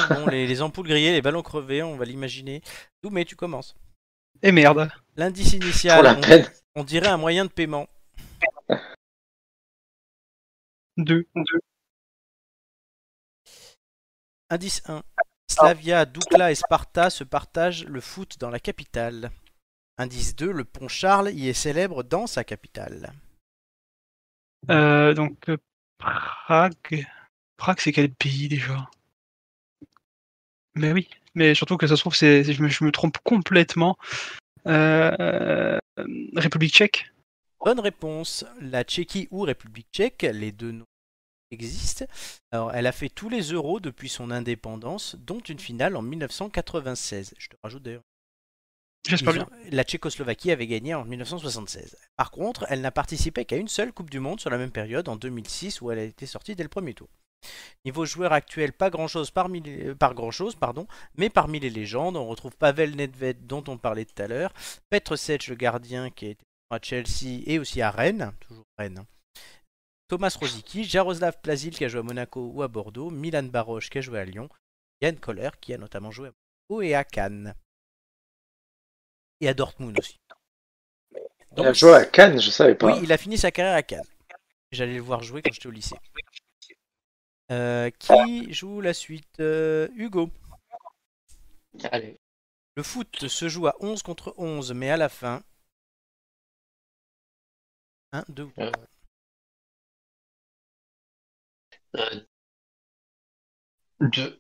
Bon, 0.10 0.28
les, 0.28 0.48
les 0.48 0.62
ampoules 0.62 0.88
grillées, 0.88 1.12
les 1.12 1.22
ballons 1.22 1.42
crevés, 1.42 1.84
on 1.84 1.98
va 1.98 2.06
l'imaginer. 2.06 2.62
Doumé, 3.04 3.26
tu 3.26 3.36
commences. 3.36 3.76
Et 4.42 4.52
merde. 4.52 4.90
L'indice 5.16 5.54
initial, 5.54 6.04
la 6.04 6.18
on, 6.18 6.22
peine. 6.22 6.50
on 6.76 6.84
dirait 6.84 7.08
un 7.08 7.18
moyen 7.18 7.46
de 7.46 7.52
paiement. 7.52 7.88
Deux. 10.98 11.28
Indice 14.50 14.82
1. 14.88 15.04
Slavia, 15.48 16.06
Doukla 16.06 16.52
et 16.52 16.56
Sparta 16.56 17.10
se 17.10 17.24
partagent 17.24 17.86
le 17.86 18.02
foot 18.02 18.38
dans 18.40 18.50
la 18.50 18.60
capitale. 18.60 19.32
Indice 19.98 20.36
2. 20.36 20.52
Le 20.52 20.66
pont 20.66 20.88
Charles 20.88 21.32
y 21.32 21.50
est 21.50 21.54
célèbre 21.54 22.04
dans 22.04 22.28
sa 22.28 22.44
capitale. 22.44 23.14
Euh, 24.70 25.14
donc, 25.14 25.50
euh, 25.50 25.58
Prague. 25.98 27.06
Prague, 27.58 27.80
c'est 27.80 27.92
quel 27.92 28.14
pays 28.14 28.48
déjà? 28.48 28.90
Mais 30.76 30.92
oui, 30.94 31.10
mais 31.36 31.56
surtout 31.56 31.78
que 31.78 31.88
ça 31.88 31.96
se 31.96 32.02
trouve, 32.02 32.16
c'est, 32.16 32.44
je, 32.44 32.62
me, 32.62 32.68
je 32.70 32.84
me 32.84 32.92
trompe 32.92 33.18
complètement. 33.24 33.98
Euh, 34.68 35.78
République 36.36 36.74
tchèque 36.74 37.12
Bonne 37.64 37.80
réponse. 37.80 38.46
La 38.60 38.84
Tchéquie 38.84 39.28
ou 39.32 39.42
République 39.42 39.88
tchèque, 39.92 40.24
les 40.34 40.52
deux 40.52 40.72
noms 40.72 40.86
existent. 41.52 42.06
Alors, 42.52 42.74
elle 42.74 42.88
a 42.88 42.92
fait 42.92 43.10
tous 43.10 43.30
les 43.30 43.52
euros 43.52 43.80
depuis 43.80 44.10
son 44.10 44.32
indépendance, 44.32 45.16
dont 45.20 45.40
une 45.40 45.60
finale 45.60 45.96
en 45.96 46.02
1996. 46.02 47.36
Je 47.38 47.48
te 47.48 47.56
rajoute 47.64 47.84
d'ailleurs. 47.84 48.04
J'espère 49.08 49.34
bien. 49.34 49.50
La 49.72 49.84
Tchécoslovaquie 49.84 50.52
avait 50.52 50.68
gagné 50.68 50.94
en 50.94 51.06
1976. 51.06 51.98
Par 52.18 52.32
contre, 52.32 52.66
elle 52.70 52.82
n'a 52.82 52.92
participé 52.92 53.46
qu'à 53.46 53.58
une 53.58 53.68
seule 53.68 53.94
Coupe 53.94 54.12
du 54.12 54.20
Monde 54.20 54.40
sur 54.40 54.50
la 54.50 54.58
même 54.58 54.72
période, 54.72 55.10
en 55.10 55.16
2006, 55.16 55.82
où 55.82 55.92
elle 55.92 56.00
a 56.00 56.04
été 56.04 56.26
sortie 56.26 56.56
dès 56.56 56.64
le 56.64 56.70
premier 56.70 56.94
tour. 56.94 57.10
Niveau 57.84 58.06
joueur 58.06 58.32
actuel, 58.32 58.74
pas 58.74 58.92
grand 58.92 59.08
chose 59.08 59.32
parmi 59.32 59.60
les, 59.62 59.88
euh, 59.88 59.96
par 59.96 60.14
grand 60.14 60.30
chose, 60.30 60.56
pardon, 60.56 60.88
mais 61.16 61.30
parmi 61.30 61.60
les 61.60 61.72
légendes, 61.72 62.16
on 62.16 62.28
retrouve 62.28 62.56
Pavel 62.56 62.96
Nedved 62.96 63.48
dont 63.48 63.64
on 63.68 63.78
parlait 63.78 64.06
tout 64.06 64.22
à 64.22 64.28
l'heure, 64.28 64.54
Petr 64.90 65.18
Sech 65.18 65.48
le 65.48 65.56
gardien 65.56 66.12
qui 66.12 66.28
a 66.28 66.30
été 66.30 66.46
à 66.70 66.80
Chelsea 66.82 67.42
et 67.46 67.58
aussi 67.58 67.82
à 67.82 67.90
Rennes, 67.90 68.34
toujours 68.40 68.66
Rennes. 68.78 69.04
Thomas 70.08 70.36
Rosicky, 70.40 70.84
Jaroslav 70.84 71.40
Plazil 71.42 71.72
qui 71.72 71.86
a 71.86 71.88
joué 71.88 72.02
à 72.02 72.04
Monaco 72.04 72.52
ou 72.54 72.62
à 72.62 72.68
Bordeaux, 72.68 73.10
Milan 73.10 73.44
Baroche 73.44 73.90
qui 73.90 73.98
a 73.98 74.02
joué 74.02 74.20
à 74.20 74.26
Lyon, 74.26 74.48
Yann 75.02 75.18
Koller 75.18 75.50
qui 75.60 75.74
a 75.74 75.78
notamment 75.78 76.12
joué 76.12 76.28
à 76.28 76.32
Monaco 76.70 76.82
et 76.84 76.94
à 76.94 77.04
Cannes. 77.04 77.56
Et 79.40 79.48
à 79.48 79.56
Dortmund 79.56 79.98
aussi. 79.98 80.20
Il 81.58 81.66
a 81.66 81.74
joué 81.74 81.94
à 81.94 82.06
Cannes, 82.06 82.40
je 82.40 82.52
savais 82.52 82.76
pas. 82.76 82.94
Oui, 82.94 83.00
il 83.04 83.12
a 83.12 83.18
fini 83.18 83.38
sa 83.38 83.52
carrière 83.52 83.76
à 83.76 83.84
Cannes. 83.84 84.06
J'allais 84.72 84.96
le 84.96 85.02
voir 85.02 85.24
jouer 85.24 85.42
quand 85.42 85.52
j'étais 85.52 85.68
au 85.68 85.72
lycée. 85.72 85.96
Euh, 87.52 87.90
qui 88.00 88.54
joue 88.54 88.82
la 88.82 88.94
suite 88.94 89.40
Euh, 89.40 89.88
Hugo? 89.96 90.30
Allez. 91.92 92.20
Le 92.76 92.84
foot 92.84 93.28
se 93.28 93.50
joue 93.50 93.68
à 93.68 93.76
11 93.82 94.04
contre 94.04 94.34
11, 94.38 94.74
mais 94.74 94.90
à 94.90 94.98
la 94.98 95.10
fin. 95.10 95.44
1, 98.14 98.24
2 98.30 98.44
ou 98.44 98.52
3. 98.52 98.66
Euh, 98.68 98.72
Euh, 101.98 102.26
Deux. 104.00 104.40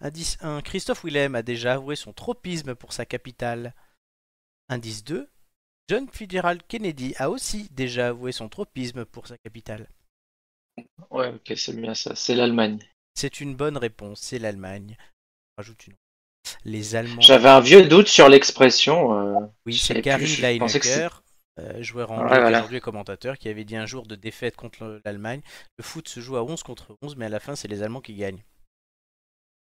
Indice 0.00 0.36
1. 0.40 0.60
Christophe 0.62 1.04
Willem 1.04 1.34
a 1.34 1.42
déjà 1.42 1.74
avoué 1.74 1.96
son 1.96 2.12
tropisme 2.12 2.74
pour 2.74 2.92
sa 2.92 3.04
capitale. 3.04 3.74
Indice 4.68 5.02
2. 5.04 5.28
John 5.88 6.08
Fitzgerald 6.08 6.62
Kennedy 6.68 7.14
a 7.18 7.30
aussi 7.30 7.68
déjà 7.70 8.08
avoué 8.08 8.30
son 8.32 8.48
tropisme 8.48 9.04
pour 9.04 9.26
sa 9.26 9.36
capitale. 9.38 9.88
Ouais, 11.10 11.28
ok, 11.28 11.52
c'est 11.56 11.74
bien 11.76 11.94
ça. 11.94 12.14
C'est 12.14 12.34
l'Allemagne. 12.34 12.78
C'est 13.14 13.40
une 13.40 13.54
bonne 13.54 13.76
réponse, 13.76 14.20
c'est 14.20 14.38
l'Allemagne. 14.38 14.96
Rajoute 15.58 15.86
une. 15.86 15.94
Les 16.64 16.94
Allemands. 16.96 17.20
J'avais 17.20 17.48
un 17.48 17.60
vieux 17.60 17.86
doute 17.86 18.08
sur 18.08 18.28
l'expression. 18.28 19.14
euh, 19.42 19.46
Oui, 19.66 19.76
c'est 19.76 20.00
Gary 20.00 20.36
Lineker. 20.36 21.22
euh, 21.58 21.82
joueur 21.82 22.10
anglais 22.10 22.30
qui 22.34 22.40
voilà. 22.40 22.58
aujourd'hui 22.58 22.80
commentateur, 22.80 23.36
qui 23.38 23.48
avait 23.48 23.64
dit 23.64 23.76
un 23.76 23.86
jour 23.86 24.06
de 24.06 24.16
défaite 24.16 24.56
contre 24.56 24.82
le- 24.84 25.02
l'Allemagne 25.04 25.42
Le 25.78 25.84
foot 25.84 26.08
se 26.08 26.20
joue 26.20 26.36
à 26.36 26.42
11 26.42 26.62
contre 26.62 26.96
11, 27.02 27.14
mais 27.16 27.26
à 27.26 27.28
la 27.28 27.40
fin, 27.40 27.54
c'est 27.54 27.68
les 27.68 27.82
Allemands 27.82 28.00
qui 28.00 28.14
gagnent. 28.14 28.42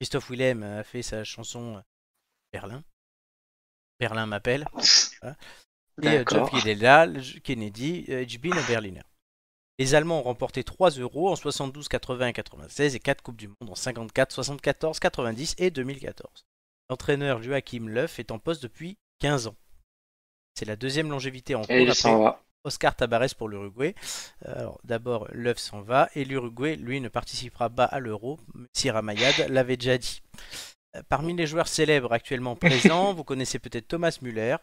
Christophe 0.01 0.31
Willem 0.31 0.63
a 0.63 0.85
fait 0.85 1.03
sa 1.03 1.25
chanson 1.25 1.77
euh, 1.77 1.81
Berlin. 2.53 2.83
Berlin 4.01 4.27
m'appelle. 4.27 4.67
Et 6.03 6.05
D'accord. 6.05 6.49
Kennedy, 6.51 7.41
Kennedy 7.43 8.05
Ich 8.27 8.41
bin 8.41 8.57
Berliner. 8.67 9.03
Les 9.79 9.95
Allemands 9.95 10.21
ont 10.21 10.25
remporté 10.25 10.65
3 10.65 10.91
euros 10.91 11.31
en 11.31 11.37
72, 11.37 11.89
80 11.89 12.27
et 12.29 12.33
96 12.33 12.95
et 12.95 13.01
4 13.01 13.23
Coupes 13.23 13.37
du 13.37 13.49
Monde 13.49 13.71
en 13.71 13.75
54, 13.75 14.31
74, 14.33 15.01
90 15.01 15.55
et 15.59 15.71
2014. 15.71 16.47
L'entraîneur 16.91 17.43
Joachim 17.43 17.87
Löw 17.89 18.07
est 18.19 18.31
en 18.31 18.39
poste 18.39 18.63
depuis 18.63 18.99
15 19.21 19.47
ans. 19.49 19.57
C'est 20.55 20.67
la 20.67 20.77
deuxième 20.77 21.11
longévité 21.11 21.55
en 21.55 21.63
cours 21.63 21.71
après. 21.91 22.11
Oscar 22.65 22.95
Tabarez 22.95 23.29
pour 23.37 23.49
l'Uruguay. 23.49 23.95
D'abord, 24.85 25.27
Löw 25.33 25.55
s'en 25.57 25.81
va 25.83 26.09
et 26.15 26.25
l'Uruguay, 26.25 26.77
lui, 26.77 27.01
ne 27.01 27.09
participera 27.09 27.69
pas 27.71 27.85
à 27.87 27.99
l'Euro. 27.99 28.39
Sierra 28.73 29.03
Mayad 29.03 29.49
l'avait 29.49 29.77
déjà 29.77 29.99
dit. 29.99 30.23
Euh, 30.95 31.03
Parmi 31.09 31.35
les 31.35 31.47
joueurs 31.47 31.67
célèbres 31.69 32.13
actuellement 32.13 32.55
présents, 32.55 33.15
vous 33.15 33.25
connaissez 33.25 33.59
peut-être 33.59 33.89
Thomas 33.89 34.17
Müller, 34.21 34.57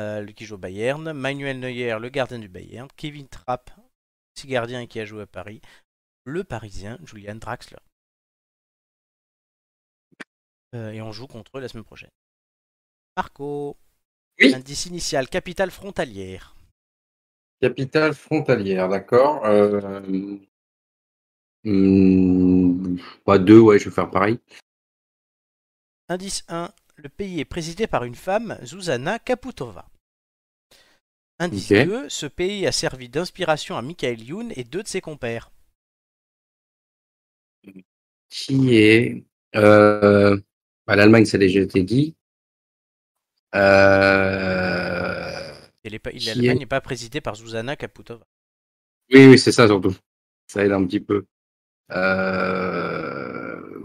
euh, 0.00 0.22
le- 0.22 0.32
qui 0.32 0.44
joue 0.46 0.54
au 0.54 0.58
Bayern, 0.58 1.12
Manuel 1.12 1.60
Neuer, 1.60 1.96
le 2.00 2.08
gardien 2.08 2.38
du 2.38 2.48
Bayern, 2.48 2.88
Kevin 2.96 3.28
Trapp, 3.28 3.70
gardien 4.44 4.82
et 4.82 4.86
qui 4.88 5.00
a 5.00 5.06
joué 5.06 5.22
à 5.22 5.26
Paris, 5.26 5.62
le 6.24 6.44
Parisien 6.44 6.98
Julian 7.04 7.36
Draxler. 7.36 7.78
Euh, 10.74 10.90
et 10.90 11.00
on 11.00 11.12
joue 11.12 11.26
contre 11.26 11.56
eux 11.56 11.60
la 11.60 11.68
semaine 11.68 11.84
prochaine. 11.84 12.10
Marco, 13.16 13.76
Oui. 14.40 14.52
indice 14.54 14.86
initial, 14.86 15.28
capitale 15.28 15.70
frontalière. 15.70 16.54
Capitale 17.62 18.12
frontalière, 18.12 18.88
d'accord. 18.90 19.46
Euh... 19.46 20.36
hmm, 21.64 22.98
bah, 23.24 23.38
deux, 23.38 23.58
ouais, 23.60 23.78
je 23.78 23.88
vais 23.88 23.94
faire 23.94 24.10
pareil. 24.10 24.38
Indice 26.08 26.44
1. 26.48 26.70
Le 26.96 27.08
pays 27.08 27.40
est 27.40 27.44
présidé 27.46 27.86
par 27.86 28.04
une 28.04 28.14
femme, 28.14 28.58
Zuzana 28.62 29.18
Kaputova. 29.18 29.88
Indice 31.38 31.72
Ok. 31.72 31.72
2. 31.72 32.10
Ce 32.10 32.26
pays 32.26 32.66
a 32.66 32.72
servi 32.72 33.08
d'inspiration 33.08 33.78
à 33.78 33.80
Michael 33.80 34.22
Youn 34.22 34.52
et 34.54 34.64
deux 34.64 34.82
de 34.82 34.88
ses 34.88 35.00
compères. 35.00 35.50
Qui 38.28 38.76
est. 38.76 39.24
Euh... 39.56 40.36
bah, 40.86 40.96
L'Allemagne, 40.96 41.24
ça 41.24 41.36
a 41.36 41.40
déjà 41.40 41.60
été 41.60 41.82
dit. 41.82 42.14
Euh... 43.54 45.52
L'Allemagne 46.12 46.58
est- 46.58 46.58
n'est 46.58 46.66
pas 46.66 46.82
présidée 46.82 47.22
par 47.22 47.36
Zuzana 47.36 47.76
Kaputova. 47.76 48.26
Oui, 49.12 49.26
oui, 49.26 49.38
c'est 49.38 49.52
ça 49.52 49.66
surtout. 49.66 49.94
Ça 50.46 50.64
aide 50.64 50.72
un 50.72 50.84
petit 50.86 51.00
peu. 51.00 51.26
Euh... 51.92 53.84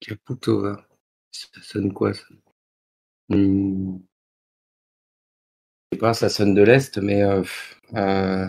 Kaputova. 0.00 0.88
Ça 1.30 1.60
sonne 1.60 1.92
quoi 1.92 2.14
ça? 2.14 2.24
Hmm. 3.28 3.98
Je 5.92 5.96
sais 5.96 6.00
pas, 6.00 6.14
ça 6.14 6.28
sonne 6.28 6.54
de 6.54 6.62
l'Est, 6.62 6.98
mais 6.98 7.22
euh, 7.22 7.42
euh, 7.94 8.46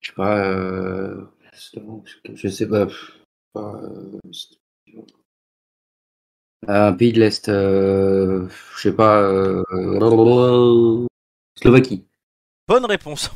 je 0.00 0.08
sais 0.08 0.14
pas, 0.14 0.38
euh, 0.46 1.26
je 2.34 2.48
sais 2.48 2.66
pas, 2.66 2.86
euh, 3.56 4.18
un 6.68 6.92
pays 6.92 7.12
de 7.12 7.20
l'Est, 7.20 7.48
euh, 7.48 8.48
je 8.76 8.80
sais 8.80 8.92
pas, 8.92 9.30
Slovaquie. 11.56 12.06
Bonne 12.68 12.84
réponse. 12.84 13.30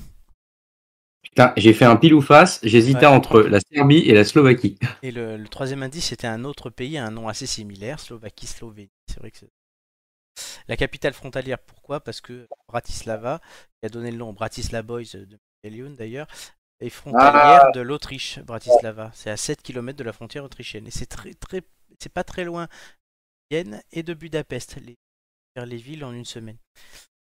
Putain, 1.23 1.53
j'ai 1.57 1.73
fait 1.73 1.85
un 1.85 1.97
pile 1.97 2.15
ou 2.15 2.21
face, 2.21 2.61
j'hésitais 2.63 3.07
Ouais. 3.07 3.13
entre 3.13 3.41
la 3.41 3.59
Serbie 3.61 3.99
et 4.07 4.15
la 4.15 4.25
Slovaquie. 4.25 4.79
Et 5.03 5.11
le, 5.11 5.37
le 5.37 5.49
troisième 5.49 5.83
indice, 5.83 6.07
c'était 6.07 6.27
un 6.27 6.45
autre 6.45 6.71
pays, 6.71 6.97
un 6.97 7.11
nom 7.11 7.29
assez 7.29 7.47
similaire, 7.47 7.99
Slovaquie, 7.99 8.47
Slovénie. 8.47 8.91
C'est 9.09 9.19
vrai 9.19 9.31
que 9.31 9.39
c'est... 9.39 9.51
La 10.69 10.77
capitale 10.77 11.13
frontalière, 11.13 11.59
pourquoi? 11.59 12.01
Parce 12.01 12.21
que 12.21 12.49
Bratislava, 12.69 13.41
qui 13.81 13.87
a 13.87 13.89
donné 13.89 14.11
le 14.11 14.17
nom 14.17 14.31
au 14.31 14.33
Bratislava 14.33 14.83
Boys 14.83 15.15
de 15.15 15.39
Michael 15.63 15.97
d'ailleurs, 15.97 16.27
est 16.81 16.91
frontalière 16.91 17.73
de 17.73 17.81
l'Autriche, 17.81 18.39
Bratislava. 18.41 19.11
C'est 19.15 19.31
à 19.31 19.37
7 19.37 19.63
km 19.63 19.99
de 19.99 20.05
la 20.05 20.13
frontière 20.13 20.45
autrichienne. 20.45 20.87
Et 20.87 20.91
c'est 20.91 21.07
très, 21.07 21.35
très, 21.35 21.63
c'est 21.99 22.13
pas 22.13 22.25
très 22.25 22.45
loin 22.45 22.65
de 22.65 22.71
Vienne 23.51 23.83
et 23.93 24.03
de 24.03 24.15
Budapest, 24.15 24.77
les, 24.77 25.77
villes 25.77 26.05
en 26.05 26.13
une 26.13 26.25
semaine. 26.25 26.59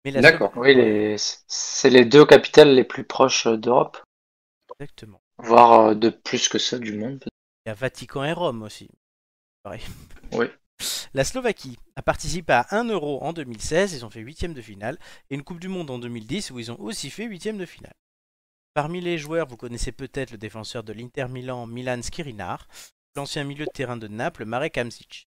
D'accord. 0.04 0.52
Oui, 0.56 0.74
les... 0.74 1.16
c'est 1.18 1.90
les 1.90 2.04
deux 2.04 2.24
capitales 2.24 2.74
les 2.74 2.84
plus 2.84 3.04
proches 3.04 3.46
d'Europe, 3.46 4.02
Exactement. 4.78 5.20
voire 5.38 5.90
euh, 5.90 5.94
de 5.94 6.08
plus 6.08 6.48
que 6.48 6.58
ça 6.58 6.78
du 6.78 6.96
monde. 6.96 7.22
Il 7.66 7.68
y 7.68 7.70
a 7.70 7.74
Vatican 7.74 8.24
et 8.24 8.32
Rome 8.32 8.62
aussi. 8.62 8.88
Pareil. 9.62 9.82
Oui. 10.32 10.46
La 11.14 11.24
Slovaquie 11.24 11.78
a 11.96 12.02
participé 12.02 12.52
à 12.52 12.66
1 12.70 12.84
euro 12.84 13.22
en 13.22 13.32
2016, 13.32 13.92
ils 13.92 14.04
ont 14.04 14.10
fait 14.10 14.20
huitième 14.20 14.54
de 14.54 14.62
finale, 14.62 14.98
et 15.28 15.34
une 15.34 15.42
Coupe 15.42 15.60
du 15.60 15.68
Monde 15.68 15.90
en 15.90 15.98
2010 15.98 16.50
où 16.50 16.58
ils 16.58 16.70
ont 16.70 16.80
aussi 16.80 17.10
fait 17.10 17.24
huitième 17.24 17.58
de 17.58 17.66
finale. 17.66 17.94
Parmi 18.74 19.00
les 19.00 19.18
joueurs, 19.18 19.48
vous 19.48 19.56
connaissez 19.56 19.92
peut-être 19.92 20.30
le 20.30 20.38
défenseur 20.38 20.84
de 20.84 20.92
l'Inter 20.92 21.26
Milan, 21.28 21.66
Milan 21.66 22.00
Skriniar, 22.02 22.68
l'ancien 23.16 23.44
milieu 23.44 23.64
de 23.64 23.70
terrain 23.72 23.96
de 23.96 24.08
Naples, 24.08 24.44
Marek 24.44 24.78
Hamzic. 24.78 25.26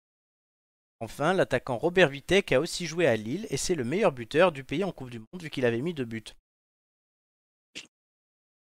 Enfin, 0.99 1.33
l'attaquant 1.33 1.77
Robert 1.77 2.09
Vitek 2.09 2.51
a 2.51 2.59
aussi 2.59 2.87
joué 2.87 3.05
à 3.05 3.15
Lille 3.15 3.45
et 3.51 3.57
c'est 3.57 3.75
le 3.75 3.83
meilleur 3.83 4.11
buteur 4.11 4.51
du 4.51 4.63
pays 4.63 4.83
en 4.83 4.91
Coupe 4.91 5.11
du 5.11 5.19
Monde 5.19 5.43
vu 5.43 5.51
qu'il 5.51 5.65
avait 5.65 5.81
mis 5.81 5.93
deux 5.93 6.05
buts. 6.05 6.23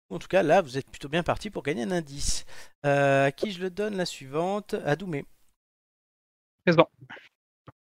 En 0.09 0.19
tout 0.19 0.27
cas, 0.27 0.43
là, 0.43 0.61
vous 0.61 0.77
êtes 0.77 0.89
plutôt 0.89 1.09
bien 1.09 1.23
parti 1.23 1.49
pour 1.49 1.63
gagner 1.63 1.83
un 1.83 1.91
indice. 1.91 2.45
Euh, 2.85 3.27
à 3.27 3.31
qui 3.31 3.51
je 3.51 3.61
le 3.61 3.69
donne 3.69 3.97
la 3.97 4.05
suivante? 4.05 4.75
À 4.85 4.95
Doumé. 4.95 5.25
Présent. 6.65 6.89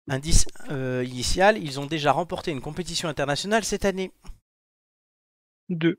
Indice 0.08 0.46
euh, 0.68 1.02
initial, 1.08 1.56
ils 1.56 1.80
ont 1.80 1.86
déjà 1.86 2.12
remporté 2.12 2.50
une 2.50 2.60
compétition 2.60 3.08
internationale 3.08 3.64
cette 3.64 3.86
année. 3.86 4.12
2. 5.70 5.98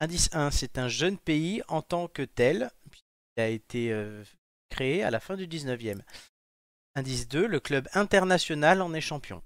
Indice 0.00 0.28
1, 0.32 0.50
c'est 0.50 0.78
un 0.78 0.88
jeune 0.88 1.16
pays 1.16 1.62
en 1.68 1.80
tant 1.80 2.08
que 2.08 2.22
tel. 2.22 2.70
Il 3.36 3.42
a 3.42 3.48
été 3.48 3.92
euh, 3.92 4.24
créé 4.68 5.04
à 5.04 5.10
la 5.12 5.20
fin 5.20 5.36
du 5.36 5.46
19e. 5.46 6.00
Indice 6.96 7.28
2, 7.28 7.46
le 7.46 7.60
club 7.60 7.88
international 7.94 8.82
en 8.82 8.92
est 8.92 9.00
champion. 9.00 9.40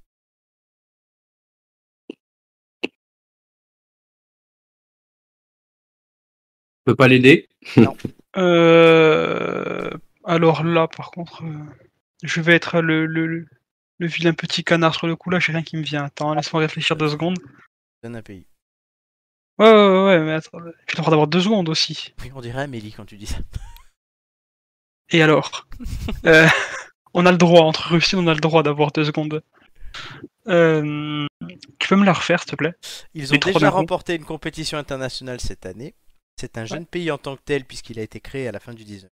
Je 6.88 6.92
peux 6.92 6.96
pas 6.96 7.08
l'aider? 7.08 7.48
Euh, 8.36 9.90
alors 10.24 10.62
là, 10.62 10.86
par 10.86 11.10
contre, 11.10 11.42
euh, 11.42 11.87
je 12.22 12.40
vais 12.40 12.54
être 12.54 12.80
le, 12.80 13.06
le, 13.06 13.26
le- 13.26 14.06
vilain 14.06 14.32
petit 14.34 14.64
canard 14.64 14.94
sur 14.94 15.06
le 15.06 15.16
coup. 15.16 15.30
Là, 15.30 15.38
j'ai 15.38 15.52
rien 15.52 15.62
qui 15.62 15.76
me 15.76 15.82
vient. 15.82 16.04
Attends, 16.04 16.34
laisse-moi 16.34 16.60
réfléchir 16.62 16.96
deux 16.96 17.08
secondes. 17.08 17.38
Donne 18.02 18.16
un 18.16 18.22
pays. 18.22 18.46
Ouais, 19.58 19.70
ouais, 19.70 19.88
ouais, 19.88 20.04
ouais, 20.04 20.18
mais 20.20 20.32
attends, 20.32 20.58
j'ai 20.60 20.66
le 20.66 20.96
droit 20.96 21.10
d'avoir 21.10 21.26
deux 21.26 21.40
secondes 21.40 21.68
aussi. 21.68 22.14
Oui, 22.22 22.30
on 22.34 22.40
dirait 22.40 22.62
Amélie 22.62 22.92
quand 22.92 23.04
tu 23.04 23.16
dis 23.16 23.26
ça. 23.26 23.38
Et 25.10 25.22
alors 25.22 25.66
Euh, 26.26 26.46
On 27.14 27.26
a 27.26 27.32
le 27.32 27.38
droit, 27.38 27.62
entre 27.62 27.88
Russie, 27.88 28.14
on 28.14 28.26
a 28.26 28.34
le 28.34 28.40
droit 28.40 28.62
d'avoir 28.62 28.92
deux 28.92 29.04
secondes. 29.04 29.42
Euh, 30.46 31.26
tu 31.78 31.88
peux 31.88 31.96
me 31.96 32.04
la 32.04 32.12
refaire, 32.12 32.40
s'il 32.40 32.50
te 32.50 32.56
plaît? 32.56 32.74
Ils 33.14 33.30
ont 33.30 33.38
Les 33.44 33.52
déjà 33.52 33.70
remporté 33.70 34.14
une 34.14 34.24
compétition 34.24 34.78
internationale 34.78 35.40
cette 35.40 35.66
année. 35.66 35.94
C'est 36.40 36.56
un 36.58 36.64
jeune 36.64 36.86
pays 36.86 37.10
en 37.10 37.18
tant 37.18 37.36
que 37.36 37.42
tel 37.44 37.64
puisqu'il 37.64 37.98
a 37.98 38.02
été 38.02 38.20
créé 38.20 38.46
à 38.46 38.52
la 38.52 38.60
fin 38.60 38.74
du 38.74 38.84
19. 38.84 39.10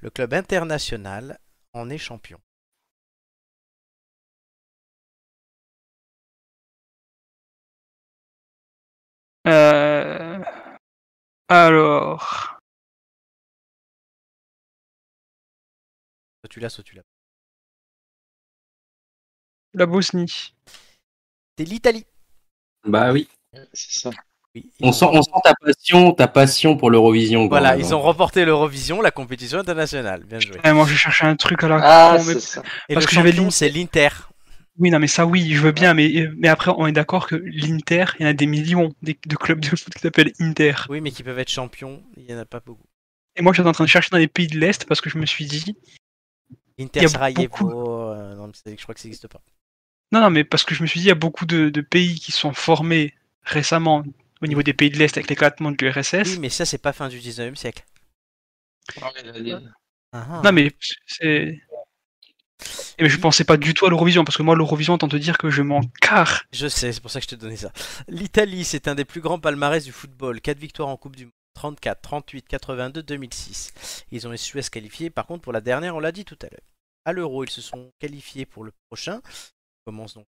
Le 0.00 0.10
club 0.10 0.32
international 0.32 1.38
en 1.72 1.88
est 1.90 1.98
champion. 1.98 2.40
Euh, 9.46 10.38
Alors, 11.48 12.58
Soit 16.42 16.48
tu 16.50 16.60
l'as, 16.60 16.68
soit 16.70 16.84
tu 16.84 16.94
l'as. 16.94 17.02
la 19.74 19.86
Bosnie. 19.86 20.54
C'est 21.56 21.64
l'Italie. 21.64 22.06
Bah 22.84 23.12
oui. 23.12 23.28
C'est 23.72 24.00
ça. 24.00 24.10
On 24.80 24.92
sent, 24.92 25.06
on 25.10 25.22
sent 25.22 25.30
ta 25.44 25.54
passion, 25.54 26.12
ta 26.12 26.28
passion 26.28 26.76
pour 26.76 26.90
l'Eurovision. 26.90 27.48
Voilà, 27.48 27.72
même, 27.72 27.80
ils 27.80 27.92
hein. 27.92 27.96
ont 27.96 28.00
remporté 28.00 28.44
l'Eurovision, 28.44 29.00
la 29.00 29.10
compétition 29.10 29.58
internationale. 29.58 30.24
Bien 30.24 30.40
joué. 30.40 30.56
Moi, 30.72 30.86
je 30.86 30.94
cherchais 30.94 31.24
un 31.24 31.36
truc 31.36 31.62
à 31.64 31.68
la 31.68 31.80
Ah, 31.82 32.16
con, 32.18 32.24
mais-. 32.24 32.32
Et 32.88 32.94
Parce 32.94 33.06
le 33.06 33.08
que 33.08 33.14
j'avais 33.14 33.50
c'est 33.50 33.68
l'Inter. 33.68 34.08
Oui, 34.78 34.90
non, 34.90 35.00
mais 35.00 35.08
ça, 35.08 35.26
oui, 35.26 35.50
je 35.52 35.60
veux 35.60 35.72
bien, 35.72 35.92
mais, 35.92 36.28
mais 36.36 36.46
après, 36.48 36.70
on 36.76 36.86
est 36.86 36.92
d'accord 36.92 37.26
que 37.26 37.34
l'Inter, 37.34 38.04
il 38.18 38.22
y 38.22 38.26
en 38.26 38.30
a 38.30 38.32
des 38.32 38.46
millions 38.46 38.92
de 39.02 39.36
clubs 39.36 39.58
de 39.60 39.68
foot 39.68 39.92
qui 39.92 40.00
s'appellent 40.00 40.32
Inter. 40.38 40.74
Oui, 40.88 41.00
mais 41.00 41.10
qui 41.10 41.24
peuvent 41.24 41.38
être 41.38 41.50
champions, 41.50 42.00
il 42.16 42.24
n'y 42.24 42.34
en 42.34 42.38
a 42.38 42.44
pas 42.44 42.60
beaucoup. 42.64 42.84
Et 43.34 43.42
moi, 43.42 43.52
j'étais 43.52 43.68
en 43.68 43.72
train 43.72 43.84
de 43.84 43.88
chercher 43.88 44.10
dans 44.10 44.18
les 44.18 44.28
pays 44.28 44.46
de 44.46 44.58
l'Est 44.58 44.84
parce 44.84 45.00
que 45.00 45.10
je 45.10 45.18
me 45.18 45.26
suis 45.26 45.46
dit, 45.46 45.76
Inter 46.80 47.08
Sarajevo, 47.08 47.42
beaucoup- 47.42 47.70
euh, 47.72 48.36
non, 48.36 48.46
mais 48.46 48.52
c'est- 48.54 48.76
je 48.76 48.82
crois 48.82 48.94
que 48.94 49.00
ça 49.00 49.08
n'existe 49.08 49.26
pas. 49.26 49.40
Non, 50.12 50.20
non, 50.20 50.30
mais 50.30 50.44
parce 50.44 50.64
que 50.64 50.74
je 50.74 50.82
me 50.82 50.86
suis 50.86 51.00
dit, 51.00 51.06
il 51.06 51.08
y 51.08 51.12
a 51.12 51.16
beaucoup 51.16 51.44
de, 51.44 51.70
de 51.70 51.80
pays 51.80 52.18
qui 52.20 52.32
sont 52.32 52.52
formés 52.52 53.14
récemment 53.42 54.04
au 54.42 54.46
niveau 54.46 54.62
des 54.62 54.74
pays 54.74 54.90
de 54.90 54.98
l'Est 54.98 55.16
avec 55.16 55.28
l'éclatement 55.28 55.70
de 55.70 55.76
l'URSS. 55.84 56.34
Oui, 56.34 56.38
mais 56.38 56.48
ça, 56.48 56.64
c'est 56.64 56.78
pas 56.78 56.92
fin 56.92 57.08
du 57.08 57.18
19e 57.18 57.54
siècle. 57.54 57.84
Ah. 60.12 60.40
Non, 60.44 60.52
mais 60.52 60.72
c'est. 61.06 61.60
Et 62.98 63.02
mais 63.04 63.08
je 63.08 63.18
pensais 63.18 63.44
pas 63.44 63.56
du 63.56 63.74
tout 63.74 63.86
à 63.86 63.90
l'Eurovision, 63.90 64.24
parce 64.24 64.36
que 64.36 64.42
moi, 64.42 64.56
l'Eurovision, 64.56 64.98
tant 64.98 65.06
te 65.06 65.16
dire 65.16 65.38
que 65.38 65.50
je 65.50 65.62
m'en 65.62 65.82
carre. 66.00 66.44
Je 66.52 66.66
sais, 66.66 66.92
c'est 66.92 67.00
pour 67.00 67.10
ça 67.10 67.20
que 67.20 67.24
je 67.24 67.28
t'ai 67.28 67.36
donné 67.36 67.56
ça. 67.56 67.72
L'Italie, 68.08 68.64
c'est 68.64 68.88
un 68.88 68.96
des 68.96 69.04
plus 69.04 69.20
grands 69.20 69.38
palmarès 69.38 69.84
du 69.84 69.92
football. 69.92 70.40
4 70.40 70.58
victoires 70.58 70.88
en 70.88 70.96
Coupe 70.96 71.14
du 71.14 71.26
Monde. 71.26 71.32
34, 71.54 72.00
38, 72.02 72.46
82, 72.46 73.02
2006. 73.02 74.04
Ils 74.12 74.28
ont 74.28 74.30
à 74.30 74.36
se 74.36 74.70
qualifier, 74.70 75.10
par 75.10 75.26
contre, 75.26 75.42
pour 75.42 75.52
la 75.52 75.60
dernière, 75.60 75.96
on 75.96 75.98
l'a 75.98 76.12
dit 76.12 76.24
tout 76.24 76.38
à 76.42 76.46
l'heure. 76.46 76.60
À 77.04 77.12
l'Euro, 77.12 77.42
ils 77.42 77.50
se 77.50 77.60
sont 77.60 77.90
qualifiés 77.98 78.46
pour 78.46 78.62
le 78.62 78.72
prochain. 78.88 79.20
commence 79.84 80.14
donc. 80.14 80.26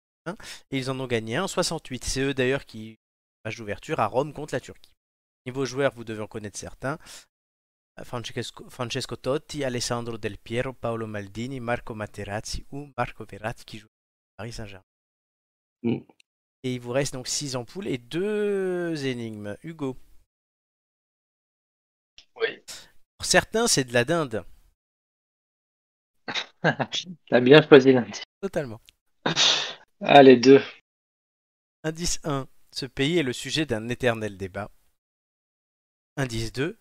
Et 0.71 0.77
ils 0.77 0.89
en 0.89 0.99
ont 0.99 1.07
gagné 1.07 1.35
un 1.35 1.43
en 1.43 1.47
68. 1.47 2.03
C'est 2.05 2.21
eux 2.21 2.33
d'ailleurs 2.33 2.65
qui 2.65 2.97
match 3.45 3.57
d'ouverture 3.57 3.99
à 3.99 4.07
Rome 4.07 4.33
contre 4.33 4.53
la 4.53 4.59
Turquie. 4.59 4.93
Niveau 5.45 5.65
joueurs, 5.65 5.93
vous 5.93 6.03
devez 6.03 6.21
en 6.21 6.27
connaître 6.27 6.57
certains. 6.57 6.97
Francesco, 8.03 8.69
Francesco, 8.69 9.15
Totti, 9.15 9.63
Alessandro 9.63 10.17
Del 10.17 10.37
Piero, 10.37 10.73
Paolo 10.73 11.07
Maldini, 11.07 11.59
Marco 11.59 11.95
Materazzi 11.95 12.65
ou 12.71 12.91
Marco 12.95 13.25
Verratti 13.25 13.65
qui 13.65 13.79
joue 13.79 13.87
à 13.87 14.37
Paris 14.37 14.51
Saint-Germain. 14.51 14.83
Mm. 15.83 15.99
Et 16.63 16.73
il 16.75 16.79
vous 16.79 16.91
reste 16.91 17.13
donc 17.13 17.27
6 17.27 17.55
ampoules 17.55 17.87
et 17.87 17.97
2 17.97 19.05
énigmes. 19.05 19.57
Hugo. 19.63 19.97
Oui. 22.35 22.61
Pour 23.17 23.25
certains, 23.25 23.67
c'est 23.67 23.83
de 23.83 23.93
la 23.93 24.05
dinde. 24.05 24.45
T'as 27.29 27.39
bien 27.39 27.61
choisi 27.61 27.93
l'indice. 27.93 28.23
Totalement. 28.41 28.81
Allez, 30.01 30.37
deux. 30.37 30.61
Indice 31.83 32.19
1. 32.23 32.47
Ce 32.79 32.85
pays 32.85 33.17
est 33.17 33.23
le 33.23 33.33
sujet 33.33 33.65
d'un 33.65 33.89
éternel 33.89 34.37
débat. 34.37 34.69
Indice 36.15 36.51
2. 36.51 36.77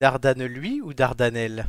Dardane 0.00 0.46
lui 0.46 0.80
ou 0.80 0.94
Dardanelle? 0.94 1.66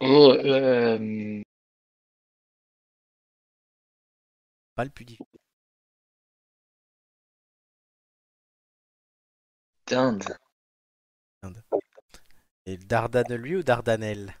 Oh, 0.00 0.34
euh... 0.44 1.42
Pas 4.74 4.84
le 4.84 4.90
plus 4.90 5.06
difficile. 5.06 5.40
Dinde. 9.86 10.36
Dinde. 11.42 11.62
Et 12.66 12.76
Dardane 12.76 13.34
lui 13.36 13.56
ou 13.56 13.62
Dardanelle? 13.62 14.34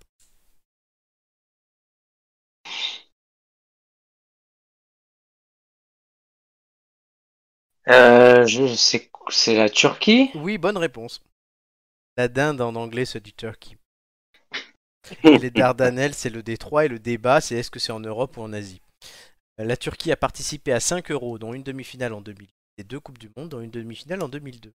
Euh, 7.88 8.46
je 8.46 8.74
sais, 8.74 9.10
c'est 9.28 9.56
la 9.56 9.68
Turquie. 9.68 10.30
Oui, 10.34 10.58
bonne 10.58 10.76
réponse. 10.76 11.22
La 12.16 12.28
dinde 12.28 12.60
en 12.60 12.74
anglais, 12.74 13.04
c'est 13.04 13.20
du 13.20 13.32
turkey. 13.32 13.76
Et 15.24 15.38
les 15.38 15.50
Dardanelles, 15.50 16.14
c'est 16.14 16.30
le 16.30 16.42
détroit 16.42 16.84
et 16.84 16.88
le 16.88 16.98
débat, 16.98 17.40
c'est 17.40 17.56
est-ce 17.56 17.70
que 17.70 17.80
c'est 17.80 17.92
en 17.92 18.00
Europe 18.00 18.36
ou 18.36 18.42
en 18.42 18.52
Asie. 18.52 18.80
Euh, 19.60 19.64
La 19.64 19.76
Turquie 19.76 20.12
a 20.12 20.16
participé 20.16 20.72
à 20.72 20.80
5 20.80 21.10
euros, 21.10 21.38
dont 21.38 21.54
une 21.54 21.62
demi-finale 21.62 22.12
en 22.12 22.20
2000 22.20 22.48
et 22.78 22.84
deux 22.84 23.00
Coupes 23.00 23.18
du 23.18 23.30
Monde, 23.36 23.50
dont 23.50 23.60
une 23.60 23.70
demi-finale 23.70 24.22
en 24.22 24.28
2002. 24.28 24.72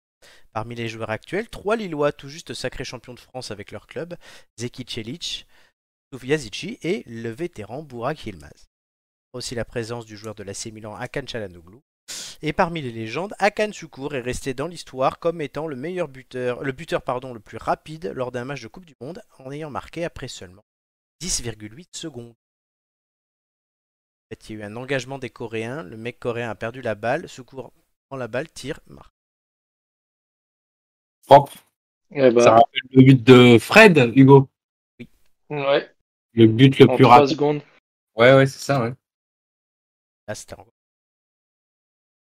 Parmi 0.53 0.75
les 0.75 0.89
joueurs 0.89 1.11
actuels, 1.11 1.49
trois 1.49 1.77
Lillois 1.77 2.13
tout 2.13 2.29
juste 2.29 2.55
sacrés 2.55 2.85
champions 2.85 3.15
de 3.15 3.21
France 3.21 3.51
avec 3.51 3.71
leur 3.71 3.87
club, 3.87 4.17
Zeki 4.59 4.85
Celic, 4.89 5.47
Yazici 6.23 6.79
et 6.83 7.03
le 7.07 7.31
vétéran 7.31 7.83
Burak 7.83 8.25
Yilmaz. 8.25 8.69
Aussi 9.33 9.55
la 9.55 9.65
présence 9.65 10.07
du 10.07 10.17
joueur 10.17 10.35
de 10.35 10.45
l'AC 10.45 10.67
Milan 10.67 10.95
Hakan 10.95 11.27
Çalhanoğlu, 11.27 11.81
et 12.47 12.53
parmi 12.53 12.82
les 12.82 12.92
légendes, 12.92 13.34
Hakan 13.38 13.72
Şükür 13.72 14.14
est 14.14 14.20
resté 14.20 14.53
dans 14.53 14.66
l'histoire 14.66 15.18
comme 15.18 15.40
étant 15.40 15.66
le 15.66 15.76
meilleur 15.76 16.09
buteur, 16.09 16.62
le 16.62 16.72
buteur 16.72 17.03
pardon, 17.03 17.32
le 17.32 17.40
plus 17.40 17.57
rapide 17.57 18.12
lors 18.14 18.32
d'un 18.32 18.45
match 18.45 18.61
de 18.62 18.68
Coupe 18.68 18.84
du 18.84 18.95
Monde, 19.01 19.22
en 19.38 19.51
ayant 19.51 19.70
marqué 19.70 20.05
après 20.05 20.28
seulement 20.28 20.64
10,8 21.22 21.97
secondes. 21.97 22.34
En 22.34 24.28
fait, 24.30 24.49
il 24.51 24.53
y 24.53 24.57
a 24.57 24.61
eu 24.61 24.64
un 24.64 24.76
engagement 24.76 25.18
des 25.18 25.30
Coréens, 25.30 25.82
le 25.82 25.97
mec 25.97 26.18
coréen 26.18 26.51
a 26.51 26.55
perdu 26.55 26.82
la 26.82 26.95
balle, 26.95 27.28
Şükür 27.28 27.70
prend 28.09 28.16
la 28.18 28.28
balle, 28.28 28.51
tire, 28.51 28.80
marque. 28.88 29.12
Propre. 31.26 31.55
Eh 32.11 32.30
ben, 32.30 32.40
Ça 32.40 32.51
rappelle 32.53 32.80
le 32.90 33.03
but 33.03 33.22
de 33.24 33.59
Fred, 33.59 34.12
Hugo. 34.14 34.51
ouais. 35.49 35.90
Le 36.34 36.47
but 36.47 36.78
le 36.78 36.90
En 36.90 36.97
plus 36.97 37.05
3 37.05 37.14
rapide. 37.20 37.30
secondes. 37.34 37.62
Ouais, 38.16 38.34
ouais, 38.34 38.47
c'est 38.47 38.59
ça, 38.59 38.82
ouais. 38.82 38.92
Là, 40.28 40.34
c'était 40.34 40.55
encore- 40.55 40.74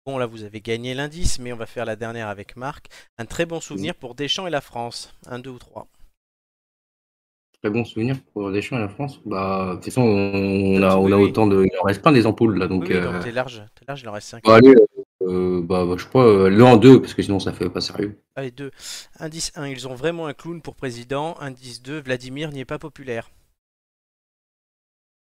Bon, 0.08 0.16
là, 0.16 0.24
vous 0.24 0.42
avez 0.42 0.62
gagné 0.62 0.94
l'indice, 0.94 1.38
mais 1.38 1.52
on 1.52 1.56
va 1.58 1.66
faire 1.66 1.84
la 1.84 1.94
dernière 1.94 2.28
avec 2.28 2.56
Marc. 2.56 2.86
Un 3.18 3.26
très 3.26 3.44
bon 3.44 3.60
souvenir 3.60 3.94
pour 3.94 4.14
Deschamps 4.14 4.46
et 4.46 4.50
la 4.50 4.62
France. 4.62 5.12
Un, 5.26 5.38
deux 5.38 5.50
ou 5.50 5.58
trois. 5.58 5.86
Très 7.60 7.68
bon 7.70 7.84
souvenir 7.84 8.16
pour 8.32 8.50
Deschamps 8.50 8.78
et 8.78 8.80
la 8.80 8.88
France. 8.88 9.20
Bah, 9.26 9.66
de 9.72 9.74
toute 9.74 9.84
façon, 9.84 10.00
on 10.00 10.82
a, 10.82 10.96
on 10.96 11.04
Oui, 11.04 11.12
a 11.12 11.16
oui. 11.18 11.24
autant 11.24 11.46
de. 11.46 11.62
Il 11.62 11.78
en 11.78 11.82
reste 11.82 12.00
plein 12.00 12.12
des 12.12 12.24
ampoules, 12.24 12.56
là. 12.58 12.68
Donc, 12.68 12.84
oui, 12.84 12.94
oui, 12.94 12.96
euh, 12.96 13.12
donc 13.12 13.22
t'es 13.22 13.32
large, 13.32 13.62
t'es 13.74 13.84
large, 13.86 14.00
il 14.00 14.08
en 14.08 14.12
reste 14.12 14.28
5. 14.28 14.44
bah, 14.44 14.54
allez, 14.54 14.74
euh, 15.24 15.60
bah, 15.62 15.84
bah, 15.84 15.96
je 15.98 16.06
pas, 16.06 16.24
euh, 16.24 16.48
l'un 16.48 16.64
en 16.64 16.76
deux, 16.78 17.02
parce 17.02 17.12
que 17.12 17.20
sinon, 17.20 17.38
ça 17.38 17.52
fait 17.52 17.68
pas 17.68 17.82
sérieux. 17.82 18.18
Allez, 18.34 18.50
deux. 18.50 18.70
Indice 19.18 19.52
1, 19.56 19.66
ils 19.66 19.86
ont 19.88 19.94
vraiment 19.94 20.26
un 20.26 20.32
clown 20.32 20.62
pour 20.62 20.74
président. 20.74 21.36
Indice 21.38 21.82
2, 21.82 22.00
Vladimir 22.00 22.50
n'y 22.50 22.60
est 22.60 22.64
pas 22.64 22.78
populaire. 22.78 23.28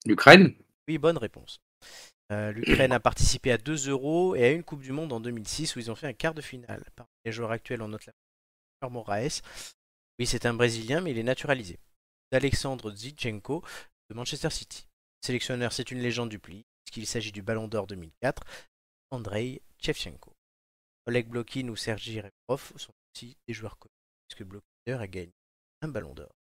L'Ukraine? 0.06 0.54
Oui, 0.90 0.98
bonne 0.98 1.18
réponse. 1.18 1.62
Euh, 2.32 2.52
L'Ukraine 2.52 2.92
a 2.92 3.00
participé 3.00 3.52
à 3.52 3.58
2 3.58 3.90
euros 3.90 4.36
et 4.36 4.44
à 4.44 4.52
une 4.52 4.64
Coupe 4.64 4.82
du 4.82 4.92
Monde 4.92 5.14
en 5.14 5.20
2006 5.20 5.76
où 5.76 5.80
ils 5.80 5.92
ont 5.92 5.96
fait 5.96 6.08
un 6.08 6.14
quart 6.14 6.34
de 6.34 6.42
finale. 6.42 6.84
Parmi 6.96 7.10
les 7.24 7.32
joueurs 7.32 7.52
actuels, 7.52 7.82
on 7.82 7.88
note 7.88 8.06
la 8.06 8.90
Moraes. 8.90 9.42
Oui, 10.20 10.26
c'est 10.26 10.46
un 10.46 10.54
Brésilien, 10.54 11.02
mais 11.02 11.12
il 11.12 11.18
est 11.18 11.24
naturalisé. 11.24 11.80
Alexandre 12.32 12.94
Zichenko 12.94 13.64
de 14.10 14.16
Manchester 14.16 14.50
City. 14.50 14.88
Sélectionneur, 15.22 15.74
c'est 15.74 15.92
une 15.92 16.00
légende 16.00 16.30
du 16.30 16.40
pli, 16.40 16.66
puisqu'il 16.84 17.08
s'agit 17.08 17.32
du 17.32 17.42
Ballon 17.42 17.68
d'Or 17.68 17.88
2004, 17.88 18.44
Andrei 19.12 19.62
Shevchenko. 19.80 20.34
Oleg 21.08 21.28
Blokin 21.28 21.68
ou 21.70 21.76
Sergi 21.76 22.22
Rebrov 22.22 22.74
sont 22.76 22.94
aussi 23.14 23.38
des 23.48 23.54
joueurs 23.54 23.78
connus, 23.78 23.94
puisque 24.28 24.44
Blokin 24.44 25.00
a 25.00 25.08
gagné 25.08 25.34
un 25.82 25.88
Ballon 25.88 26.14
d'Or. 26.14 26.32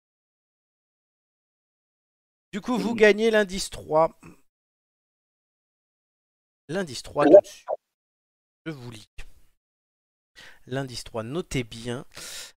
Du 2.51 2.61
coup, 2.61 2.77
vous 2.77 2.95
gagnez 2.95 3.31
l'indice 3.31 3.69
3. 3.69 4.19
L'indice 6.67 7.03
3 7.03 7.25
tout 7.25 7.39
dessus. 7.41 7.65
Je 8.65 8.71
vous 8.71 8.91
lis. 8.91 9.07
L'indice 10.65 11.03
3, 11.03 11.23
notez 11.23 11.63
bien. 11.63 12.05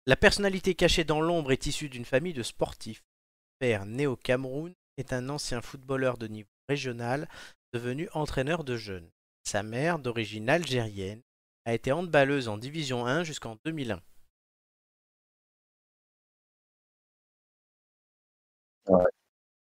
La 0.07 0.17
personnalité 0.17 0.75
cachée 0.75 1.05
dans 1.05 1.21
l'ombre 1.21 1.53
est 1.53 1.67
issue 1.67 1.89
d'une 1.89 2.07
famille 2.07 2.33
de 2.33 2.43
sportifs. 2.43 3.01
Son 3.01 3.59
père, 3.59 3.87
né 3.87 4.07
au 4.07 4.17
Cameroun, 4.17 4.75
est 4.97 5.13
un 5.13 5.29
ancien 5.29 5.61
footballeur 5.61 6.17
de 6.17 6.27
niveau 6.27 6.49
régional 6.69 7.29
devenu 7.75 8.09
entraîneur 8.15 8.65
de 8.65 8.77
jeunes. 8.77 9.11
Sa 9.45 9.63
mère, 9.63 9.99
d'origine 9.99 10.49
algérienne, 10.49 11.23
a 11.67 11.75
été 11.75 11.93
handballeuse 11.93 12.49
en 12.49 12.57
Division 12.57 13.07
1 13.07 13.25
jusqu'en 13.25 13.59
2001. 13.65 14.01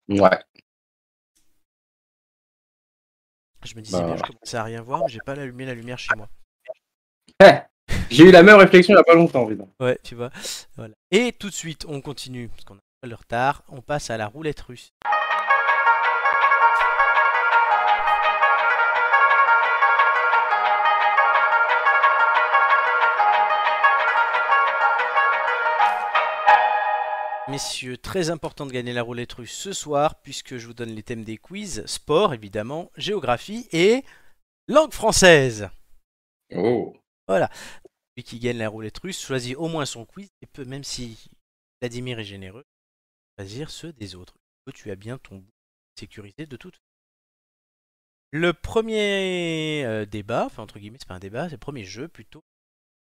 Ouais. 0.09 0.45
Je 3.65 3.75
me 3.75 3.81
disais 3.81 3.97
Bah, 3.99 4.05
bien, 4.05 4.15
je 4.17 4.21
commençais 4.21 4.57
à 4.57 4.63
rien 4.63 4.81
voir, 4.81 5.01
mais 5.01 5.09
j'ai 5.09 5.19
pas 5.25 5.33
allumé 5.33 5.65
la 5.65 5.73
lumière 5.73 5.99
chez 5.99 6.15
moi. 6.15 6.27
Eh, 7.43 7.51
J'ai 8.09 8.23
eu 8.25 8.31
la 8.31 8.43
même 8.43 8.57
réflexion 8.57 8.93
il 8.93 8.97
y 8.97 8.99
a 8.99 9.03
pas 9.03 9.15
longtemps, 9.15 9.45
putain. 9.45 9.67
Ouais, 9.79 9.97
tu 10.03 10.15
vois. 10.15 10.29
Voilà. 10.77 10.93
Et 11.11 11.33
tout 11.33 11.49
de 11.49 11.53
suite, 11.53 11.85
on 11.87 11.99
continue, 12.01 12.47
parce 12.49 12.63
qu'on 12.63 12.75
a 12.75 12.79
pas 13.01 13.07
le 13.07 13.15
retard. 13.15 13.63
On 13.69 13.81
passe 13.81 14.09
à 14.09 14.17
la 14.17 14.27
roulette 14.27 14.61
russe. 14.61 14.91
Messieurs, 27.47 27.97
très 27.97 28.31
important 28.31 28.65
de 28.65 28.72
gagner 28.72 28.91
la 28.93 29.03
roulette 29.03 29.34
russe 29.34 29.53
ce 29.53 29.72
soir, 29.72 30.19
puisque 30.22 30.57
je 30.57 30.65
vous 30.65 30.73
donne 30.73 30.89
les 30.89 31.03
thèmes 31.03 31.23
des 31.23 31.38
quiz. 31.38 31.85
Sport, 31.85 32.34
évidemment, 32.34 32.91
géographie 32.97 33.67
et 33.72 34.03
langue 34.67 34.91
française. 34.93 35.69
Oh. 36.55 36.95
Celui 37.30 38.23
qui 38.23 38.39
gagne 38.39 38.57
la 38.57 38.69
roulette 38.69 38.97
russe 38.97 39.22
choisit 39.22 39.55
au 39.57 39.67
moins 39.67 39.85
son 39.85 40.05
quiz 40.05 40.30
et 40.41 40.47
peut, 40.47 40.65
même 40.65 40.84
si 40.84 41.30
Vladimir 41.81 42.19
est 42.19 42.26
généreux, 42.26 42.63
choisir 43.38 43.69
ceux 43.69 43.93
des 43.93 44.15
autres. 44.15 44.35
Tu 44.73 44.89
as 44.89 44.95
bien 44.95 45.19
ton 45.19 45.38
bout 45.38 45.51
sécurisé 45.99 46.47
de 46.47 46.57
toute 46.57 46.81
Le 48.31 48.53
premier 48.53 49.85
euh, 49.85 50.05
débat, 50.07 50.45
enfin 50.47 50.63
entre 50.63 50.80
guillemets, 50.80 50.97
c'est 50.99 51.07
pas 51.07 51.15
un 51.15 51.19
débat, 51.19 51.45
c'est 51.45 51.55
le 51.55 51.59
premier 51.59 51.84
jeu 51.84 52.07
plutôt. 52.07 52.43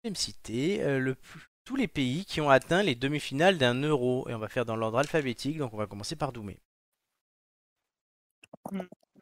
Je 0.03 0.09
vais 0.09 0.11
me 0.11 0.17
citer 0.17 0.83
euh, 0.83 0.99
le 0.99 1.15
plus- 1.15 1.47
tous 1.67 1.77
les 1.77 1.87
pays 1.89 2.25
qui 2.25 2.41
ont 2.41 2.49
atteint 2.49 2.83
les 2.83 2.95
demi-finales 2.95 3.59
d'un 3.59 3.75
euro. 3.75 4.27
Et 4.31 4.35
on 4.35 4.39
va 4.39 4.49
faire 4.49 4.65
dans 4.65 4.77
l'ordre 4.77 4.99
alphabétique, 4.99 5.59
donc 5.59 5.75
on 5.75 5.77
va 5.77 5.87
commencer 5.87 6.17
par 6.17 6.33
Doumé. 6.33 6.59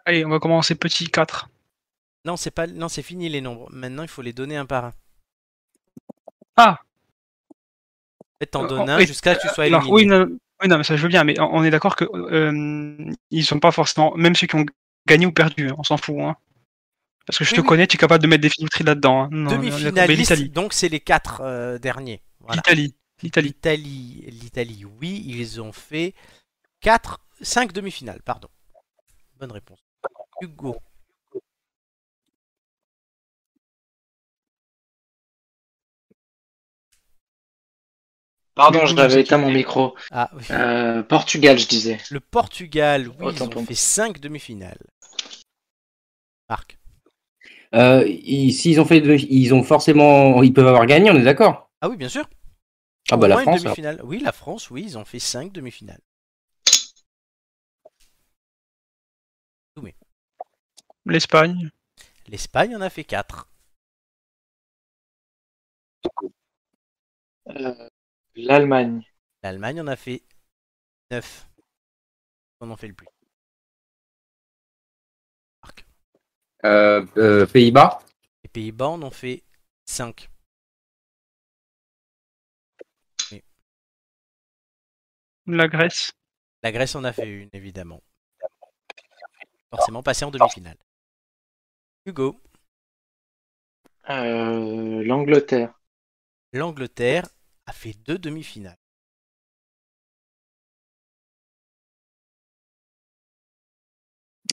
Allez, 0.06 0.24
on 0.24 0.28
va 0.30 0.38
commencer 0.38 0.74
petit 0.74 1.08
4. 1.10 1.48
Non, 2.24 2.36
c'est 2.36 2.50
pas, 2.50 2.66
non, 2.66 2.88
c'est 2.88 3.02
fini 3.02 3.28
les 3.28 3.40
nombres. 3.40 3.68
Maintenant, 3.70 4.02
il 4.02 4.08
faut 4.08 4.22
les 4.22 4.32
donner 4.32 4.56
un 4.56 4.66
par 4.66 4.84
un. 4.86 4.92
Ah. 6.56 6.78
Fait, 8.38 8.46
t'en 8.46 8.64
Euh, 8.64 8.68
donnes 8.68 8.90
un 8.90 9.00
jusqu'à 9.00 9.34
ce 9.34 9.40
que 9.40 9.48
tu 9.48 9.54
sois 9.54 9.64
Alors, 9.64 9.82
éliminé. 9.82 9.94
oui, 9.94 10.06
non, 10.06 10.26
oui, 10.62 10.68
non, 10.68 10.78
mais 10.78 10.84
ça 10.84 10.96
je 10.96 11.02
veux 11.02 11.08
bien, 11.08 11.24
mais 11.24 11.38
on 11.40 11.64
est 11.64 11.70
d'accord 11.70 11.96
que 11.96 12.04
euh, 12.04 13.12
ils 13.30 13.44
sont 13.44 13.60
pas 13.60 13.72
forcément, 13.72 14.14
même 14.16 14.34
ceux 14.34 14.46
qui 14.46 14.56
ont 14.56 14.66
gagné 15.06 15.26
ou 15.26 15.32
perdu, 15.32 15.68
hein, 15.70 15.74
on 15.78 15.82
s'en 15.82 15.96
fout. 15.96 16.16
Hein. 16.20 16.36
Parce 17.26 17.38
que 17.38 17.44
je 17.44 17.50
Oui, 17.50 17.56
te 17.56 17.60
oui. 17.62 17.66
connais, 17.68 17.86
tu 17.86 17.96
es 17.96 17.98
capable 17.98 18.22
de 18.22 18.28
mettre 18.28 18.42
des 18.42 18.50
filouteries 18.50 18.84
là-dedans. 18.84 19.24
Hein. 19.24 19.28
Demi-finaliste, 19.30 20.52
donc 20.52 20.72
c'est 20.72 20.88
les 20.88 21.00
quatre 21.00 21.40
euh, 21.42 21.78
derniers. 21.78 22.22
Voilà. 22.44 22.56
l'Italie, 22.66 22.94
l'Italie. 23.22 23.48
L'Italie, 23.48 24.24
l'Italie, 24.30 24.84
oui, 24.84 25.22
ils 25.26 25.60
ont 25.60 25.72
fait 25.72 26.14
4, 26.80 27.20
5 27.40 27.72
demi-finales, 27.72 28.22
pardon. 28.22 28.48
Bonne 29.38 29.52
réponse. 29.52 29.78
Hugo. 30.42 30.76
Pardon, 38.54 38.86
c'est 38.86 39.20
éteint 39.20 39.38
mon 39.38 39.50
micro. 39.50 39.96
Ah, 40.12 40.30
oui. 40.34 40.44
Euh, 40.50 41.02
Portugal, 41.02 41.58
je 41.58 41.66
disais. 41.66 41.98
Le 42.10 42.20
Portugal, 42.20 43.08
oui, 43.08 43.26
Autant 43.26 43.48
ils 43.50 43.58
ont 43.58 43.66
fait 43.66 43.74
5 43.74 44.20
demi-finales. 44.20 44.78
Marc. 46.48 46.78
Euh, 47.74 48.04
ils- 48.06 48.52
S'ils 48.52 48.80
ont 48.80 48.84
fait, 48.84 49.00
deux- 49.00 49.16
ils 49.18 49.52
ont 49.52 49.64
forcément, 49.64 50.40
ils 50.44 50.52
peuvent 50.52 50.68
avoir 50.68 50.86
gagné, 50.86 51.10
on 51.10 51.16
est 51.16 51.24
d'accord. 51.24 51.64
Ah 51.85 51.90
oui, 51.90 51.98
bien 51.98 52.09
sûr. 52.09 52.27
Ah 53.11 53.16
Au 53.16 53.19
bah 53.19 53.28
la 53.28 53.35
moins 53.35 53.43
France. 53.43 53.62
demi-finale. 53.62 54.01
Oui, 54.05 54.19
la 54.19 54.32
France, 54.32 54.70
oui, 54.70 54.85
ils 54.85 54.97
ont 54.97 55.05
fait 55.05 55.19
5 55.19 55.52
demi-finales. 55.52 56.01
L'Espagne, 61.05 61.70
L'Espagne 62.27 62.74
en 62.74 62.81
a 62.81 62.89
fait 62.89 63.05
4. 63.05 63.47
Euh, 67.51 67.89
L'Allemagne. 68.35 69.02
L'Allemagne 69.43 69.82
en 69.82 69.86
a 69.86 69.97
fait 69.97 70.23
9. 71.11 71.47
On 72.62 72.70
en 72.70 72.78
fait 72.78 72.89
le 72.89 72.94
plus. 72.94 73.09
Euh, 76.65 77.05
euh, 77.19 77.44
Pays-Bas. 77.44 77.98
Les 78.43 78.48
Pays-Bas 78.48 78.89
en 78.89 79.02
ont 79.02 79.11
fait 79.11 79.43
5. 79.85 80.31
La 85.46 85.68
Grèce, 85.68 86.12
La 86.62 86.72
Grèce 86.72 86.94
en 86.94 87.04
a 87.04 87.12
fait 87.12 87.28
une, 87.28 87.50
évidemment. 87.52 88.02
Forcément 89.70 90.02
passé 90.02 90.24
en 90.24 90.30
demi-finale. 90.30 90.76
Hugo. 92.06 92.40
Euh, 94.10 95.02
L'Angleterre. 95.04 95.72
L'Angleterre 96.52 97.26
a 97.66 97.72
fait 97.72 97.94
deux 98.06 98.18
demi-finales. 98.18 98.78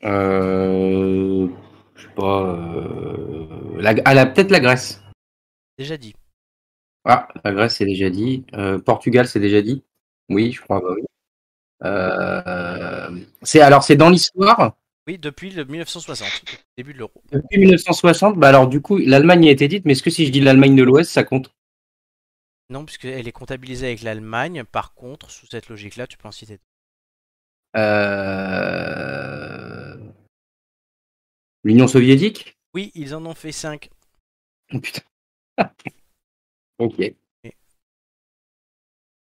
Euh, 0.04 1.48
je 1.96 2.02
sais 2.08 2.14
pas. 2.14 2.56
Euh, 2.56 3.82
la, 3.82 3.94
ah, 4.06 4.14
la- 4.14 4.26
peut-être 4.26 4.52
la 4.52 4.60
Grèce. 4.60 5.02
Déjà 5.78 5.98
dit. 5.98 6.14
Ah, 7.06 7.28
la 7.44 7.52
Grèce, 7.54 7.76
c'est 7.78 7.86
déjà 7.86 8.10
dit. 8.10 8.46
Euh, 8.54 8.80
Portugal, 8.80 9.28
c'est 9.28 9.40
déjà 9.40 9.62
dit. 9.62 9.84
Oui, 10.32 10.52
je 10.52 10.62
crois. 10.62 10.80
bah 10.80 10.94
oui. 10.96 11.04
Euh, 11.84 13.10
c'est 13.42 13.62
alors, 13.62 13.84
c'est 13.84 13.96
dans 13.96 14.10
l'histoire. 14.10 14.76
Oui, 15.08 15.18
depuis 15.18 15.50
le 15.50 15.66
1960, 15.66 16.30
début 16.78 16.94
de 16.94 17.00
l'euro. 17.00 17.24
Depuis 17.32 17.58
1960, 17.58 18.38
bah 18.38 18.50
alors 18.50 18.68
du 18.68 18.82
coup, 18.82 18.98
l'Allemagne 18.98 19.48
a 19.48 19.52
été 19.52 19.68
dite, 19.68 19.86
mais 19.86 19.94
est-ce 19.94 20.04
que 20.04 20.12
si 20.12 20.28
je 20.28 20.32
dis 20.32 20.42
l'Allemagne 20.42 20.76
de 20.76 20.84
l'Ouest, 20.84 21.12
ça 21.12 21.24
compte? 21.24 21.52
Non, 22.70 22.86
puisqu'elle 22.86 23.28
est 23.28 23.32
comptabilisée 23.32 23.88
avec 23.88 24.04
l'Allemagne. 24.04 24.64
Par 24.64 24.94
contre, 24.94 25.30
sous 25.32 25.48
cette 25.48 25.68
logique-là, 25.70 26.08
tu 26.08 26.18
peux 26.18 26.28
en 26.28 26.32
citer. 26.32 26.60
Euh, 27.76 29.02
L'Union 31.64 31.88
soviétique? 31.88 32.58
Oui, 32.74 32.92
ils 32.96 33.14
en 33.14 33.26
ont 33.26 33.34
fait 33.34 33.52
5. 33.52 33.90
Oh 34.74 34.80
putain. 34.80 35.02
ok. 36.80 37.14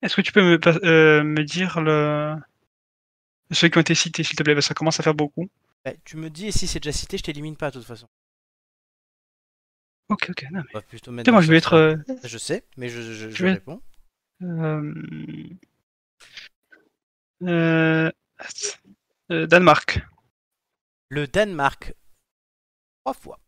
Est-ce 0.02 0.15
que 0.15 0.22
tu 0.22 0.32
peux 0.32 0.41
me, 0.41 0.60
euh, 0.86 1.23
me 1.23 1.44
dire 1.44 1.82
le... 1.82 2.36
ceux 3.52 3.68
qui 3.69 3.78
ont 3.78 3.82
été 3.82 3.95
cités, 3.95 4.23
s'il 4.23 4.36
te 4.36 4.44
plaît, 4.44 4.53
parce 4.56 4.65
que 4.65 4.69
ça 4.69 4.73
commence 4.73 4.99
à 4.99 5.03
faire 5.03 5.14
beaucoup. 5.14 5.49
Bah, 5.86 5.91
tu 6.06 6.18
me 6.18 6.30
dis, 6.30 6.48
et 6.48 6.52
si 6.52 6.68
c'est 6.68 6.80
déjà 6.80 6.91
cité, 6.91 7.18
je 7.18 7.23
t'élimine 7.23 7.56
pas 7.56 7.69
de 7.72 7.80
toute 7.80 7.88
façon. 7.88 8.07
Ok, 10.10 10.28
ok, 10.30 10.45
non, 10.52 10.61
mais... 10.65 10.73
Va 10.73 10.82
plutôt 10.82 11.11
Putain, 11.15 11.32
moi 11.32 11.41
je 11.41 11.52
vais 11.52 11.57
être... 11.57 11.73
euh, 11.73 11.95
Je 12.23 12.38
sais, 12.38 12.64
mais 12.78 12.90
je, 12.90 13.02
je- 13.02 13.14
je 13.14 13.30
je 13.30 13.44
vais- 13.45 13.53
réponds. 13.53 13.82
euh, 17.44 18.11
Danemark, 19.30 20.02
Le 21.10 21.28
Danemark, 21.28 21.94
trois 23.03 23.14
fois. 23.14 23.40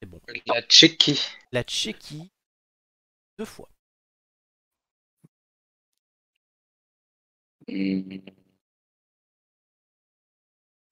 C'est 0.00 0.06
bon. 0.08 0.17
La 0.46 0.62
Tchéquie. 0.62 1.20
La 1.52 1.62
Tchéquie, 1.62 2.30
deux 3.38 3.44
fois. 3.46 3.68
Mm. 7.68 8.22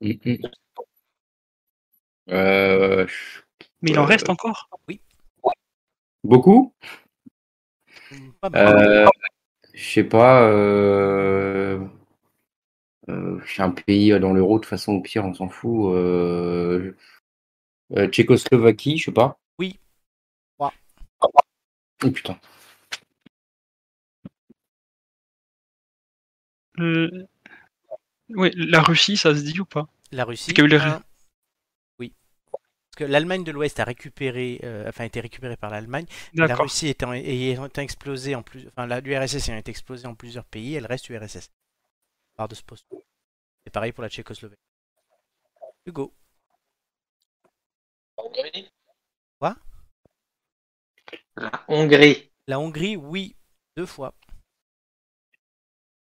Mm, 0.01 0.19
mm. 0.25 0.57
Euh, 2.31 3.07
mais 3.83 3.93
il 3.93 3.99
en 3.99 4.03
Euh, 4.03 4.07
reste 4.07 4.29
encore? 4.29 4.69
Beaucoup? 6.25 6.75
Pas 8.41 8.51
mal. 8.51 8.77
euh, 8.79 9.07
Je 9.75 9.85
sais 9.85 10.05
pas. 10.05 10.43
Euh... 10.51 11.79
euh, 13.09 13.39
je 13.45 13.53
suis 13.53 13.63
un 13.63 13.71
pays 13.71 14.19
dans 14.21 14.33
l'euro, 14.33 14.59
de 14.59 14.63
toute 14.65 14.69
façon, 14.71 14.95
au 14.95 15.01
pire, 15.01 15.25
on 15.25 15.35
s'en 15.35 15.49
fout. 15.49 15.95
Euh... 17.93 18.01
euh, 18.05 18.09
Tchécoslovaquie, 18.09 18.99
je 18.99 19.05
sais 19.07 19.13
pas. 19.13 19.39
Oui. 19.59 19.79
Trois. 20.59 20.73
Oh 22.05 22.11
putain. 22.11 22.39
Euh, 26.79 27.27
Oui, 28.29 28.51
la 28.57 28.83
Russie, 28.83 29.17
ça 29.17 29.35
se 29.35 29.41
dit 29.41 29.59
ou 29.61 29.65
pas? 29.65 29.89
La 30.13 30.25
Russie. 30.25 30.53
qu'il 30.53 30.59
y 30.59 30.63
a 30.63 30.65
eu 30.65 30.69
les- 30.69 30.77
un. 30.85 31.03
Oui. 31.99 32.13
Parce 32.53 32.97
que 32.97 33.05
l'Allemagne 33.05 33.45
de 33.45 33.53
l'Ouest 33.53 33.81
a 33.81 33.85
récupéré, 33.85 34.61
euh, 34.65 34.89
enfin, 34.89 35.05
a 35.05 35.07
été 35.07 35.21
récupérée 35.21 35.57
par 35.57 35.71
l'Allemagne. 35.71 36.07
La. 36.35 36.55
Russie 36.55 36.89
étant, 36.89 37.13
ayant 37.13 37.67
été 37.67 37.81
explosée 37.81 38.35
en 38.35 38.43
plus, 38.43 38.67
enfin, 38.69 38.87
l'URSS 39.01 39.49
ayant 39.49 39.59
été 39.59 39.71
explosée 39.71 40.07
en 40.07 40.15
plusieurs 40.15 40.45
pays, 40.45 40.75
elle 40.75 40.87
reste 40.87 41.09
URSS. 41.09 41.51
Part 42.37 42.49
de 42.49 42.55
ce 42.55 42.63
poste. 42.63 42.87
C'est 43.65 43.73
pareil 43.73 43.93
pour 43.93 44.03
la 44.03 44.11
Tchécoslovaquie. 44.11 44.61
Hugo. 45.87 46.13
Quoi? 48.17 49.57
La 51.37 51.65
Hongrie. 51.69 52.31
La 52.47 52.59
Hongrie, 52.59 52.97
oui, 52.97 53.37
deux 53.77 53.87
fois. 53.87 54.15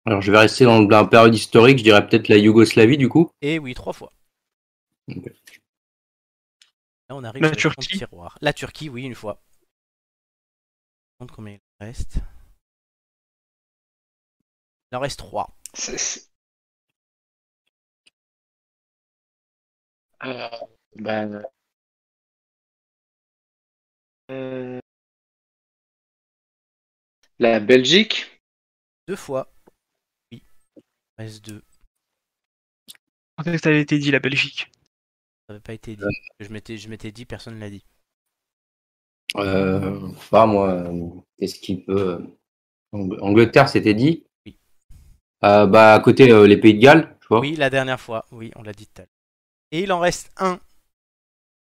Alors, 0.05 0.21
je 0.21 0.31
vais 0.31 0.37
rester 0.39 0.65
dans 0.65 0.81
la 0.81 1.05
période 1.05 1.33
historique, 1.33 1.77
je 1.77 1.83
dirais 1.83 2.05
peut-être 2.05 2.27
la 2.27 2.37
Yougoslavie, 2.37 2.97
du 2.97 3.07
coup. 3.09 3.31
Et 3.41 3.57
oui, 3.57 3.73
trois 3.73 3.93
fois. 3.93 4.11
Là, 5.07 5.15
on 7.09 7.23
arrive 7.23 7.41
La 7.43 7.53
sur 7.57 7.75
Turquie. 7.75 7.97
tiroir. 7.97 8.37
La 8.41 8.53
Turquie, 8.53 8.89
oui, 8.89 9.03
une 9.03 9.15
fois. 9.15 9.41
Je 11.19 11.25
me 11.25 11.27
demande 11.27 11.35
combien 11.35 11.53
il 11.53 11.59
en 11.81 11.85
reste. 11.85 12.17
Il 14.91 14.95
en 14.97 14.99
reste 14.99 15.19
trois. 15.19 15.49
Euh, 20.25 20.49
ben, 20.95 21.43
La 27.43 27.59
Belgique? 27.59 28.41
Deux 29.05 29.17
fois. 29.17 29.51
Oui. 30.31 30.41
Il 30.77 30.81
en 31.19 31.23
reste 31.25 31.43
deux. 31.43 31.61
Quand 33.35 33.43
est-ce 33.43 33.57
que 33.57 33.61
ça 33.63 33.67
avait 33.67 33.81
été 33.81 33.99
dit, 33.99 34.11
la 34.11 34.21
Belgique? 34.21 34.71
Ça 34.71 35.49
n'avait 35.49 35.59
pas 35.59 35.73
été 35.73 35.97
dit. 35.97 36.05
Je 36.39 36.47
m'étais, 36.47 36.77
je 36.77 36.87
m'étais 36.87 37.11
dit, 37.11 37.25
personne 37.25 37.55
ne 37.55 37.59
l'a 37.59 37.69
dit. 37.69 37.83
Euh, 39.35 40.09
je 40.15 40.29
pas 40.29 40.45
moi, 40.45 40.69
euh, 40.69 41.09
qu'est-ce 41.37 41.59
qui 41.59 41.83
peut. 41.83 42.25
Ang- 42.93 43.19
Angleterre, 43.19 43.67
c'était 43.67 43.93
dit? 43.93 44.23
Oui. 44.45 44.57
Euh, 45.43 45.65
bah, 45.65 45.95
à 45.95 45.99
côté, 45.99 46.31
euh, 46.31 46.47
les 46.47 46.55
Pays 46.55 46.75
de 46.75 46.79
Galles, 46.79 47.17
tu 47.19 47.27
vois. 47.27 47.41
Oui, 47.41 47.57
la 47.57 47.69
dernière 47.69 47.99
fois. 47.99 48.23
Oui, 48.31 48.53
on 48.55 48.63
l'a 48.63 48.71
dit 48.71 48.87
tout 48.87 49.01
à 49.01 49.01
l'heure. 49.01 49.09
Et 49.71 49.81
il 49.81 49.91
en 49.91 49.99
reste 49.99 50.31
un. 50.37 50.61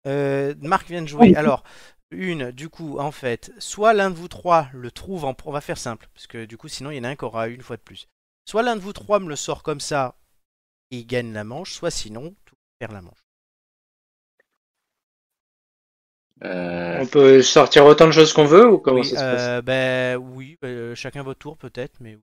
Euh, 0.06 0.54
Marc 0.62 0.88
vient 0.90 1.02
de 1.02 1.08
jouer. 1.08 1.34
Alors, 1.36 1.64
une, 2.12 2.52
du 2.52 2.70
coup, 2.70 3.00
en 3.00 3.12
fait, 3.12 3.52
soit 3.58 3.94
l'un 3.94 4.12
de 4.12 4.16
vous 4.16 4.28
trois 4.28 4.70
le 4.74 4.92
trouve 4.92 5.26
en. 5.26 5.36
On 5.46 5.52
va 5.52 5.62
faire 5.62 5.78
simple, 5.78 6.08
parce 6.14 6.28
que 6.28 6.46
du 6.46 6.58
coup, 6.58 6.68
sinon, 6.68 6.92
il 6.92 6.98
y 6.98 7.00
en 7.00 7.04
a 7.06 7.10
un 7.10 7.16
qui 7.16 7.26
aura 7.26 7.48
une 7.48 7.62
fois 7.64 7.78
de 7.78 7.82
plus. 7.82 8.08
Soit 8.46 8.64
l'un 8.64 8.76
de 8.76 8.82
vous 8.82 8.94
trois 8.94 9.20
me 9.20 9.30
le 9.30 9.36
sort 9.36 9.64
comme 9.64 9.80
ça 9.80 10.16
et 10.92 11.00
il 11.00 11.08
gagne 11.08 11.34
la 11.34 11.44
manche, 11.46 11.74
soit 11.74 11.92
sinon, 11.92 12.36
tout 12.46 12.56
perd 12.80 12.94
la 12.94 13.02
manche. 13.02 13.20
Euh, 16.44 16.98
On 17.02 17.08
peut 17.08 17.42
sortir 17.42 17.86
autant 17.86 18.06
de 18.06 18.12
choses 18.12 18.34
qu'on 18.34 18.46
veut 18.46 18.70
ou 18.70 18.78
comment 18.78 19.02
Oui, 19.02 19.04
ça 19.04 19.18
se 19.18 19.26
passe? 19.26 19.54
euh, 19.54 19.62
ben, 19.62 20.18
oui, 20.18 20.58
euh, 20.64 20.96
chacun 20.96 21.24
votre 21.24 21.40
tour 21.40 21.58
peut-être, 21.58 22.00
mais 22.00 22.18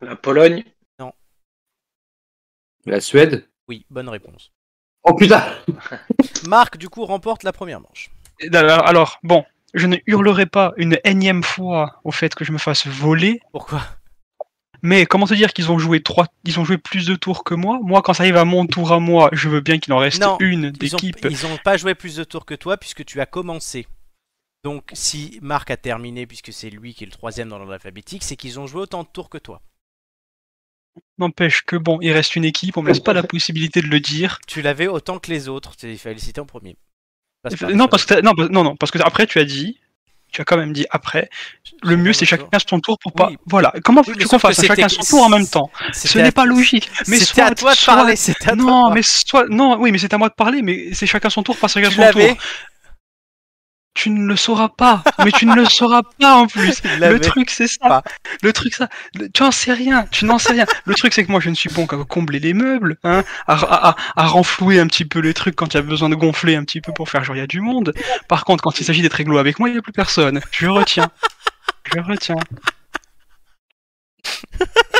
La 0.00 0.16
Pologne? 0.16 0.64
La 2.86 3.00
Suède? 3.02 3.46
oui, 3.68 3.86
bonne 3.90 4.08
réponse. 4.08 4.52
Oh 5.08 5.14
putain 5.14 5.42
Marc, 6.48 6.76
du 6.76 6.88
coup, 6.88 7.04
remporte 7.04 7.42
la 7.42 7.52
première 7.52 7.80
manche. 7.80 8.10
Alors, 8.52 8.86
alors, 8.86 9.18
bon, 9.22 9.44
je 9.74 9.86
ne 9.86 9.96
hurlerai 10.06 10.46
pas 10.46 10.72
une 10.76 10.98
énième 11.04 11.42
fois 11.42 12.00
au 12.04 12.10
fait 12.10 12.34
que 12.34 12.44
je 12.44 12.52
me 12.52 12.58
fasse 12.58 12.86
voler, 12.86 13.40
Pourquoi? 13.52 13.82
Mais 14.82 15.06
comment 15.06 15.26
te 15.26 15.34
dire 15.34 15.52
qu'ils 15.52 15.72
ont 15.72 15.78
joué 15.78 16.02
trois, 16.02 16.26
ils 16.44 16.60
ont 16.60 16.64
joué 16.64 16.76
plus 16.78 17.06
de 17.06 17.14
tours 17.14 17.44
que 17.44 17.54
moi? 17.54 17.78
Moi, 17.82 18.02
quand 18.02 18.12
ça 18.12 18.22
arrive 18.22 18.36
à 18.36 18.44
mon 18.44 18.66
tour 18.66 18.92
à 18.92 19.00
moi, 19.00 19.30
je 19.32 19.48
veux 19.48 19.60
bien 19.60 19.78
qu'il 19.78 19.92
en 19.94 19.98
reste 19.98 20.20
Non, 20.20 20.36
une 20.40 20.70
d'équipe. 20.70 21.16
ils 21.28 21.46
ont 21.46 21.56
pas 21.64 21.76
joué 21.76 21.94
plus 21.94 22.16
de 22.16 22.24
tours 22.24 22.44
que 22.44 22.54
toi 22.54 22.76
puisque 22.76 23.04
tu 23.04 23.20
as 23.20 23.26
commencé. 23.26 23.86
Donc, 24.64 24.90
si 24.92 25.38
Marc 25.42 25.70
a 25.70 25.76
terminé, 25.76 26.26
puisque 26.26 26.52
c'est 26.52 26.70
lui 26.70 26.94
qui 26.94 27.04
est 27.04 27.06
le 27.06 27.12
troisième 27.12 27.48
dans 27.48 27.58
l'ordre 27.58 27.72
alphabétique, 27.72 28.22
c'est 28.22 28.36
qu'ils 28.36 28.60
ont 28.60 28.66
joué 28.66 28.82
autant 28.82 29.02
de 29.02 29.08
tours 29.08 29.30
que 29.30 29.38
toi. 29.38 29.62
N'empêche 31.18 31.62
que 31.62 31.76
bon, 31.76 31.98
il 32.02 32.12
reste 32.12 32.36
une 32.36 32.44
équipe, 32.44 32.76
on 32.76 32.82
me 32.82 32.88
laisse 32.88 33.00
pas 33.00 33.12
la 33.14 33.22
possibilité 33.22 33.80
de 33.80 33.86
le 33.86 34.00
dire. 34.00 34.38
Tu 34.46 34.60
l'avais 34.62 34.86
autant 34.86 35.18
que 35.18 35.30
les 35.30 35.48
autres. 35.48 35.72
Il 35.82 35.98
fallait 35.98 36.14
le 36.14 36.20
citer 36.20 36.40
en 36.40 36.46
premier. 36.46 36.76
Par- 37.42 37.70
Non, 37.70 37.88
parce 37.88 38.04
que 38.04 38.20
non, 38.20 38.32
non, 38.50 38.64
non, 38.64 38.76
parce 38.76 38.90
que 38.92 38.98
après 38.98 39.26
tu 39.26 39.38
as 39.38 39.44
dit, 39.44 39.78
tu 40.32 40.40
as 40.42 40.44
quand 40.44 40.56
même 40.58 40.72
dit 40.72 40.84
après, 40.90 41.30
le 41.82 41.96
mieux 41.96 42.12
c'est 42.12 42.26
chacun 42.26 42.46
son 42.68 42.80
tour 42.80 42.98
pour 42.98 43.12
pas. 43.12 43.28
Oui. 43.30 43.38
Voilà, 43.46 43.72
comment 43.84 44.02
Oui, 44.06 44.12
veux-tu 44.14 44.26
qu'on 44.26 44.38
fasse 44.38 44.60
chacun 44.66 44.88
son 44.88 45.02
tour 45.02 45.22
en 45.22 45.28
même 45.30 45.46
temps? 45.46 45.70
Ce 45.92 46.18
n'est 46.18 46.24
à- 46.28 46.32
pas 46.32 46.44
logique. 46.44 46.90
Mais 47.06 47.18
C'était 47.18 47.40
à 47.42 47.46
soit- 47.46 47.54
toi 47.54 47.72
de 47.72 47.76
soit- 47.78 47.94
parler. 47.94 48.16
C'était 48.16 48.44
à 48.44 48.46
toi 48.48 48.56
de 48.56 48.60
Non, 48.62 48.66
parler. 48.66 48.94
mais 48.96 49.02
soit 49.02 49.46
non, 49.48 49.78
oui, 49.80 49.92
mais 49.92 49.98
c'est 49.98 50.12
à 50.12 50.18
moi 50.18 50.28
de 50.28 50.34
parler, 50.34 50.60
mais 50.62 50.92
c'est 50.92 51.06
chacun 51.06 51.30
son 51.30 51.42
tour, 51.42 51.56
pas 51.56 51.68
chacun 51.68 51.88
tu 51.88 51.94
son 51.94 52.10
tour. 52.10 52.36
Tu 53.96 54.10
ne 54.10 54.26
le 54.26 54.36
sauras 54.36 54.68
pas, 54.68 55.02
mais 55.24 55.32
tu 55.32 55.46
ne 55.46 55.54
le 55.54 55.64
sauras 55.64 56.02
pas 56.20 56.34
en 56.34 56.46
plus. 56.46 56.82
Le 57.00 57.18
truc 57.18 57.48
c'est 57.50 57.66
ça. 57.66 57.78
pas. 57.88 58.02
Le 58.42 58.52
truc 58.52 58.74
ça. 58.74 58.88
le- 59.14 59.30
Tu 59.30 59.42
n'en 59.42 59.50
sais 59.50 59.72
rien. 59.72 60.04
Tu 60.10 60.26
n'en 60.26 60.38
sais 60.38 60.52
rien. 60.52 60.66
Le 60.84 60.94
truc 60.94 61.14
c'est 61.14 61.24
que 61.24 61.30
moi 61.32 61.40
je 61.40 61.48
ne 61.48 61.54
suis 61.54 61.70
bon 61.70 61.86
qu'à 61.86 61.96
combler 62.04 62.38
les 62.38 62.52
meubles, 62.52 62.98
hein, 63.04 63.24
à, 63.46 63.54
à, 63.54 63.88
à- 63.90 63.96
à 64.16 64.26
renflouer 64.26 64.78
un 64.80 64.86
petit 64.86 65.06
peu 65.06 65.20
les 65.20 65.32
trucs 65.32 65.56
quand 65.56 65.72
il 65.72 65.78
y 65.78 65.80
a 65.80 65.82
besoin 65.82 66.10
de 66.10 66.14
gonfler 66.14 66.56
un 66.56 66.64
petit 66.64 66.82
peu 66.82 66.92
pour 66.92 67.08
faire 67.08 67.24
genre 67.24 67.36
il 67.36 67.38
y 67.38 67.42
a 67.42 67.46
du 67.46 67.62
monde. 67.62 67.94
Par 68.28 68.44
contre 68.44 68.62
quand 68.62 68.78
il 68.78 68.84
s'agit 68.84 69.00
d'être 69.00 69.14
réglo 69.14 69.38
avec 69.38 69.58
moi 69.58 69.68
il 69.70 69.72
n'y 69.72 69.78
a 69.78 69.82
plus 69.82 69.92
personne. 69.92 70.40
Je 70.52 70.66
retiens. 70.68 71.08
Je 71.94 71.98
retiens. 72.00 72.36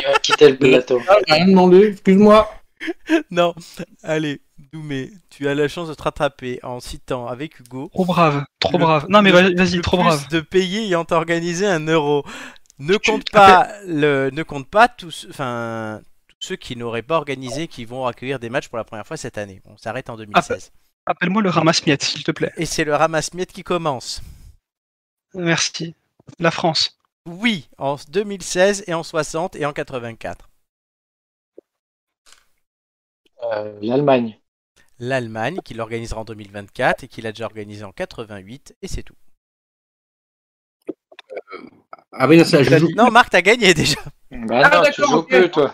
Il 0.01 0.07
va 0.07 0.19
quitter 0.19 0.49
le 0.49 0.57
plateau. 0.57 1.01
Ah, 1.07 1.17
j'ai 1.27 1.33
rien 1.35 1.45
demandé, 1.47 1.89
excuse-moi. 1.91 2.51
Non, 3.31 3.53
allez, 4.03 4.41
Doumé, 4.77 5.11
tu 5.29 5.47
as 5.47 5.55
la 5.55 5.67
chance 5.67 5.87
de 5.89 5.93
te 5.95 6.03
rattraper 6.03 6.59
en 6.63 6.79
citant 6.79 7.27
avec 7.27 7.59
Hugo. 7.59 7.89
Trop 7.93 8.05
brave. 8.05 8.43
Trop 8.59 8.73
Le- 8.77 8.83
brave. 8.83 9.05
Non 9.09 9.21
mais 9.21 9.31
vas-y 9.31 9.81
trop 9.81 9.97
plus 9.97 10.05
brave. 10.05 10.27
de 10.29 10.39
pays 10.39 10.77
ayant 10.85 11.05
organisé 11.11 11.65
un 11.65 11.85
euro. 11.87 12.23
Ne 12.79 12.95
Tu- 12.97 13.11
compte 13.11 13.31
pas 13.31 13.69
le, 13.87 14.29
ne 14.31 14.43
compte 14.43 14.67
pas 14.69 14.87
tous, 14.87 15.25
enfin 15.29 16.01
tous 16.27 16.35
ceux 16.39 16.55
qui 16.55 16.75
n'auraient 16.75 17.01
pas 17.01 17.17
organisé, 17.17 17.67
qui 17.67 17.85
vont 17.85 18.05
accueillir 18.05 18.37
des 18.39 18.49
matchs 18.51 18.67
pour 18.67 18.77
la 18.77 18.83
première 18.83 19.07
fois 19.07 19.17
cette 19.17 19.37
année. 19.39 19.61
On 19.65 19.77
s'arrête 19.77 20.09
en 20.11 20.15
2016. 20.17 20.71
Appelle-moi 21.07 21.41
le 21.41 21.49
ramasse-miettes 21.49 22.03
s'il 22.03 22.23
te 22.23 22.31
plaît. 22.31 22.51
Et 22.57 22.65
c'est 22.67 22.83
le 22.83 22.93
ramasse-miettes 22.93 23.51
qui 23.53 23.63
commence. 23.63 24.21
Merci. 25.33 25.95
La 26.39 26.51
France. 26.51 26.99
Oui, 27.25 27.67
en 27.77 27.95
2016 28.09 28.83
et 28.87 28.93
en 28.93 29.01
60 29.03 29.55
et 29.55 29.65
en 29.65 29.73
84. 29.73 30.49
Euh, 33.43 33.77
L'Allemagne. 33.81 34.37
L'Allemagne 34.99 35.59
qui 35.63 35.73
l'organisera 35.73 36.21
en 36.21 36.25
2024 36.25 37.03
et 37.03 37.07
qui 37.07 37.21
l'a 37.21 37.31
déjà 37.31 37.45
organisé 37.45 37.83
en 37.83 37.91
88 37.91 38.75
et 38.81 38.87
c'est 38.87 39.03
tout. 39.03 39.15
Ah 42.11 42.27
oui, 42.27 42.37
non, 42.37 42.43
ça, 42.45 42.63
je 42.63 42.77
joue. 42.77 42.89
Non, 42.95 43.11
Marc, 43.11 43.29
t'as 43.29 43.41
gagné 43.41 43.73
déjà. 43.73 43.99
Bah 44.31 44.61
Ah, 44.63 44.81
non, 44.81 44.91
tu 44.91 45.03
joues 45.03 45.47
toi. 45.49 45.73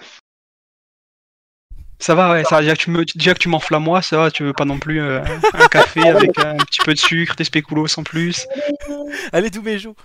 Ça 2.00 2.16
va, 2.16 2.32
ouais, 2.32 2.44
ça 2.44 2.56
va, 2.56 2.62
déjà 2.62 2.76
que 2.76 2.82
tu 2.82 2.90
me, 2.90 3.06
déjà 3.06 3.34
que 3.34 3.40
tu 3.40 3.48
m'enflammes 3.48 3.84
moi, 3.84 4.02
ça 4.02 4.18
va, 4.18 4.32
tu 4.32 4.44
veux 4.44 4.52
pas 4.52 4.66
non 4.66 4.78
plus 4.78 5.02
euh, 5.02 5.24
un 5.54 5.68
café 5.68 6.02
avec 6.10 6.38
un 6.38 6.58
petit 6.58 6.82
peu 6.84 6.94
de 6.94 7.00
sucre, 7.00 7.38
des 7.38 7.46
spéculoos 7.46 7.98
en 7.98 8.04
plus. 8.04 8.46
Allez, 9.32 9.50
Doumé 9.50 9.80
joue. 9.80 9.96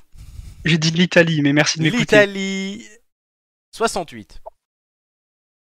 J'ai 0.65 0.79
dit 0.79 0.93
l'Italie, 0.93 1.43
mais 1.43 1.53
merci 1.53 1.79
de 1.79 1.83
m'écouter. 1.83 2.25
L'Italie 2.25 2.87
68 3.73 4.41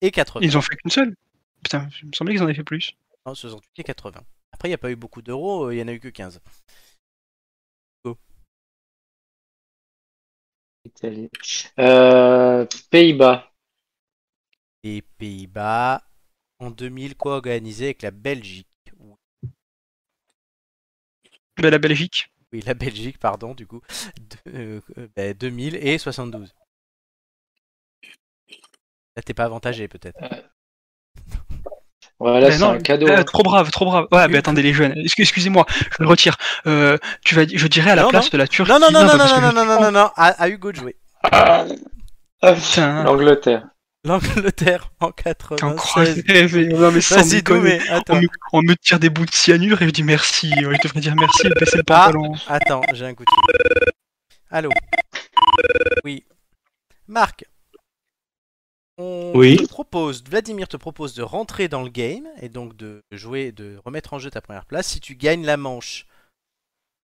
et 0.02 0.11
80. 0.11 0.45
Ils 0.45 0.57
ont 0.57 0.61
fait 0.61 0.76
qu'une 0.76 0.91
seule? 0.91 1.15
Putain, 1.64 1.88
il 2.02 2.10
me 2.10 2.14
semblait 2.14 2.34
qu'ils 2.34 2.41
en 2.41 2.45
avaient 2.45 2.53
fait 2.53 2.64
plus. 2.64 2.98
Non, 3.26 3.34
68 3.34 3.80
et 3.80 3.84
80. 3.84 4.23
Après, 4.52 4.68
il 4.68 4.72
n'y 4.72 4.76
a 4.76 4.77
pas 4.77 4.91
eu 4.91 4.95
beaucoup 4.95 5.22
d'euros, 5.22 5.72
il 5.72 5.77
y 5.77 5.81
en 5.81 5.88
a 5.88 5.93
eu 5.93 5.99
que 5.99 6.07
15. 6.10 6.39
Italie. 10.85 11.30
Euh, 11.80 12.65
Pays-Bas. 12.89 13.52
Les 14.85 15.02
Pays-Bas 15.02 16.02
en 16.60 16.72
2000 16.72 17.18
co-organisé 17.18 17.88
avec 17.88 18.03
la 18.03 18.11
Belgique. 18.11 18.69
La 21.57 21.77
Belgique. 21.80 22.31
Oui, 22.53 22.61
la 22.61 22.73
Belgique, 22.73 23.18
pardon, 23.19 23.53
du 23.53 23.68
coup. 23.68 23.81
De- 24.45 24.52
euh, 24.57 24.81
euh, 24.97 25.07
ben, 25.15 25.34
2000 25.34 25.76
et 25.76 25.97
72. 25.97 26.53
Là, 29.18 29.22
t'es 29.23 29.34
pas 29.34 29.43
avantagé 29.45 29.88
peut-être. 29.89 30.19
Voilà, 32.19 32.49
c'est 32.51 32.63
un 32.63 32.77
cadeau. 32.79 33.07
euh, 33.07 33.17
hein. 33.17 33.23
trop 33.23 33.43
brave, 33.43 33.69
trop 33.71 33.85
brave. 33.85 34.07
Ouais, 34.11 34.27
mais 34.29 34.37
attendez 34.37 34.61
les 34.61 34.73
jeunes, 34.73 34.93
Excu- 34.93 35.21
excusez-moi, 35.23 35.65
je 35.69 35.97
le 36.03 36.07
retire. 36.07 36.37
Euh, 36.65 36.97
tu 37.25 37.35
vas, 37.35 37.43
je 37.45 37.67
dirais 37.67 37.91
à 37.91 37.95
la 37.95 38.03
Non, 38.03 38.09
place 38.09 38.25
non. 38.25 38.29
de 38.33 38.37
la 38.37 38.47
Turquie. 38.47 38.71
Non, 38.71 38.79
non, 38.79 38.89
non, 38.91 39.01
non, 39.05 39.17
non, 39.17 39.27
non, 39.27 39.51
non, 39.53 39.65
non, 39.65 39.81
non, 39.81 39.91
non, 39.91 40.09
à, 40.15 40.27
à 40.41 40.47
Hugo 40.49 40.71
de 40.71 40.77
jouer. 40.77 40.95
Ah, 41.31 41.65
L'Angleterre. 43.03 43.67
L'Angleterre 44.05 44.91
en 44.99 45.11
t'es 45.11 45.29
encore 45.63 45.93
96. 45.95 46.23
rêvé. 46.27 46.67
Non, 46.67 46.91
mais 46.91 47.01
sans 47.01 47.15
Vas-y, 47.15 47.29
déconner. 47.37 47.79
On 47.89 47.95
attends. 47.97 48.21
me, 48.21 48.27
on 48.53 48.61
me 48.61 48.75
tire 48.75 48.99
des 48.99 49.09
bouts 49.09 49.25
de 49.25 49.31
cyanure 49.31 49.81
et 49.81 49.85
je 49.85 49.89
dis 49.91 50.03
merci. 50.03 50.51
Je 50.55 50.61
devrais 50.61 50.99
dire 51.01 51.15
merci 51.19 51.47
et 51.47 51.49
baisser 51.59 51.77
le 51.77 51.83
Ah. 51.89 52.05
pantalon. 52.05 52.33
Attends, 52.47 52.81
j'ai 52.93 53.05
un 53.07 53.13
coup 53.15 53.23
de 53.25 53.29
fil. 53.31 53.91
Allô 54.51 54.69
Oui. 56.03 56.23
Marc 57.07 57.45
On 58.97 59.34
Oui. 59.35 59.57
te 59.57 59.67
propose, 59.67 60.23
Vladimir 60.23 60.67
te 60.69 60.77
propose 60.77 61.13
de 61.15 61.22
rentrer 61.23 61.67
dans 61.67 61.84
le 61.84 61.89
game 61.89 62.27
et 62.41 62.47
donc 62.49 62.76
de 62.77 63.03
jouer, 63.11 63.51
de 63.51 63.77
remettre 63.84 64.13
en 64.13 64.19
jeu 64.19 64.30
ta 64.30 64.41
première 64.41 64.65
place. 64.65 64.88
Si 64.88 64.99
tu 65.01 65.15
gagnes 65.15 65.45
la 65.45 65.57
manche, 65.57 66.05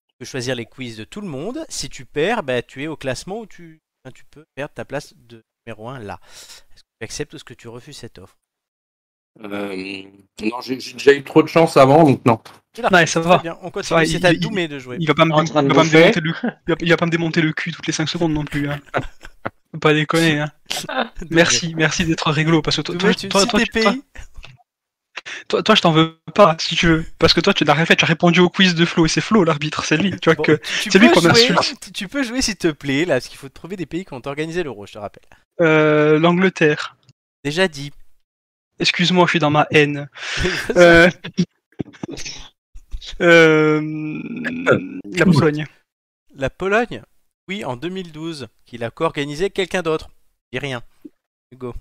tu 0.08 0.14
peux 0.18 0.24
choisir 0.24 0.56
les 0.56 0.66
quiz 0.66 0.96
de 0.96 1.04
tout 1.04 1.20
le 1.20 1.28
monde. 1.28 1.64
Si 1.68 1.88
tu 1.88 2.04
perds, 2.04 2.42
bah, 2.42 2.62
tu 2.62 2.82
es 2.82 2.86
au 2.88 2.96
classement 2.96 3.38
où 3.40 3.46
tu, 3.46 3.80
enfin, 4.04 4.12
tu 4.12 4.24
peux 4.24 4.44
perdre 4.56 4.74
ta 4.74 4.84
place 4.84 5.14
de 5.16 5.42
numéro 5.66 5.88
1 5.88 6.00
là. 6.00 6.18
Est-ce 6.24 6.82
que 6.82 6.88
tu 7.00 7.04
acceptes 7.04 7.32
ou 7.32 7.36
est-ce 7.36 7.44
que 7.44 7.54
tu 7.54 7.68
refuses 7.68 7.96
cette 7.98 8.18
offre? 8.18 8.36
Euh, 9.44 10.02
non, 10.42 10.60
j'ai 10.62 10.80
j'ai 10.80 10.94
déjà 10.94 11.12
eu 11.12 11.22
trop 11.22 11.42
de 11.42 11.48
chance 11.48 11.76
avant, 11.76 12.04
donc 12.04 12.24
non. 12.24 12.40
Ouais, 12.90 13.06
ça 13.06 13.20
va. 13.20 13.38
bien. 13.38 13.58
On 13.60 13.66
Ça 13.66 13.70
continue, 13.70 13.98
va, 14.00 14.04
c'est 14.06 14.12
il- 14.12 14.26
à 14.26 14.34
Doumé 14.34 14.66
de 14.66 14.78
jouer. 14.78 14.96
Il 14.98 15.06
va 15.06 15.14
pas 15.14 15.24
me 15.26 17.10
démonter 17.10 17.42
le 17.42 17.52
cul 17.52 17.70
toutes 17.70 17.86
les 17.86 17.92
5 17.92 18.08
secondes 18.08 18.32
non 18.32 18.44
plus. 18.44 18.68
Hein. 18.70 18.80
Faut 19.77 19.81
pas 19.81 19.93
déconner. 19.94 20.40
Hein. 20.40 20.51
Merci, 21.31 21.74
merci 21.77 22.05
d'être 22.07 22.31
réglo 22.31 22.62
parce 22.62 22.77
que 22.77 22.82
toi, 22.82 22.94
toi, 22.97 23.12
toi, 23.15 23.47
toi, 23.47 23.61
toi, 23.66 23.94
toi, 25.48 25.62
toi, 25.62 25.74
je 25.74 25.81
t'en 25.82 25.93
veux 25.93 26.19
pas 26.35 26.57
si 26.59 26.77
tu 26.77 26.86
veux 26.86 27.05
parce 27.19 27.32
que 27.35 27.40
toi 27.40 27.53
tu 27.55 27.65
n'as 27.65 27.74
rien 27.74 27.85
fait. 27.86 27.97
Tu 27.97 28.05
as 28.05 28.09
répondu 28.09 28.40
au 28.40 28.48
quiz 28.48 28.74
de 28.74 28.85
Flo 28.85 29.07
et 29.07 29.09
c'est 29.09 29.20
Flo 29.20 29.44
l'arbitre, 29.44 29.85
c'est 29.85 29.97
lui. 29.97 30.11
Tu 30.20 30.28
vois 30.28 30.35
Bon, 30.35 30.43
que 30.43 30.61
tu 30.82 30.90
c'est 30.90 30.98
lui 30.98 31.11
qu'on 31.11 31.24
insulte. 31.24 31.90
tu- 31.93 32.09
peux 32.09 32.23
jouer 32.23 32.43
s'il 32.43 32.57
te 32.57 32.69
plaît, 32.69 33.05
là, 33.05 33.15
parce 33.16 33.28
qu'il 33.28 33.39
faut 33.39 33.48
trouver 33.48 33.77
des 33.77 33.86
pays 33.86 34.05
qui 34.05 34.12
ont 34.15 34.23
organisé 34.24 34.62
l'euro, 34.62 34.86
je 34.86 34.93
te 34.93 34.98
rappelle. 34.98 35.23
euh, 35.61 36.19
l'Angleterre. 36.19 36.97
Déjà 37.44 37.69
dit. 37.69 37.93
Excuse-moi, 38.78 39.24
je 39.27 39.31
suis 39.31 39.39
dans 39.39 39.51
ma 39.51 39.66
haine. 39.73 40.09
Euh... 40.77 41.11
euh, 43.20 44.20
La 45.15 45.24
Pologne. 45.24 45.66
La 46.35 46.51
Pologne? 46.51 47.03
Oui, 47.48 47.64
en 47.64 47.77
2012, 47.77 48.48
qu'il 48.64 48.82
a 48.82 48.90
co-organisé 48.90 49.51
quelqu'un 49.51 49.82
d'autre. 49.82 50.10
Dis 50.52 50.59
rien. 50.59 50.82
Hugo. 51.52 51.74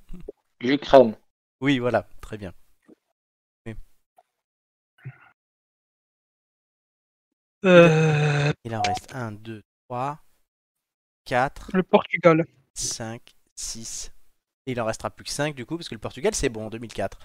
L'Ukraine. 0.62 1.16
Oui, 1.62 1.80
voilà, 1.80 2.08
très 2.22 2.38
bien. 2.38 2.54
Euh, 7.66 8.52
Il 8.64 8.76
en 8.76 8.82
reste 8.84 9.14
1, 9.16 9.32
2, 9.32 9.64
3, 9.90 10.20
4, 11.26 11.72
Le 11.74 11.82
Portugal. 11.82 12.46
5, 12.76 13.22
6. 13.56 14.12
Et 14.68 14.74
il 14.74 14.82
en 14.82 14.86
restera 14.86 15.10
plus 15.10 15.24
que 15.24 15.32
5 15.32 15.56
du 15.56 15.66
coup, 15.66 15.78
parce 15.78 15.90
que 15.90 15.96
le 15.96 16.00
Portugal 16.00 16.36
c'est 16.36 16.50
bon 16.50 16.68
en 16.68 16.70
2004. 16.70 17.18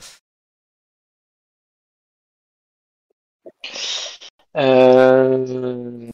Euh... 4.56 6.10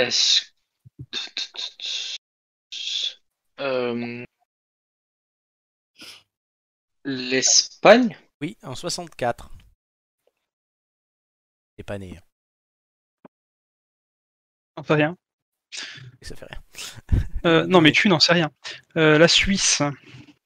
Est-ce 0.00 0.52
Euh, 3.60 4.24
L'Espagne? 7.04 8.16
Oui, 8.40 8.56
en 8.62 8.74
64. 8.74 9.50
T'es 11.76 11.82
pas 11.82 11.98
né. 11.98 12.18
On 14.76 14.82
sait 14.82 14.94
rien. 14.94 15.16
Ça 16.22 16.34
fait 16.36 16.46
rien. 16.50 17.20
Euh, 17.46 17.66
non, 17.66 17.80
mais 17.80 17.92
tu 17.92 18.08
n'en 18.08 18.20
sais 18.20 18.32
rien. 18.32 18.50
Euh, 18.96 19.18
la 19.18 19.28
Suisse. 19.28 19.82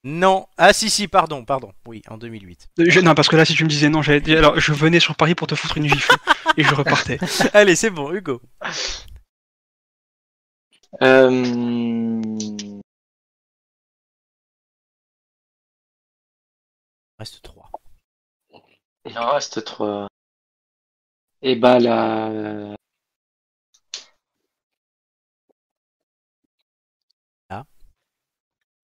Non. 0.05 0.47
Ah 0.59 0.73
si 0.73 0.91
si, 0.91 1.09
pardon, 1.09 1.45
pardon. 1.45 1.73
Oui, 1.87 2.03
en 2.09 2.19
2008. 2.19 2.69
Euh, 2.79 2.85
je- 2.89 3.01
non, 3.01 3.15
parce 3.15 3.29
que 3.29 3.37
là, 3.37 3.45
si 3.45 3.55
tu 3.55 3.65
me 3.65 3.69
disais 3.69 3.89
non, 3.89 4.03
j'allais 4.03 4.21
dire. 4.21 4.39
Alors, 4.39 4.59
je 4.61 4.73
venais 4.73 5.01
sur 5.01 5.17
Paris 5.17 5.35
pour 5.35 5.47
te 5.47 5.55
foutre 5.55 5.79
une 5.79 5.89
gifle. 5.89 6.13
et 6.57 6.65
je 6.65 6.75
repartais. 6.75 7.19
Allez, 7.53 7.75
c'est 7.77 7.91
bon, 7.91 8.13
Hugo. 8.13 8.43
Euh, 11.03 12.23
Reste 17.19 17.43
3. 17.43 17.71
Il 19.07 19.19
en 19.19 19.33
reste 19.33 19.65
trois. 19.65 20.09
Et 21.43 21.57
bah 21.57 21.79
la. 21.79 22.75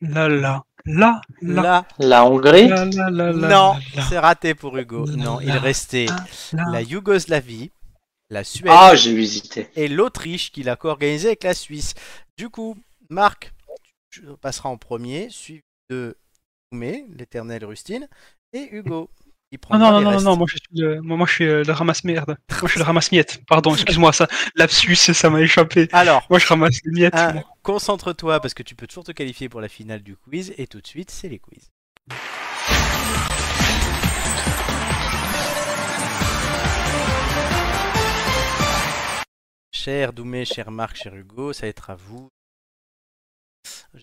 Là, 0.03 0.28
là, 0.28 0.28
là, 0.87 1.20
là. 1.43 1.62
Là, 1.62 1.87
La 1.99 2.24
Hongrie? 2.24 2.69
Là, 2.69 2.87
là, 2.87 3.11
là, 3.11 3.32
là, 3.32 3.49
non, 3.49 3.74
c'est 4.09 4.19
raté 4.19 4.55
pour 4.55 4.77
Hugo. 4.78 5.05
Là, 5.05 5.16
Non, 5.16 5.41
il 5.41 5.49
là, 5.49 5.59
restait 5.59 6.07
là. 6.07 6.65
la 6.73 6.81
Yougoslavie, 6.81 7.70
la 8.31 8.44
Suède 8.44 8.73
Ah, 8.74 8.94
j'ai 8.94 9.15
visité. 9.15 9.69
et 9.77 9.89
l'Autriche 9.89 10.52
qu'il 10.52 10.69
a 10.69 10.77
co-organisé 10.77 11.28
avec 11.28 11.43
la 11.44 11.55
Suisse. 11.55 11.94
Du 12.39 12.48
coup, 12.48 12.77
Marc, 13.11 13.52
tu 14.11 14.23
passeras 14.40 14.69
en 14.69 14.77
premier, 14.78 15.28
suivi 15.31 15.62
de 15.90 16.16
Doumé, 16.73 17.05
l'éternel 17.16 17.65
Rustine, 17.65 18.09
et 18.52 18.69
Hugo. 18.73 19.11
qui 19.52 19.59
Non, 19.73 19.78
non, 19.78 19.90
non, 19.93 20.01
non, 20.01 20.11
restes. 20.11 20.24
non, 20.24 20.36
moi 20.36 20.47
je 20.48 20.57
suis 20.57 20.81
le, 20.81 21.01
moi, 21.01 21.16
moi, 21.16 21.27
je 21.27 21.32
suis 21.32 21.44
euh, 21.44 21.65
le 21.65 21.73
ramasse-merde. 21.73 22.28
Moi 22.51 22.61
je 22.62 22.69
suis 22.69 22.78
le 22.78 22.85
ramasse-miettes. 22.85 23.43
Pardon, 23.48 23.74
excuse-moi, 23.74 24.12
ça, 24.12 24.28
lapsus, 24.55 24.94
ça 24.94 25.28
m'a 25.31 25.40
échappé. 25.40 25.89
Alors, 25.93 26.24
Moi 26.31 26.39
je 26.39 26.47
ramasse 26.47 26.78
les 26.85 26.93
miettes. 26.93 27.15
concentre-toi 27.62 28.39
parce 28.40 28.55
que 28.55 28.62
tu 28.62 28.77
peux 28.77 28.86
toujours 28.86 29.05
te 29.05 29.12
qualifier 29.12 29.48
pour 29.48 29.61
la 29.61 29.69
finale 29.69 30.02
du 30.02 30.16
quiz, 30.16 30.55
et 30.57 30.66
tout 30.69 30.81
de 30.81 30.86
suite, 30.86 31.11
c'est 31.11 31.28
les 31.28 31.40
quiz. 31.40 31.69
Cher 39.82 40.12
Doumé, 40.12 40.44
cher 40.44 40.70
Marc, 40.70 40.94
cher 40.97 41.15
Hugo, 41.15 41.55
ça 41.55 41.62
va 41.62 41.69
être 41.69 41.89
à 41.89 41.94
vous. 41.94 42.28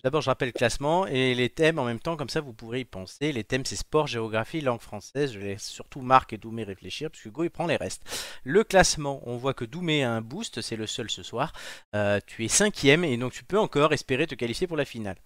D'abord, 0.02 0.22
je 0.22 0.28
rappelle 0.28 0.48
le 0.48 0.52
classement 0.52 1.06
et 1.06 1.36
les 1.36 1.50
thèmes 1.50 1.78
en 1.78 1.84
même 1.84 2.00
temps, 2.00 2.16
comme 2.16 2.28
ça 2.28 2.40
vous 2.40 2.52
pourrez 2.52 2.80
y 2.80 2.84
penser. 2.84 3.30
Les 3.30 3.44
thèmes, 3.44 3.64
c'est 3.64 3.76
sport, 3.76 4.08
géographie, 4.08 4.60
langue 4.60 4.80
française. 4.80 5.32
Je 5.32 5.38
laisse 5.38 5.64
surtout 5.64 6.00
Marc 6.00 6.32
et 6.32 6.36
Doumé 6.36 6.64
réfléchir, 6.64 7.12
parce 7.12 7.22
que 7.22 7.28
Hugo 7.28 7.44
il 7.44 7.50
prend 7.50 7.68
les 7.68 7.76
restes. 7.76 8.02
Le 8.42 8.64
classement, 8.64 9.22
on 9.24 9.36
voit 9.36 9.54
que 9.54 9.64
Doumé 9.64 10.02
a 10.02 10.10
un 10.10 10.20
boost, 10.20 10.62
c'est 10.62 10.74
le 10.74 10.88
seul 10.88 11.08
ce 11.10 11.22
soir. 11.22 11.52
Euh, 11.94 12.18
tu 12.26 12.44
es 12.44 12.48
cinquième 12.48 13.04
et 13.04 13.16
donc 13.16 13.32
tu 13.32 13.44
peux 13.44 13.60
encore 13.60 13.92
espérer 13.92 14.26
te 14.26 14.34
qualifier 14.34 14.66
pour 14.66 14.76
la 14.76 14.84
finale. 14.84 15.18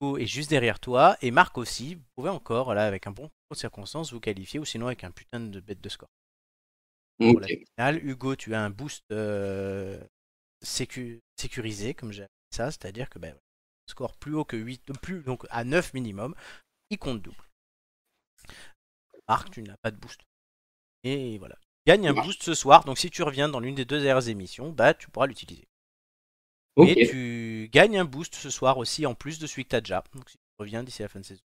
Hugo 0.00 0.18
est 0.18 0.26
juste 0.26 0.50
derrière 0.50 0.78
toi 0.78 1.16
et 1.20 1.32
Marc 1.32 1.58
aussi. 1.58 1.96
Vous 1.96 2.04
pouvez 2.14 2.30
encore, 2.30 2.74
là, 2.74 2.86
avec 2.86 3.08
un 3.08 3.10
bon 3.10 3.28
de 3.50 3.56
circonstances, 3.56 4.12
vous 4.12 4.20
qualifier 4.20 4.60
ou 4.60 4.64
sinon 4.64 4.86
avec 4.86 5.02
un 5.02 5.10
putain 5.10 5.40
de 5.40 5.58
bête 5.58 5.80
de 5.80 5.88
score 5.88 6.08
pour 7.18 7.40
la 7.40 7.46
finale. 7.48 8.04
Hugo, 8.06 8.36
tu 8.36 8.54
as 8.54 8.62
un 8.62 8.70
boost 8.70 9.04
euh, 9.12 9.98
sécu- 10.64 11.20
sécurisé, 11.38 11.94
comme 11.94 12.12
j'ai 12.12 12.22
appelé 12.24 12.34
ça, 12.50 12.70
c'est-à-dire 12.70 13.08
que 13.10 13.18
ben, 13.18 13.36
score 13.88 14.16
plus 14.16 14.34
haut 14.34 14.44
que 14.44 14.56
8, 14.56 14.92
plus, 15.02 15.22
donc 15.22 15.46
à 15.50 15.64
9 15.64 15.94
minimum, 15.94 16.34
il 16.90 16.98
compte 16.98 17.20
double. 17.22 17.36
Marc, 19.28 19.50
tu 19.50 19.62
n'as 19.62 19.76
pas 19.82 19.90
de 19.90 19.96
boost. 19.96 20.20
Et 21.02 21.38
voilà. 21.38 21.56
Tu 21.56 21.90
gagnes 21.92 22.08
un 22.08 22.14
boost 22.14 22.42
ce 22.42 22.54
soir, 22.54 22.84
donc 22.84 22.98
si 22.98 23.10
tu 23.10 23.22
reviens 23.22 23.48
dans 23.48 23.60
l'une 23.60 23.74
des 23.74 23.84
deux 23.84 24.00
dernières 24.00 24.28
émissions, 24.28 24.70
bah, 24.70 24.94
tu 24.94 25.08
pourras 25.10 25.26
l'utiliser. 25.26 25.66
Et 26.88 27.06
tu 27.08 27.68
gagnes 27.72 27.98
un 27.98 28.04
boost 28.04 28.34
ce 28.34 28.50
soir 28.50 28.78
aussi 28.78 29.06
en 29.06 29.14
plus 29.14 29.38
de 29.38 29.46
celui 29.46 29.64
que 29.64 29.70
tu 29.70 29.76
as 29.76 29.80
déjà. 29.80 30.02
Donc 30.14 30.28
si 30.28 30.36
tu 30.36 30.42
reviens 30.58 30.82
d'ici 30.82 31.02
la 31.02 31.08
fin 31.08 31.20
de 31.20 31.24
saison. 31.24 31.42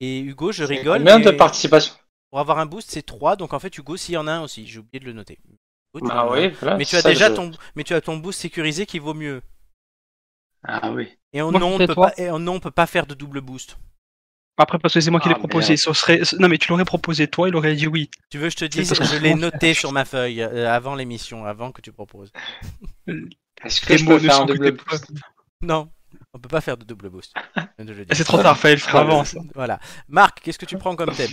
Et 0.00 0.20
Hugo, 0.20 0.52
je 0.52 0.64
rigole. 0.64 0.98
Combien 0.98 1.20
de 1.20 1.30
participation 1.30 1.94
Pour 2.30 2.40
avoir 2.40 2.58
un 2.58 2.66
boost, 2.66 2.90
c'est 2.90 3.02
3. 3.02 3.36
Donc 3.36 3.52
en 3.52 3.58
fait, 3.58 3.76
Hugo, 3.76 3.96
s'il 3.96 4.14
y 4.14 4.18
en 4.18 4.26
a 4.26 4.32
un 4.32 4.42
aussi, 4.42 4.66
j'ai 4.66 4.78
oublié 4.80 5.00
de 5.00 5.04
le 5.06 5.12
noter. 5.12 5.38
Hugo, 5.94 6.06
tu 6.06 6.12
en 6.12 6.16
as 6.16 6.20
un. 6.22 6.30
oui, 6.32 6.48
voilà. 6.60 6.76
Mais 6.76 6.84
tu 6.84 6.96
as 6.96 7.02
ça, 7.02 7.08
déjà 7.08 7.28
je- 7.30 7.34
ton, 7.34 7.50
mais 7.74 7.84
tu 7.84 7.94
as 7.94 8.00
ton 8.00 8.16
boost 8.16 8.40
sécurisé 8.40 8.86
qui 8.86 8.98
vaut 8.98 9.14
mieux. 9.14 9.42
Ah 10.64 10.90
oui. 10.90 11.08
Et 11.32 11.40
en 11.42 11.50
Moi, 11.50 11.60
non, 11.60 11.74
on 11.74 11.78
peut 11.78 11.94
pas, 11.94 12.12
et 12.16 12.28
en 12.30 12.38
non, 12.38 12.54
on 12.54 12.60
peut 12.60 12.70
pas 12.70 12.86
faire 12.86 13.06
de 13.06 13.14
double 13.14 13.40
boost. 13.40 13.78
Après, 14.58 14.78
parce 14.78 14.94
que 14.94 15.00
c'est 15.00 15.10
moi 15.10 15.20
qui 15.20 15.28
Ah, 15.28 15.32
l'ai 15.34 15.38
proposé. 15.38 15.68
merde. 15.74 15.78
Ce 15.80 15.92
serait... 15.92 16.20
Non, 16.40 16.48
mais 16.48 16.56
tu 16.56 16.70
l'aurais 16.70 16.86
proposé 16.86 17.28
toi, 17.28 17.46
il 17.48 17.54
aurait 17.56 17.74
dit 17.76 17.86
oui. 17.86 18.10
Tu 18.30 18.38
veux 18.38 18.46
que 18.46 18.52
je 18.52 18.56
te 18.56 18.64
dise, 18.64 18.94
je 18.94 19.16
l'ai 19.18 19.34
noté 19.34 19.74
sur 19.74 19.92
ma 19.92 20.06
feuille 20.06 20.40
euh, 20.42 20.72
avant 20.72 20.94
l'émission, 20.94 21.44
avant 21.44 21.72
que 21.72 21.82
tu 21.82 21.92
proposes. 21.92 22.32
Est-ce 23.06 23.80
que 23.82 23.88
Les 23.92 23.98
je 23.98 24.04
mots 24.04 24.10
peux 24.12 24.16
ne 24.24 24.28
faire 24.30 24.40
un 24.40 24.46
double 24.46 24.72
boost. 24.72 25.12
Non, 25.60 25.90
on 26.32 26.38
peut 26.38 26.48
pas 26.48 26.62
faire 26.62 26.78
de 26.78 26.84
double 26.84 27.10
boost. 27.10 27.34
Dire. 27.78 28.04
C'est 28.12 28.24
trop 28.24 28.42
tard, 28.42 28.56
fallait 28.58 28.76
le 28.76 28.80
faire 28.80 28.96
Ah, 28.96 29.00
avant. 29.00 29.18
le- 29.20 29.24
ça. 29.26 29.40
Voilà. 29.54 29.78
Marc, 30.08 30.40
qu'est-ce 30.40 30.58
que 30.58 30.64
tu 30.66 30.78
prends 30.78 30.96
comme 30.96 31.14
thème? 31.14 31.30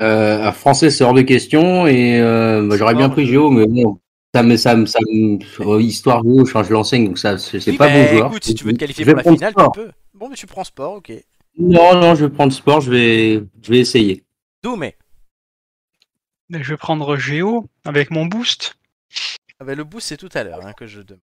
Euh, 0.00 0.52
français, 0.52 0.90
c'est 0.90 1.04
hors 1.04 1.14
de 1.14 1.22
question. 1.22 1.86
Et 1.86 2.20
euh, 2.20 2.66
bah, 2.68 2.76
j'aurais 2.76 2.94
bien 2.94 3.08
pris 3.08 3.22
euh. 3.22 3.26
Géo, 3.26 3.50
mais 3.50 3.66
bon, 3.66 4.00
ça 4.34 4.42
me, 4.42 4.56
ça 4.56 4.76
me, 4.76 4.86
ça 4.86 4.98
me, 5.10 5.38
euh, 5.60 5.80
histoire 5.82 6.22
Géo, 6.22 6.44
je, 6.44 6.62
je 6.62 6.72
l'enseigne, 6.72 7.06
donc 7.06 7.18
ça, 7.18 7.36
c'est 7.38 7.66
Oui, 7.68 7.76
pas 7.76 7.88
bah, 7.88 7.94
bon 7.94 8.08
joueur. 8.08 8.26
Écoute, 8.28 8.44
si 8.44 8.54
tu 8.54 8.64
veux 8.64 8.72
te 8.72 8.78
qualifier 8.78 9.04
Je 9.04 9.10
pour 9.10 9.16
la 9.18 9.36
finale, 9.36 9.52
sport. 9.52 9.72
tu 9.72 9.80
peux. 9.80 9.90
Bon, 10.14 10.28
mais 10.28 10.36
tu 10.36 10.46
prends 10.46 10.64
sport, 10.64 10.94
ok. 10.94 11.12
Non, 11.58 11.94
non, 12.00 12.14
je 12.14 12.24
vais 12.26 12.30
prendre 12.30 12.52
sport. 12.52 12.80
Je 12.80 12.90
vais, 12.90 13.44
je 13.62 13.70
vais 13.70 13.80
essayer. 13.80 14.24
Doumé. 14.62 14.96
Je 16.50 16.70
vais 16.70 16.76
prendre 16.76 17.16
Géo 17.16 17.66
avec 17.84 18.10
mon 18.10 18.26
boost. 18.26 18.76
Ah 19.58 19.64
bah, 19.64 19.74
le 19.74 19.84
boost, 19.84 20.08
c'est 20.08 20.16
tout 20.16 20.28
à 20.34 20.44
l'heure 20.44 20.64
hein, 20.64 20.72
que 20.74 20.86
je 20.86 21.00
demande. 21.00 21.20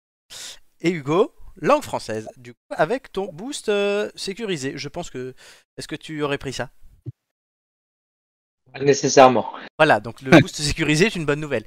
Et 0.81 0.91
Hugo, 0.91 1.33
langue 1.57 1.83
française, 1.83 2.27
du 2.37 2.53
coup, 2.53 2.59
avec 2.71 3.11
ton 3.11 3.31
boost 3.31 3.69
euh, 3.69 4.09
sécurisé. 4.15 4.73
Je 4.75 4.87
pense 4.89 5.09
que. 5.09 5.33
Est-ce 5.77 5.87
que 5.87 5.95
tu 5.95 6.21
aurais 6.21 6.37
pris 6.37 6.53
ça? 6.53 6.69
Pas 8.77 8.83
Nécessairement. 8.83 9.51
Voilà, 9.77 9.99
donc 9.99 10.21
le 10.21 10.31
boost 10.41 10.55
sécurisé 10.55 11.05
est 11.07 11.15
une 11.15 11.25
bonne 11.25 11.39
nouvelle. 11.39 11.65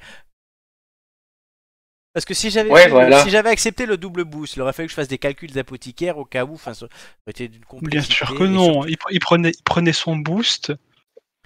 Parce 2.14 2.24
que 2.24 2.34
si 2.34 2.50
j'avais 2.50 2.70
Ouais, 2.70 2.88
voilà. 2.88 3.22
si 3.22 3.30
j'avais 3.30 3.50
accepté 3.50 3.86
le 3.86 3.96
double 3.96 4.24
boost, 4.24 4.56
il 4.56 4.62
aurait 4.62 4.72
fallu 4.72 4.86
que 4.88 4.90
je 4.90 4.96
fasse 4.96 5.08
des 5.08 5.18
calculs 5.18 5.52
d'apothicaire 5.52 6.18
au 6.18 6.24
cas 6.24 6.44
où, 6.44 6.54
enfin, 6.54 6.74
ça 6.74 6.86
aurait 6.86 6.90
été 7.28 7.48
d'une 7.48 7.62
Bien 7.82 8.02
sûr 8.02 8.34
que 8.34 8.44
non. 8.44 8.72
surtout- 8.82 8.88
Il, 8.88 8.96
pr- 8.96 9.08
il 9.12 9.20
prenait, 9.20 9.50
il 9.50 9.62
prenait 9.62 9.92
son 9.92 10.16
boost. 10.16 10.72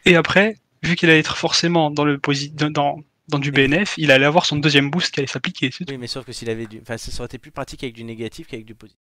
Et 0.07 0.17
après, 0.17 0.57
vu 0.83 0.97
qu'il 0.97 1.11
allait 1.11 1.19
être 1.21 1.37
forcément 1.37 1.91
dans, 1.91 2.05
le 2.05 2.17
posi- 2.17 2.55
dans, 2.55 2.71
dans, 2.71 3.01
dans 3.29 3.39
du 3.39 3.53
BNF, 3.53 3.95
il 3.99 4.11
allait 4.11 4.25
avoir 4.25 4.47
son 4.47 4.57
deuxième 4.57 4.91
boost 4.91 5.13
qui 5.13 5.21
allait 5.21 5.27
s'appliquer. 5.27 5.71
Oui, 5.89 5.99
mais 5.99 6.07
sauf 6.07 6.25
que 6.25 6.33
s'il 6.33 6.49
avait 6.49 6.67
du. 6.67 6.81
Enfin, 6.81 6.97
ça 6.97 7.13
aurait 7.19 7.27
été 7.27 7.39
plus 7.39 7.51
pratique 7.53 7.83
avec 7.83 7.95
du 7.95 8.05
négatif 8.05 8.47
qu'avec 8.47 8.65
du 8.65 8.75
positif. 8.75 8.99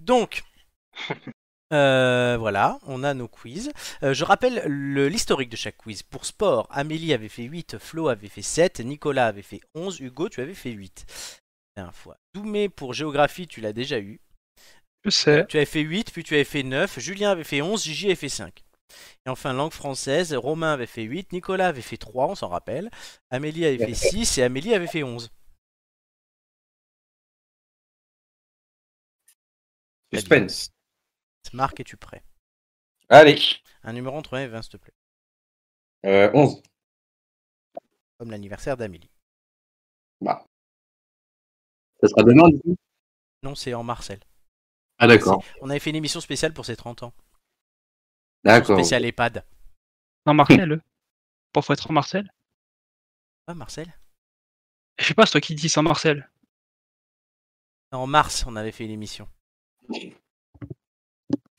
Donc. 0.00 0.42
euh, 1.72 2.36
voilà, 2.38 2.78
on 2.86 3.02
a 3.04 3.14
nos 3.14 3.28
quiz. 3.28 3.70
Euh, 4.02 4.12
je 4.14 4.24
rappelle 4.24 4.62
le- 4.66 5.08
l'historique 5.08 5.50
de 5.50 5.56
chaque 5.56 5.76
quiz. 5.76 6.02
Pour 6.02 6.26
sport, 6.26 6.66
Amélie 6.70 7.12
avait 7.14 7.28
fait 7.28 7.44
8, 7.44 7.78
Flo 7.78 8.08
avait 8.08 8.28
fait 8.28 8.42
7, 8.42 8.80
Nicolas 8.80 9.26
avait 9.26 9.42
fait 9.42 9.60
11, 9.74 10.00
Hugo, 10.00 10.28
tu 10.28 10.40
avais 10.40 10.54
fait 10.54 10.70
8. 10.70 11.06
Dernière 11.76 11.94
fois. 11.94 12.16
Doumé, 12.34 12.68
pour 12.68 12.94
géographie, 12.94 13.46
tu 13.46 13.60
l'as 13.60 13.72
déjà 13.72 13.98
eu. 13.98 14.20
Je 15.04 15.10
sais. 15.10 15.46
Tu 15.46 15.56
avais 15.56 15.66
fait 15.66 15.80
8, 15.80 16.12
puis 16.12 16.24
tu 16.24 16.34
avais 16.34 16.44
fait 16.44 16.62
9, 16.62 16.98
Julien 16.98 17.30
avait 17.30 17.44
fait 17.44 17.62
11, 17.62 17.82
Gigi 17.84 18.06
avait 18.06 18.14
fait 18.16 18.28
5. 18.28 18.64
Et 19.24 19.30
enfin, 19.30 19.52
langue 19.52 19.72
française, 19.72 20.34
Romain 20.34 20.72
avait 20.72 20.86
fait 20.86 21.04
8, 21.04 21.32
Nicolas 21.32 21.68
avait 21.68 21.80
fait 21.82 21.96
3, 21.96 22.26
on 22.28 22.34
s'en 22.34 22.48
rappelle. 22.48 22.90
Amélie 23.30 23.64
avait 23.64 23.78
fait 23.78 23.94
6 23.94 24.38
et 24.38 24.42
Amélie 24.42 24.74
avait 24.74 24.88
fait 24.88 25.04
11. 25.04 25.30
Très 30.12 30.22
bien. 30.22 30.48
Suspense. 30.48 30.70
Marc, 31.52 31.80
es-tu 31.80 31.96
prêt? 31.96 32.22
Allez. 33.08 33.38
Un 33.82 33.92
numéro 33.92 34.16
entre 34.16 34.36
1 34.36 34.42
et 34.42 34.48
20, 34.48 34.62
s'il 34.62 34.72
te 34.72 34.76
plaît. 34.76 34.94
Euh, 36.06 36.30
11. 36.32 36.62
Comme 38.18 38.30
l'anniversaire 38.30 38.76
d'Amélie. 38.76 39.10
Bah. 40.20 40.46
Ça 42.00 42.08
sera 42.08 42.22
demain, 42.22 42.48
du 42.48 42.60
coup? 42.60 42.76
Non, 43.42 43.54
c'est 43.54 43.74
en 43.74 43.82
Marcel. 43.82 44.20
Ah, 44.98 45.06
d'accord. 45.06 45.42
On 45.60 45.70
avait 45.70 45.78
fait 45.78 45.90
une 45.90 45.96
émission 45.96 46.20
spéciale 46.20 46.52
pour 46.52 46.66
ses 46.66 46.76
30 46.76 47.02
ans. 47.02 47.12
D'accord. 48.44 48.78
Spécial 48.78 49.04
EHPAD. 49.04 49.44
Non, 50.26 50.34
Marcel. 50.34 50.72
eux. 50.72 50.82
Pas 51.52 51.62
faut 51.62 51.72
être 51.72 51.90
en 51.90 51.94
Marcel. 51.94 52.30
Ah, 53.46 53.54
Marcel? 53.54 53.92
Je 54.98 55.06
sais 55.06 55.14
pas, 55.14 55.26
c'est 55.26 55.32
toi 55.32 55.40
qui 55.40 55.54
dis 55.54 55.68
sans 55.68 55.82
Marcel. 55.82 56.30
En 57.90 58.06
mars, 58.06 58.44
on 58.46 58.54
avait 58.54 58.72
fait 58.72 58.84
une 58.84 58.92
émission. 58.92 59.28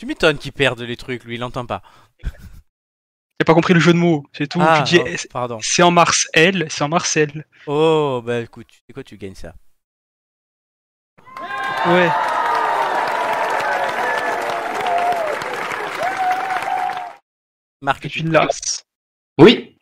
Tu 0.01 0.07
m'étonnes 0.07 0.39
qu'il 0.39 0.51
perde 0.51 0.81
les 0.81 0.97
trucs, 0.97 1.25
lui, 1.25 1.35
il 1.35 1.43
entend 1.43 1.67
pas. 1.67 1.83
J'ai 2.23 3.45
pas 3.45 3.53
compris 3.53 3.75
le 3.75 3.79
jeu 3.79 3.93
de 3.93 3.99
mots, 3.99 4.25
c'est 4.33 4.47
tout. 4.47 4.57
Ah, 4.59 4.81
tu 4.83 4.95
dis, 4.95 4.99
oh, 4.99 5.05
eh, 5.07 5.15
c'est- 5.15 5.31
pardon. 5.31 5.59
c'est 5.61 5.83
en 5.83 5.91
Marcel, 5.91 6.65
c'est 6.71 6.83
en 6.83 6.89
Marcel. 6.89 7.45
Oh, 7.67 8.19
bah 8.25 8.39
écoute, 8.39 8.65
tu 8.67 8.79
sais 8.87 8.93
quoi, 8.93 9.03
tu 9.03 9.15
gagnes 9.19 9.35
ça. 9.35 9.53
Ouais. 11.85 12.09
Marc, 17.81 18.07
tu 18.09 18.23
lasses. 18.23 18.83
Oui, 19.39 19.77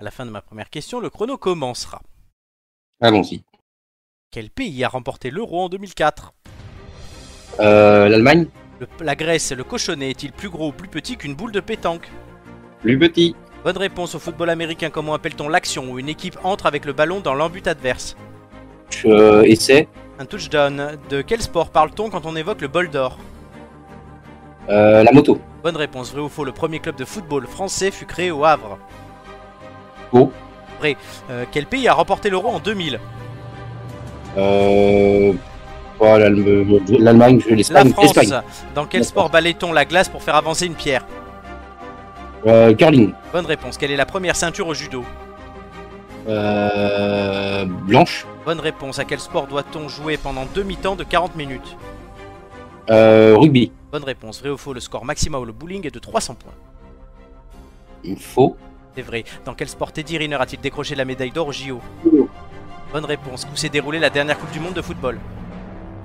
À 0.00 0.04
la 0.04 0.10
fin 0.10 0.26
de 0.26 0.30
ma 0.30 0.42
première 0.42 0.70
question, 0.70 1.00
le 1.00 1.10
chrono 1.10 1.38
commencera. 1.38 2.02
allons-y. 3.00 3.42
Quel 4.30 4.50
pays 4.50 4.84
a 4.84 4.88
remporté 4.88 5.30
l'euro 5.30 5.62
en 5.64 5.68
2004 5.68 6.34
Euh, 7.60 8.08
L'Allemagne, 8.08 8.46
Le- 8.80 8.86
La 9.00 9.14
Grèce, 9.16 9.52
le 9.52 9.64
cochonnet 9.64 10.10
est-il 10.10 10.32
plus 10.32 10.48
gros 10.48 10.68
ou 10.68 10.72
plus 10.72 10.88
petit 10.88 11.16
qu'une 11.16 11.34
boule 11.34 11.52
de 11.52 11.60
pétanque? 11.60 12.08
Plus 12.80 12.98
petit. 12.98 13.34
Bonne 13.64 13.76
réponse 13.76 14.14
au 14.14 14.18
football 14.18 14.50
américain. 14.50 14.88
Comment 14.90 15.14
appelle-t-on 15.14 15.48
l'action 15.48 15.90
où 15.90 15.98
une 15.98 16.08
équipe 16.08 16.38
entre 16.44 16.66
avec 16.66 16.84
le 16.84 16.92
ballon 16.92 17.20
dans 17.20 17.34
l'embut 17.34 17.66
adverse? 17.66 18.16
Euh, 19.04 19.42
essai, 19.42 19.88
Un 20.20 20.24
touchdown. 20.26 20.96
De 21.10 21.22
quel 21.22 21.42
sport 21.42 21.70
parle-t-on 21.70 22.08
quand 22.10 22.24
on 22.26 22.36
évoque 22.36 22.60
le 22.60 22.68
bol 22.68 22.88
d'or? 22.88 23.18
Euh, 24.68 25.02
la 25.02 25.12
moto. 25.12 25.40
Bonne 25.62 25.76
réponse. 25.76 26.12
Vrai 26.12 26.20
ou 26.22 26.28
faux 26.28 26.44
Le 26.44 26.52
premier 26.52 26.78
club 26.78 26.96
de 26.96 27.04
football 27.04 27.46
français 27.46 27.90
fut 27.90 28.06
créé 28.06 28.30
au 28.30 28.44
Havre. 28.44 28.78
Faux. 30.10 30.32
Euh, 31.30 31.44
quel 31.50 31.66
pays 31.66 31.88
a 31.88 31.92
remporté 31.94 32.30
l'euro 32.30 32.48
en 32.48 32.60
2000 32.60 33.00
Euh, 34.36 35.32
l'Allem- 36.00 36.80
L'Allemagne, 36.98 37.40
l'Espagne. 37.50 37.92
Dans 38.74 38.86
quel 38.86 39.04
sport 39.04 39.30
balaye-t-on 39.30 39.72
la 39.72 39.84
glace 39.84 40.08
pour 40.08 40.22
faire 40.22 40.36
avancer 40.36 40.66
une 40.66 40.74
pierre 40.74 41.04
Euh, 42.46 42.72
curling. 42.74 43.12
Bonne 43.32 43.46
réponse. 43.46 43.76
Quelle 43.76 43.90
est 43.90 43.96
la 43.96 44.06
première 44.06 44.36
ceinture 44.36 44.68
au 44.68 44.74
judo 44.74 45.04
Euh, 46.28 47.64
blanche. 47.66 48.26
Bonne 48.44 48.60
réponse. 48.60 48.98
À 48.98 49.04
quel 49.04 49.18
sport 49.18 49.46
doit-on 49.46 49.88
jouer 49.88 50.16
pendant 50.16 50.44
deux 50.54 50.62
mi-temps 50.62 50.96
de 50.96 51.04
40 51.04 51.34
minutes 51.36 51.76
Euh, 52.90 53.34
rugby. 53.36 53.72
Bonne 53.92 54.04
réponse. 54.04 54.40
Vrai 54.40 54.50
ou 54.50 54.56
faux 54.56 54.72
Le 54.72 54.80
score 54.80 55.04
maximal 55.04 55.40
au 55.40 55.52
bowling 55.52 55.86
est 55.86 55.90
de 55.94 55.98
300 55.98 56.34
points. 56.34 58.14
Faux. 58.18 58.56
C'est 58.94 59.02
vrai. 59.02 59.24
Dans 59.44 59.54
quel 59.54 59.68
sport 59.68 59.92
Teddy 59.92 60.18
Riner 60.18 60.36
a-t-il 60.36 60.60
décroché 60.60 60.94
la 60.94 61.04
médaille 61.04 61.30
d'or 61.30 61.48
au 61.48 61.52
JO 61.52 61.80
Bonne 62.92 63.04
réponse. 63.04 63.46
Où 63.52 63.56
s'est 63.56 63.68
déroulée 63.68 63.98
la 63.98 64.10
dernière 64.10 64.38
Coupe 64.38 64.50
du 64.52 64.60
Monde 64.60 64.74
de 64.74 64.82
football 64.82 65.18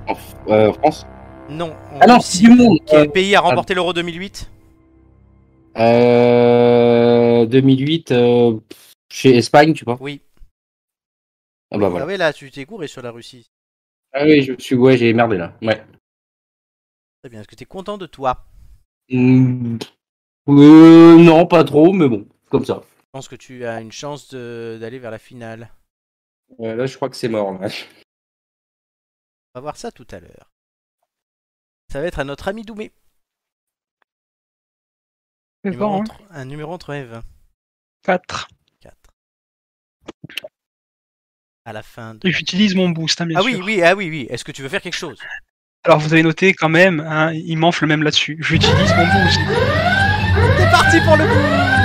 En 0.06 0.16
euh, 0.48 0.72
France. 0.74 1.06
Non. 1.48 1.72
en 1.92 1.98
Ah 2.00 2.06
non, 2.06 2.16
Russie. 2.16 2.42
du 2.44 2.50
monde. 2.50 2.78
Quel 2.86 3.10
pays 3.10 3.34
a 3.34 3.40
remporté 3.40 3.74
l'Euro 3.74 3.92
2008 3.92 4.50
Euh, 5.76 7.46
2008, 7.46 8.12
euh, 8.12 8.58
chez 9.10 9.36
Espagne, 9.36 9.72
tu 9.74 9.84
vois. 9.84 9.96
Oui. 10.00 10.20
Ah 11.70 11.78
bah 11.78 11.86
Ah 11.86 11.88
voilà. 11.90 12.06
ouais, 12.06 12.16
là, 12.16 12.32
tu 12.32 12.50
t'es 12.50 12.64
couré 12.64 12.86
sur 12.86 13.02
la 13.02 13.10
Russie. 13.10 13.46
Ah 14.12 14.24
oui, 14.24 14.42
je 14.42 14.52
me 14.52 14.58
suis, 14.58 14.76
ouais, 14.76 14.96
j'ai 14.96 15.12
merdé 15.12 15.36
là. 15.36 15.54
Ouais. 15.62 15.82
Très 17.22 17.30
bien. 17.30 17.40
Est-ce 17.40 17.48
que 17.48 17.56
tu 17.56 17.64
es 17.64 17.66
content 17.66 17.98
de 17.98 18.06
toi? 18.06 18.44
Hmm, 19.10 19.76
euh, 20.48 21.16
non, 21.18 21.46
pas 21.46 21.64
trop, 21.64 21.92
mais 21.92 22.08
bon, 22.08 22.26
comme 22.50 22.64
ça. 22.64 22.82
Je 22.98 23.10
pense 23.12 23.28
que 23.28 23.36
tu 23.36 23.64
as 23.66 23.80
une 23.80 23.92
chance 23.92 24.32
d'aller 24.34 24.98
vers 24.98 25.10
la 25.10 25.18
finale. 25.18 25.70
Euh, 26.60 26.74
là, 26.76 26.86
je 26.86 26.94
crois 26.96 27.08
que 27.08 27.16
c'est 27.16 27.28
mort. 27.28 27.52
là. 27.60 27.68
On 29.54 29.60
va 29.60 29.62
voir 29.62 29.76
ça 29.76 29.92
tout 29.92 30.06
à 30.10 30.18
l'heure. 30.20 30.50
Ça 31.92 32.00
va 32.00 32.06
être 32.06 32.18
à 32.18 32.24
notre 32.24 32.48
ami 32.48 32.62
Doumé. 32.64 32.92
C'est 35.62 35.70
Numéro 35.70 36.02
bon, 36.02 36.02
hein. 36.02 36.14
un 36.30 36.44
numéro 36.44 36.72
entre 36.72 36.90
1 36.90 36.96
et 36.96 37.04
20. 37.04 37.22
4. 38.02 38.48
4. 38.80 38.96
À 41.64 41.72
la 41.72 41.82
fin 41.82 42.14
de... 42.16 42.28
J'utilise 42.28 42.74
mon 42.74 42.90
boost, 42.90 43.20
hein, 43.20 43.26
bien 43.26 43.38
Ah 43.38 43.42
sûr. 43.42 43.50
oui, 43.58 43.62
oui, 43.64 43.82
ah 43.82 43.94
oui, 43.94 44.10
oui. 44.10 44.26
Est-ce 44.28 44.44
que 44.44 44.52
tu 44.52 44.60
veux 44.62 44.68
faire 44.68 44.82
quelque 44.82 44.92
chose? 44.96 45.18
Alors 45.84 45.98
vous 46.00 46.12
avez 46.12 46.22
noté 46.22 46.52
quand 46.54 46.68
même, 46.68 47.00
hein, 47.00 47.32
il 47.32 47.56
m'enfle 47.56 47.86
même 47.86 48.02
là-dessus. 48.02 48.36
J'utilise 48.40 48.92
mon 48.96 49.04
boost. 49.06 49.38
C'est 50.58 50.70
parti 50.70 51.00
pour 51.02 51.16
le 51.16 51.26
boost 51.26 51.83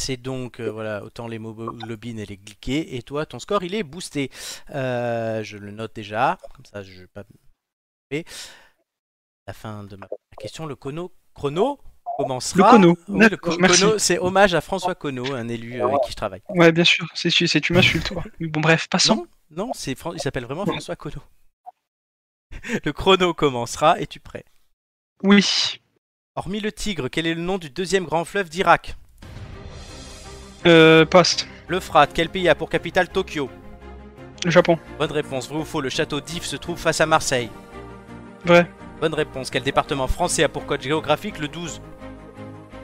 C'est 0.00 0.16
donc, 0.16 0.60
euh, 0.60 0.70
voilà, 0.70 1.04
autant 1.04 1.28
les 1.28 1.38
moglobines 1.38 2.18
et 2.18 2.24
les 2.24 2.38
glyqués, 2.38 2.96
et 2.96 3.02
toi, 3.02 3.26
ton 3.26 3.38
score, 3.38 3.64
il 3.64 3.74
est 3.74 3.82
boosté. 3.82 4.30
Euh, 4.70 5.42
je 5.42 5.58
le 5.58 5.72
note 5.72 5.94
déjà, 5.94 6.38
comme 6.54 6.64
ça, 6.64 6.82
je 6.82 6.94
ne 6.94 7.00
vais 7.00 7.06
pas. 7.06 7.22
La 9.46 9.52
fin 9.52 9.84
de 9.84 9.96
ma 9.96 10.08
question, 10.38 10.64
le 10.64 10.74
chrono, 10.74 11.12
chrono 11.34 11.78
commencera... 12.16 12.56
Le 12.56 12.64
chrono. 12.64 12.96
Oui, 13.08 13.28
le 13.28 13.36
chrono, 13.36 13.98
c'est 13.98 14.18
hommage 14.18 14.54
à 14.54 14.62
François 14.62 14.94
Conneau, 14.94 15.34
un 15.34 15.48
élu 15.48 15.82
euh, 15.82 15.86
avec 15.86 16.00
qui 16.04 16.12
je 16.12 16.16
travaille. 16.16 16.40
Ouais, 16.48 16.72
bien 16.72 16.84
sûr, 16.84 17.06
c'est 17.14 17.30
tu 17.60 17.74
m'insultes, 17.74 18.06
toi. 18.06 18.24
Bon, 18.40 18.60
bref, 18.60 18.88
passons. 18.88 19.26
Non, 19.50 19.66
non, 19.66 19.70
c'est 19.74 19.94
il 20.14 20.20
s'appelle 20.20 20.46
vraiment 20.46 20.64
François 20.64 20.96
Conneau. 20.96 21.22
Le 22.86 22.92
chrono 22.94 23.34
commencera, 23.34 24.00
es-tu 24.00 24.18
prêt? 24.18 24.46
Oui. 25.22 25.78
Hormis 26.36 26.60
le 26.60 26.72
Tigre, 26.72 27.08
quel 27.10 27.26
est 27.26 27.34
le 27.34 27.42
nom 27.42 27.58
du 27.58 27.68
deuxième 27.68 28.06
grand 28.06 28.24
fleuve 28.24 28.48
d'Irak? 28.48 28.96
Euh, 30.66 31.04
passe. 31.04 31.46
L'Euphrate, 31.68 32.10
quel 32.12 32.28
pays 32.28 32.48
a 32.48 32.54
pour 32.54 32.68
capitale 32.68 33.08
Tokyo? 33.08 33.48
Le 34.44 34.50
Japon. 34.50 34.78
Bonne 34.98 35.12
réponse, 35.12 35.48
vrai 35.48 35.58
ou 35.60 35.64
faux, 35.64 35.80
le 35.80 35.88
château 35.90 36.20
d'If 36.20 36.44
se 36.44 36.56
trouve 36.56 36.78
face 36.78 37.00
à 37.00 37.06
Marseille 37.06 37.50
Vrai. 38.44 38.66
Bonne 39.00 39.14
réponse, 39.14 39.50
quel 39.50 39.62
département 39.62 40.06
français 40.06 40.44
a 40.44 40.48
pour 40.48 40.66
code 40.66 40.82
géographique 40.82 41.38
le 41.38 41.48
12 41.48 41.80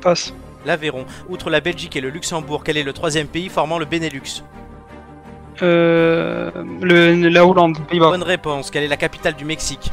Passe. 0.00 0.32
L'Aveyron. 0.64 1.06
Outre 1.28 1.50
la 1.50 1.60
Belgique 1.60 1.96
et 1.96 2.00
le 2.00 2.10
Luxembourg, 2.10 2.62
quel 2.64 2.76
est 2.76 2.82
le 2.82 2.92
troisième 2.92 3.26
pays 3.26 3.48
formant 3.48 3.78
le 3.78 3.84
Benelux? 3.84 4.42
Euh, 5.62 6.50
le, 6.82 7.28
la 7.28 7.46
Hollande, 7.46 7.78
Pays-Bas. 7.88 8.10
Bonne 8.10 8.22
réponse, 8.22 8.70
quelle 8.70 8.84
est 8.84 8.88
la 8.88 8.96
capitale 8.96 9.34
du 9.34 9.44
Mexique? 9.44 9.90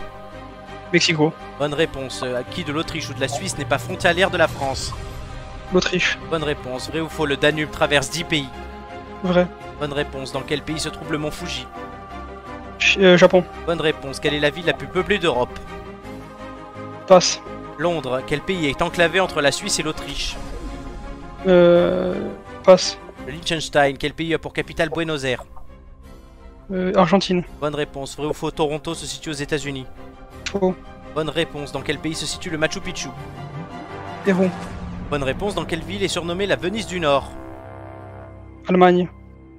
Mexico. 0.91 1.33
Bonne 1.59 1.73
réponse, 1.73 2.21
euh, 2.23 2.39
à 2.39 2.43
qui 2.43 2.63
de 2.63 2.71
l'Autriche 2.71 3.09
ou 3.09 3.13
de 3.13 3.21
la 3.21 3.27
Suisse 3.27 3.57
n'est 3.57 3.65
pas 3.65 3.77
frontalière 3.77 4.29
de 4.29 4.37
la 4.37 4.47
France? 4.47 4.93
L'Autriche. 5.71 6.17
Bonne 6.29 6.43
réponse, 6.43 6.89
vrai 6.89 6.99
ou 6.99 7.09
faux, 7.09 7.25
le 7.25 7.37
Danube 7.37 7.71
traverse 7.71 8.09
10 8.09 8.23
pays 8.25 8.49
Vrai. 9.23 9.47
Bonne 9.79 9.93
réponse, 9.93 10.31
dans 10.31 10.41
quel 10.41 10.61
pays 10.61 10.79
se 10.79 10.89
trouve 10.89 11.11
le 11.11 11.17
mont 11.17 11.31
Fuji? 11.31 11.65
Ch- 12.79 12.97
euh, 12.99 13.17
Japon. 13.17 13.43
Bonne 13.65 13.81
réponse, 13.81 14.19
quelle 14.19 14.33
est 14.33 14.39
la 14.39 14.49
ville 14.49 14.65
la 14.65 14.73
plus 14.73 14.87
peuplée 14.87 15.17
d'Europe? 15.19 15.57
Passe. 17.07 17.41
Londres, 17.79 18.21
quel 18.27 18.41
pays 18.41 18.67
est 18.67 18.81
enclavé 18.81 19.19
entre 19.19 19.41
la 19.41 19.51
Suisse 19.51 19.79
et 19.79 19.83
l'Autriche? 19.83 20.35
Euh, 21.47 22.13
passe. 22.63 22.97
Liechtenstein, 23.27 23.97
quel 23.97 24.13
pays 24.13 24.33
a 24.33 24.39
pour 24.39 24.53
capitale 24.53 24.89
Buenos 24.89 25.23
Aires? 25.23 25.43
Euh, 26.71 26.91
Argentine. 26.95 27.43
Bonne 27.59 27.75
réponse, 27.75 28.15
vrai 28.15 28.27
ou 28.27 28.33
faux, 28.33 28.51
Toronto 28.51 28.93
se 28.93 29.05
situe 29.05 29.29
aux 29.29 29.33
États-Unis? 29.33 29.85
Faux. 30.49 30.75
Bonne 31.15 31.29
réponse, 31.29 31.71
dans 31.71 31.81
quel 31.81 31.97
pays 31.99 32.15
se 32.15 32.25
situe 32.25 32.49
le 32.49 32.57
Machu 32.57 32.79
Picchu? 32.79 33.09
Pérou. 34.23 34.49
Bonne 35.13 35.21
réponse, 35.21 35.53
dans 35.53 35.63
quelle 35.65 35.83
ville 35.83 36.01
est 36.01 36.07
surnommée 36.07 36.47
la 36.47 36.55
Venise 36.55 36.87
du 36.87 36.99
Nord? 36.99 37.31
Allemagne. 38.67 39.07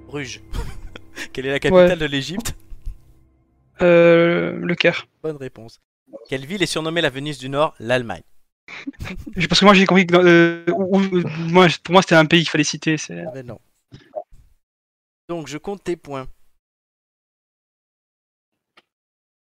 Bruges. 0.05 0.41
quelle 1.31 1.45
est 1.45 1.51
la 1.51 1.61
capitale 1.61 1.91
Ouais. 1.91 1.95
de 1.95 2.05
l'Égypte? 2.07 2.57
Euh, 3.81 4.51
le 4.59 4.75
Caire. 4.75 5.07
Bonne 5.23 5.37
réponse. 5.37 5.79
Quelle 6.27 6.45
ville 6.45 6.61
est 6.61 6.65
surnommée 6.65 6.99
la 6.99 7.09
Venise 7.09 7.37
du 7.37 7.47
Nord? 7.47 7.73
L'Allemagne. 7.79 8.23
Je- 9.37 9.47
Parce 9.47 9.61
que 9.61 9.63
moi 9.65 9.73
j'ai 9.73 9.85
compris 9.85 10.05
que 10.05 10.11
dans- 10.11 10.25
euh, 10.25 10.65
moi, 11.49 11.67
pour 11.81 11.93
moi 11.93 12.01
c'était 12.01 12.15
un 12.15 12.25
pays 12.25 12.41
qu'il 12.41 12.49
fallait 12.49 12.65
citer. 12.65 12.97
C'est... 12.97 13.23
Mais 13.33 13.43
non. 13.43 13.61
Donc 15.29 15.47
je 15.47 15.57
compte 15.57 15.81
tes 15.81 15.95
points. 15.95 16.27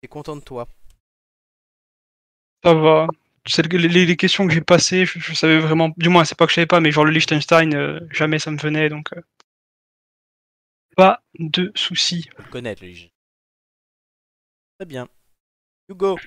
T'es 0.02 0.08
content 0.08 0.36
de 0.36 0.42
toi? 0.42 0.68
Ça 2.62 2.74
va. 2.74 3.06
Que 3.46 3.76
les, 3.76 4.16
questions 4.16 4.46
que 4.46 4.52
j'ai 4.52 4.60
passées, 4.60 5.06
je, 5.06 5.18
je 5.20 5.32
savais 5.34 5.58
vraiment. 5.58 5.90
Du 5.96 6.08
moins, 6.08 6.24
c'est 6.24 6.34
pas 6.36 6.46
que 6.46 6.50
je 6.50 6.56
savais 6.56 6.66
pas, 6.66 6.80
mais 6.80 6.90
genre 6.90 7.04
le 7.04 7.12
Liechtenstein, 7.12 7.74
euh, 7.74 8.00
jamais 8.10 8.38
ça 8.38 8.50
me 8.50 8.58
venait 8.58 8.88
donc. 8.88 9.12
euh, 9.16 9.20
Pas 10.96 11.22
de 11.38 11.70
le 12.38 12.50
connaître, 12.50 12.82
le. 12.84 13.10
Très 14.78 14.86
bien. 14.86 15.08
Hugo, 15.88 16.18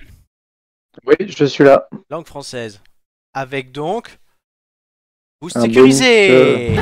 Oui, 1.04 1.14
je 1.20 1.44
suis 1.44 1.64
là. 1.64 1.88
langue 2.08 2.26
française. 2.26 2.80
Avec 3.34 3.70
donc. 3.70 4.18
Boost 5.40 5.56
Un 5.56 5.62
sécurisé 5.62 6.74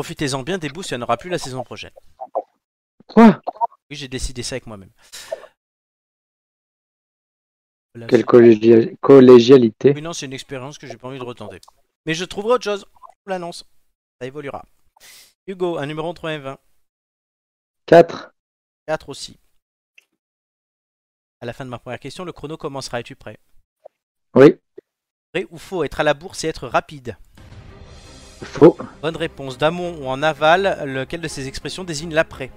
Profitez-en 0.00 0.42
bien 0.42 0.56
des 0.56 0.70
boosts, 0.70 0.92
il 0.92 0.96
n'y 0.96 1.02
en 1.02 1.04
aura 1.04 1.18
plus 1.18 1.28
la 1.28 1.36
saison 1.36 1.62
prochaine. 1.62 1.90
Quoi? 3.06 3.38
Oui, 3.90 3.96
j'ai 3.96 4.08
décidé 4.08 4.42
ça 4.42 4.54
avec 4.54 4.66
moi-même. 4.66 4.88
Voilà, 7.94 8.06
Quelle 8.06 8.24
collégia- 8.24 8.96
collégialité. 9.02 9.92
Oui, 9.94 10.00
non, 10.00 10.14
c'est 10.14 10.24
une 10.24 10.32
expérience 10.32 10.78
que 10.78 10.86
j'ai 10.86 10.96
pas 10.96 11.08
envie 11.08 11.18
de 11.18 11.24
retenter. 11.24 11.60
Mais 12.06 12.14
je 12.14 12.24
trouverai 12.24 12.54
autre 12.54 12.64
chose. 12.64 12.86
Je 13.26 13.30
l'annonce. 13.30 13.66
Ça 14.22 14.26
évoluera. 14.26 14.64
Hugo, 15.46 15.76
un 15.76 15.84
numéro 15.84 16.08
entre 16.08 16.28
1 16.30 16.32
et 16.32 16.38
20. 16.38 16.58
4. 17.84 18.32
4 18.86 19.10
aussi. 19.10 19.38
À 21.42 21.44
la 21.44 21.52
fin 21.52 21.66
de 21.66 21.70
ma 21.70 21.78
première 21.78 22.00
question, 22.00 22.24
le 22.24 22.32
chrono 22.32 22.56
commencera. 22.56 23.00
Es-tu 23.00 23.16
prêt? 23.16 23.38
Oui. 24.34 24.56
Vrai 25.34 25.46
ou 25.50 25.58
faux? 25.58 25.84
Être 25.84 26.00
à 26.00 26.04
la 26.04 26.14
bourse 26.14 26.42
et 26.44 26.48
être 26.48 26.68
rapide? 26.68 27.18
Faux. 28.42 28.76
Bonne 29.02 29.16
réponse. 29.16 29.58
D'amont 29.58 29.94
ou 30.00 30.08
en 30.08 30.22
aval, 30.22 30.78
lequel 30.86 31.20
de 31.20 31.28
ces 31.28 31.46
expressions 31.48 31.84
désigne 31.84 32.14
l'après 32.14 32.50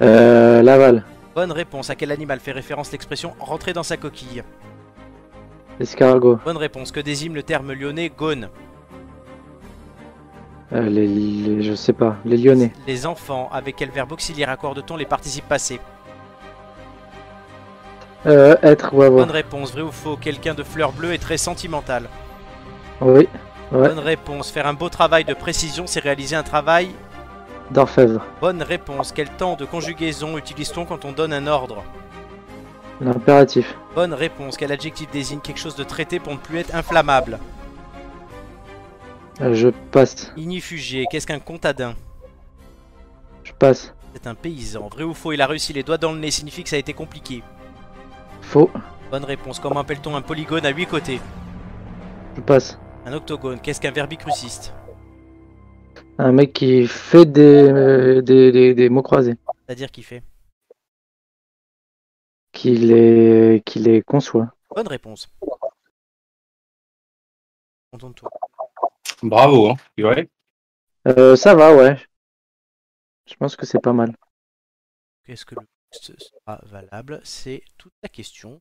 Euh, 0.00 0.62
Laval. 0.62 1.04
Bonne 1.34 1.52
réponse. 1.52 1.90
À 1.90 1.94
quel 1.94 2.10
animal 2.10 2.40
fait 2.40 2.52
référence 2.52 2.90
l'expression 2.92 3.34
rentrer 3.38 3.72
dans 3.72 3.82
sa 3.82 3.96
coquille 3.96 4.42
Escargot. 5.80 6.38
Bonne 6.44 6.56
réponse. 6.56 6.90
Que 6.92 7.00
désigne 7.00 7.34
le 7.34 7.42
terme 7.42 7.72
lyonnais 7.72 8.10
gone 8.10 8.48
Euh, 10.72 10.88
les, 10.88 11.06
les- 11.06 11.62
je 11.62 11.74
sais 11.74 11.92
pas. 11.92 12.16
Les 12.24 12.38
Lyonnais. 12.38 12.72
Les 12.86 13.06
enfants. 13.06 13.50
Avec 13.52 13.76
quel 13.76 13.90
verbe 13.90 14.12
auxiliaire 14.12 14.48
accorde-t-on 14.48 14.96
les 14.96 15.04
participes 15.04 15.46
passés 15.48 15.80
Euh, 18.24 18.56
être 18.62 18.94
ou 18.94 19.02
avoir. 19.02 19.26
Bonne 19.26 19.34
réponse. 19.34 19.72
Vrai 19.72 19.82
ou 19.82 19.90
faux? 19.92 20.16
Quelqu'un 20.16 20.54
de 20.54 20.62
fleur 20.62 20.92
bleue 20.92 21.12
est 21.12 21.18
très 21.18 21.36
sentimental. 21.36 22.08
Oui. 23.00 23.28
Ouais. 23.72 23.88
Bonne 23.88 23.98
réponse. 23.98 24.50
Faire 24.50 24.66
un 24.66 24.74
beau 24.74 24.88
travail 24.88 25.24
de 25.24 25.34
précision, 25.34 25.86
c'est 25.86 26.00
réaliser 26.00 26.36
un 26.36 26.42
travail. 26.42 26.90
D'orfèvre. 27.70 28.22
Bonne 28.40 28.62
réponse. 28.62 29.12
Quel 29.12 29.30
temps 29.30 29.56
de 29.56 29.64
conjugaison 29.64 30.36
utilise-t-on 30.36 30.84
quand 30.84 31.04
on 31.04 31.12
donne 31.12 31.32
un 31.32 31.46
ordre 31.46 31.82
L'impératif. 33.00 33.74
Bonne 33.94 34.12
réponse. 34.12 34.56
Quel 34.56 34.72
adjectif 34.72 35.10
désigne 35.10 35.40
quelque 35.40 35.58
chose 35.58 35.74
de 35.74 35.84
traité 35.84 36.20
pour 36.20 36.32
ne 36.34 36.38
plus 36.38 36.58
être 36.58 36.74
inflammable 36.74 37.38
Euh, 39.40 39.54
je 39.54 39.68
passe. 39.90 40.32
Ignifugé. 40.36 41.06
Qu'est-ce 41.10 41.26
qu'un 41.26 41.38
contadin 41.40 41.94
Je 43.44 43.52
passe. 43.52 43.94
C'est 44.12 44.26
un 44.26 44.34
paysan. 44.34 44.88
Vrai 44.92 45.04
ou 45.04 45.14
faux 45.14 45.32
Il 45.32 45.40
a 45.40 45.46
réussi 45.46 45.72
les 45.72 45.82
doigts 45.82 45.96
dans 45.96 46.12
le 46.12 46.18
nez 46.18 46.30
signifie 46.30 46.62
que 46.62 46.68
ça 46.68 46.76
a 46.76 46.78
été 46.78 46.92
compliqué. 46.92 47.42
Faux. 48.42 48.70
Bonne 49.10 49.24
réponse. 49.24 49.58
Comment 49.58 49.80
appelle-t-on 49.80 50.14
un 50.14 50.20
polygone 50.22 50.66
à 50.66 50.70
8 50.70 50.86
côtés 50.86 51.20
Je 52.36 52.42
passe. 52.42 52.78
Un 53.04 53.12
octogone. 53.12 53.60
Qu'est-ce 53.60 53.80
qu'un 53.80 53.90
verbicruciste 53.90 54.72
Un 56.18 56.32
mec 56.32 56.52
qui 56.52 56.86
fait 56.86 57.26
des, 57.26 57.40
euh, 57.42 58.22
des, 58.22 58.52
des, 58.52 58.74
des 58.74 58.88
mots 58.88 59.02
croisés. 59.02 59.36
C'est-à-dire 59.66 59.90
qui 59.90 60.02
fait 60.02 60.22
Qui 62.52 62.76
les, 62.76 63.62
qui 63.66 63.78
les 63.80 64.02
conçoit. 64.02 64.54
Bonne 64.74 64.88
réponse. 64.88 65.28
Bravo, 69.22 69.70
hein. 69.70 69.76
Vrai 69.98 70.28
Euh, 71.08 71.36
ça 71.36 71.54
va, 71.54 71.74
ouais. 71.74 71.96
Je 73.26 73.34
pense 73.34 73.56
que 73.56 73.66
c'est 73.66 73.80
pas 73.80 73.92
mal. 73.92 74.14
Qu'est-ce 75.24 75.44
que 75.44 75.54
le 75.54 75.66
texte 75.90 76.12
sera 76.18 76.60
valable? 76.64 77.20
C'est 77.24 77.62
toute 77.78 77.92
la 78.02 78.08
question. 78.08 78.60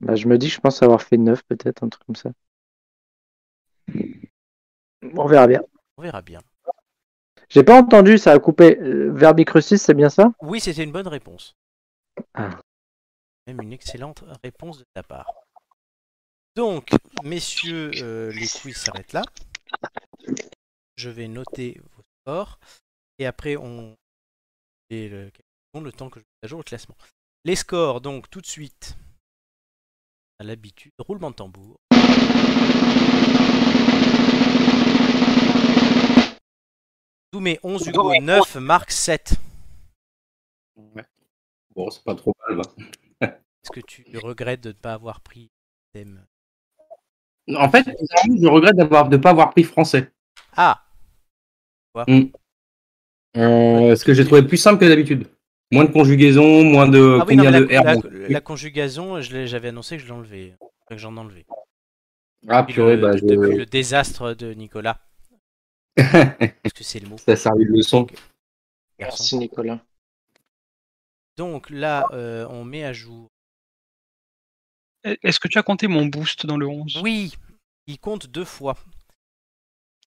Bah, 0.00 0.16
je 0.16 0.26
me 0.26 0.38
dis, 0.38 0.48
je 0.48 0.60
pense 0.60 0.82
avoir 0.82 1.02
fait 1.02 1.16
9 1.16 1.42
peut-être, 1.44 1.82
un 1.82 1.88
truc 1.88 2.04
comme 2.06 2.16
ça. 2.16 2.30
On 5.02 5.26
verra 5.26 5.46
bien. 5.46 5.62
On 5.96 6.02
verra 6.02 6.22
bien. 6.22 6.40
J'ai 7.48 7.64
pas 7.64 7.80
entendu, 7.80 8.16
ça 8.16 8.32
a 8.32 8.38
coupé. 8.38 8.78
Euh, 8.78 9.10
Verbicrucis, 9.12 9.78
c'est 9.78 9.94
bien 9.94 10.08
ça? 10.08 10.32
Oui, 10.40 10.60
c'était 10.60 10.84
une 10.84 10.92
bonne 10.92 11.08
réponse. 11.08 11.56
Ah. 12.34 12.50
Même 13.46 13.60
une 13.62 13.72
excellente 13.72 14.24
réponse 14.44 14.78
de 14.78 14.84
ta 14.94 15.02
part. 15.02 15.32
Donc, 16.54 16.90
messieurs, 17.24 17.90
euh, 18.02 18.30
les 18.32 18.46
quiz 18.46 18.76
s'arrêtent 18.76 19.12
là. 19.12 19.22
Je 20.96 21.10
vais 21.10 21.28
noter 21.28 21.80
vos 21.96 22.02
scores. 22.22 22.58
Et 23.18 23.26
après, 23.26 23.56
on. 23.56 23.96
Et 24.90 25.08
le... 25.08 25.30
le 25.74 25.92
temps 25.92 26.10
que 26.10 26.20
je 26.20 26.24
mette 26.24 26.44
à 26.44 26.46
jour 26.48 26.58
le 26.58 26.64
classement. 26.64 26.96
Les 27.44 27.56
scores, 27.56 28.00
donc, 28.00 28.28
tout 28.30 28.40
de 28.40 28.46
suite. 28.46 28.96
À 30.38 30.44
l'habitude, 30.44 30.92
roulement 30.98 31.30
de 31.30 31.36
tambour. 31.36 31.76
Doumé 37.32 37.60
11, 37.62 37.86
Hugo 37.86 38.12
9, 38.20 38.56
Marc 38.56 38.90
7. 38.90 39.34
Bon, 41.76 41.88
c'est 41.90 42.02
pas 42.02 42.16
trop 42.16 42.32
mal. 42.48 42.60
Est-ce 43.20 43.70
que 43.70 43.80
tu 43.80 44.04
regrettes 44.18 44.62
de 44.62 44.70
ne 44.70 44.74
pas 44.74 44.94
avoir 44.94 45.20
pris 45.20 45.50
thème? 45.92 46.26
En 47.54 47.70
fait, 47.70 47.84
je 47.86 48.48
regrette 48.48 48.74
d'avoir 48.74 49.08
de 49.08 49.16
pas 49.16 49.30
avoir 49.30 49.50
pris 49.50 49.62
français. 49.62 50.10
Ah 50.56 50.84
Euh, 53.36 53.94
ce 53.94 54.04
que 54.04 54.12
j'ai 54.12 54.24
trouvé 54.24 54.42
plus 54.42 54.56
simple 54.56 54.80
que 54.80 54.88
d'habitude? 54.88 55.28
Moins 55.70 55.84
de 55.84 55.92
conjugaison, 55.92 56.64
moins 56.64 56.88
de 56.88 57.18
Ah 57.20 57.24
oui, 57.28 57.36
non, 57.36 57.44
combien 57.44 57.50
mais 57.52 57.60
de 57.60 57.72
la, 57.72 57.80
R. 57.80 57.84
la- 58.02 58.28
la 58.28 58.40
conjugaison, 58.40 59.20
j'avais 59.20 59.68
annoncé 59.68 59.98
que 59.98 60.02
je 60.02 60.08
l'enlevais. 60.08 60.56
Que 60.88 60.96
j'en 60.96 61.16
enlevais. 61.16 61.46
Ah 62.48 62.64
purée, 62.64 62.96
le, 62.96 63.02
bah, 63.02 63.14
depuis 63.14 63.52
je... 63.52 63.58
le 63.58 63.66
désastre 63.66 64.34
de 64.34 64.52
Nicolas. 64.52 64.98
Parce 65.96 66.74
que 66.74 66.84
c'est 66.84 67.00
le 67.00 67.08
mot. 67.08 67.18
ça 67.18 67.36
servi 67.36 67.64
de 67.64 67.72
leçon. 67.72 68.06
Merci 68.98 69.36
Nicolas. 69.36 69.80
Donc 71.36 71.70
là, 71.70 72.06
euh, 72.12 72.46
on 72.50 72.64
met 72.64 72.84
à 72.84 72.92
jour. 72.92 73.28
Est-ce 75.02 75.40
que 75.40 75.48
tu 75.48 75.58
as 75.58 75.62
compté 75.62 75.86
mon 75.86 76.06
boost 76.06 76.44
dans 76.44 76.58
le 76.58 76.66
11 76.68 77.00
Oui, 77.02 77.34
il 77.86 77.98
compte 77.98 78.26
deux 78.26 78.44
fois. 78.44 78.76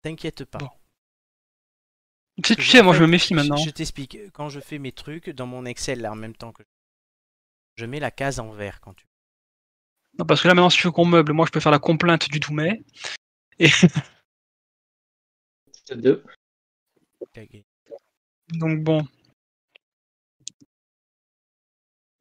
T'inquiète 0.04 0.46
pas. 0.46 0.60
Bon. 0.60 0.70
Tu 2.44 2.54
sais, 2.54 2.56
tu 2.56 2.82
moi 2.84 2.94
je 2.94 3.00
fait, 3.00 3.06
me 3.06 3.12
méfie 3.12 3.34
maintenant. 3.34 3.58
Je, 3.58 3.70
t'explique. 3.70 4.18
Quand 4.34 4.50
je 4.50 4.60
fais 4.60 4.80
mes 4.80 4.92
trucs 4.92 5.30
dans 5.30 5.46
mon 5.46 5.66
Excel, 5.66 6.02
là, 6.02 6.12
en 6.12 6.16
même 6.16 6.36
temps 6.36 6.52
que 6.52 6.64
je 7.76 7.86
mets 7.86 8.00
la 8.00 8.12
case 8.12 8.40
en 8.40 8.52
vert 8.52 8.82
quand 8.82 8.94
tu. 8.94 9.06
Non, 10.20 10.26
parce 10.26 10.42
que 10.42 10.48
là 10.48 10.54
maintenant, 10.54 10.70
si 10.70 10.78
tu 10.78 10.88
veux 10.88 10.92
qu'on 10.92 11.06
meuble, 11.06 11.34
moi 11.34 11.46
je 11.46 11.52
peux 11.52 11.60
faire 11.60 11.72
la 11.72 11.80
complainte 11.80 12.30
du 12.30 12.40
Doumet. 12.40 12.84
Et 13.60 13.70
C'est 15.84 16.00
deux. 16.00 16.24
donc 18.54 18.84
bon. 18.84 19.06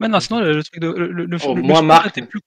Maintenant, 0.01 0.21
sinon, 0.21 0.41
le, 0.41 0.53
le 0.55 0.65
truc 0.65 0.81
de. 0.81 0.89
Le, 0.89 1.39
Oh, 1.45 1.55
le 1.55 1.63
moi, 1.63 1.77
sport 1.77 1.83
Marc. 1.85 2.07
était 2.09 2.27
plus- 2.27 2.41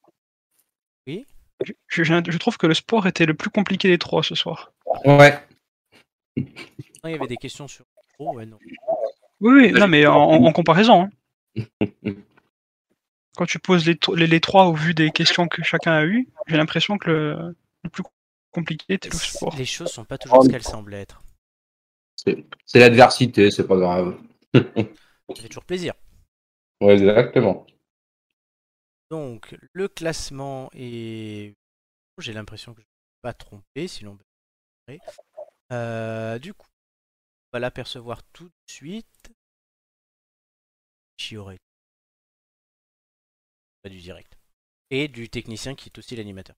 Oui 1.08 1.26
je, 1.64 2.04
je- 2.04 2.32
je 2.32 2.38
trouve 2.38 2.58
que 2.58 2.68
le 2.68 2.74
sport 2.74 3.08
était 3.08 3.26
le 3.26 3.34
plus 3.34 3.50
compliqué 3.50 3.88
des 3.88 3.98
trois 3.98 4.24
ce 4.24 4.36
soir. 4.36 4.74
Ouais. 5.06 5.40
Non, 6.38 6.44
il 7.06 7.12
y 7.12 7.14
avait 7.16 7.28
des 7.28 7.38
questions 7.38 7.68
sur. 7.68 7.86
Oh, 8.20 8.34
ouais, 8.36 8.46
non. 8.46 8.60
Oui, 9.40 9.54
oui, 9.54 9.72
non, 9.72 9.88
mais 9.88 10.06
en, 10.06 10.16
en 10.18 10.52
comparaison. 10.52 11.10
hein. 11.56 11.66
Quand 13.38 13.46
tu 13.46 13.60
poses 13.60 13.86
les, 13.86 13.98
les, 14.16 14.28
les 14.28 14.40
trois 14.42 14.66
au 14.66 14.74
vu 14.74 14.94
des 14.94 15.12
questions 15.12 15.48
que 15.48 15.62
chacun 15.64 15.94
a 15.94 16.04
eues, 16.06 16.28
j'ai 16.48 16.58
l'impression 16.58 16.98
que 16.98 17.10
le, 17.10 17.56
le 17.84 17.90
plus 17.90 18.04
compliqué 18.56 18.98
sport. 19.12 19.56
Les 19.58 19.66
choses 19.66 19.92
sont 19.92 20.06
pas 20.06 20.18
toujours 20.18 20.44
ce 20.44 20.50
qu'elles 20.50 20.64
semblent 20.64 20.94
être. 20.94 21.22
C'est 22.16 22.80
l'adversité, 22.80 23.52
c'est 23.52 23.68
pas 23.68 23.78
grave. 23.78 24.18
Ça 24.54 24.62
fait 25.36 25.50
toujours 25.50 25.66
plaisir. 25.66 25.94
Ouais, 26.82 26.94
exactement. 26.94 27.68
Donc, 29.12 29.56
le 29.74 29.88
classement 29.88 30.70
est. 30.74 31.54
J'ai 32.18 32.34
l'impression 32.34 32.74
que 32.74 32.82
je 32.82 32.86
ne 32.86 32.88
suis 32.88 33.22
pas 33.22 33.34
trompé, 33.34 33.88
sinon. 33.88 34.18
Euh, 35.72 36.40
du 36.40 36.54
coup, 36.54 36.68
on 36.68 37.58
va 37.58 37.60
l'apercevoir 37.60 38.24
tout 38.32 38.46
de 38.46 38.72
suite. 38.72 39.32
Aurait 41.38 41.58
Pas 43.82 43.90
du 43.90 44.00
direct. 44.00 44.38
Et 44.92 45.08
du 45.08 45.28
technicien 45.28 45.76
qui 45.76 45.90
est 45.90 45.98
aussi 45.98 46.16
l'animateur. 46.16 46.56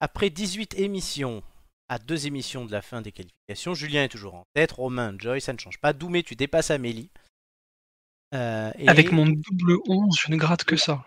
Après 0.00 0.30
18 0.30 0.74
émissions, 0.78 1.42
à 1.88 1.98
deux 1.98 2.26
émissions 2.26 2.64
de 2.64 2.72
la 2.72 2.82
fin 2.82 3.02
des 3.02 3.12
qualifications, 3.12 3.74
Julien 3.74 4.04
est 4.04 4.08
toujours 4.08 4.34
en 4.34 4.44
tête, 4.54 4.72
Romain, 4.72 5.14
Joy, 5.18 5.40
ça 5.40 5.52
ne 5.52 5.58
change 5.58 5.78
pas. 5.78 5.92
Doumé, 5.92 6.22
tu 6.22 6.36
dépasses 6.36 6.70
Amélie. 6.70 7.10
Euh, 8.34 8.72
et- 8.78 8.88
Avec 8.88 9.12
mon 9.12 9.26
double 9.26 9.78
11, 9.88 10.16
je 10.24 10.30
ne 10.30 10.36
gratte 10.36 10.64
que 10.64 10.76
ça. 10.76 11.04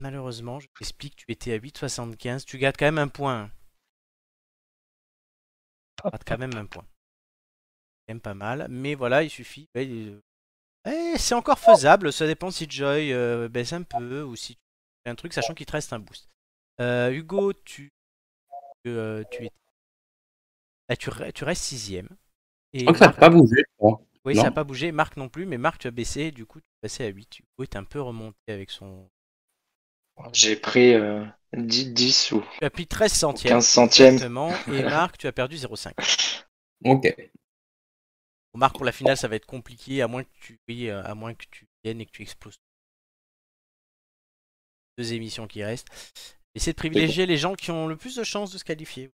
Malheureusement, 0.00 0.58
je 0.60 0.66
t'explique, 0.76 1.14
tu 1.16 1.24
étais 1.28 1.52
à 1.52 1.56
8,75. 1.56 2.44
Tu 2.44 2.58
gardes 2.58 2.74
quand 2.76 2.84
même 2.84 2.98
un 2.98 3.08
point. 3.08 3.48
Tu 5.96 6.02
gardes 6.10 6.24
quand 6.26 6.36
même 6.38 6.56
un 6.56 6.66
point. 6.66 6.84
C'est 6.84 8.08
quand 8.08 8.14
même 8.14 8.20
pas 8.20 8.34
mal. 8.34 8.66
Mais 8.68 8.96
voilà, 8.96 9.22
il 9.22 9.30
suffit. 9.30 9.68
Eh, 9.74 10.12
c'est 11.16 11.34
encore 11.34 11.58
faisable. 11.58 12.12
Ça 12.12 12.26
dépend 12.26 12.50
si 12.50 12.68
Joy 12.68 13.12
euh, 13.12 13.48
baisse 13.48 13.72
un 13.72 13.82
peu 13.84 14.22
ou 14.22 14.36
si 14.36 14.56
tu 14.56 14.60
fais 15.06 15.10
un 15.10 15.14
truc, 15.14 15.32
sachant 15.32 15.54
qu'il 15.54 15.64
te 15.64 15.72
reste 15.72 15.92
un 15.92 16.00
boost. 16.00 16.28
Euh, 16.80 17.10
Hugo, 17.12 17.52
tu, 17.52 17.90
euh, 18.86 19.24
tu, 19.30 19.46
es... 19.46 19.50
Ah, 20.88 20.96
tu, 20.96 21.10
re- 21.10 21.32
tu 21.32 21.44
restes 21.44 21.62
sixième. 21.64 22.08
Et 22.72 22.80
Je 22.80 22.84
crois 22.84 22.92
que 22.94 22.98
ça 22.98 23.06
n'a 23.06 23.12
pas 23.12 23.30
bougé. 23.30 23.62
oui, 24.24 24.34
ça 24.34 24.42
n'a 24.44 24.48
non 24.48 24.54
pas 24.54 24.64
bougé. 24.64 24.92
Marc 24.92 25.16
non 25.16 25.28
plus, 25.28 25.46
mais 25.46 25.58
Marc, 25.58 25.78
tu 25.80 25.86
as 25.86 25.90
baissé. 25.92 26.30
Du 26.32 26.46
coup, 26.46 26.60
tu 26.60 26.64
es 26.66 26.80
passé 26.82 27.04
à 27.04 27.08
8. 27.08 27.40
Hugo 27.40 27.62
est 27.62 27.76
un 27.76 27.84
peu 27.84 28.00
remonté 28.00 28.36
avec 28.48 28.70
son. 28.70 29.08
J'ai 30.32 30.56
pris 30.56 30.94
euh, 30.94 31.24
10, 31.56 31.92
10 31.92 32.32
ou 32.32 32.44
Tu 32.58 32.64
as 32.64 32.70
pris 32.70 32.86
13 32.86 33.12
centièmes. 33.12 33.52
15 33.54 33.66
centièmes. 33.66 34.14
Exactement. 34.14 34.52
Et 34.72 34.82
Marc, 34.82 35.18
tu 35.18 35.26
as 35.26 35.32
perdu 35.32 35.56
0,5. 35.56 35.92
Ok. 36.84 37.06
Bon, 38.52 38.58
Marc, 38.60 38.74
pour 38.76 38.84
la 38.84 38.92
finale, 38.92 39.16
ça 39.16 39.28
va 39.28 39.36
être 39.36 39.46
compliqué, 39.46 40.02
à 40.02 40.08
moins 40.08 40.24
que 40.24 40.30
tu, 40.40 40.60
oui, 40.68 40.88
euh, 40.88 41.02
à 41.04 41.14
moins 41.14 41.34
que 41.34 41.44
tu 41.50 41.66
viennes 41.84 42.00
et 42.00 42.06
que 42.06 42.12
tu 42.12 42.22
exploses. 42.22 42.56
Deux 44.98 45.12
émissions 45.12 45.46
qui 45.48 45.64
restent. 45.64 45.88
Essaie 46.54 46.72
de 46.72 46.76
privilégier 46.76 47.26
les 47.26 47.36
gens 47.36 47.54
qui 47.54 47.70
ont 47.70 47.86
le 47.88 47.96
plus 47.96 48.16
de 48.16 48.24
chances 48.24 48.52
de 48.52 48.58
se 48.58 48.64
qualifier. 48.64 49.10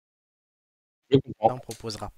On 1.40 1.58
proposera. 1.58 2.12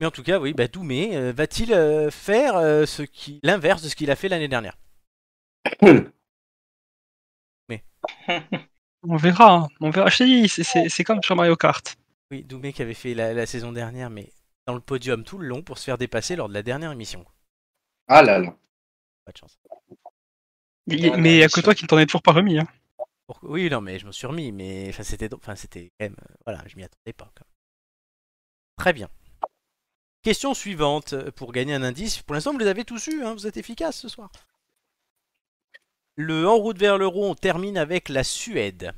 Mais 0.00 0.06
en 0.06 0.10
tout 0.10 0.22
cas, 0.22 0.38
oui, 0.38 0.52
bah, 0.52 0.68
Doumé 0.68 1.16
euh, 1.16 1.32
va-t-il 1.32 1.72
euh, 1.72 2.10
faire 2.10 2.56
euh, 2.56 2.86
ce 2.86 3.02
qui 3.02 3.40
l'inverse 3.42 3.82
de 3.82 3.88
ce 3.88 3.96
qu'il 3.96 4.10
a 4.10 4.16
fait 4.16 4.28
l'année 4.28 4.48
dernière? 4.48 4.76
On 9.08 9.16
verra, 9.16 9.54
hein. 9.54 9.68
on 9.80 9.90
verra. 9.90 10.08
Je 10.10 10.18
te 10.18 10.22
dis, 10.24 10.48
c'est- 10.48 11.04
comme 11.04 11.22
sur 11.22 11.34
Mario 11.34 11.56
Kart. 11.56 11.96
Oui, 12.30 12.44
Doumé 12.44 12.72
qui 12.72 12.82
avait 12.82 12.94
fait 12.94 13.14
la, 13.14 13.34
la 13.34 13.46
saison 13.46 13.72
dernière, 13.72 14.10
mais 14.10 14.32
dans 14.66 14.74
le 14.74 14.80
podium 14.80 15.24
tout 15.24 15.38
le 15.38 15.48
long 15.48 15.62
pour 15.62 15.78
se 15.78 15.84
faire 15.84 15.98
dépasser 15.98 16.36
lors 16.36 16.48
de 16.48 16.54
la 16.54 16.62
dernière 16.62 16.92
émission. 16.92 17.24
Ah 18.06 18.22
là 18.22 18.38
là. 18.38 18.54
Pas 19.24 19.32
de 19.32 19.36
chance. 19.38 19.58
Il- 20.86 21.16
mais 21.16 21.34
il 21.34 21.36
n'y 21.38 21.42
a 21.42 21.48
que 21.48 21.60
toi 21.60 21.74
qui 21.74 21.84
ne 21.84 21.88
t'en 21.88 21.98
es 21.98 22.06
toujours 22.06 22.22
pas 22.22 22.32
remis. 22.32 22.58
Hein. 22.58 22.66
Oui, 23.42 23.70
non, 23.70 23.80
mais 23.80 23.98
je 23.98 24.06
me 24.06 24.12
suis 24.12 24.26
remis, 24.26 24.52
mais 24.52 24.92
c'était, 24.92 25.32
enfin, 25.34 25.54
quand 25.54 25.80
même, 26.00 26.16
euh, 26.20 26.34
voilà, 26.44 26.62
je 26.66 26.76
m'y 26.76 26.84
attendais 26.84 27.12
pas. 27.12 27.32
Très 28.76 28.92
bien. 28.92 29.08
Question 30.22 30.54
suivante 30.54 31.14
euh, 31.14 31.30
pour 31.30 31.52
gagner 31.52 31.74
un 31.74 31.82
indice. 31.82 32.22
Pour 32.22 32.34
l'instant, 32.34 32.52
vous 32.52 32.58
les 32.58 32.66
avez 32.66 32.84
tous 32.84 33.06
eus, 33.08 33.24
hein, 33.24 33.34
vous 33.34 33.46
êtes 33.46 33.56
efficaces 33.56 33.98
ce 33.98 34.08
soir. 34.08 34.30
Le 36.16 36.46
En 36.46 36.56
route 36.56 36.78
vers 36.78 36.98
l'euro, 36.98 37.24
on 37.26 37.34
termine 37.34 37.78
avec 37.78 38.08
la 38.08 38.22
Suède. 38.22 38.92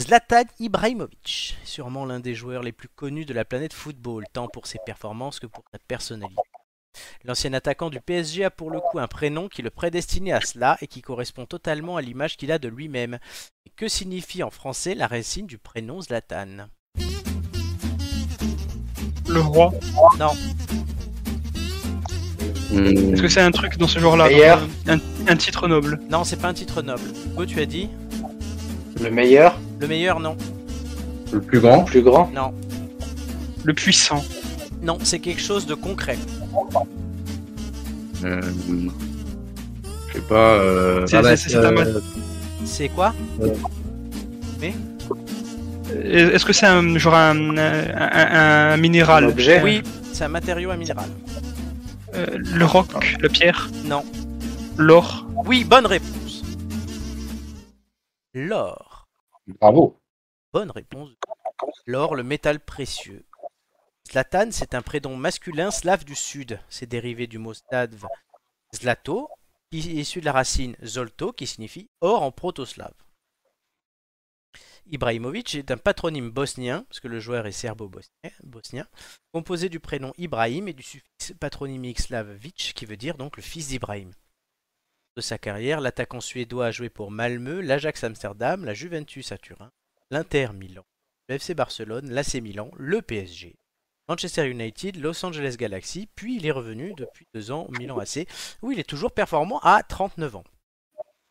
Zlatan 0.00 0.44
Ibrahimovic, 0.58 1.56
sûrement 1.64 2.04
l'un 2.04 2.20
des 2.20 2.34
joueurs 2.34 2.62
les 2.62 2.72
plus 2.72 2.88
connus 2.88 3.24
de 3.24 3.32
la 3.32 3.46
planète 3.46 3.72
football, 3.72 4.26
tant 4.32 4.46
pour 4.46 4.66
ses 4.66 4.78
performances 4.84 5.40
que 5.40 5.46
pour 5.46 5.64
sa 5.72 5.78
personnalité. 5.78 6.45
L'ancien 7.24 7.52
attaquant 7.54 7.90
du 7.90 8.00
PSG 8.00 8.44
a 8.44 8.50
pour 8.50 8.70
le 8.70 8.80
coup 8.80 8.98
un 8.98 9.06
prénom 9.08 9.48
qui 9.48 9.62
le 9.62 9.70
prédestinait 9.70 10.32
à 10.32 10.40
cela 10.40 10.76
et 10.80 10.86
qui 10.86 11.02
correspond 11.02 11.46
totalement 11.46 11.96
à 11.96 12.02
l'image 12.02 12.36
qu'il 12.36 12.52
a 12.52 12.58
de 12.58 12.68
lui-même. 12.68 13.18
Que 13.76 13.88
signifie 13.88 14.42
en 14.42 14.50
français 14.50 14.94
la 14.94 15.06
racine 15.06 15.46
du 15.46 15.58
prénom 15.58 16.00
Zlatan? 16.00 16.68
Le 19.28 19.40
roi. 19.40 19.72
Non, 20.18 20.32
Hmm. 22.72 23.12
Est-ce 23.14 23.22
que 23.22 23.28
c'est 23.28 23.40
un 23.40 23.52
truc 23.52 23.78
dans 23.78 23.86
ce 23.86 24.00
genre-là 24.00 24.28
Meilleur. 24.28 24.60
dans, 24.86 24.94
un, 24.94 24.98
un 25.28 25.36
titre 25.36 25.68
noble? 25.68 26.00
non, 26.10 26.24
c'est 26.24 26.34
pas 26.36 26.48
un 26.48 26.52
titre 26.52 26.82
noble. 26.82 27.12
Hugo, 27.32 27.46
tu 27.46 27.60
as 27.60 27.66
dit? 27.66 27.88
Le 29.00 29.08
meilleur, 29.08 29.56
Le 29.78 29.86
meilleur, 29.86 30.18
non. 30.18 30.36
Le 31.32 31.40
plus 31.40 31.60
grand? 31.60 31.78
le 31.82 31.84
plus 31.84 32.02
grand? 32.02 32.28
Non, 32.32 32.52
Le 33.64 33.72
puissant. 33.72 34.24
Non, 34.82 34.98
c'est 35.02 35.18
quelque 35.18 35.40
chose 35.40 35.66
de 35.66 35.74
concret. 35.74 36.18
Euh, 38.24 38.40
je 40.08 40.12
sais 40.14 40.20
pas. 40.28 40.54
Euh, 40.54 41.06
C'est- 41.06 41.16
ah 41.16 41.22
bah, 41.22 41.36
c'est- 41.36 41.50
c'est 41.50 41.56
un 41.56 41.76
euh, 41.76 42.00
C'est 42.64 42.88
quoi 42.88 43.14
Est-ce 45.94 46.44
que 46.44 46.52
c'est 46.52 46.66
un 46.66 46.98
genre 46.98 47.14
un, 47.14 47.56
un, 47.56 47.92
un- 47.94 48.72
un 48.72 48.76
minéral 48.76 49.24
Un 49.24 49.28
objet. 49.28 49.62
Oui, 49.62 49.82
c'est 50.12 50.24
un 50.24 50.28
matériau, 50.28 50.70
un 50.70 50.76
minéral. 50.76 51.08
Euh, 52.14 52.26
Le 52.38 52.64
roc, 52.64 52.86
la 53.20 53.28
pierre, 53.28 53.70
Non. 53.84 54.04
l'or. 54.76 55.26
Oui, 55.46 55.64
bonne 55.64 55.86
réponse. 55.86 56.42
L'or. 58.34 59.06
Bravo. 59.60 59.98
Bonne 60.52 60.70
réponse. 60.70 61.10
L'or, 61.86 62.16
le 62.16 62.22
métal 62.22 62.58
précieux. 62.58 63.24
Zlatan, 64.16 64.50
c'est 64.50 64.74
un 64.74 64.80
prénom 64.80 65.14
masculin 65.14 65.70
slave 65.70 66.06
du 66.06 66.14
sud. 66.14 66.58
C'est 66.70 66.86
dérivé 66.86 67.26
du 67.26 67.36
mot 67.36 67.52
slave 67.52 68.06
zlato, 68.74 69.28
issu 69.72 70.20
de 70.20 70.24
la 70.24 70.32
racine 70.32 70.74
zolto, 70.82 71.34
qui 71.34 71.46
signifie 71.46 71.90
or 72.00 72.22
en 72.22 72.32
proto-slave. 72.32 72.94
Ibrahimovic 74.86 75.56
est 75.56 75.70
un 75.70 75.76
patronyme 75.76 76.30
bosnien, 76.30 76.84
parce 76.84 77.00
que 77.00 77.08
le 77.08 77.20
joueur 77.20 77.46
est 77.46 77.52
serbo-bosnien, 77.52 78.30
bosnien, 78.42 78.88
composé 79.34 79.68
du 79.68 79.80
prénom 79.80 80.14
Ibrahim 80.16 80.66
et 80.68 80.72
du 80.72 80.82
suffixe 80.82 81.34
patronymique 81.38 82.00
slave 82.00 82.32
Vic, 82.32 82.72
qui 82.74 82.86
veut 82.86 82.96
dire 82.96 83.18
donc 83.18 83.36
le 83.36 83.42
fils 83.42 83.68
d'Ibrahim. 83.68 84.12
De 85.16 85.20
sa 85.20 85.36
carrière, 85.36 85.82
l'attaquant 85.82 86.22
suédois 86.22 86.68
a 86.68 86.70
joué 86.70 86.88
pour 86.88 87.10
Malmö, 87.10 87.60
l'Ajax 87.60 88.02
Amsterdam, 88.02 88.64
la 88.64 88.72
Juventus 88.72 89.30
à 89.30 89.36
Turin, 89.36 89.72
l'Inter 90.10 90.54
Milan, 90.54 90.86
le 91.28 91.34
FC 91.34 91.52
Barcelone, 91.52 92.10
l'AC 92.10 92.36
Milan, 92.36 92.70
le 92.78 93.02
PSG, 93.02 93.58
Manchester 94.08 94.48
United, 94.48 94.96
Los 94.96 95.24
Angeles 95.24 95.56
Galaxy, 95.58 96.08
puis 96.14 96.36
il 96.36 96.46
est 96.46 96.52
revenu 96.52 96.94
depuis 96.94 97.26
deux 97.34 97.50
ans 97.50 97.66
au 97.68 97.72
Milan 97.72 97.98
AC, 97.98 98.26
où 98.62 98.70
il 98.70 98.78
est 98.78 98.88
toujours 98.88 99.12
performant 99.12 99.58
à 99.60 99.82
39 99.82 100.36
ans. 100.36 100.44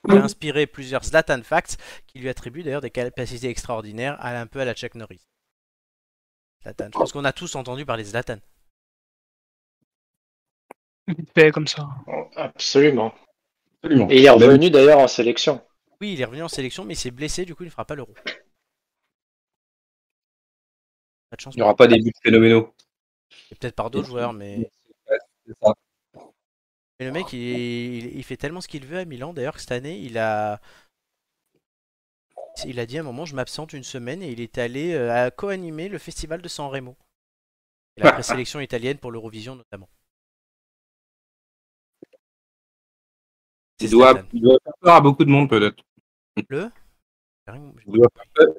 Il 0.08 0.18
a 0.18 0.24
inspiré 0.24 0.68
plusieurs 0.68 1.04
Zlatan 1.04 1.42
Facts 1.42 1.78
qui 2.06 2.20
lui 2.20 2.30
attribuent 2.30 2.64
d'ailleurs 2.64 2.82
des 2.82 2.92
capacités 2.92 3.50
extraordinaires, 3.50 4.18
à 4.20 4.40
un 4.40 4.46
peu 4.46 4.60
à 4.60 4.66
la 4.66 4.74
Chuck 4.74 4.96
Norris. 4.96 5.22
Zlatan. 6.62 6.90
Je 6.94 7.00
pense 7.00 7.12
qu'on 7.12 7.26
a 7.26 7.34
tous 7.34 7.56
entendu 7.56 7.86
parler 7.86 8.04
de 8.04 8.10
Zlatan. 8.10 8.38
Vite 11.08 11.32
fait, 11.34 11.52
comme 11.52 11.68
ça. 11.68 11.88
Absolument. 12.36 13.14
Absolument. 13.82 14.10
Et 14.10 14.20
il 14.20 14.26
est 14.26 14.30
revenu 14.30 14.70
d'ailleurs 14.70 15.00
en 15.00 15.08
sélection. 15.08 15.64
Oui, 16.02 16.14
il 16.14 16.22
est 16.22 16.26
revenu 16.26 16.44
en 16.44 16.50
sélection, 16.50 16.84
mais 16.84 16.94
il 16.94 16.98
s'est 16.98 17.12
blessé, 17.12 17.46
du 17.46 17.56
coup 17.56 17.64
il 17.64 17.68
ne 17.68 17.72
fera 17.72 17.86
pas 17.86 17.96
l'euro. 17.96 18.14
Pas 21.30 21.36
de 21.38 21.42
chance. 21.42 21.54
Il 21.56 21.58
n'y 21.58 21.64
aura 21.64 21.76
pas 21.76 21.88
des 21.88 22.00
buts 22.00 22.12
phénoménaux. 22.24 22.74
Et 23.52 23.56
Peut-être 23.56 23.76
par 23.76 23.90
d'autres 23.90 24.08
joueurs, 24.08 24.34
mais... 24.34 24.70
C'est 25.48 25.54
ça. 25.62 25.74
mais 27.00 27.06
le 27.06 27.12
mec, 27.12 27.32
il, 27.34 27.40
il- 27.40 28.18
il 28.18 28.24
fait 28.24 28.38
tellement 28.38 28.62
ce 28.62 28.68
qu'il 28.68 28.86
veut 28.86 29.00
à 29.00 29.06
Milan. 29.06 29.34
D'ailleurs, 29.34 29.54
que 29.56 29.60
cette 29.62 29.72
année, 29.72 29.98
il 30.00 30.18
a... 30.18 30.60
Il 32.66 32.80
a 32.80 32.86
dit 32.86 32.98
à 32.98 33.02
un 33.02 33.04
moment, 33.04 33.26
je 33.26 33.36
m'absente 33.36 33.74
une 33.74 33.84
semaine 33.84 34.22
et 34.24 34.32
il 34.32 34.40
est 34.40 34.58
allé 34.58 34.94
euh, 34.94 35.12
à 35.26 35.30
co-animer 35.30 35.90
le 35.90 35.98
festival 35.98 36.42
de 36.42 36.48
San 36.48 36.70
Remo. 36.70 36.96
Et 37.98 38.02
la 38.02 38.12
présélection 38.14 38.62
italienne 38.62 38.98
pour 38.98 39.12
l'Eurovision 39.12 39.56
notamment. 39.56 39.90
Il 43.80 43.90
doit, 43.90 44.24
il 44.34 44.42
doit 44.42 44.58
faire 44.64 44.74
peur 44.80 44.96
à 44.96 45.02
beaucoup 45.02 45.26
de 45.26 45.30
monde, 45.30 45.50
peut-être. 45.50 45.84
Le 46.50 46.70
Il 47.88 47.94
doit, 47.94 48.08
faire 48.16 48.26
peur- 48.34 48.56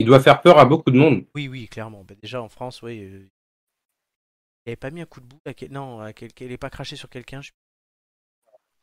il 0.00 0.06
doit 0.06 0.20
faire 0.20 0.40
peur 0.40 0.58
à 0.58 0.64
beaucoup 0.64 0.90
de 0.90 0.98
monde. 0.98 1.24
Oui, 1.34 1.46
oui, 1.48 1.68
clairement. 1.68 2.02
Bah, 2.04 2.14
déjà 2.20 2.42
en 2.42 2.48
France, 2.48 2.82
oui. 2.82 3.00
euh, 3.04 3.28
Il 4.66 4.70
avait 4.70 4.76
pas 4.76 4.90
mis 4.90 5.02
un 5.02 5.06
coup 5.06 5.20
de 5.20 5.26
bout 5.26 5.38
à 5.46 5.54
quel- 5.54 5.70
Non, 5.70 6.00
à 6.00 6.12
quel... 6.12 6.30
il 6.40 6.48
n'est 6.48 6.58
pas 6.58 6.70
craché 6.70 6.96
sur 6.96 7.08
quelqu'un. 7.08 7.40
Je... 7.42 7.50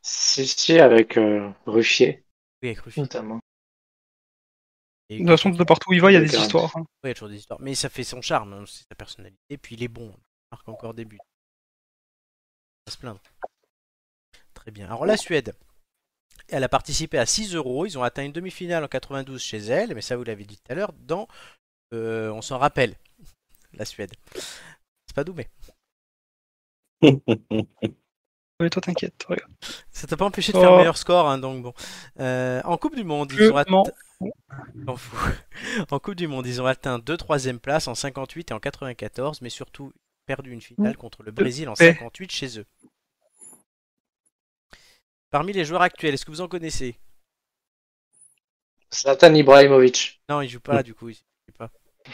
Si, 0.02 0.48
si, 0.48 0.80
avec 0.80 1.18
euh, 1.18 1.52
Ruffier, 1.65 2.23
Oui, 2.61 2.69
avec 2.69 2.80
Rufy. 2.80 3.02
notamment. 3.02 3.39
Et- 5.10 5.15
De 5.15 5.19
toute 5.19 5.30
façon, 5.30 5.49
de 5.49 5.64
partout 5.64 5.89
où 5.91 5.94
il 5.94 6.02
va, 6.02 6.11
il 6.11 6.15
y 6.15 6.18
a 6.18 6.22
des 6.22 6.35
histoires. 6.35 6.76
hein. 6.77 6.81
Oui, 7.03 7.06
il 7.06 7.07
y 7.10 7.11
a 7.11 7.14
toujours 7.14 7.30
des 7.30 7.38
histoires. 7.38 7.60
Mais 7.61 7.76
ça 7.76 7.89
fait 7.89 8.03
son 8.03 8.22
charme, 8.22 8.53
hein, 8.53 8.64
c'est 8.68 8.84
sa 8.89 8.95
personnalité. 8.95 9.57
Puis 9.57 9.76
il 9.76 9.84
est 9.84 9.88
bon. 9.88 10.10
Il 10.15 10.48
marque 10.52 10.69
encore 10.69 10.94
des 10.94 11.06
buts. 11.06 11.19
Pas 12.85 12.91
se 12.91 12.98
plaindre. 12.98 13.22
Très 14.53 14.72
bien. 14.72 14.85
Alors 14.85 15.06
la 15.06 15.18
Suède. 15.18 15.53
Elle 16.49 16.63
a 16.63 16.69
participé 16.69 17.17
à 17.17 17.25
6 17.25 17.55
euros. 17.55 17.85
Ils 17.85 17.97
ont 17.97 18.03
atteint 18.03 18.23
une 18.23 18.31
demi-finale 18.31 18.83
en 18.83 18.87
92 18.87 19.41
chez 19.41 19.57
elle. 19.57 19.93
Mais 19.95 20.01
ça, 20.01 20.15
vous 20.17 20.23
l'avez 20.23 20.45
dit 20.45 20.57
tout 20.57 20.71
à 20.71 20.75
l'heure. 20.75 20.93
Dans. 20.93 21.27
euh, 21.93 22.29
on 22.31 22.41
s'en 22.41 22.57
rappelle. 22.57 22.95
La 23.73 23.85
Suède. 23.85 24.11
C'est 24.35 25.15
pas 25.15 25.23
Doumé. 25.23 25.47
Oui, 28.59 28.71
toi, 28.71 28.81
t'inquiète. 28.81 29.23
regarde. 29.27 29.51
Ça 29.91 30.07
t'a 30.07 30.17
pas 30.17 30.25
empêché 30.25 30.51
de 30.51 30.57
faire 30.57 30.71
Oh. 30.71 30.77
meilleur 30.77 30.97
score. 30.97 31.29
hein, 31.29 31.37
donc 31.37 31.61
bon. 31.61 31.73
Euh, 32.19 32.59
en 32.65 32.75
Coupe 32.77 32.95
du 32.95 33.03
Monde, 33.03 33.31
ils 33.31 33.51
ont 33.51 33.55
atteint. 33.57 33.83
En 35.91 35.99
Coupe 35.99 36.15
du 36.15 36.27
Monde, 36.27 36.47
ils 36.47 36.59
ont 36.59 36.65
atteint 36.65 36.97
2 36.97 37.17
3 37.17 37.37
places 37.61 37.87
en 37.87 37.93
58 37.93 38.49
et 38.49 38.53
en 38.55 38.59
94, 38.59 39.41
mais 39.41 39.49
surtout 39.49 39.93
perdu 40.25 40.51
une 40.51 40.61
finale 40.61 40.97
contre 40.97 41.21
le 41.21 41.31
Brésil 41.31 41.69
en 41.69 41.73
paix. 41.75 41.93
58 41.93 42.31
chez 42.31 42.59
eux. 42.59 42.65
Parmi 45.29 45.53
les 45.53 45.65
joueurs 45.65 45.81
actuels, 45.81 46.13
est-ce 46.13 46.25
que 46.25 46.31
vous 46.31 46.41
en 46.41 46.47
connaissez? 46.47 46.97
Zlatan 48.93 49.33
Ibrahimovic. 49.35 50.21
Non, 50.29 50.41
il 50.41 50.49
joue 50.49 50.59
pas 50.61 50.81
du 50.83 50.93
coup. 50.93 51.09
il 51.09 51.15
joue 51.15 51.57
pas. 51.57 51.71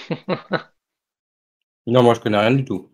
Non, 1.85 2.01
moi, 2.01 2.13
je 2.13 2.21
connais 2.21 2.37
rien 2.39 2.51
du 2.55 2.63
tout. 2.63 2.89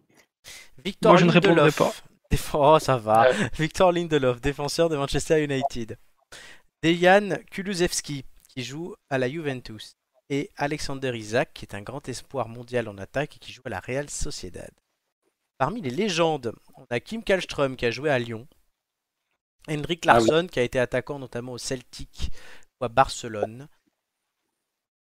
Victor 0.83 1.11
Moi, 1.11 1.19
je 1.21 1.25
ne 1.25 1.31
répondrai 1.31 1.57
Lindelof. 1.57 1.77
pas. 1.77 1.93
Déf- 2.31 2.49
Oh, 2.55 2.79
ça 2.79 2.97
va. 2.97 3.31
Victor 3.59 3.91
Lindelof, 3.91 4.41
défenseur 4.41 4.89
de 4.89 4.97
Manchester 4.97 5.43
United. 5.43 5.95
Dejan 6.81 7.37
Kulusevski, 7.51 8.25
qui 8.47 8.63
joue 8.63 8.95
à 9.11 9.19
la 9.19 9.29
Juventus. 9.29 9.93
Et 10.31 10.49
Alexander 10.57 11.11
Isaac, 11.15 11.51
qui 11.53 11.65
est 11.65 11.75
un 11.75 11.83
grand 11.83 12.09
espoir 12.09 12.47
mondial 12.49 12.87
en 12.87 12.97
attaque 12.97 13.35
et 13.35 13.39
qui 13.39 13.51
joue 13.53 13.61
à 13.65 13.69
la 13.69 13.79
Real 13.79 14.09
Sociedad. 14.09 14.71
Parmi 15.59 15.81
les 15.81 15.91
légendes, 15.91 16.51
on 16.75 16.85
a 16.89 16.99
Kim 16.99 17.23
Kallström 17.23 17.75
qui 17.75 17.85
a 17.85 17.91
joué 17.91 18.09
à 18.09 18.17
Lyon. 18.17 18.47
Henrik 19.67 20.05
Ah 20.07 20.19
oui. 20.19 20.27
Larsson 20.27 20.47
qui 20.47 20.59
a 20.59 20.63
été 20.63 20.79
attaquant 20.79 21.19
notamment 21.19 21.53
au 21.53 21.57
Celtic 21.57 22.31
fois 22.77 22.89
Barcelone. 22.89 23.67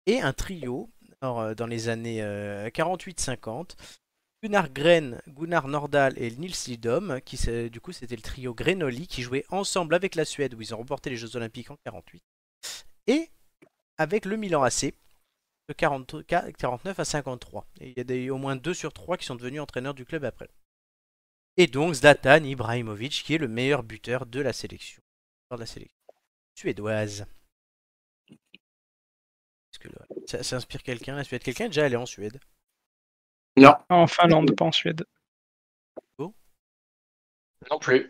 Et 0.06 0.20
un 0.20 0.32
trio 0.32 0.90
alors, 1.20 1.40
euh, 1.40 1.54
dans 1.54 1.66
les 1.66 1.88
années 1.88 2.22
euh, 2.22 2.68
48-50. 2.70 3.76
Gunnar 4.42 4.70
Gren, 4.70 5.22
Gunnar 5.28 5.68
Nordahl 5.68 6.18
et 6.18 6.32
Nils 6.32 6.56
Lidom, 6.66 7.20
qui 7.24 7.38
du 7.70 7.80
coup 7.80 7.92
c'était 7.92 8.16
le 8.16 8.22
trio 8.22 8.52
Grenoli 8.54 9.06
qui 9.06 9.22
jouait 9.22 9.44
ensemble 9.50 9.94
avec 9.94 10.16
la 10.16 10.24
Suède 10.24 10.54
où 10.54 10.60
ils 10.60 10.74
ont 10.74 10.78
remporté 10.78 11.10
les 11.10 11.16
Jeux 11.16 11.36
Olympiques 11.36 11.70
en 11.70 11.76
48 11.84 12.22
et 13.06 13.30
avec 13.98 14.24
le 14.24 14.36
Milan 14.36 14.64
AC 14.64 14.94
de 15.68 15.74
40 15.76 16.26
49 16.26 16.98
à 16.98 17.04
53. 17.04 17.66
Et 17.80 17.90
il 17.90 17.94
y 17.96 18.00
a 18.00 18.04
des- 18.04 18.30
au 18.30 18.36
moins 18.38 18.56
2 18.56 18.74
sur 18.74 18.92
3 18.92 19.16
qui 19.16 19.26
sont 19.26 19.36
devenus 19.36 19.60
entraîneurs 19.60 19.94
du 19.94 20.04
club 20.04 20.24
après. 20.24 20.50
Et 21.56 21.66
donc 21.66 21.94
Zlatan 21.94 22.44
Ibrahimovic 22.44 23.22
qui 23.24 23.34
est 23.34 23.38
le 23.38 23.48
meilleur 23.48 23.82
buteur 23.82 24.26
de 24.26 24.40
la 24.40 24.52
sélection, 24.52 25.02
de 25.50 25.56
la 25.56 25.66
sélection 25.66 25.96
suédoise. 26.54 27.26
Est-ce 29.72 29.78
que 29.78 29.88
là, 29.88 30.06
ça, 30.26 30.42
ça 30.42 30.56
inspire 30.56 30.82
quelqu'un 30.82 31.16
la 31.16 31.24
Suède? 31.24 31.42
Quelqu'un 31.42 31.64
est 31.66 31.68
déjà 31.68 31.84
allé 31.84 31.96
en 31.96 32.06
Suède? 32.06 32.38
Non. 33.56 33.74
En 33.88 34.06
Finlande, 34.06 34.54
pas 34.56 34.64
en 34.66 34.72
Suède. 34.72 35.04
Non 37.70 37.78
plus. 37.78 38.08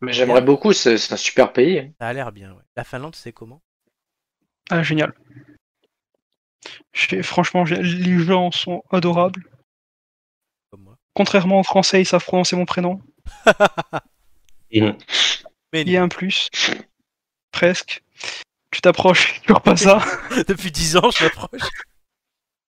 Mais 0.00 0.12
j'aimerais 0.12 0.42
beaucoup, 0.42 0.72
c'est 0.72 0.98
c'est 0.98 1.14
un 1.14 1.16
super 1.16 1.52
pays. 1.52 1.92
Ça 1.98 2.08
a 2.08 2.12
l'air 2.12 2.32
bien. 2.32 2.52
ouais. 2.52 2.62
La 2.76 2.84
Finlande, 2.84 3.16
c'est 3.16 3.32
comment? 3.32 3.62
Ah, 4.70 4.82
génial. 4.82 5.12
J'ai- 6.92 7.22
Franchement, 7.22 7.64
j'ai- 7.64 7.82
les 7.82 8.18
gens 8.20 8.50
sont 8.50 8.82
adorables. 8.90 9.44
Contrairement 11.14 11.60
aux 11.60 11.64
Français, 11.64 12.00
ils 12.02 12.06
savent 12.06 12.24
prononcer 12.24 12.56
mon 12.56 12.64
prénom. 12.64 13.00
Il 14.70 14.94
y 15.74 15.96
a 15.96 16.02
un 16.02 16.08
plus. 16.08 16.50
Presque. 17.50 18.02
Tu 18.70 18.80
t'approches, 18.80 19.40
tu 19.46 19.52
pas 19.52 19.76
ça. 19.76 19.98
depuis 20.48 20.70
10 20.70 20.96
ans, 20.96 21.10
je 21.10 21.24
m'approche. 21.24 21.60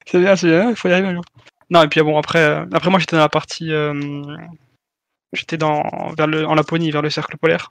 C'est 0.07 0.21
bien, 0.21 0.37
c'est 0.37 0.49
bien, 0.49 0.71
il 0.71 0.77
faut 0.77 0.89
y 0.89 0.93
arriver 0.93 1.09
un 1.09 1.15
jour. 1.15 1.25
Non, 1.71 1.83
et 1.83 1.89
puis 1.89 2.01
bon, 2.03 2.19
après, 2.19 2.39
euh, 2.41 2.67
après 2.73 2.91
moi 2.91 2.99
j'étais 2.99 3.17
dans 3.17 3.23
la 3.23 3.29
partie. 3.29 3.73
euh, 3.73 4.23
j'étais 5.33 5.57
dans, 5.59 5.83
vers 6.17 6.27
le, 6.27 6.47
en 6.47 6.55
Laponie, 6.55 6.91
vers 6.91 7.03
le 7.03 7.11
cercle 7.11 7.37
polaire. 7.39 7.69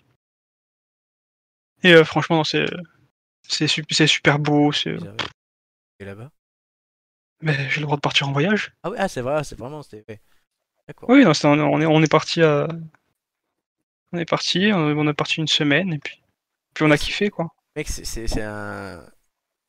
Et 1.84 1.94
euh, 1.94 2.04
franchement, 2.04 2.38
non, 2.38 2.44
c'est, 2.44 2.66
c'est, 3.48 3.68
su- 3.68 3.84
c'est 3.90 4.08
super 4.08 4.40
beau. 4.40 4.72
c'est- 4.72 4.98
Et 6.00 6.06
là-bas? 6.06 6.30
Mais 7.42 7.70
j'ai 7.70 7.80
le 7.80 7.86
droit 7.86 7.96
de 7.98 8.02
partir 8.02 8.30
en 8.30 8.32
voyage. 8.34 8.72
Ah 8.84 8.92
oui, 8.92 8.98
ah, 9.00 9.08
c'est 9.08 9.22
vrai, 9.22 9.44
c'est 9.44 9.58
vraiment. 9.58 9.82
c'était-. 9.82 10.20
D'accord. 10.91 11.09
Oui, 11.09 11.23
non, 11.23 11.34
c'est- 11.34 11.47
on, 11.47 11.53
on 11.53 11.80
est, 11.80 11.85
on 11.85 12.01
est 12.03 12.11
parti 12.11 12.41
à. 12.43 12.68
On 14.11 14.18
est 14.18 14.26
parti, 14.30 14.72
on 14.73 14.80
on 14.97 15.07
est 15.07 15.13
parti 15.13 15.39
une 15.39 15.47
semaine, 15.47 15.93
et 15.93 15.97
puis, 15.99 16.22
puis 16.73 16.84
on 16.84 16.91
a 16.91 16.97
kiffé, 16.97 17.30
quoi. 17.30 17.47
Mec, 17.77 17.88
c'est- 17.88 18.03
c'est 18.03 18.27
c'est 18.27 18.41
un... 18.43 19.01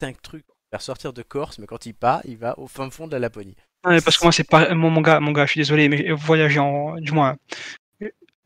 c'est 0.01 0.09
un 0.09 0.13
truc 0.15 0.45
pour 0.45 0.57
faire 0.73 0.83
sortir 0.83 1.13
de 1.13 1.23
Corse, 1.23 1.59
mais 1.61 1.67
quand 1.67 1.87
il 1.87 1.95
part, 1.95 2.23
il 2.25 2.37
va 2.39 2.59
au 2.59 2.67
fin 2.67 2.91
fond 2.91 3.07
de 3.07 3.13
la 3.13 3.21
Laponie. 3.21 3.55
Ouais, 3.85 4.01
parce 4.01 4.19
que 4.19 4.25
moi, 4.25 4.33
c'est 4.33 4.43
pas. 4.49 4.75
Mon, 4.75 4.91
mon 4.91 5.01
gars, 5.01 5.21
mon 5.21 5.31
gars, 5.33 5.47
je 5.47 5.53
suis 5.53 5.61
désolé, 5.61 5.89
mais 5.89 6.11
voyager 6.11 6.59
en. 6.59 6.97
Du 6.97 7.13
moins. 7.13 7.37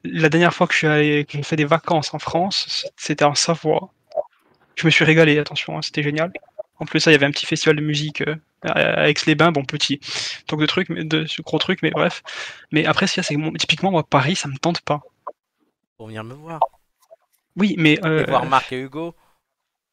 La 0.04 0.28
dernière 0.28 0.54
fois 0.54 0.66
que 0.66 0.72
je 0.74 0.78
suis 0.78 0.86
allé, 0.86 1.24
que 1.24 1.32
j'ai 1.38 1.42
fait 1.42 1.56
des 1.56 1.64
vacances 1.64 2.12
en 2.14 2.18
France, 2.18 2.86
c'était 2.96 3.24
en 3.24 3.34
Savoie. 3.34 3.90
Je 4.76 4.86
me 4.86 4.90
suis 4.90 5.04
régalé, 5.04 5.38
attention, 5.38 5.76
hein, 5.78 5.82
c'était 5.82 6.02
génial. 6.02 6.32
En 6.78 6.84
plus, 6.84 7.00
ça, 7.00 7.10
il 7.10 7.14
y 7.14 7.16
avait 7.16 7.26
un 7.26 7.30
petit 7.30 7.46
festival 7.46 7.76
de 7.76 7.80
musique 7.82 8.22
euh, 8.22 8.36
à 8.64 9.08
Aix-les-Bains, 9.08 9.52
bon, 9.52 9.64
petit. 9.64 10.00
Donc 10.48 10.60
de 10.60 10.66
trucs, 10.66 10.88
mais 10.90 11.04
de 11.04 11.24
ce 11.26 11.40
gros 11.42 11.58
truc, 11.58 11.80
mais 11.82 11.90
bref. 11.90 12.22
Mais 12.72 12.84
après, 12.84 13.06
ce 13.06 13.14
qu'il 13.14 13.20
y 13.20 13.24
a, 13.24 13.28
c'est 13.28 13.34
que 13.36 13.56
typiquement, 13.58 13.90
moi, 13.90 14.02
Paris, 14.06 14.36
ça 14.36 14.48
me 14.48 14.56
tente 14.58 14.80
pas. 14.82 15.00
Pour 15.96 16.08
venir 16.08 16.22
me 16.24 16.34
voir. 16.34 16.60
Oui, 17.56 17.74
mais. 17.78 17.98
euh, 18.04 18.22
Et 18.22 18.24
voir 18.24 18.44
Marc 18.44 18.72
et 18.72 18.80
Hugo 18.82 19.14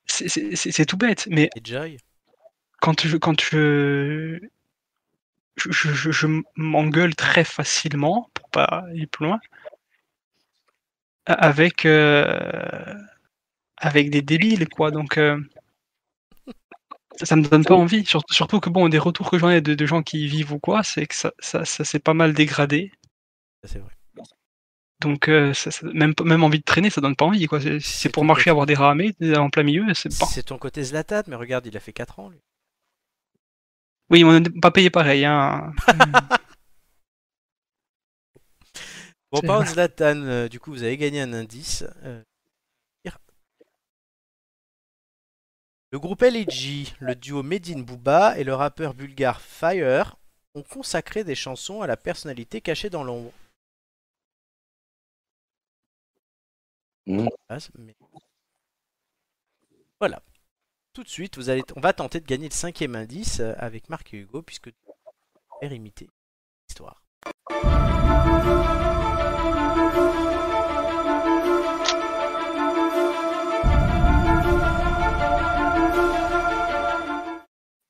c'est- 0.05 0.85
tout 0.85 0.97
bête, 0.97 1.27
mais 1.29 1.49
et 1.55 1.61
Joy. 1.63 1.97
quand 2.81 3.05
je 3.07 3.15
quand 3.15 3.39
je 3.41 4.37
je, 5.55 5.71
je- 5.71 5.93
je- 5.93 6.11
je 6.11 6.27
m'engueule 6.57 7.15
très 7.15 7.45
facilement 7.45 8.29
pour 8.33 8.49
pas 8.49 8.65
aller 8.65 9.07
plus 9.07 9.25
loin 9.27 9.39
avec 11.25 11.85
euh, 11.85 12.93
avec 13.77 14.09
des 14.09 14.21
débiles 14.21 14.67
quoi 14.67 14.91
donc 14.91 15.17
euh, 15.17 15.39
ça, 17.19 17.25
ça 17.25 17.35
me 17.35 17.43
donne 17.43 17.63
pas 17.65 17.75
envie 17.75 18.05
Sur- 18.05 18.23
surtout 18.29 18.59
que 18.59 18.69
bon 18.69 18.89
des 18.89 18.99
retours 18.99 19.29
que 19.29 19.37
j'en 19.37 19.49
ai 19.49 19.61
de, 19.61 19.73
de 19.73 19.85
gens 19.85 20.01
qui 20.03 20.23
y 20.25 20.27
vivent 20.27 20.53
ou 20.53 20.59
quoi 20.59 20.83
c'est 20.83 21.05
que 21.07 21.15
ça 21.15 21.31
ça, 21.39 21.65
ça 21.65 21.83
s'est 21.83 21.99
pas 21.99 22.13
mal 22.13 22.33
dégradé 22.33 22.91
c'est 23.65 23.79
vrai. 23.79 23.91
donc 25.01 25.27
euh, 25.29 25.53
ça- 25.53 25.71
ça- 25.71 25.87
même 25.93 26.13
même 26.23 26.43
envie 26.43 26.59
de 26.59 26.63
traîner 26.63 26.89
ça 26.89 27.01
donne 27.01 27.15
pas 27.15 27.25
envie 27.25 27.45
quoi 27.45 27.59
c'est 27.61 27.79
c'est 27.79 28.09
pour 28.09 28.25
marcher 28.25 28.49
avoir 28.49 28.65
des 28.65 28.73
ramées 28.75 29.13
en 29.37 29.49
plein 29.49 29.63
milieu 29.63 29.93
c'est 29.93 30.17
pas 30.17 30.25
C'est 30.25 30.43
ton 30.43 30.57
côté 30.57 30.83
Zlatan, 30.83 31.21
mais 31.27 31.35
regarde, 31.35 31.65
il 31.65 31.75
a 31.77 31.79
fait 31.79 31.93
4 31.93 32.19
ans, 32.19 32.29
lui. 32.29 32.39
oui 34.09 34.23
on 34.23 34.39
n'est 34.39 34.49
pas 34.61 34.71
payé 34.71 34.89
pareil 34.89 35.25
hein 35.25 35.71
Bon, 39.31 39.39
vrai. 39.47 39.65
Zlatan, 39.65 40.21
euh, 40.27 40.47
du 40.47 40.59
coup, 40.59 40.69
vous 40.71 40.83
avez 40.83 40.95
gagné 40.95 41.19
un 41.21 41.33
indice. 41.33 41.83
euh, 42.03 42.21
Le 45.93 45.99
groupe 45.99 46.23
LG, 46.23 46.95
le 47.01 47.13
duo 47.13 47.43
Medine 47.43 47.83
Booba 47.83 48.35
et 48.39 48.43
le 48.43 48.55
rappeur 48.55 48.95
bulgare 48.95 49.39
Fire 49.39 50.15
ont 50.55 50.63
consacré 50.63 51.23
des 51.23 51.35
chansons 51.35 51.83
à 51.83 51.87
la 51.87 51.97
personnalité 51.97 52.61
cachée 52.61 52.89
dans 52.89 53.03
l'ombre. 53.03 53.31
Mais- 57.77 57.95
Voilà. 59.99 60.23
Tout 60.93 61.03
de 61.03 61.09
suite, 61.09 61.37
vous 61.37 61.51
allez, 61.51 61.61
on 61.75 61.79
va 61.79 61.93
tenter 61.93 62.19
de 62.19 62.25
gagner 62.25 62.49
le 62.49 62.55
cinquième 62.55 62.95
indice 62.95 63.39
euh, 63.39 63.53
avec 63.59 63.87
Marc 63.89 64.15
et 64.15 64.17
Hugo, 64.17 64.41
puisque 64.41 64.71
faire 65.61 65.73
imiter 65.73 66.09
l'histoire. 66.67 67.03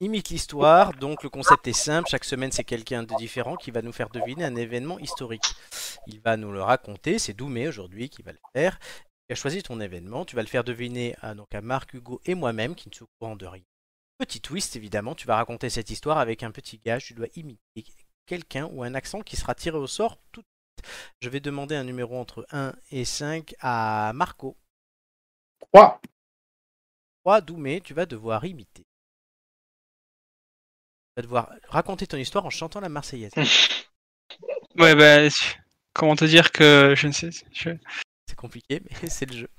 Imite 0.03 0.31
l'histoire, 0.31 0.91
donc 0.91 1.23
le 1.23 1.29
concept 1.29 1.65
est 1.65 1.71
simple, 1.71 2.09
chaque 2.09 2.25
semaine 2.25 2.51
c'est 2.51 2.65
quelqu'un 2.65 3.03
de 3.03 3.15
différent 3.15 3.55
qui 3.55 3.71
va 3.71 3.81
nous 3.81 3.93
faire 3.93 4.09
deviner 4.09 4.43
un 4.43 4.57
événement 4.57 4.99
historique. 4.99 5.55
Il 6.07 6.19
va 6.19 6.35
nous 6.35 6.51
le 6.51 6.61
raconter, 6.61 7.19
c'est 7.19 7.31
Doumé 7.31 7.69
aujourd'hui 7.69 8.09
qui 8.09 8.21
va 8.21 8.33
le 8.33 8.39
faire. 8.53 8.77
Tu 9.29 9.31
as 9.31 9.35
choisi 9.35 9.63
ton 9.63 9.79
événement, 9.79 10.25
tu 10.25 10.35
vas 10.35 10.41
le 10.41 10.49
faire 10.49 10.65
deviner 10.65 11.15
à, 11.21 11.35
donc 11.35 11.55
à 11.55 11.61
Marc, 11.61 11.93
Hugo 11.93 12.19
et 12.25 12.35
moi-même 12.35 12.75
qui 12.75 12.89
ne 12.89 13.01
au 13.01 13.07
courant 13.17 13.37
de 13.37 13.45
rien. 13.45 13.63
Petit 14.17 14.41
twist 14.41 14.75
évidemment, 14.75 15.15
tu 15.15 15.25
vas 15.25 15.37
raconter 15.37 15.69
cette 15.69 15.89
histoire 15.89 16.17
avec 16.17 16.43
un 16.43 16.51
petit 16.51 16.79
gage, 16.79 17.05
tu 17.05 17.13
dois 17.13 17.27
imiter 17.35 17.85
quelqu'un 18.25 18.65
ou 18.73 18.83
un 18.83 18.95
accent 18.95 19.21
qui 19.21 19.37
sera 19.37 19.55
tiré 19.55 19.77
au 19.77 19.87
sort 19.87 20.17
tout 20.33 20.41
de 20.41 20.47
suite. 20.81 20.93
Je 21.21 21.29
vais 21.29 21.39
demander 21.39 21.75
un 21.75 21.85
numéro 21.85 22.19
entre 22.19 22.45
1 22.51 22.73
et 22.91 23.05
5 23.05 23.55
à 23.61 24.11
Marco. 24.13 24.57
3. 25.71 26.01
3, 27.23 27.39
Doumé, 27.39 27.79
tu 27.79 27.93
vas 27.93 28.05
devoir 28.05 28.43
imiter. 28.43 28.85
Tu 31.15 31.17
vas 31.17 31.21
devoir 31.23 31.49
raconter 31.69 32.07
ton 32.07 32.17
histoire 32.17 32.45
en 32.45 32.49
chantant 32.49 32.79
la 32.79 32.89
Marseillaise. 32.89 33.31
ouais 34.77 34.95
ben 34.95 35.29
comment 35.93 36.15
te 36.15 36.25
dire 36.25 36.51
que 36.51 36.95
je 36.97 37.05
ne 37.07 37.11
sais 37.11 37.29
je- 37.51 37.69
C'est 38.27 38.35
compliqué, 38.35 38.81
mais 39.01 39.09
c'est 39.09 39.25
le 39.27 39.37
jeu. 39.37 39.49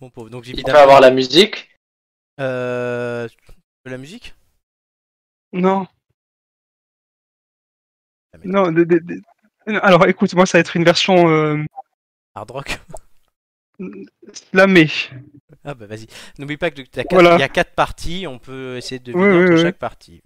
Mon 0.00 0.10
pauvre. 0.10 0.28
Donc 0.28 0.46
Il 0.46 0.52
peut 0.52 0.58
évidemment. 0.58 0.78
avoir 0.80 1.00
la 1.00 1.10
musique. 1.10 1.70
Euh... 2.38 3.26
tu 3.28 3.36
veux 3.86 3.90
La 3.92 3.98
musique? 3.98 4.34
Non 5.54 5.86
Ah, 8.34 8.38
mais- 8.38 8.46
Non, 8.50 8.70
de- 8.72 8.84
de- 8.84 8.98
de- 8.98 9.22
non, 9.68 9.78
alors 9.80 10.06
écoute, 10.06 10.34
moi 10.34 10.44
ça 10.44 10.58
va 10.58 10.60
être 10.60 10.76
une 10.76 10.84
version 10.84 11.28
euh, 11.30 11.64
Hard 12.34 12.50
rock 12.50 12.78
slamée. 14.32 14.90
Ah 15.64 15.74
bah 15.74 15.86
vas-y. 15.86 16.06
N'oublie 16.38 16.56
pas 16.56 16.70
quatre- 16.70 17.06
Voilà. 17.12 17.36
il 17.36 17.40
y 17.40 17.44
a 17.44 17.48
4 17.48 17.74
parties, 17.74 18.26
on 18.26 18.38
peut 18.38 18.76
essayer 18.76 18.98
de 18.98 19.04
deviner 19.12 19.24
Oui, 19.24 19.36
oui, 19.36 19.44
entre 19.44 19.54
oui. 19.54 19.62
chaque 19.62 19.78
partie. 19.78 20.22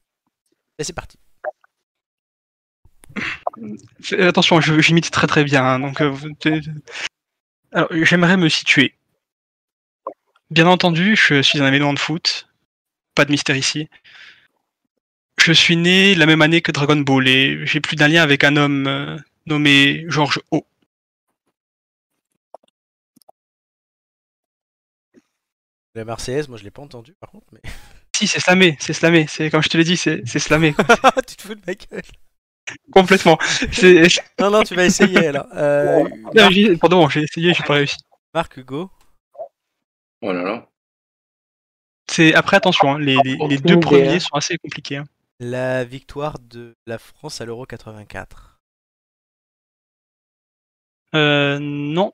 Et 0.79 0.85
c'est 0.85 0.93
parti. 0.93 1.19
Attention, 4.19 4.61
j'imite 4.61 5.11
très 5.11 5.27
très 5.27 5.45
bien. 5.45 5.65
hein, 5.65 5.81
donc, 5.81 6.01
euh, 6.01 6.13
alors, 7.73 7.89
j'aimerais 7.93 8.37
me 8.37 8.49
situer. 8.49 8.95
Bien 10.51 10.67
entendu, 10.67 11.17
je 11.17 11.43
suis 11.43 11.61
un 11.61 11.69
élément 11.73 11.93
de 11.93 11.99
foot. 11.99 12.49
Pas 13.15 13.25
de 13.25 13.31
mystère 13.31 13.57
ici. 13.57 13.89
Je 15.43 15.53
suis 15.53 15.77
né 15.77 16.15
la 16.15 16.27
même 16.27 16.43
année 16.43 16.61
que 16.61 16.73
Dragon 16.73 16.97
Ball 16.97 17.27
et 17.29 17.67
j'ai 17.67 17.81
plus 17.81 17.97
d'un 17.97 18.09
lien 18.09 18.23
avec 18.23 18.45
un 18.45 18.57
homme 18.57 18.87
euh, 18.87 19.17
nommé 19.47 20.05
Georges 20.09 20.41
O. 20.51 20.67
La 25.97 26.05
Marseillaise, 26.05 26.49
moi 26.49 26.59
je 26.59 26.65
l'ai 26.65 26.71
pas 26.71 26.83
entendu 26.83 27.15
par 27.21 27.31
contre, 27.31 27.47
mais. 27.53 27.61
Si, 28.17 28.27
c'est 28.27 28.41
slamé, 28.41 28.79
c'est 28.81 28.95
slamé. 28.95 29.27
C'est 29.29 29.51
comme 29.51 29.63
je 29.63 29.69
te 29.69 29.77
l'ai 29.77 29.85
dit, 29.85 29.99
c'est 29.99 30.23
c'est 30.27 30.39
slamé 30.39 30.73
tu 31.29 31.37
te 31.37 31.43
fous 31.43 31.55
de 31.55 31.61
ma 31.67 31.75
gueule. 31.75 32.03
complètement. 32.91 33.37
C'est- 33.73 34.09
Non, 34.41 34.51
non, 34.51 34.63
tu 34.63 34.75
vas 34.75 34.87
essayer 34.87 35.27
alors. 35.27 35.47
Euh, 35.55 36.03
Non, 36.03 36.33
Marc, 36.33 36.79
Pardon, 36.81 37.09
j'ai 37.11 37.23
essayé, 37.25 37.53
j'ai 37.53 37.63
pas 37.63 37.75
réussi. 37.75 37.97
Marc 38.33 38.57
Hugo. 38.57 38.91
Oh 40.23 40.33
là 40.33 40.43
là. 40.43 40.69
C'est 42.11 42.33
après 42.35 42.57
attention, 42.57 42.93
hein, 42.95 42.99
les, 42.99 43.17
les- 43.23 43.59
deux 43.59 43.79
premiers 43.81 44.19
sont 44.21 44.35
assez 44.35 44.57
compliqués. 44.57 44.97
hein. 44.99 45.05
La 45.39 45.85
victoire 45.85 46.39
de 46.39 46.75
la 46.87 46.97
France 46.99 47.43
à 47.43 47.45
l'Euro 47.45 47.67
84. 47.67 48.59
Euh, 51.15 51.59
non, 51.61 52.13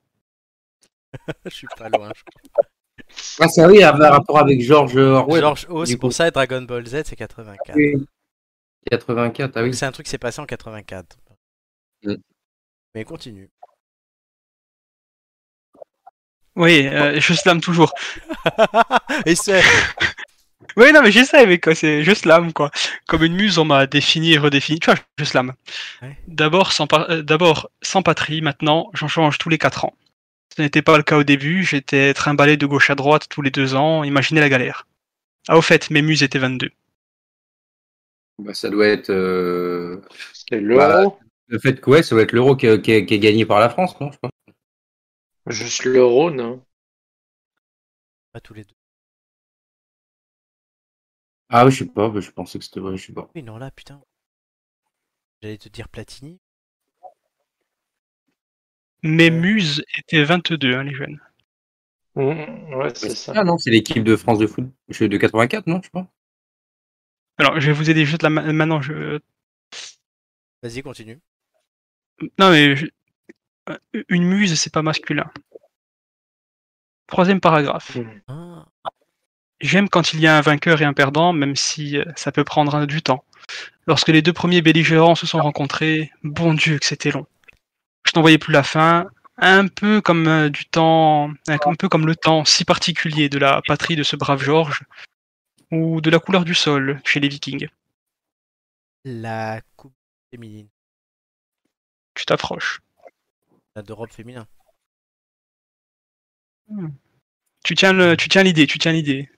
Je 1.45 1.51
suis 1.51 1.69
pas 1.77 1.89
loin. 1.89 2.11
je 2.17 2.23
Ah, 3.41 3.49
ça 3.49 3.67
oui, 3.69 3.83
avait 3.83 4.05
un 4.05 4.11
rapport 4.11 4.39
avec 4.39 4.61
George 4.61 4.97
Orwell. 4.97 5.41
George 5.41 5.67
O, 5.69 5.85
c'est 5.85 5.97
pour 5.97 6.13
ça, 6.13 6.29
et 6.29 6.31
Dragon 6.31 6.63
Ball 6.63 6.87
Z, 6.87 7.03
c'est 7.05 7.17
84. 7.17 7.77
Oui. 7.77 7.95
84, 8.91 9.53
ah 9.57 9.63
oui. 9.63 9.75
C'est 9.75 9.87
un 9.87 9.93
truc 9.93 10.07
qui 10.07 10.11
s'est 10.11 10.19
passé 10.19 10.41
en 10.41 10.47
84. 10.47 11.17
Mm. 12.05 12.15
Mais 12.95 13.05
continue. 13.05 13.49
oui, 16.57 16.87
euh, 16.87 17.19
je 17.21 17.33
slam 17.33 17.61
toujours. 17.61 17.93
Et 19.27 19.35
c'est. 19.35 19.63
Oui, 20.77 20.91
non, 20.93 21.03
mais 21.03 21.13
j'essaie, 21.13 21.45
mais 21.47 21.59
quoi, 21.59 21.75
c'est 21.75 22.03
je 22.03 22.15
slam, 22.15 22.53
quoi. 22.55 22.71
Comme 23.07 23.25
une 23.25 23.35
muse, 23.35 23.59
on 23.59 23.65
m'a 23.67 23.87
défini 23.87 24.33
et 24.33 24.39
redéfini. 24.39 24.79
Tu 24.81 24.87
vois, 24.91 24.99
je 25.19 25.25
slam. 25.25 25.53
Ouais. 26.01 26.17
D'abord 26.29 26.73
sans, 26.73 26.87
pa- 26.87 27.07
euh, 27.11 27.21
d'abord, 27.21 27.69
sans 27.83 28.03
patrie, 28.03 28.41
maintenant, 28.41 28.89
j'en 28.95 29.07
change 29.09 29.37
tous 29.37 29.51
les 29.51 29.59
4 29.59 29.85
ans. 29.85 29.93
Ce 30.57 30.63
n'était 30.63 30.83
pas 30.83 30.99
le 30.99 31.03
cas 31.03 31.19
au 31.19 31.25
début, 31.25 31.65
j'étais 31.65 32.15
trimballé 32.15 32.57
de 32.57 32.65
gauche 32.65 32.91
à 32.91 32.95
droite 32.95 33.27
tous 33.29 33.43
les 33.43 33.51
deux 33.51 33.75
ans, 33.75 34.05
imaginez 34.05 34.41
la 34.41 34.49
galère. 34.49 34.87
Ah, 35.49 35.59
au 35.59 35.63
fait, 35.63 35.91
mes 35.91 36.03
muses 36.03 36.23
étaient 36.23 36.39
22. 36.39 36.71
Bah, 38.39 38.55
ça 38.55 38.71
doit 38.71 38.89
être 38.89 39.11
euh, 39.11 40.01
l'euro. 40.51 41.19
le 41.49 41.59
fait 41.59 41.81
que 41.81 41.91
ouais, 41.91 42.03
ça 42.03 42.15
doit 42.15 42.23
être 42.25 42.33
l'euro 42.33 42.57
qui, 42.57 42.67
qui 42.83 42.93
est- 42.93 43.07
qui 43.07 43.15
est 43.15 43.19
gagné 43.19 43.47
par 43.47 43.61
la 43.61 43.69
France, 43.71 43.99
non 44.01 44.11
je 44.11 44.19
pense. 44.19 44.31
Juste 45.47 45.85
l'euro, 45.85 46.33
non? 46.33 46.65
Pas 48.31 48.41
tous 48.43 48.53
les 48.53 48.65
deux. 48.65 48.75
Ah 51.51 51.65
oui, 51.65 51.71
je 51.71 51.79
sais 51.85 51.87
pas, 51.87 52.13
je 52.21 52.31
pensais 52.33 52.59
que 52.59 52.65
c'était 52.65 52.81
vrai, 52.81 52.97
je 52.97 53.07
sais 53.07 53.13
pas. 53.13 53.31
Oui, 53.35 53.43
non, 53.43 53.59
là, 53.59 53.71
putain. 53.71 54.03
J'allais 55.43 55.59
te 55.59 55.69
dire 55.69 55.91
Platini. 55.91 56.41
Mes 59.03 59.31
muses 59.31 59.85
étaient 59.99 60.23
22, 60.25 60.75
hein, 60.75 60.85
les 60.85 60.95
jeunes. 60.95 61.21
Mm, 62.15 62.75
Ouais, 62.75 62.93
c'est 62.95 63.15
ça. 63.15 63.33
Ah 63.35 63.45
non, 63.45 63.59
c'est 63.59 63.71
l'équipe 63.71 64.05
de 64.05 64.17
France 64.17 64.39
de 64.39 64.47
foot 64.47 64.67
je- 64.89 65.05
de 65.05 65.17
84, 65.17 65.67
non, 65.67 65.81
je 65.83 65.91
pense. 65.91 66.07
Alors, 67.39 67.59
je 67.61 67.67
vais 67.67 67.73
vous 67.73 67.91
aider 67.91 68.05
juste 68.05 68.23
là 68.23 68.31
ma- 68.31 68.53
maintenant. 68.53 68.81
Je... 68.83 69.19
Vas-y, 70.63 70.83
continue. 70.83 71.21
Non, 72.39 72.51
mais 72.51 72.77
je- 72.77 72.87
euh, 73.71 73.79
une 74.09 74.25
muse, 74.25 74.59
c'est 74.61 74.73
pas 74.73 74.83
masculin. 74.83 75.31
Troisième 77.07 77.41
paragraphe. 77.41 77.97
Mm. 77.97 78.21
Ah, 78.29 78.67
J'aime 79.61 79.89
quand 79.89 80.13
il 80.13 80.21
y 80.21 80.27
a 80.27 80.37
un 80.37 80.41
vainqueur 80.41 80.83
et 80.83 80.85
un 80.85 80.93
perdant, 80.93 81.33
même 81.33 81.57
si 81.57 81.97
euh, 81.97 82.05
ça 82.17 82.33
peut 82.33 82.45
prendre 82.45 82.75
un- 82.75 82.87
du 82.87 83.01
temps. 83.03 83.25
Lorsque 83.87 84.09
les 84.09 84.23
deux 84.23 84.33
premiers 84.33 84.63
belligérants 84.63 85.15
se 85.15 85.27
sont 85.27 85.41
rencontrés, 85.41 86.11
bon 86.25 86.55
Dieu 86.55 86.79
que 86.79 86.87
c'était 86.87 87.11
long. 87.13 87.27
Je 88.05 88.13
n'en 88.15 88.21
voyais 88.23 88.39
plus 88.39 88.53
la 88.53 88.63
fin, 88.63 89.07
un 89.37 89.69
peu 89.69 90.01
comme 90.01 90.27
euh, 90.29 90.49
du 90.49 90.65
temps, 90.67 91.31
un, 91.49 91.75
peu 91.75 91.89
comme 91.89 92.07
le 92.07 92.17
temps 92.17 92.45
si 92.45 92.65
particulier 92.65 93.29
de 93.29 93.39
la 93.39 93.63
patrie 93.67 93.97
de 93.97 94.03
ce 94.03 94.17
brave 94.17 94.43
Georges, 94.43 94.83
ou 95.71 96.01
de 96.01 96.11
la 96.11 96.19
couleur 96.19 96.45
du 96.45 96.55
sol 96.55 97.01
chez 97.05 97.21
les 97.21 97.29
Vikings. 97.29 97.69
la 99.05 99.61
coupe 99.77 99.95
féminine. 100.31 100.69
Tu 102.15 102.27
t'approches. 102.27 102.81
La 103.75 103.83
d'Europe 103.83 104.13
féminin. 104.13 104.47
Tu 107.65 107.75
tiens 107.75 107.93
le, 107.93 108.17
tu 108.17 108.29
tiens 108.29 108.43
l'idée, 108.43 108.67
tu 108.67 108.79
tiens 108.79 108.93
l'idée. 108.93 109.31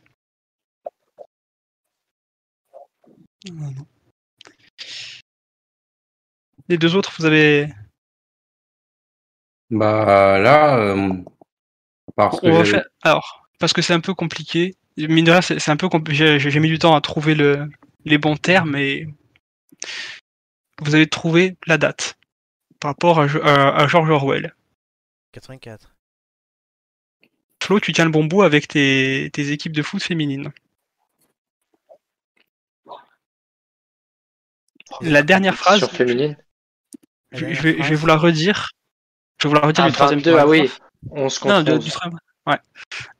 Les 6.69 6.78
deux 6.78 6.95
autres, 6.97 7.12
vous 7.19 7.27
avez. 7.27 7.69
Bah 9.74 10.38
là, 10.38 10.78
euh, 10.78 11.12
parce 12.16 12.40
que 12.40 12.46
On 12.46 12.64
faire. 12.64 12.84
Alors, 13.02 13.48
parce 13.59 13.72
que 13.72 13.82
c'est 13.82 13.92
un 13.92 14.01
peu 14.01 14.14
compliqué. 14.14 14.76
Mine 14.96 15.24
de 15.24 15.32
rien, 15.32 15.40
c'est 15.42 15.68
un 15.70 15.76
peu 15.76 15.88
compli- 15.88 16.38
J'ai 16.38 16.60
mis 16.60 16.68
du 16.68 16.78
temps 16.78 16.94
à 16.94 17.01
trouver 17.01 17.34
le... 17.34 17.68
les 18.05 18.18
bons 18.18 18.36
termes 18.36 18.76
et 18.76 19.09
vous 20.80 20.94
avez 20.94 21.09
trouvé 21.09 21.56
la 21.66 21.76
date 21.78 22.16
par 22.78 22.92
rapport 22.92 23.18
à, 23.20 23.26
Jo- 23.26 23.42
à- 23.42 23.76
à 23.76 23.86
George 23.88 24.10
Orwell. 24.10 24.55
84. 25.32 25.90
Flo, 27.62 27.80
tu 27.80 27.92
tiens 27.92 28.05
le 28.05 28.10
bon 28.12 28.24
bout 28.24 28.42
avec 28.42 28.68
tes, 28.68 29.30
tes 29.32 29.51
équipes 29.51 29.72
de 29.72 29.82
foot 29.82 30.02
féminines. 30.02 30.52
La 35.01 35.22
dernière 35.22 35.56
phrase, 35.56 35.78
Sur 35.80 35.90
féminine. 35.90 36.36
Je, 37.32 37.46
vais, 37.46 37.55
je 37.55 37.62
vais 37.62 37.74
phrase. 37.78 37.92
vous 37.98 38.06
la 38.06 38.16
redire. 38.16 38.68
Je 39.51 39.57
redire 39.61 39.85
Ah, 39.85 39.89
du 39.89 39.95
troisième 39.95 40.19
22, 40.21 40.39
ah 40.39 40.47
oui. 40.47 40.59
paragraphe. 40.59 40.81
11 41.11 41.39
contre 41.39 41.55
Non, 41.55 41.62
de- 41.62 41.73
11. 41.73 41.85
du 41.85 41.91
troisième- 41.91 42.19
ouais. 42.47 42.59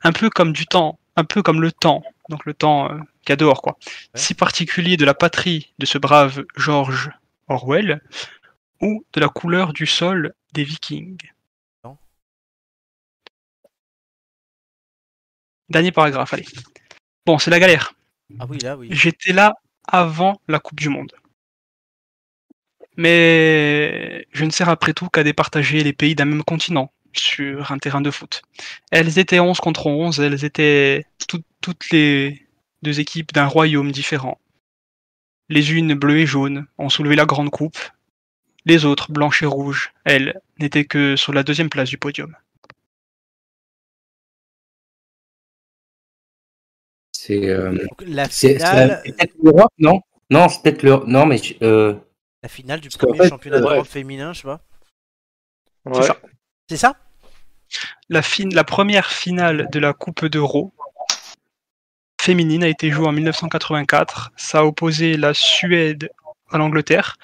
Un 0.03 0.13
peu 0.13 0.31
comme 0.31 0.53
du 0.53 0.67
temps, 0.67 0.99
un 1.17 1.25
peu 1.25 1.43
comme 1.43 1.61
le 1.61 1.71
temps, 1.73 2.03
donc 2.31 2.45
le 2.47 2.55
temps 2.55 2.91
euh, 2.91 2.99
qu'il 3.23 3.31
y 3.31 3.33
a 3.33 3.37
dehors, 3.37 3.61
quoi. 3.63 3.77
Si 4.15 4.35
particulier 4.35 4.97
de 4.97 5.05
la 5.05 5.15
patrie 5.15 5.73
de 5.79 5.87
ce 5.87 5.99
brave 5.99 6.45
George 6.57 7.11
Orwell, 7.49 8.01
ou 8.81 9.05
de 9.13 9.21
la 9.21 9.29
couleur 9.29 9.73
du 9.73 9.87
sol 9.87 10.35
des 10.53 10.65
Vikings. 10.65 11.19
Non. 11.85 11.97
Dernier 15.69 15.93
paragraphe, 15.93 16.33
allez. 16.35 16.45
Bon, 17.27 17.39
c'est 17.39 17.51
la 17.51 17.59
galère. 17.61 17.93
Ah 18.39 18.47
oui, 18.49 18.59
là, 18.59 18.77
oui. 18.77 18.89
J'étais 18.91 19.33
là 19.33 19.55
avant 19.87 20.41
la 20.49 20.59
Coupe 20.59 20.79
du 20.81 20.89
Monde. 20.89 21.13
Mais 22.97 24.27
je 24.33 24.45
ne 24.45 24.51
sers 24.51 24.69
après 24.69 24.93
tout 24.93 25.09
qu'à 25.09 25.23
départager 25.25 25.83
les 25.83 25.93
pays 25.93 26.15
d'un 26.15 26.25
même 26.27 26.43
continent 26.45 26.93
sur 27.12 27.73
un 27.73 27.79
terrain 27.79 28.01
de 28.01 28.11
foot. 28.11 28.43
Elles 28.91 29.19
étaient 29.19 29.41
11 29.41 29.61
contre 29.61 29.87
11, 29.87 30.21
elles 30.21 30.45
étaient 30.45 31.05
tout- 31.29 31.43
toutes 31.61 31.91
les 31.91 32.47
deux 32.83 33.01
équipes 33.01 33.33
d'un 33.33 33.47
royaume 33.47 33.93
différent. 33.93 34.39
Les 35.49 35.73
unes 35.73 35.95
bleues 35.95 36.19
et 36.19 36.27
jaunes 36.27 36.66
ont 36.79 36.89
soulevé 36.91 37.16
la 37.16 37.25
grande 37.27 37.51
coupe, 37.51 37.79
les 38.66 38.85
autres 38.85 39.12
blanches 39.12 39.43
et 39.43 39.47
rouges, 39.47 39.93
elles, 40.05 40.41
n'étaient 40.59 40.85
que 40.85 41.16
sur 41.16 41.33
la 41.33 41.43
deuxième 41.43 41.71
place 41.71 41.89
du 41.89 41.99
podium. 41.99 42.37
c'est 47.12 47.49
euh, 47.49 47.73
c'est- 48.31 48.59
peut-être 48.59 49.35
l'Europe, 49.43 49.73
non? 49.79 50.01
Non, 50.31 50.49
c'est 50.49 50.62
peut-être 50.62 50.83
l'Europe. 50.83 51.07
Non, 51.07 51.27
mais 51.27 51.41
euh, 51.62 51.95
la 52.45 52.49
finale 52.49 52.81
du 52.81 52.91
premier 52.91 53.19
fait, 53.19 53.29
championnat 53.31 53.57
euh, 53.57 53.61
d'Europe 53.61 53.79
ouais. 53.79 53.85
féminin, 53.85 54.35
je 54.35 54.43
sais 54.43 54.47
pas. 54.47 54.61
Ouais. 55.87 56.03
ça. 56.03 56.16
C'est 56.69 56.77
ça? 56.77 56.95
La, 58.11 58.21
fin- 58.21 58.51
la 58.53 58.65
première 58.65 59.11
finale 59.11 59.69
de 59.73 59.79
la 59.79 59.95
Coupe 59.95 60.27
d'Euro 60.27 60.75
féminine 62.21 62.62
a 62.62 62.69
été 62.69 62.91
jouée 62.91 63.07
en 63.07 63.12
1984. 63.12 64.33
Ça 64.37 64.59
a 64.59 64.65
opposé 64.65 65.16
la 65.16 65.33
Suède 65.33 66.11
à 66.51 66.59
l'Angleterre. 66.59 67.16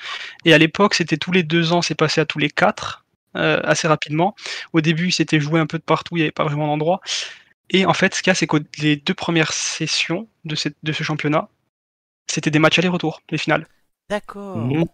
Et 0.46 0.54
à 0.54 0.58
l'époque, 0.58 0.94
c'était 0.94 1.18
tous 1.18 1.32
les 1.32 1.42
deux 1.42 1.72
ans, 1.74 1.82
c'est 1.82 1.94
passé 1.94 2.22
à 2.22 2.24
tous 2.24 2.38
les 2.38 2.48
quatre, 2.48 3.04
euh, 3.36 3.60
assez 3.62 3.88
rapidement. 3.88 4.34
Au 4.72 4.80
début, 4.80 5.10
c'était 5.10 5.38
joué 5.38 5.60
un 5.60 5.66
peu 5.66 5.76
de 5.78 5.82
partout, 5.84 6.16
il 6.16 6.20
n'y 6.20 6.24
avait 6.24 6.32
pas 6.32 6.44
vraiment 6.44 6.66
d'endroit. 6.66 7.00
Et 7.68 7.84
en 7.84 7.92
fait, 7.94 8.14
ce 8.14 8.22
qu'il 8.22 8.30
y 8.30 8.32
a, 8.32 8.34
c'est 8.34 8.46
que 8.46 8.56
les 8.78 8.96
deux 8.96 9.14
premières 9.14 9.52
sessions 9.52 10.28
de, 10.46 10.54
cette- 10.54 10.78
de 10.82 10.92
ce 10.92 11.02
championnat, 11.02 11.48
c'était 12.26 12.50
des 12.50 12.58
matchs 12.58 12.78
aller-retour, 12.78 13.20
les 13.30 13.38
finales. 13.38 13.66
D'accord. 14.10 14.56
mmh, 14.58 14.84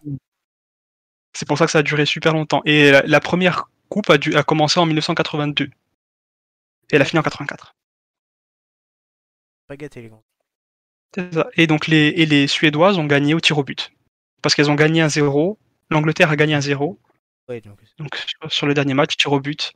C'est 1.33 1.47
pour 1.47 1.57
ça 1.57 1.65
que 1.65 1.71
ça 1.71 1.79
a 1.79 1.83
duré 1.83 2.05
super 2.05 2.33
longtemps. 2.33 2.61
Et 2.65 2.91
la, 2.91 3.01
la 3.03 3.19
première 3.19 3.69
coupe 3.89 4.09
a, 4.09 4.17
dû, 4.17 4.35
a 4.35 4.43
commencé 4.43 4.79
en 4.79 4.85
1982. 4.85 5.65
Et 5.65 5.69
elle 6.95 7.01
a 7.01 7.05
fini 7.05 7.19
en 7.19 7.23
84. 7.23 7.75
Pas 9.67 9.77
gâté, 9.77 10.01
les 10.01 10.09
gars. 10.09 10.21
C'est 11.15 11.33
ça. 11.33 11.47
Et 11.55 11.67
donc 11.67 11.87
les, 11.87 12.07
et 12.09 12.25
les 12.25 12.47
Suédoises 12.47 12.97
ont 12.97 13.05
gagné 13.05 13.33
au 13.33 13.39
tir 13.39 13.57
au 13.57 13.63
but. 13.63 13.91
Parce 14.41 14.55
qu'elles 14.55 14.71
ont 14.71 14.75
gagné 14.75 15.01
un 15.01 15.09
0. 15.09 15.57
L'Angleterre 15.89 16.29
a 16.31 16.35
gagné 16.35 16.53
un 16.53 16.61
0. 16.61 16.99
Ouais, 17.49 17.61
donc. 17.61 17.79
Donc 17.97 18.15
sur, 18.15 18.51
sur 18.51 18.67
le 18.67 18.73
dernier 18.73 18.93
match, 18.93 19.15
tir 19.17 19.31
au 19.31 19.39
but. 19.39 19.73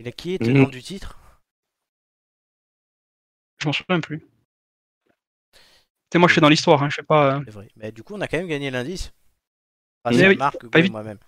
Et 0.00 0.04
là, 0.04 0.12
qui 0.12 0.34
est 0.34 0.40
Mhm. 0.40 0.46
tenant 0.46 0.68
du 0.68 0.82
titre? 0.82 1.18
Je 3.60 3.66
m'en 3.66 3.72
souviens 3.72 4.00
plus. 4.00 4.24
C'est 6.12 6.18
moi, 6.18 6.28
je 6.28 6.32
suis 6.32 6.40
dans 6.40 6.48
l'histoire. 6.48 6.82
Hein, 6.82 6.88
je 6.90 6.96
sais 6.96 7.02
pas. 7.02 7.36
euh, 7.36 7.40
C'est 7.44 7.50
vrai. 7.50 7.68
Mais 7.76 7.92
du 7.92 8.02
coup, 8.02 8.14
on 8.14 8.20
a 8.20 8.28
quand 8.28 8.38
même 8.38 8.46
gagné 8.48 8.70
l'indice. 8.70 9.12
À 10.04 10.10
oui, 10.10 10.36
Marc, 10.36 10.66
pas 10.68 10.80
évi- 10.80 10.90
moi-même. 10.90 11.18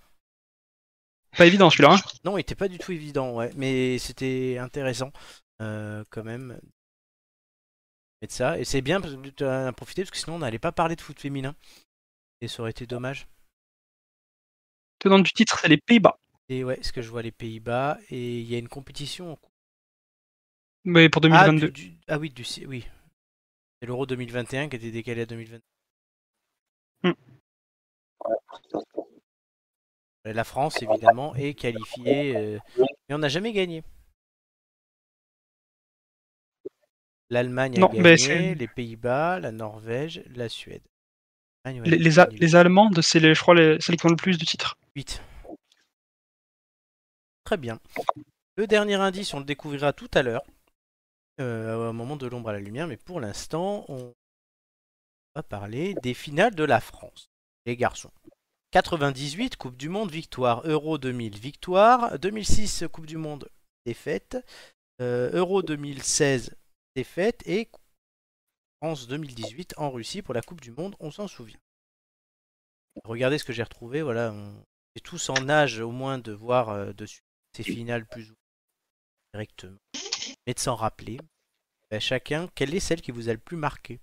Pas 1.37 1.47
évident 1.47 1.71
celui-là. 1.71 1.95
Hein. 1.95 2.01
Non, 2.25 2.39
il 2.39 2.41
était 2.41 2.55
pas 2.55 2.69
du 2.69 2.79
tout 2.79 2.93
évident, 2.93 3.35
ouais. 3.37 3.51
Mais 3.57 3.99
c'était 3.99 4.59
intéressant, 4.59 5.13
euh, 5.61 6.03
quand 6.11 6.25
même. 6.25 6.59
Et 8.23 8.27
de 8.27 8.33
ça. 8.33 8.59
Et 8.59 8.65
c'est 8.65 8.81
bien 8.81 9.01
parce 9.01 9.15
que 9.15 9.29
tu 9.29 9.45
en 9.45 9.67
as 9.67 9.73
profité 9.73 10.03
parce 10.03 10.11
que 10.11 10.17
sinon 10.19 10.37
on 10.37 10.39
n'allait 10.41 10.59
pas 10.59 10.73
parler 10.73 10.97
de 10.97 11.01
foot 11.01 11.19
féminin. 11.19 11.55
Et 12.41 12.49
ça 12.49 12.63
aurait 12.63 12.71
été 12.71 12.87
dommage. 12.87 13.29
Tenant 14.99 15.19
du 15.19 15.31
titre, 15.33 15.59
c'est 15.59 15.69
les 15.69 15.79
Pays-Bas. 15.79 16.19
Et 16.49 16.65
ouais, 16.65 16.79
ce 16.83 16.93
que 16.93 17.01
je 17.03 17.09
vois 17.11 17.23
les 17.23 17.33
Pays-Bas. 17.33 17.99
Et 18.11 18.41
il 18.41 18.47
y 18.51 18.55
a 18.55 18.59
une 18.59 18.69
compétition 18.69 19.33
en 19.33 19.37
cours 19.37 19.53
Mais 20.85 21.09
pour 21.09 21.21
Ah, 21.21 21.47
2022. 21.47 21.71
du- 21.71 21.91
du- 21.91 21.99
ah 22.09 22.19
oui, 22.19 22.31
du, 22.31 22.45
oui. 22.67 22.87
C'est 23.81 23.87
l'Euro 23.87 24.07
2021 24.07 24.69
qui 24.69 24.77
était 24.77 24.91
décalé 24.91 25.23
à 25.23 25.27
2022. 25.27 25.63
Hmm. 27.03 27.13
La 30.25 30.45
France, 30.45 30.83
évidemment, 30.83 31.35
est 31.35 31.55
qualifiée, 31.55 32.37
euh, 32.37 32.59
mais 33.09 33.15
on 33.15 33.19
n'a 33.19 33.29
jamais 33.31 33.53
gagné. 33.53 33.83
L'Allemagne 37.31 37.77
a 37.77 37.81
Non, 37.81 37.89
gagné, 37.89 38.17
c'est- 38.19 38.55
les 38.55 38.69
Pays-Bas, 38.69 39.41
la 39.41 39.53
Norvège, 39.53 40.23
la 40.27 40.49
Suède. 40.49 40.83
Ouais, 41.65 41.73
Les, 41.85 42.19
A- 42.19 42.29
Allemandes, 42.59 43.01
c'est 43.03 43.21
les, 43.21 43.35
je 43.35 43.41
crois 43.41 43.55
les, 43.55 43.81
celles 43.81 43.97
qui 43.97 44.07
ont 44.07 44.11
le 44.11 44.17
plus 44.17 44.37
de 44.39 44.45
titres. 44.45 44.77
8. 44.97 45.23
Très 47.45 47.57
bien. 47.57 47.79
Le 48.57 48.67
dernier 48.67 48.95
indice, 48.95 49.33
on 49.33 49.39
le 49.39 49.45
découvrira 49.45 49.93
tout 49.93 50.11
à 50.15 50.23
l'heure, 50.23 50.43
euh, 51.41 51.91
au 51.91 51.93
moment 51.93 52.17
de 52.17 52.27
l'ombre 52.27 52.51
à 52.51 52.53
la 52.53 52.61
lumière, 52.61 52.87
mais 52.87 52.97
pour 52.97 53.21
l'instant, 53.21 53.85
on 53.89 54.13
va 55.35 55.43
parler 55.43 55.95
des 56.03 56.15
finales 56.15 56.55
de 56.55 56.65
la 56.65 56.81
France, 56.81 57.31
les 57.67 57.77
garçons. 57.77 58.13
98, 58.73 59.57
Coupe 59.57 59.77
du 59.77 59.89
Monde, 59.89 60.11
victoire. 60.11 60.63
Euro 60.65 60.99
2000, 60.99 61.39
victoire. 61.39 62.19
2006, 62.19 62.85
Coupe 62.93 63.07
du 63.07 63.17
Monde, 63.17 63.49
défaite. 63.85 64.39
Euh, 65.01 65.31
Euro 65.33 65.63
2016, 65.63 66.55
défaite. 66.95 67.43
Et 67.47 67.69
France 68.81 69.09
2018 69.09 69.75
en 69.77 69.91
Russie 69.91 70.23
pour 70.23 70.35
la 70.35 70.43
Coupe 70.43 70.61
du 70.61 70.71
Monde, 70.71 70.95
on 71.01 71.11
s'en 71.11 71.27
souvient. 71.27 71.59
Regardez 73.05 73.39
ce 73.39 73.45
que 73.45 73.53
j'ai 73.53 73.63
retrouvé, 73.63 74.03
voilà, 74.03 74.33
on 74.33 74.65
est 74.97 75.05
tous 75.05 75.31
en 75.31 75.49
âge 75.49 75.81
au 75.81 75.91
moins 75.91 76.19
de 76.19 76.33
voir 76.33 76.71
euh, 76.71 76.93
dessus 76.93 77.23
ces 77.55 77.63
finales 77.63 78.07
plus 78.07 78.31
ou 78.31 78.35
moins 78.35 78.37
directement, 79.35 79.79
mais 80.47 80.55
de 80.55 80.59
s'en 80.59 80.75
rappeler. 80.77 81.19
Ben, 81.91 82.01
chacun, 82.01 82.49
quelle 82.55 82.75
est 82.75 82.81
celle 82.81 83.01
qui 83.01 83.11
vous 83.13 83.29
a 83.29 83.33
le 83.33 83.39
plus 83.39 83.57
marqué? 83.57 84.01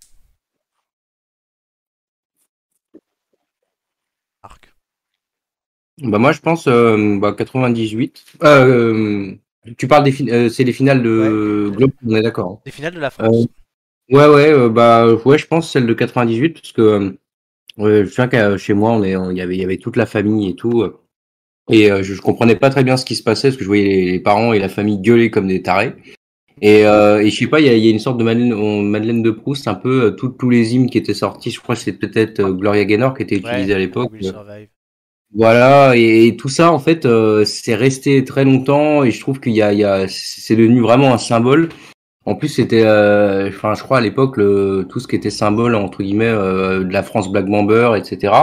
Marc. 4.43 4.73
Bah 6.01 6.19
moi 6.19 6.31
je 6.31 6.39
pense 6.41 6.67
euh, 6.67 7.17
bah, 7.19 7.33
98. 7.33 8.23
Euh, 8.43 9.33
tu 9.77 9.87
parles 9.87 10.03
des 10.03 10.31
euh, 10.31 10.49
c'est 10.49 10.63
les 10.63 10.71
finales 10.73 11.01
de 11.01 11.71
Globe, 11.75 11.91
on 12.05 12.15
est 12.15 12.21
d'accord. 12.21 12.51
hein. 12.51 12.59
Les 12.65 12.71
finales 12.71 12.93
de 12.93 12.99
la 12.99 13.09
France. 13.09 13.47
Ouais 14.09 14.27
ouais 14.27 14.51
euh, 14.53 14.69
bah 14.69 15.07
ouais 15.25 15.37
je 15.37 15.47
pense 15.47 15.71
celle 15.71 15.87
de 15.87 15.93
98 15.93 16.53
parce 16.53 16.71
que 16.71 16.81
euh, 16.81 17.09
ouais, 17.77 17.91
je 17.97 18.01
me 18.03 18.05
souviens 18.07 18.27
que 18.27 18.57
chez 18.57 18.73
moi 18.73 18.91
on 18.91 19.03
est 19.03 19.11
il 19.13 19.37
y 19.37 19.41
avait 19.41 19.55
il 19.57 19.61
y 19.61 19.65
avait 19.65 19.77
toute 19.77 19.97
la 19.97 20.05
famille 20.05 20.49
et 20.49 20.55
tout 20.55 20.83
euh, 20.83 20.99
et 21.71 21.91
euh, 21.91 22.03
je, 22.03 22.13
je 22.13 22.21
comprenais 22.21 22.55
pas 22.55 22.69
très 22.69 22.83
bien 22.83 22.97
ce 22.97 23.05
qui 23.05 23.15
se 23.15 23.23
passait 23.23 23.49
parce 23.49 23.57
que 23.57 23.63
je 23.63 23.69
voyais 23.69 23.85
les, 23.85 24.11
les 24.11 24.19
parents 24.19 24.53
et 24.53 24.59
la 24.59 24.69
famille 24.69 24.99
gueuler 24.99 25.31
comme 25.31 25.47
des 25.47 25.61
tarés. 25.63 25.95
Et, 26.61 26.85
euh, 26.85 27.19
et 27.21 27.29
je 27.29 27.37
sais 27.37 27.47
pas, 27.47 27.59
il 27.59 27.67
y 27.67 27.69
a, 27.69 27.75
y 27.75 27.87
a 27.87 27.91
une 27.91 27.99
sorte 27.99 28.17
de 28.17 28.23
Madeleine, 28.23 28.53
on- 28.53 28.81
Madeleine 28.81 29.21
de 29.21 29.31
Proust, 29.31 29.67
un 29.67 29.75
peu 29.75 30.05
euh, 30.05 30.11
tout- 30.11 30.29
tous 30.29 30.49
les 30.49 30.73
hymnes 30.75 30.89
qui 30.89 30.97
étaient 30.97 31.13
sortis. 31.13 31.51
Je 31.51 31.59
crois 31.59 31.75
que 31.75 31.81
c'était 31.81 31.97
peut-être 32.07 32.39
euh, 32.39 32.51
Gloria 32.51 32.85
Gaynor 32.85 33.13
qui 33.15 33.23
était 33.23 33.35
utilisé 33.35 33.67
Ouais, 33.67 33.73
à 33.75 33.79
l'époque. 33.79 34.11
Survive. 34.21 34.67
Voilà, 35.35 35.95
et, 35.97 36.27
et 36.27 36.37
tout 36.37 36.47
ça, 36.49 36.71
en 36.71 36.79
fait, 36.79 37.05
euh, 37.05 37.43
c'est 37.45 37.75
resté 37.75 38.23
très 38.23 38.45
longtemps, 38.45 39.03
et 39.03 39.11
je 39.11 39.19
trouve 39.19 39.39
qu'il 39.39 39.51
y 39.53 39.61
a, 39.61 39.73
il 39.73 39.79
y 39.79 39.83
a, 39.83 40.07
c'est 40.07 40.55
devenu 40.55 40.79
vraiment 40.81 41.13
un 41.13 41.17
symbole. 41.17 41.69
En 42.25 42.35
plus, 42.35 42.47
c'était, 42.47 42.83
euh, 42.85 43.49
enfin, 43.49 43.73
je 43.73 43.83
crois 43.83 43.97
à 43.99 44.01
l'époque, 44.01 44.35
tout 44.35 44.99
ce 44.99 45.07
qui 45.07 45.15
était 45.15 45.29
symbole 45.29 45.75
entre 45.75 46.01
guillemets 46.01 46.25
euh, 46.25 46.83
de 46.83 46.91
la 46.91 47.03
France 47.03 47.31
Black 47.31 47.45
Bomber, 47.45 47.91
etc. 47.97 48.33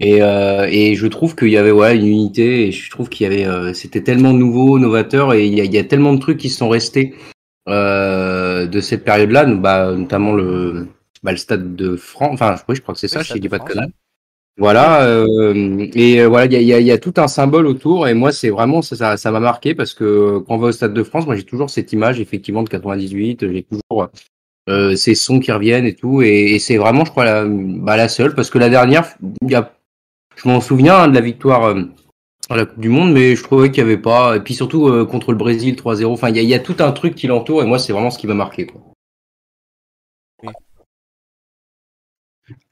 Et, 0.00 0.18
euh, 0.22 0.68
et 0.70 0.94
je 0.96 1.06
trouve 1.06 1.34
qu'il 1.34 1.48
y 1.50 1.56
avait 1.56 1.70
ouais 1.72 1.96
une 1.96 2.06
unité, 2.06 2.66
et 2.68 2.72
je 2.72 2.90
trouve 2.90 3.08
qu'il 3.08 3.24
y 3.24 3.26
avait, 3.32 3.46
euh, 3.46 3.72
c'était 3.72 4.02
tellement 4.02 4.32
nouveau, 4.32 4.78
novateur, 4.78 5.34
et 5.34 5.46
il 5.46 5.54
y 5.54 5.60
a, 5.60 5.64
il 5.64 5.72
y 5.72 5.78
a 5.78 5.84
tellement 5.84 6.12
de 6.14 6.20
trucs 6.20 6.38
qui 6.38 6.48
sont 6.50 6.68
restés 6.68 7.14
euh, 7.14 7.37
de 7.68 8.80
cette 8.80 9.04
période-là, 9.04 9.44
bah, 9.46 9.92
notamment 9.92 10.32
le, 10.32 10.88
bah, 11.22 11.32
le 11.32 11.36
stade 11.36 11.76
de 11.76 11.96
France. 11.96 12.30
Enfin, 12.34 12.56
oui, 12.68 12.76
je 12.76 12.82
crois 12.82 12.94
que 12.94 13.00
c'est 13.00 13.08
ça, 13.08 13.22
je 13.22 13.34
ne 13.34 13.38
dis 13.38 13.48
pas 13.48 13.58
de 13.58 13.64
conneries. 13.64 13.92
Voilà, 14.58 15.04
euh, 15.04 15.86
et 15.94 16.20
euh, 16.20 16.26
voilà, 16.26 16.46
il 16.46 16.52
y 16.52 16.56
a, 16.56 16.60
y, 16.60 16.72
a, 16.72 16.80
y 16.80 16.90
a 16.90 16.98
tout 16.98 17.14
un 17.18 17.28
symbole 17.28 17.64
autour, 17.68 18.08
et 18.08 18.14
moi, 18.14 18.32
c'est 18.32 18.50
vraiment 18.50 18.82
ça, 18.82 18.96
ça, 18.96 19.16
ça 19.16 19.30
m'a 19.30 19.38
marqué 19.38 19.72
parce 19.72 19.94
que 19.94 20.38
quand 20.40 20.56
on 20.56 20.58
va 20.58 20.68
au 20.68 20.72
Stade 20.72 20.92
de 20.92 21.02
France, 21.04 21.26
moi, 21.26 21.36
j'ai 21.36 21.44
toujours 21.44 21.70
cette 21.70 21.92
image 21.92 22.18
effectivement 22.18 22.64
de 22.64 22.68
98, 22.68 23.52
j'ai 23.52 23.62
toujours 23.62 24.08
euh, 24.68 24.96
ces 24.96 25.14
sons 25.14 25.38
qui 25.38 25.52
reviennent 25.52 25.86
et 25.86 25.94
tout, 25.94 26.22
et, 26.22 26.54
et 26.54 26.58
c'est 26.58 26.76
vraiment, 26.76 27.04
je 27.04 27.12
crois, 27.12 27.24
la, 27.24 27.44
bah, 27.46 27.96
la 27.96 28.08
seule 28.08 28.34
parce 28.34 28.50
que 28.50 28.58
la 28.58 28.68
dernière, 28.68 29.06
il 29.42 29.50
y 29.52 29.54
a, 29.54 29.72
je 30.34 30.48
m'en 30.48 30.60
souviens 30.60 31.02
hein, 31.02 31.08
de 31.08 31.14
la 31.14 31.20
victoire 31.20 31.62
euh, 31.66 31.84
à 32.48 32.56
la 32.56 32.66
Coupe 32.66 32.80
du 32.80 32.88
Monde, 32.88 33.12
mais 33.12 33.36
je 33.36 33.42
trouvais 33.42 33.70
qu'il 33.70 33.78
y 33.78 33.86
avait 33.86 33.98
pas, 33.98 34.36
et 34.36 34.40
puis 34.40 34.54
surtout 34.54 34.88
euh, 34.88 35.04
contre 35.06 35.32
le 35.32 35.38
Brésil 35.38 35.76
3-0, 35.76 36.12
enfin, 36.12 36.30
il 36.30 36.36
y 36.36 36.38
a, 36.38 36.42
il 36.42 36.48
y 36.48 36.54
a 36.54 36.58
tout 36.58 36.76
un 36.80 36.92
truc 36.92 37.14
qui 37.14 37.26
l'entoure, 37.26 37.62
et 37.62 37.66
moi, 37.66 37.78
c'est 37.78 37.92
vraiment 37.92 38.10
ce 38.10 38.18
qui 38.18 38.26
m'a 38.26 38.34
marqué. 38.34 38.66
Quoi. 38.66 38.80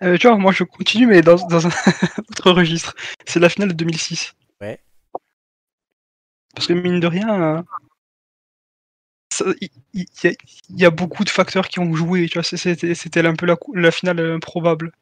Euh, 0.03 0.17
tu 0.17 0.27
vois, 0.27 0.37
moi 0.39 0.53
je 0.53 0.65
continue, 0.65 1.07
mais 1.07 1.23
dans, 1.23 1.37
dans 1.49 1.67
un 1.67 1.71
autre 2.31 2.51
registre. 2.51 2.95
C'est 3.27 3.41
la 3.41 3.49
finale 3.49 3.71
de 3.71 3.75
2006. 3.75 4.35
Ouais. 4.61 4.79
Parce 6.55 6.67
que 6.67 6.73
mine 6.73 7.01
de 7.01 7.07
rien, 7.07 7.59
euh, 7.59 7.63
ça- 9.33 9.45
il 9.61 9.71
y, 9.95 10.27
a- 10.27 10.33
il 10.71 10.81
y 10.81 10.85
a 10.85 10.91
beaucoup 10.91 11.25
de 11.25 11.31
facteurs 11.31 11.69
qui 11.69 11.79
ont 11.81 11.95
joué. 11.95 12.27
Tu 12.29 12.35
vois, 12.39 12.43
c'est- 12.43 12.95
c'était 12.95 13.27
un 13.27 13.35
peu 13.35 13.47
la, 13.47 13.91
finale 13.91 14.21
improbable. 14.21 14.93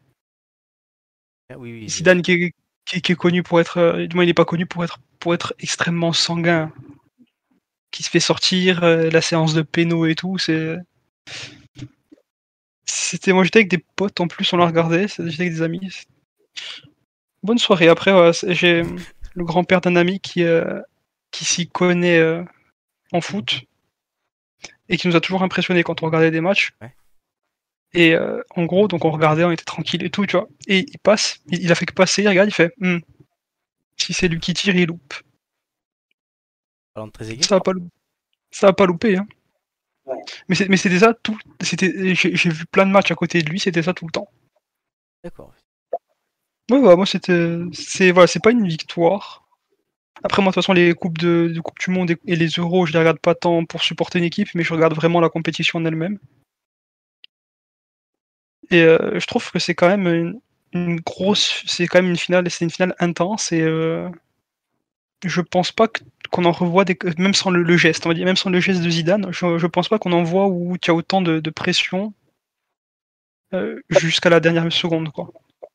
Ah 1.51 1.59
Oui, 1.59 1.73
oui. 1.73 1.89
Zidane 1.89 2.23
qui 2.23 2.33
est, 2.33 2.55
qui, 2.85 2.97
est- 2.97 3.15
connu 3.17 3.43
pour 3.43 3.61
être, 3.61 3.79
euh, 3.79 4.07
du 4.07 4.15
moins 4.15 4.25
il 4.25 4.29
n'est 4.29 4.35
pas 4.35 4.45
connu 4.45 4.67
pour 4.67 4.85
être 4.85 4.99
pour 5.19 5.33
être 5.35 5.55
extrêmement 5.59 6.13
sanguin, 6.13 6.71
qui 7.91 8.03
se 8.03 8.11
fait 8.11 8.21
sortir 8.21 8.85
euh, 8.85 9.09
la 9.11 9.23
séance 9.23 9.55
de 9.55 9.63
péno 9.63 10.05
et 10.07 10.15
tout. 10.15 10.37
C'était 12.85 13.33
moi 13.33 13.45
j'étais 13.45 13.61
avec 13.61 13.71
des 13.71 13.83
potes 13.97 14.21
en 14.21 14.29
plus 14.29 14.53
on 14.53 14.59
la 14.59 14.67
regardait, 14.67 15.09
j'étais 15.09 15.43
avec 15.43 15.53
des 15.53 15.63
amis. 15.63 15.91
Bonne 17.43 17.59
soirée. 17.59 17.89
Après 17.89 18.13
j'ai 18.49 18.83
le 19.35 19.45
grand-père 19.45 19.81
d'un 19.81 19.97
ami 19.97 20.21
qui 20.21 20.45
euh, 20.45 20.81
qui 21.31 21.45
s'y 21.45 21.69
connaît 21.69 22.23
en 23.13 23.21
foot 23.21 23.63
et 24.89 24.97
qui 24.99 25.09
nous 25.09 25.17
a 25.17 25.21
toujours 25.21 25.43
impressionné 25.43 25.83
quand 25.83 26.03
on 26.03 26.07
regardait 26.07 26.31
des 26.31 26.41
matchs. 26.43 26.73
Et 27.95 28.15
euh, 28.15 28.43
en 28.57 28.65
gros, 28.65 28.89
donc 28.89 29.05
on 29.07 29.11
regardait, 29.11 29.45
on 29.45 29.51
était 29.51 29.65
tranquille 29.65 30.05
et 30.05 30.11
tout, 30.11 30.27
tu 30.27 30.37
vois. 30.37 30.49
Et 30.67 30.81
il 30.89 30.99
passe, 30.99 31.39
il, 31.49 31.63
il 31.63 31.73
a 31.73 31.75
fait 31.75 31.87
que 31.87 31.95
passer, 31.95 32.23
il 32.23 32.29
regarde, 32.29 32.49
il 32.49 32.55
fait 32.55 32.73
Hmm, 32.79 32.99
si 33.97 34.13
c'est 34.13 34.29
lui 34.29 34.39
qui 34.39 34.55
tire, 34.55 34.77
il 34.77 34.87
loupe. 34.87 35.15
Ça 37.41 37.55
va 37.57 37.61
pas, 37.61 37.73
lou- 37.73 37.89
ça 38.51 38.69
va 38.69 38.73
pas 38.75 38.87
louper, 38.87 39.17
hein. 39.19 39.27
Mais 40.49 40.55
c'est- 40.55 40.69
mais 40.69 40.77
c'était 40.79 41.01
ça 41.01 41.13
tout. 41.23 41.39
C'était, 41.61 42.15
j'ai 42.15 42.35
j'ai 42.37 42.51
vu 42.51 42.65
plein 42.67 42.87
de 42.87 42.91
matchs 42.91 43.11
à 43.11 43.15
côté 43.15 43.43
de 43.43 43.51
lui, 43.51 43.61
c'était 43.61 43.83
ça 43.83 43.93
tout 43.95 44.07
le 44.07 44.13
temps. 44.13 44.29
D'accord. 45.23 45.55
Ouais, 46.71 46.79
ouais, 46.79 46.97
moi 46.97 47.07
c'était, 47.07 47.59
c'est 47.73 48.11
voilà, 48.11 48.27
c'est 48.27 48.43
pas 48.43 48.51
une 48.51 48.67
victoire. 48.67 49.45
Après 50.25 50.43
moi 50.43 50.51
de 50.51 50.55
toute 50.55 50.65
façon 50.65 50.75
les 50.75 50.95
coupes 50.95 51.19
de, 51.19 51.53
de 51.55 51.61
coupe 51.61 51.79
du 51.81 51.91
monde 51.91 52.11
et, 52.13 52.19
et 52.27 52.37
les 52.37 52.49
euros, 52.49 52.87
je 52.87 52.93
les 52.93 53.01
regarde 53.01 53.21
pas 53.21 53.35
tant 53.37 53.65
pour 53.67 53.83
supporter 53.83 54.19
une 54.21 54.25
équipe, 54.27 54.49
mais 54.55 54.65
je 54.65 54.75
regarde 54.75 54.95
vraiment 54.95 55.21
la 55.21 55.31
compétition 55.31 55.79
en 55.81 55.85
elle-même. 55.87 56.19
Et 58.71 58.83
euh, 58.83 59.19
je 59.19 59.27
trouve 59.27 59.51
que 59.51 59.59
c'est 59.59 59.75
quand 59.75 59.89
même 59.89 60.41
une, 60.73 61.01
grosse, 61.01 61.63
c'est 61.67 61.87
quand 61.87 61.99
même 62.01 62.11
une 62.11 62.17
finale, 62.17 62.51
c'est 62.51 62.65
une 62.65 62.71
finale 62.71 62.95
intense 62.99 63.53
et 63.53 63.61
euh, 63.61 64.09
je 65.25 65.41
pense 65.41 65.73
pas 65.73 65.89
qu'on 66.31 66.45
en 66.45 66.53
revoit 66.53 66.85
des, 66.85 66.99
même 67.19 67.35
sans 67.35 67.51
le, 67.51 67.77
geste, 67.77 68.07
on 68.07 68.09
va 68.09 68.15
dire, 68.15 68.25
même 68.25 68.37
sans 68.37 68.51
le 68.51 68.61
geste 68.61 68.83
de 68.83 68.91
Zidane, 68.91 69.33
je, 69.33 69.59
je 69.59 69.67
pense 69.67 69.89
pas 69.89 69.99
qu'on 69.99 70.13
en 70.13 70.23
voit 70.23 70.47
où 70.47 70.75
il 70.75 70.87
y 70.87 70.91
a 70.91 70.95
autant 70.95 71.23
de, 71.23 71.51
pression 71.51 72.13
euh, 73.53 73.81
jusqu'à 73.89 74.31
la 74.31 74.41
dernière 74.41 74.71
seconde. 74.73 75.11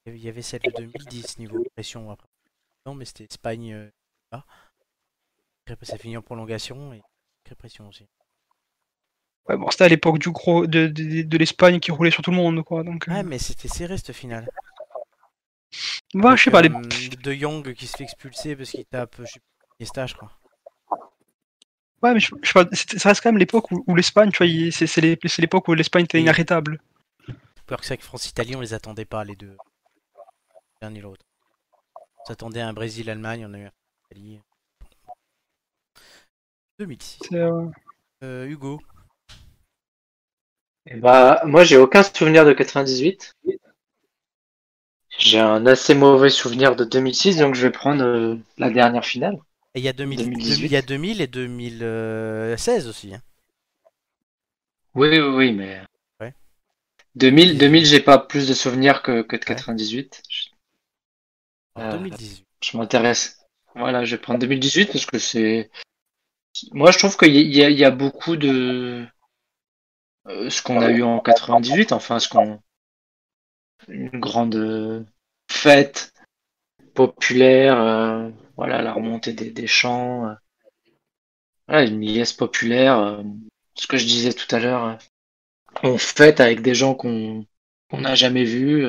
Il 0.06 0.18
y 0.18 0.30
avait 0.30 0.42
celle 0.42 0.62
de 0.62 0.72
2010 0.72 1.40
niveau 1.40 1.64
pression. 1.74 2.16
Non, 2.86 2.96
mais 2.96 3.06
c'était 3.06 3.26
Espagne. 3.26 3.74
euh, 3.74 4.40
ça 5.82 5.98
finit 5.98 6.18
en 6.18 6.22
prolongation 6.22 6.94
et 6.94 7.02
très 7.44 7.56
pression 7.56 7.88
aussi. 7.88 8.08
Ouais, 9.50 9.58
bon, 9.58 9.70
c'était 9.72 9.86
à 9.86 9.88
l'époque 9.90 10.20
du 10.20 10.30
gros 10.30 10.68
de, 10.68 10.88
de, 10.88 11.24
de 11.24 11.38
l'Espagne 11.38 11.80
qui 11.80 11.92
roulait 11.92 12.12
sur 12.12 12.22
tout 12.22 12.30
le 12.32 12.38
monde, 12.38 12.64
quoi. 12.64 12.84
Donc, 12.84 13.08
euh, 13.08 13.12
Ouais, 13.12 13.24
mais 13.24 13.40
c'était 13.40 13.68
serré 13.68 13.98
cette 13.98 14.14
finale. 14.14 14.48
bah, 16.14 16.36
je 16.36 16.44
sais 16.44 16.52
pas, 16.52 16.62
les... 16.62 16.70
Euh, 16.70 16.82
De 17.24 17.34
Young 17.34 17.74
qui 17.74 17.88
se 17.88 17.98
fait 17.98 18.04
expulser 18.04 18.56
parce 18.56 18.70
qu'il 18.72 18.86
tape, 18.86 19.16
je 19.20 19.26
sais 19.26 19.40
Iniesta, 19.80 20.06
je 20.06 20.14
crois. 20.16 20.32
ouais, 22.04 22.14
mais 22.14 22.20
je, 22.20 22.30
ça 22.98 23.10
reste 23.10 23.22
quand 23.24 23.30
même 23.32 23.38
l'époque 23.40 23.72
où, 23.72 23.84
où 23.88 23.96
l'Espagne, 23.96 24.30
tu 24.32 24.44
vois, 24.46 24.72
c'est 24.72 25.02
les- 25.02 25.18
l'époque 25.40 25.68
où 25.68 25.74
l'Espagne 25.74 26.04
était 26.04 26.22
inarrêtable. 26.22 26.80
Alors 27.68 27.80
que 27.82 27.86
c'est 27.86 27.98
que 27.98 28.04
France-Italie, 28.04 28.56
on 28.56 28.62
les 28.62 28.74
attendait 28.74 29.06
pas 29.06 29.24
les 29.24 29.36
deux. 29.36 29.56
L'un 30.82 30.90
ni 30.92 31.02
l'autre. 31.02 31.24
On 31.96 32.26
s'attendait 32.26 32.62
à 32.62 32.68
un 32.68 32.74
Brésil-Allemagne, 32.74 33.46
on 33.50 33.54
a 33.54 33.60
eu 33.60 33.66
un 33.66 33.72
Italie. 34.12 34.40
2006. 36.80 37.20
C'est, 37.30 37.36
euh, 37.36 37.66
Euh, 38.24 38.46
Hugo. 38.48 38.80
Bah, 40.96 41.42
moi, 41.46 41.64
j'ai 41.64 41.78
aucun 41.78 42.04
souvenir 42.04 42.46
de 42.46 42.54
98. 42.54 43.36
J'ai 45.18 45.40
un 45.40 45.66
assez 45.66 45.96
mauvais 45.96 46.30
souvenir 46.30 46.76
de 46.76 46.86
2006, 46.86 47.38
donc 47.38 47.54
je 47.56 47.68
vais 47.68 47.72
prendre 47.72 48.04
euh, 48.04 48.36
la 48.58 48.70
dernière 48.70 49.06
finale. 49.06 49.38
Et 49.76 49.80
il 49.80 49.84
y 49.84 49.88
a 49.90 49.94
2000, 49.94 50.18
2018. 50.18 50.66
il 50.66 50.72
y 50.72 50.76
a 50.78 50.82
2000 50.82 51.22
et 51.22 51.28
2016 51.28 52.88
aussi. 52.88 53.14
hein. 53.14 53.22
Oui, 54.96 55.10
oui, 55.10 55.20
oui, 55.20 55.52
mais. 55.52 55.82
Ouais. 56.20 56.34
2000, 57.16 57.58
2000 57.58 57.86
j'ai 57.86 58.00
pas 58.00 58.18
plus 58.18 58.48
de 58.48 58.54
souvenirs 58.54 59.04
que, 59.04 59.22
que 59.22 59.36
de 59.36 59.44
98. 59.46 60.22
Je, 60.30 60.48
En 61.76 61.82
Euh, 61.82 61.92
2018. 61.92 62.46
je 62.64 62.78
m'intéresse. 62.78 63.40
Voilà, 63.76 64.06
je 64.06 64.16
vais 64.16 64.22
prendre 64.22 64.40
2018 64.40 64.92
parce 64.92 65.06
que 65.06 65.20
c'est. 65.20 65.70
Moi, 66.72 66.92
je 66.92 66.98
trouve 66.98 67.16
qu'il 67.18 67.36
y, 67.36 67.58
y 67.60 67.84
a 67.86 67.92
beaucoup 67.92 68.36
de. 68.36 69.06
Euh, 70.30 70.50
ce 70.50 70.62
qu'on 70.62 70.82
a 70.82 70.90
eu 70.92 71.04
en 71.04 71.20
98, 71.20 71.92
enfin, 71.92 72.20
ce 72.20 72.30
qu'on. 72.30 72.60
Une 73.88 74.20
grande 74.20 74.56
euh, 74.56 75.04
fête 75.50 76.14
populaire, 76.94 77.80
euh, 77.80 78.30
voilà, 78.58 78.82
la 78.82 78.94
remontée 78.94 79.34
des, 79.34 79.52
des 79.52 79.68
champs. 79.68 80.36
voilà, 81.68 81.86
une 81.88 82.02
liesse 82.02 82.34
populaire. 82.34 83.24
ce 83.76 83.88
que 83.88 83.98
je 83.98 84.06
disais 84.06 84.34
tout 84.34 84.54
à 84.54 84.60
l'heure. 84.60 84.98
on 85.84 85.98
fête 85.98 86.40
avec 86.42 86.62
des 86.62 86.76
gens 86.76 86.94
qu'on 86.94 87.46
n'a 87.94 88.16
jamais 88.16 88.44
vus. 88.44 88.86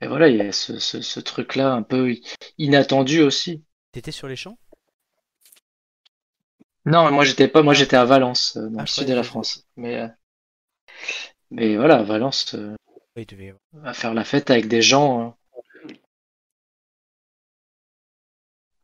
et 0.00 0.06
voilà, 0.06 0.28
il 0.28 0.36
y 0.36 0.40
a 0.42 0.52
ce, 0.52 0.78
ce, 0.78 1.00
ce 1.00 1.20
truc-là 1.20 1.72
un 1.72 1.82
peu 1.82 2.14
inattendu 2.58 3.20
aussi. 3.22 3.62
T'étais 3.92 4.12
sur 4.12 4.26
les 4.28 4.36
champs? 4.36 4.58
Non, 6.84 7.10
moi 7.12 7.24
j'étais 7.24 7.48
pas, 7.48 7.62
moi 7.62 7.74
j'étais 7.74 7.96
à 7.96 8.04
Valence, 8.04 8.56
dans 8.56 8.78
Ah, 8.78 8.82
le 8.82 8.86
je 8.86 8.92
sud 8.92 9.06
de 9.06 9.14
la 9.14 9.22
France. 9.22 9.66
Mais, 9.76 10.10
mais 11.50 11.76
voilà, 11.76 12.02
Valence, 12.02 12.54
euh, 12.54 12.74
Oui, 13.16 13.26
va 13.72 13.92
faire 13.94 14.14
la 14.14 14.24
fête 14.24 14.50
avec 14.50 14.68
des 14.68 14.82
gens. 14.82 15.20
hein. 15.20 15.34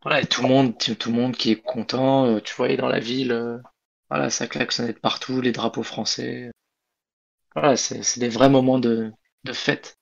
Voilà, 0.01 0.23
et 0.23 0.27
tout 0.27 0.41
le 0.41 0.49
monde, 0.49 0.75
tout 0.79 1.11
le 1.11 1.17
monde 1.17 1.37
qui 1.37 1.51
est 1.51 1.61
content. 1.61 2.25
euh, 2.25 2.41
tu 2.41 2.55
voyais 2.55 2.79
dans 2.79 2.89
la 2.89 2.99
ville, 2.99 3.31
euh, 3.33 3.59
voilà, 4.09 4.31
ça 4.31 4.47
klaxonnait 4.47 4.95
de 4.95 4.99
partout, 4.99 5.43
les 5.43 5.53
drapeaux 5.53 5.83
français. 5.83 6.51
Voilà, 7.57 7.77
c'est 7.77 8.21
des 8.21 8.29
vrais 8.29 8.49
moments 8.49 8.79
de, 8.79 9.11
de 9.43 9.53
fête 9.53 9.99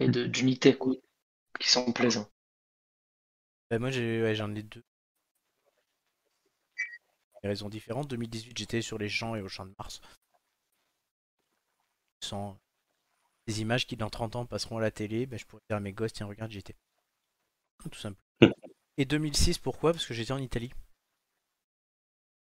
et 0.00 0.08
d'unité, 0.08 0.78
qui 1.60 1.68
sont 1.70 1.92
plaisants. 1.92 2.28
Bah, 3.70 3.78
moi, 3.78 3.88
ouais, 3.90 4.34
j'en 4.34 4.54
ai 4.54 4.62
deux. 4.62 4.82
Des 7.42 7.48
raisons 7.48 7.68
différentes. 7.68 8.06
2018, 8.06 8.56
j'étais 8.56 8.80
sur 8.80 8.96
les 8.96 9.08
champs 9.08 9.34
et 9.34 9.42
au 9.42 9.48
champ 9.48 9.66
de 9.66 9.74
Mars. 9.76 10.00
Sans 12.20 12.58
des 13.46 13.60
images 13.62 13.86
qui, 13.86 13.96
dans 13.96 14.10
30 14.10 14.36
ans, 14.36 14.44
passeront 14.46 14.78
à 14.78 14.80
la 14.80 14.90
télé, 14.90 15.26
bah, 15.26 15.36
je 15.38 15.44
pourrais 15.46 15.62
dire 15.68 15.76
à 15.76 15.80
mes 15.80 15.92
gosses, 15.92 16.12
tiens, 16.12 16.26
regarde, 16.26 16.50
j'y 16.50 16.58
étais. 16.58 16.74
Tout 17.82 17.98
simple. 17.98 18.18
Et 18.96 19.04
2006, 19.04 19.58
pourquoi? 19.58 19.92
Parce 19.92 20.04
que 20.06 20.14
j'étais 20.14 20.32
en 20.32 20.38
Italie. 20.38 20.72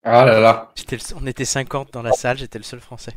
Ah 0.04 0.26
là 0.26 0.40
là. 0.40 0.72
J'étais 0.76 0.96
le- 0.96 1.16
On 1.22 1.26
était 1.28 1.46
50 1.46 1.92
dans 1.94 2.02
la 2.02 2.14
salle, 2.14 2.38
j'étais 2.38 2.58
le 2.58 2.64
seul 2.64 2.80
français. 2.80 3.14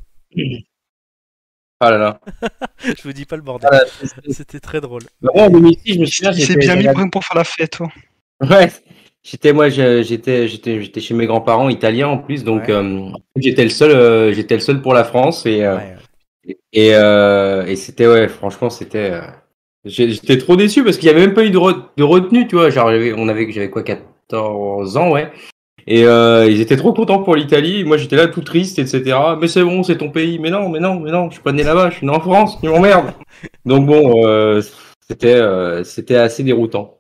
Ah 1.81 1.91
là 1.91 1.99
là. 1.99 2.21
je 2.79 3.03
vous 3.03 3.13
dis 3.13 3.25
pas 3.25 3.37
le 3.37 3.43
bordel. 3.43 3.71
Ah 3.73 3.81
c'est- 4.01 4.09
C'était 4.33 4.61
très 4.61 4.81
drôle. 4.81 5.03
Bah, 5.21 5.31
en 5.35 5.49
2006, 5.51 5.95
je 5.95 6.01
me 6.01 6.07
souviens, 6.07 6.33
j'étais- 6.33 6.57
bien 6.59 6.77
mis 6.77 6.85
pour, 6.93 7.11
pour 7.11 7.25
faire 7.25 7.37
la 7.39 7.45
fête. 7.45 7.71
toi. 7.73 7.89
Ouais. 8.41 8.71
J'étais 9.23 9.53
moi 9.53 9.69
je- 9.69 10.03
j'étais 10.03 10.49
j'étais 10.49 10.81
j'étais 10.83 11.01
chez 11.01 11.15
mes 11.15 11.27
grands-parents 11.27 11.69
italiens 11.69 12.09
en 12.09 12.19
plus 12.19 12.43
donc 12.43 12.63
Ouais. 12.65 12.73
euh, 12.73 13.09
j'étais 13.37 13.63
le 13.63 13.71
seul 13.71 13.93
euh, 13.93 14.33
j'étais 14.33 14.55
le 14.55 14.61
seul 14.61 14.83
pour 14.83 14.95
la 14.95 15.05
France 15.05 15.47
et 15.47 15.63
euh, 15.63 15.77
Ouais, 15.77 15.83
ouais. 15.95 15.97
Et, 16.45 16.95
euh, 16.95 17.65
et 17.67 17.77
c'était 17.77 18.07
ouais 18.07 18.29
franchement 18.29 18.71
c'était 18.71 19.11
euh, 19.13 19.21
j'étais 19.85 20.39
trop 20.39 20.57
déçu 20.57 20.83
parce 20.85 20.97
qu'il 20.97 21.07
y 21.07 21.11
avait 21.11 21.21
même 21.21 21.35
pas 21.35 21.45
eu 21.45 21.51
de, 21.51 21.59
re- 21.59 21.85
de 21.97 22.03
retenue 22.03 22.47
tu 22.49 22.57
vois. 22.57 22.71
Genre 22.71 22.91
j'avais- 22.91 23.13
on 23.17 23.29
avait 23.29 23.51
j'avais 23.53 23.71
quoi 23.71 23.83
14 23.83 24.97
ans 24.97 25.11
ouais. 25.13 25.31
Et 25.87 26.05
euh, 26.07 26.49
ils 26.49 26.61
étaient 26.61 26.77
trop 26.77 26.93
contents 26.93 27.23
pour 27.23 27.37
l'Italie. 27.37 27.85
Moi 27.85 27.97
j'étais 27.97 28.17
là 28.17 28.29
tout 28.29 28.43
triste 28.43 28.79
etc 28.79 29.17
mais 29.41 29.49
c'est 29.49 29.63
bon 29.63 29.83
c'est 29.83 29.99
ton 29.99 30.11
pays. 30.11 30.39
Mais 30.39 30.51
non 30.51 30.69
mais 30.69 30.81
non 30.81 31.01
mais 31.01 31.11
non 31.11 31.29
je 31.31 31.35
suis 31.35 31.43
pas 31.43 31.53
né 31.53 31.63
là-bas 31.63 31.91
je 31.91 31.97
suis 31.97 32.07
né 32.07 32.13
en 32.13 32.21
France 32.21 32.59
tu 32.61 32.69
m'emmerdes. 32.69 33.13
Donc 33.65 33.87
bon 33.87 34.61
c'était 35.03 36.17
assez 36.17 36.43
déroutant. 36.43 36.99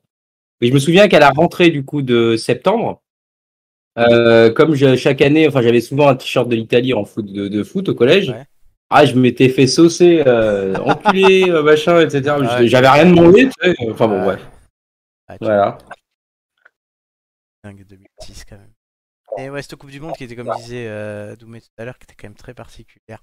Et 0.60 0.68
je 0.68 0.72
me 0.74 0.78
souviens 0.78 1.08
qu'à 1.08 1.18
la 1.18 1.30
rentrée 1.30 1.70
du 1.70 1.84
coup 1.84 2.02
de 2.02 2.36
septembre, 2.36 3.02
comme 3.96 4.74
chaque 4.96 5.20
année, 5.22 5.48
enfin 5.48 5.62
j'avais 5.62 5.80
souvent 5.80 6.08
un 6.08 6.14
t-shirt 6.16 6.48
de 6.48 6.56
l'Italie 6.56 6.94
en 6.94 7.04
foot 7.04 7.26
de, 7.26 7.48
de 7.48 7.62
foot 7.62 7.88
au 7.88 7.94
collège. 7.94 8.34
Ah, 8.92 9.04
je 9.06 9.14
m'étais 9.14 9.48
fait 9.48 9.66
saucer, 9.66 10.22
euh, 10.26 10.74
enculé, 10.76 11.44
euh, 11.50 11.62
machin, 11.62 12.00
etc. 12.00 12.36
Ouais. 12.38 12.68
J'avais 12.68 12.88
rien 12.88 13.06
demandé, 13.10 13.48
tu 13.48 13.52
sais. 13.62 13.74
Enfin 13.90 14.08
bon, 14.08 14.18
Ouais. 14.20 14.36
bref. 14.36 14.48
Ah, 15.28 15.36
Voilà. 15.40 15.78
Dingue 17.64 17.84
2006 17.86 18.44
quand 18.44 18.58
même. 18.58 18.72
Et 19.38 19.48
ouais, 19.48 19.62
cette 19.62 19.76
Coupe 19.76 19.90
du 19.90 20.00
Monde 20.00 20.14
qui 20.16 20.24
était, 20.24 20.36
comme 20.36 20.54
disait 20.56 20.88
euh, 20.88 21.36
Doumé 21.36 21.60
tout 21.60 21.68
à 21.78 21.84
l'heure, 21.84 21.98
qui 21.98 22.04
était 22.04 22.14
quand 22.14 22.26
même 22.28 22.36
très 22.36 22.52
particulière. 22.54 23.22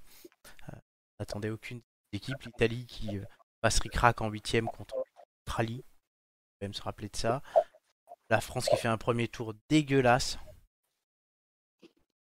Euh, 0.72 0.76
on 0.76 1.22
n'attendait 1.22 1.50
aucune 1.50 1.80
équipe. 2.12 2.42
L'Italie 2.44 2.86
qui 2.86 3.18
euh, 3.18 3.24
passe 3.60 3.78
ric-rac 3.78 4.20
en 4.20 4.28
huitième 4.28 4.66
contre 4.66 4.96
l'Australie. 4.96 5.84
Faut 5.84 6.56
quand 6.60 6.64
même 6.66 6.74
se 6.74 6.82
rappeler 6.82 7.08
de 7.08 7.16
ça. 7.16 7.42
La 8.28 8.40
France 8.40 8.66
qui 8.68 8.76
fait 8.76 8.88
un 8.88 8.98
premier 8.98 9.28
tour 9.28 9.54
dégueulasse. 9.68 10.38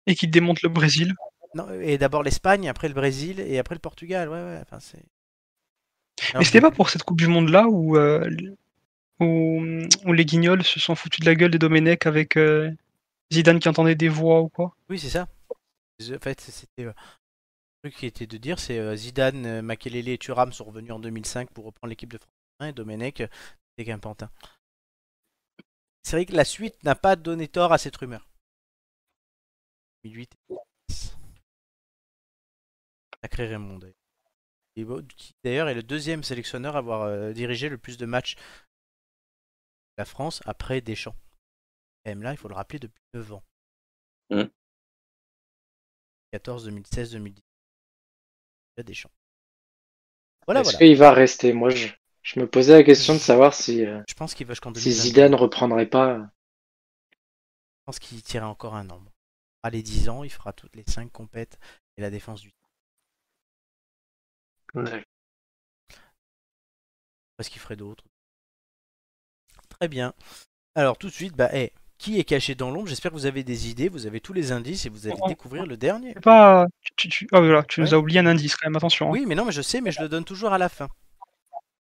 Et 0.06 0.16
qui 0.16 0.28
démonte 0.28 0.62
le 0.62 0.70
Brésil. 0.70 1.16
Non, 1.54 1.70
et 1.82 1.98
d'abord 1.98 2.24
l'Espagne, 2.24 2.70
après 2.70 2.88
le 2.88 2.94
Brésil 2.94 3.40
et 3.40 3.60
après 3.60 3.76
le 3.76 3.80
Portugal. 3.80 4.30
Ouais, 4.30 4.42
ouais. 4.42 4.60
Enfin, 4.62 4.80
c'est. 4.80 5.04
Mais 6.36 6.46
c'était 6.46 6.62
pas 6.62 6.72
pour 6.72 6.90
cette 6.90 7.04
Coupe 7.04 7.18
du 7.18 7.28
Monde 7.28 7.50
là 7.50 7.68
où, 7.68 7.98
euh, 7.98 8.30
où, 9.20 9.62
où 10.06 10.14
les 10.14 10.26
guignols 10.26 10.64
se 10.64 10.80
sont 10.80 10.96
foutus 10.96 11.20
de 11.22 11.26
la 11.26 11.36
gueule 11.36 11.52
des 11.52 11.58
Domenech 11.60 12.06
avec 12.06 12.38
euh, 12.38 12.72
Zidane 13.34 13.60
qui 13.60 13.70
entendait 13.70 13.96
des 13.96 14.10
voix 14.10 14.42
ou 14.42 14.50
quoi? 14.50 14.76
Oui, 14.90 15.00
c'est 15.00 15.10
ça. 15.10 15.28
En 16.02 16.20
fait, 16.20 16.42
c'était. 16.42 16.86
euh, 16.86 16.94
le 17.84 17.90
truc 17.90 18.00
qui 18.00 18.06
était 18.06 18.28
de 18.28 18.38
dire, 18.38 18.60
c'est 18.60 18.96
Zidane, 18.96 19.62
Makelele 19.62 20.10
et 20.10 20.18
Thuram 20.18 20.54
sont 20.54 20.66
revenus 20.66 20.92
en 20.92 21.00
2005 21.00 21.50
pour 21.50 21.66
reprendre 21.66 21.90
l'équipe 21.90 22.12
de 22.14 22.20
France 22.20 22.30
1 22.60 22.68
et 22.68 22.74
Domenech, 22.74 23.24
c'est 23.78 23.86
qu'un 23.86 23.98
pantin. 24.00 24.30
C'est 26.04 26.16
vrai 26.16 26.26
que 26.26 26.36
la 26.36 26.46
suite 26.46 26.84
n'a 26.84 26.94
pas 26.94 27.16
donné 27.16 27.48
tort 27.48 27.74
à 27.74 27.80
cette 27.80 27.98
rumeur. 27.98 28.28
2008. 30.04 30.32
Sacré 33.24 33.48
Raymond. 33.48 33.80
qui, 35.16 35.34
D'ailleurs, 35.44 35.70
est 35.70 35.74
le 35.76 35.84
deuxième 35.84 36.24
sélectionneur 36.24 36.76
à 36.76 36.80
avoir 36.80 37.04
euh, 37.04 37.34
dirigé 37.34 37.70
le 37.70 37.78
plus 37.78 37.98
de 37.98 38.06
matchs 38.06 38.36
de 38.36 38.42
la 40.00 40.06
France 40.06 40.42
après 40.46 40.82
Deschamps. 40.82 41.16
Même 42.06 42.24
là, 42.24 42.32
il 42.34 42.38
faut 42.38 42.48
le 42.48 42.56
rappeler 42.56 42.80
depuis 42.80 43.04
9 43.14 43.34
ans. 43.34 43.44
2014, 46.34 46.66
2016, 46.66 47.12
2010. 47.12 47.42
Il 48.78 48.80
y 48.80 48.82
a 48.82 48.84
Deschamps. 48.84 49.12
Voilà, 50.48 50.62
Est-ce 50.62 50.72
voilà. 50.72 50.88
qu'il 50.88 50.98
va 50.98 51.12
rester? 51.12 51.54
Moi, 51.54 51.70
je, 51.70 51.88
je 52.24 52.40
me 52.40 52.48
posais 52.48 52.74
la 52.74 52.84
question 52.84 53.14
de 53.14 53.20
savoir 53.20 53.54
si, 53.54 53.86
euh, 53.86 54.02
Je 54.08 54.14
pense 54.14 54.34
qu'il 54.34 54.48
va 54.48 54.56
si 54.56 54.62
2022. 54.62 54.90
Zidane 54.92 55.36
reprendrait 55.36 55.86
pas. 55.86 56.18
Je 56.18 57.86
pense 57.86 58.00
qu'il 58.00 58.22
tirait 58.24 58.46
encore 58.46 58.76
un 58.76 58.90
an. 58.90 59.04
À 59.64 59.70
les 59.70 59.84
10 59.84 60.10
ans, 60.10 60.24
il 60.24 60.32
fera 60.32 60.54
toutes 60.54 60.76
les 60.76 60.84
5 60.88 61.12
compètes 61.12 61.60
et 61.98 62.02
la 62.02 62.10
défense 62.10 62.42
du 62.42 62.52
Parce 67.38 67.50
qu'il 67.50 67.62
ferait 67.62 67.76
d'autres. 67.76 68.04
Très 69.70 69.88
bien. 69.88 70.14
Alors 70.76 70.98
tout 70.98 71.08
de 71.08 71.14
suite, 71.14 71.36
bah, 71.36 71.50
eh, 71.54 71.72
qui 71.98 72.20
est 72.20 72.24
caché 72.24 72.56
dans 72.56 72.72
l'ombre? 72.72 72.88
J'espère 72.88 73.12
que 73.12 73.16
vous 73.18 73.26
avez 73.26 73.44
des 73.44 73.70
idées, 73.70 73.90
vous 73.90 74.06
avez 74.06 74.22
tous 74.22 74.34
les 74.34 74.52
indices 74.52 74.86
et 74.86 74.90
vous 74.90 75.08
allez 75.08 75.18
Oh. 75.22 75.28
découvrir 75.28 75.66
le 75.66 75.78
dernier. 75.78 76.14
Pas. 76.16 76.68
Tu, 76.96 77.10
tu- 77.10 77.28
Ah 77.32 77.40
voilà, 77.40 77.64
tu 77.64 77.82
nous 77.82 77.94
as 77.94 77.98
oublié 77.98 78.20
un 78.20 78.26
indice 78.28 78.56
quand 78.56 78.68
même, 78.68 78.76
attention. 78.76 79.08
hein. 79.08 79.12
Oui, 79.12 79.26
mais 79.26 79.36
non, 79.36 79.46
mais 79.46 79.52
je 79.52 79.62
sais, 79.62 79.82
mais 79.82 79.92
je 79.92 80.02
le 80.02 80.10
donne 80.10 80.24
toujours 80.26 80.54
à 80.54 80.58
la 80.58 80.70
fin. 80.70 80.88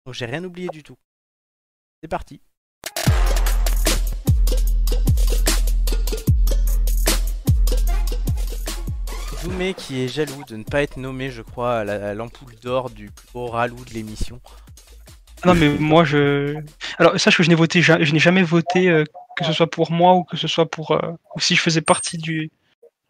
Donc 0.05 0.13
j'ai 0.15 0.25
rien 0.25 0.43
oublié 0.43 0.67
du 0.69 0.83
tout. 0.83 0.97
C'est 2.01 2.09
parti. 2.09 2.41
Doumé 9.45 9.73
qui 9.75 10.01
est 10.01 10.07
jaloux 10.07 10.43
de 10.47 10.55
ne 10.55 10.63
pas 10.63 10.81
être 10.81 10.97
nommé, 10.97 11.29
je 11.29 11.41
crois, 11.43 11.77
à 11.79 11.83
la- 11.83 12.09
à 12.09 12.13
l'ampoule 12.15 12.55
d'or 12.63 12.89
du 12.89 13.11
plus 13.11 13.27
haut 13.35 13.47
ralou 13.47 13.83
de 13.85 13.91
l'émission. 13.93 14.41
Non 15.45 15.53
mais 15.53 15.69
moi 15.69 16.03
je. 16.03 16.55
Alors 16.97 17.19
sache 17.19 17.37
que 17.37 17.43
je 17.43 17.49
n'ai 17.49 17.55
voté, 17.55 17.81
ja- 17.81 18.03
je 18.03 18.11
n'ai 18.11 18.19
jamais 18.19 18.41
voté 18.41 18.89
euh, 18.89 19.03
que 19.37 19.45
ce 19.45 19.53
soit 19.53 19.69
pour 19.69 19.91
moi 19.91 20.15
ou 20.15 20.23
que 20.23 20.35
ce 20.37 20.47
soit 20.47 20.65
pour. 20.65 20.91
euh, 20.91 21.11
ou 21.35 21.39
si 21.39 21.55
je 21.55 21.61
faisais 21.61 21.81
partie 21.81 22.17
du 22.17 22.49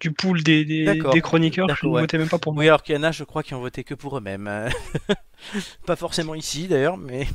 du 0.01 0.11
pool 0.11 0.43
des, 0.43 0.65
des, 0.65 1.21
chroniqueurs, 1.21 1.73
je 1.73 1.85
ne 1.85 1.91
ouais. 1.93 2.01
votais 2.01 2.17
même 2.17 2.27
pas 2.27 2.37
pour 2.37 2.53
moi. 2.53 2.59
Oui, 2.59 2.67
alors 2.67 2.83
qu'il 2.83 2.93
y 2.95 2.97
en 2.97 3.03
a, 3.03 3.13
je 3.13 3.23
crois, 3.23 3.43
qui 3.43 3.53
ont 3.53 3.61
voté 3.61 3.85
que 3.85 3.93
pour 3.93 4.17
eux-mêmes. 4.17 4.47
euh. 4.47 4.69
pas 5.87 5.95
forcément 5.95 6.35
ici 6.35 6.67
d'ailleurs, 6.67 6.97
mais 6.97 7.27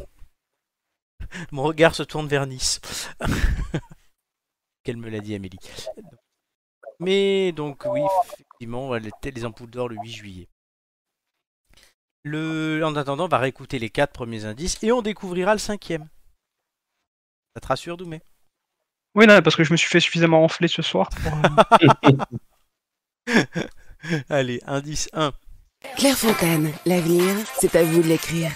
mon 1.52 1.62
regard 1.62 1.94
se 1.94 2.02
tourne 2.02 2.28
vers 2.28 2.46
Nice. 2.46 2.82
Qu'elle 4.84 4.98
me 4.98 5.08
l'a 5.08 5.20
dit, 5.20 5.34
Amélie. 5.34 5.58
Mais 7.00 7.52
donc, 7.52 7.84
oui, 7.86 8.02
effectivement, 8.24 8.94
elle 8.94 9.06
était 9.06 9.30
les 9.30 9.44
ampoules 9.44 9.70
d'or 9.70 9.88
le 9.88 9.96
8 9.96 10.10
juillet. 10.10 10.48
Le... 12.22 12.82
En 12.84 12.94
attendant, 12.94 13.24
on 13.24 13.28
va 13.28 13.38
réécouter 13.38 13.78
les 13.78 13.88
quatre 13.88 14.12
premiers 14.12 14.44
indices 14.44 14.78
et 14.82 14.92
on 14.92 15.00
découvrira 15.00 15.54
le 15.54 15.58
cinquième. 15.58 16.08
Ça 17.54 17.60
te 17.60 17.66
rassure, 17.66 17.96
Doumé? 17.96 18.20
Oui 19.16 19.26
non 19.26 19.42
parce 19.42 19.56
que 19.56 19.64
je 19.64 19.72
me 19.72 19.76
suis 19.76 19.88
fait 19.88 19.98
suffisamment 19.98 20.44
enfler 20.44 20.68
ce 20.68 20.82
soir. 20.82 21.08
pour, 21.10 21.32
euh, 23.28 23.40
Allez, 24.28 24.60
indice 24.66 25.08
1. 25.12 25.32
Clairefontaine, 25.96 26.72
l'avenir, 26.86 27.34
c'est 27.58 27.74
à 27.74 27.82
vous 27.82 28.02
de 28.02 28.08
l'écrire. 28.08 28.52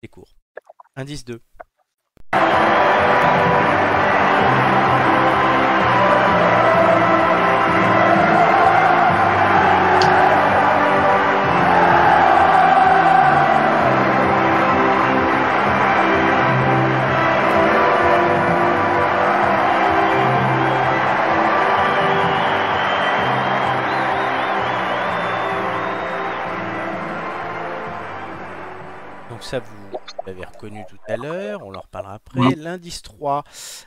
C'est 0.00 0.08
court. 0.08 0.32
Indice 0.96 1.24
2. 1.24 1.42
Après. 32.82 32.92
L'indice 32.92 33.02
3, 33.02 33.44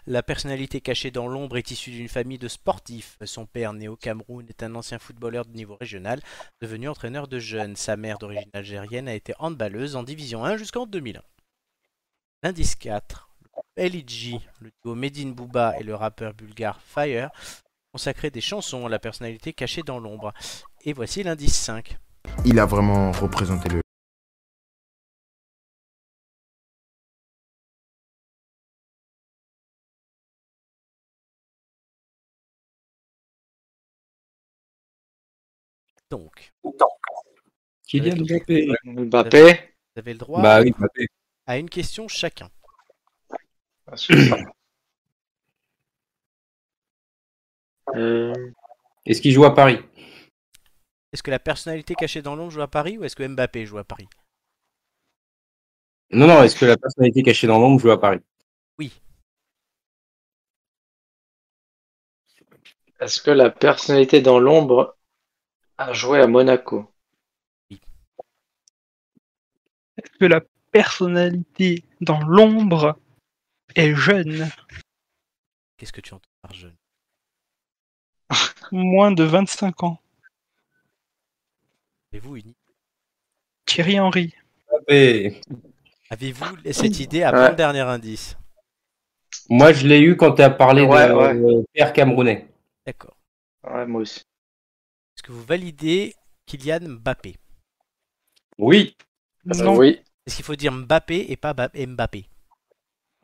la 0.07 0.23
personnalité 0.23 0.81
cachée 0.81 1.11
dans 1.11 1.27
l'ombre 1.27 1.57
est 1.57 1.71
issue 1.71 1.91
d'une 1.91 2.07
famille 2.07 2.37
de 2.37 2.47
sportifs. 2.47 3.17
Son 3.25 3.45
père, 3.45 3.73
né 3.73 3.87
au 3.87 3.95
Cameroun, 3.95 4.45
est 4.47 4.63
un 4.63 4.75
ancien 4.75 4.99
footballeur 4.99 5.45
de 5.45 5.55
niveau 5.55 5.75
régional, 5.75 6.21
devenu 6.61 6.87
entraîneur 6.87 7.27
de 7.27 7.39
jeunes. 7.39 7.75
Sa 7.75 7.97
mère, 7.97 8.17
d'origine 8.17 8.49
algérienne, 8.53 9.07
a 9.07 9.13
été 9.13 9.33
handballeuse 9.39 9.95
en 9.95 10.03
Division 10.03 10.45
1 10.45 10.57
jusqu'en 10.57 10.85
2001. 10.85 11.21
L'indice 12.43 12.75
4, 12.75 13.29
LIG, 13.77 14.39
le 14.61 14.71
duo 14.83 14.95
Medine 14.95 15.33
Bouba 15.33 15.77
et 15.79 15.83
le 15.83 15.95
rappeur 15.95 16.33
bulgare 16.33 16.79
Fire, 16.81 17.31
consacré 17.91 18.29
des 18.29 18.41
chansons 18.41 18.85
à 18.85 18.89
la 18.89 18.99
personnalité 18.99 19.51
cachée 19.51 19.83
dans 19.83 19.99
l'ombre. 19.99 20.33
Et 20.83 20.93
voici 20.93 21.23
l'indice 21.23 21.55
5. 21.55 21.97
Il 22.45 22.59
a 22.59 22.65
vraiment 22.65 23.11
représenté 23.11 23.69
le. 23.69 23.84
Donc, 36.11 36.53
Kylian 37.87 38.15
Mbappé. 38.23 38.67
Mbappé. 38.83 39.53
vous 39.95 39.99
avez 39.99 40.13
le 40.13 40.19
droit 40.19 40.41
Bah 40.41 40.61
oui, 40.61 40.71
Mbappé. 40.77 41.07
à 41.47 41.57
une 41.57 41.69
question 41.69 42.07
chacun. 42.07 42.49
Ah. 43.87 43.95
Euh, 47.95 48.33
Est-ce 49.05 49.21
qu'il 49.21 49.31
joue 49.31 49.45
à 49.45 49.53
Paris? 49.53 49.79
Est-ce 51.13 51.21
que 51.23 51.31
la 51.31 51.39
personnalité 51.39 51.95
cachée 51.95 52.21
dans 52.21 52.35
l'ombre 52.35 52.51
joue 52.51 52.61
à 52.61 52.67
Paris 52.67 52.97
ou 52.97 53.03
est-ce 53.03 53.15
que 53.15 53.25
Mbappé 53.27 53.65
joue 53.65 53.77
à 53.77 53.83
Paris? 53.83 54.07
Non, 56.11 56.27
non, 56.27 56.43
est-ce 56.43 56.55
que 56.59 56.65
la 56.65 56.77
personnalité 56.77 57.23
cachée 57.23 57.47
dans 57.47 57.59
l'ombre 57.59 57.79
joue 57.79 57.91
à 57.91 57.99
Paris? 57.99 58.19
Est-ce 62.99 63.21
que 63.21 63.31
la 63.31 63.49
personnalité 63.49 64.21
dans 64.21 64.39
l'ombre 64.39 64.94
a 65.77 65.93
joué 65.93 66.21
à 66.21 66.27
Monaco 66.27 66.91
Est-ce 69.97 70.17
que 70.19 70.25
la 70.25 70.41
personnalité 70.71 71.83
dans 72.01 72.19
l'ombre 72.21 72.97
est 73.75 73.95
jeune? 73.95 74.49
Qu'est-ce 75.77 75.93
que 75.93 76.01
tu 76.01 76.13
entends 76.13 76.29
par 76.41 76.53
jeune? 76.53 76.75
Moins 78.71 79.11
de 79.11 79.23
25 79.23 79.83
ans. 79.83 79.99
Avez-vous 82.11 82.37
une... 82.37 82.53
Thierry 83.65 83.99
Henry. 83.99 84.33
Avez-vous 86.09 86.57
cette 86.71 86.99
idée 86.99 87.23
avant 87.23 87.39
Ouais. 87.43 87.49
le 87.51 87.55
dernier 87.55 87.81
indice? 87.81 88.37
Moi, 89.49 89.73
je 89.73 89.85
l'ai 89.87 89.99
eu 89.99 90.15
quand 90.15 90.33
tu 90.33 90.41
as 90.41 90.49
parlé 90.49 90.83
Ouais, 90.83 91.07
de 91.09 91.13
ouais. 91.13 91.33
euh, 91.35 91.63
père 91.73 91.93
camerounais. 91.93 92.47
D'accord. 92.85 93.15
Ouais, 93.63 93.85
moi 93.85 94.01
aussi. 94.01 94.21
Est-ce 95.25 95.31
que 95.33 95.37
vous 95.39 95.45
validez 95.47 96.13
Kylian 96.45 96.81
Mbappé? 96.99 97.35
Oui. 98.59 98.95
Non. 99.43 99.75
Oui, 99.75 99.99
Est-ce 100.27 100.35
qu'il 100.35 100.45
faut 100.45 100.55
dire 100.55 100.71
Mbappé 100.71 101.31
et 101.31 101.35
pas 101.35 101.55
Ba- 101.55 101.71
Mbappé? 101.73 102.29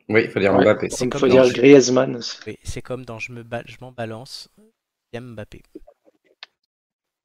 Oui, 0.08 0.22
il 0.24 0.30
faut 0.32 0.40
dire 0.40 0.52
Ouais. 0.52 0.64
Mbappé. 0.64 0.90
C'est 0.90 1.04
il 1.04 1.10
comme 1.10 1.20
faut 1.20 1.28
dans 1.28 1.32
dire 1.34 1.44
je- 1.44 1.52
Griezmann 1.52 2.16
aussi. 2.16 2.40
Oui, 2.44 2.58
c'est 2.64 2.82
comme 2.82 3.04
dans 3.04 3.20
Je 3.20 3.30
me 3.30 3.44
ba- 3.44 3.62
je 3.66 3.76
m'en 3.80 3.92
balance. 3.92 4.50
Kylian 5.12 5.28
Mbappé. 5.28 5.62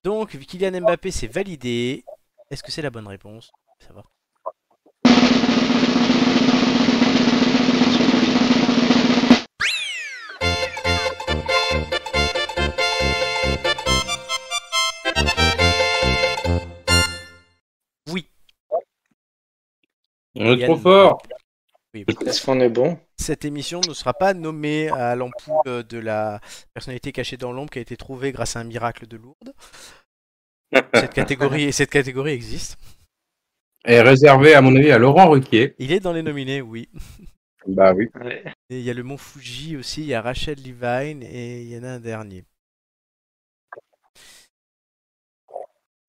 Donc, 0.04 0.38
Kylian 0.38 0.80
Mbappé, 0.82 1.10
c'est 1.10 1.26
validé. 1.26 2.06
Est-ce 2.52 2.62
que 2.62 2.72
c'est 2.72 2.84
la 2.84 2.92
bonne 2.92 3.08
réponse? 3.08 3.52
Ça 3.80 3.94
On 20.40 20.54
est 20.58 20.64
trop 20.66 20.78
fort. 20.78 21.22
Oui. 21.94 22.06
Est-ce 22.26 22.46
qu'on 22.46 22.60
est 22.60 22.70
bon? 22.70 23.00
Cette 23.18 23.46
émission 23.46 23.82
ne 23.88 23.94
sera 23.94 24.14
pas 24.14 24.34
nommée 24.34 24.90
à 24.90 25.16
l'ampoule 25.16 25.84
de 25.84 25.98
la 25.98 26.40
personnalité 26.74 27.12
cachée 27.12 27.38
dans 27.38 27.52
l'ombre 27.52 27.72
qui 27.72 27.80
a 27.80 27.82
été 27.82 27.98
trouvée 27.98 28.32
grâce 28.32 28.56
à 28.56 28.60
un 28.60 28.64
miracle 28.66 29.08
de 29.08 29.18
Lourdes. 29.18 29.54
Cette 30.94 31.14
catégorie, 31.14 31.72
cette 31.72 31.90
catégorie 31.90 32.34
existe. 32.34 32.78
Est 33.86 34.02
réservé, 34.02 34.54
à 34.54 34.62
mon 34.62 34.76
avis, 34.76 34.92
à 34.92 34.98
Laurent 34.98 35.30
Ruquier. 35.30 35.76
Il 35.80 35.94
est 35.94 36.02
dans 36.02 36.12
les 36.12 36.22
nominés, 36.24 36.62
oui. 36.62 36.90
Bah 37.66 37.94
oui. 37.94 38.10
Et 38.70 38.80
il 38.80 38.82
y 38.82 38.90
a 38.90 38.94
le 38.94 39.04
Mont 39.04 39.18
Fuji 39.18 39.78
aussi, 39.78 40.02
il 40.02 40.08
y 40.08 40.14
a 40.14 40.22
Rachel 40.22 40.58
Levine 40.58 41.24
et 41.24 41.62
il 41.62 41.70
y 41.70 41.78
en 41.78 41.84
a 41.84 41.92
un 41.92 42.00
dernier. 42.00 42.44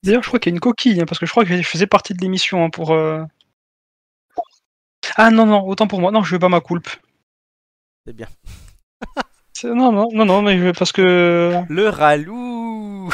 D'ailleurs, 0.03 0.23
je 0.23 0.29
crois 0.29 0.41
qu'il 0.41 0.51
y 0.51 0.55
a 0.55 0.57
une 0.57 0.61
coquille, 0.61 1.01
hein, 1.01 1.05
parce 1.07 1.19
que 1.19 1.27
je 1.27 1.31
crois 1.31 1.45
que 1.45 1.57
je 1.57 1.63
faisais 1.63 1.87
partie 1.87 2.15
de 2.15 2.21
l'émission 2.21 2.65
hein, 2.65 2.71
pour. 2.71 2.93
euh, 2.93 3.23
Ah 5.17 5.31
non, 5.31 5.47
non, 5.47 5.67
autant 5.67 5.87
pour 5.87 6.01
moi. 6.01 6.11
Non, 6.11 6.23
je 6.23 6.35
veux 6.35 6.39
pas 6.39 6.49
ma 6.49 6.61
coulpe. 6.61 6.89
C'est 8.07 8.15
bien. 8.15 8.29
Non, 9.65 9.91
non, 9.93 10.09
non, 10.13 10.25
non, 10.25 10.43
mais 10.43 10.59
je- 10.59 10.71
parce 10.71 10.93
que. 10.93 11.53
Le 11.69 11.89
ralou 11.89 13.11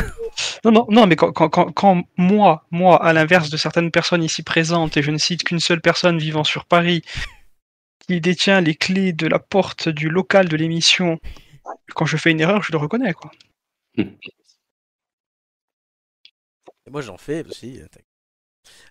Non, 0.64 0.72
non, 0.72 0.86
non, 0.90 1.06
mais 1.06 1.16
quand, 1.16 1.32
quand, 1.32 1.48
quand, 1.48 1.72
quand 1.72 2.02
moi, 2.18 2.66
moi, 2.70 3.02
à 3.02 3.12
l'inverse 3.12 3.48
de 3.50 3.56
certaines 3.56 3.90
personnes 3.90 4.22
ici 4.22 4.42
présentes, 4.42 4.96
et 4.96 5.02
je 5.02 5.10
ne 5.10 5.18
cite 5.18 5.44
qu'une 5.44 5.60
seule 5.60 5.80
personne 5.80 6.18
vivant 6.18 6.44
sur 6.44 6.66
Paris, 6.66 7.02
qui 8.06 8.20
détient 8.20 8.60
les 8.60 8.74
clés 8.74 9.12
de 9.14 9.26
la 9.26 9.38
porte 9.38 9.88
du 9.88 10.08
local 10.10 10.48
de 10.48 10.56
l'émission, 10.56 11.18
quand 11.94 12.04
je 12.06 12.16
fais 12.18 12.32
une 12.32 12.40
erreur, 12.40 12.62
je 12.62 12.72
le 12.72 12.78
reconnais, 12.78 13.14
quoi. 13.14 13.30
Et 16.86 16.90
Moi 16.90 17.00
j'en 17.00 17.16
fais 17.16 17.44
aussi. 17.46 17.80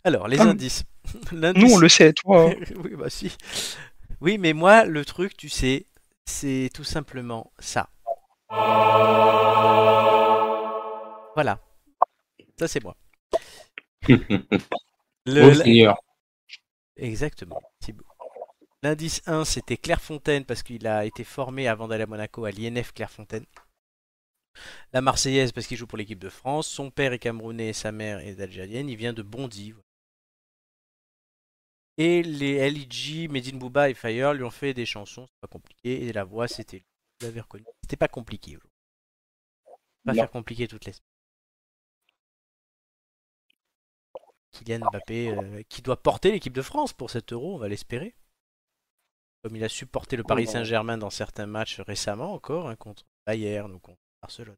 Alors, 0.03 0.27
les 0.27 0.39
Ah, 0.39 0.45
indices. 0.45 0.83
Nous, 1.31 1.73
on 1.73 1.77
le 1.77 1.89
sait, 1.89 2.13
toi. 2.13 2.49
oui, 2.83 2.95
bah 2.95 3.09
si. 3.09 3.35
Oui, 4.21 4.37
mais 4.37 4.53
moi, 4.53 4.85
le 4.85 5.03
truc, 5.05 5.35
tu 5.35 5.49
sais, 5.49 5.85
c'est 6.25 6.69
tout 6.73 6.83
simplement 6.83 7.51
ça. 7.59 7.89
Voilà. 11.35 11.59
Ça, 12.59 12.67
c'est 12.67 12.83
moi. 12.83 12.95
Le- 15.25 15.51
Oh, 15.51 15.53
Seigneur. 15.53 15.97
Exactement. 16.97 17.61
L'indice 18.83 19.23
1, 19.25 19.45
c'était 19.45 19.77
Clairefontaine 19.77 20.45
parce 20.45 20.61
qu'il 20.61 20.85
a 20.85 21.05
été 21.05 21.23
formé 21.23 21.67
avant 21.67 21.87
d'aller 21.87 22.03
à 22.03 22.07
Monaco 22.07 22.45
à 22.45 22.51
l'INF 22.51 22.93
Clairefontaine. 22.93 23.45
La 24.93 25.01
Marseillaise 25.01 25.51
parce 25.51 25.67
qu'il 25.67 25.77
joue 25.77 25.87
pour 25.87 25.97
l'équipe 25.97 26.19
de 26.19 26.29
France. 26.29 26.67
Son 26.67 26.89
père 26.89 27.11
est 27.13 27.19
camerounais 27.19 27.69
et 27.69 27.73
sa 27.73 27.91
mère 27.91 28.19
est 28.19 28.39
algérienne. 28.39 28.87
Il 28.89 28.95
vient 28.95 29.13
de 29.13 29.21
Bondy. 29.21 29.73
Et 31.97 32.23
les 32.23 32.69
LIG, 32.69 33.29
Medine 33.31 33.57
Bouba 33.59 33.89
et 33.89 33.93
Fire 33.93 34.33
lui 34.33 34.43
ont 34.43 34.51
fait 34.51 34.73
des 34.73 34.85
chansons. 34.85 35.25
C'est 35.27 35.39
pas 35.41 35.47
compliqué. 35.47 36.05
Et 36.07 36.13
la 36.13 36.23
voix, 36.23 36.47
c'était 36.47 36.77
lui. 36.77 36.85
Vous 37.21 37.27
l'avez 37.27 37.41
reconnu. 37.41 37.65
C'était 37.83 37.97
pas 37.97 38.07
compliqué. 38.07 38.51
aujourd'hui. 38.57 38.69
Pas 40.05 40.13
Non. 40.13 40.19
faire 40.19 40.31
compliqué 40.31 40.67
toutes 40.67 40.85
les 40.85 40.93
semaines. 40.93 41.09
Kylian 44.51 44.79
Mbappé, 44.89 45.29
euh, 45.29 45.63
qui 45.67 45.81
doit 45.81 46.01
porter 46.01 46.31
l'équipe 46.31 46.53
de 46.53 46.61
France 46.61 46.93
pour 46.93 47.09
cet 47.09 47.33
euro, 47.33 47.55
on 47.55 47.57
va 47.57 47.67
l'espérer. 47.67 48.15
Comme 49.43 49.55
il 49.55 49.63
a 49.63 49.69
supporté 49.69 50.15
le 50.15 50.23
Paris 50.23 50.47
Saint-Germain 50.47 50.97
dans 50.97 51.09
certains 51.09 51.45
matchs 51.45 51.79
récemment 51.81 52.33
encore, 52.33 52.69
hein, 52.69 52.75
contre 52.75 53.03
Bayern 53.27 53.71
ou 53.73 53.79
contre 53.79 53.99
Barcelone. 54.21 54.57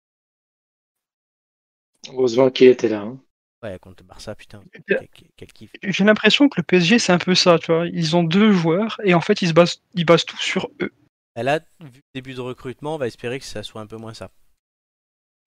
Heureusement 2.10 2.50
qu'il 2.50 2.68
était 2.70 2.90
là. 2.90 3.02
hein. 3.02 3.20
Ouais, 3.66 3.80
contre 3.80 4.04
le 4.04 4.08
Barça, 4.08 4.36
putain, 4.36 4.62
quel, 4.88 5.08
quel 5.36 5.52
kiff. 5.52 5.72
J'ai 5.82 6.04
l'impression 6.04 6.50
que 6.50 6.60
le 6.60 6.64
PSG, 6.64 7.00
c'est 7.00 7.12
un 7.12 7.18
peu 7.18 7.34
ça, 7.34 7.58
tu 7.58 7.72
vois. 7.72 7.88
Ils 7.88 8.16
ont 8.16 8.24
deux 8.24 8.52
joueurs, 8.52 9.02
et 9.04 9.16
en 9.16 9.22
fait, 9.22 9.42
ils 9.42 9.48
se 9.48 9.54
basent, 9.54 9.82
ils 9.96 10.06
basent 10.06 10.26
tout 10.26 10.38
sur 10.38 10.70
eux. 10.82 10.94
Elle 11.34 11.48
a 11.48 11.60
vu 11.80 11.98
le 11.98 12.14
début 12.14 12.36
de 12.36 12.42
recrutement, 12.42 12.94
on 12.94 12.98
va 13.00 13.08
espérer 13.08 13.40
que 13.40 13.46
ça 13.46 13.64
soit 13.64 13.82
un 13.82 13.88
peu 13.88 13.98
moins 13.98 14.14
ça. 14.14 14.30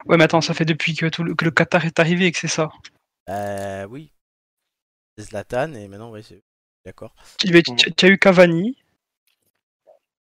Ouais, 0.07 0.17
mais 0.17 0.25
attends, 0.25 0.41
ça 0.41 0.53
fait 0.53 0.65
depuis 0.65 0.97
que, 0.97 1.07
tout 1.07 1.23
le, 1.23 1.37
que 1.37 1.45
le 1.45 1.53
Qatar 1.53 1.85
est 1.85 2.01
arrivé 2.01 2.33
que 2.33 2.39
c'est 2.39 2.49
ça. 2.49 2.71
Euh, 3.29 3.87
oui. 3.87 4.11
C'est 5.17 5.27
Zlatan 5.27 5.75
et 5.75 5.87
maintenant, 5.87 6.11
ouais, 6.11 6.23
c'est. 6.23 6.43
D'accord. 6.85 7.15
Tu 7.39 7.57
as 7.57 8.09
eu 8.09 8.19
Cavani. 8.19 8.77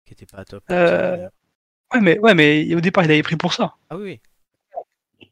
Qui 0.04 0.12
était 0.12 0.26
pas 0.26 0.44
top. 0.44 0.62
Euh, 0.70 1.28
Ouais, 1.94 2.00
mais, 2.02 2.18
ouais, 2.18 2.34
mais 2.34 2.74
au 2.74 2.80
départ, 2.80 3.04
il 3.04 3.10
avait 3.10 3.22
pris 3.22 3.36
pour 3.36 3.54
ça. 3.54 3.74
Ah 3.88 3.96
oui, 3.96 4.02
oui. 4.02 4.20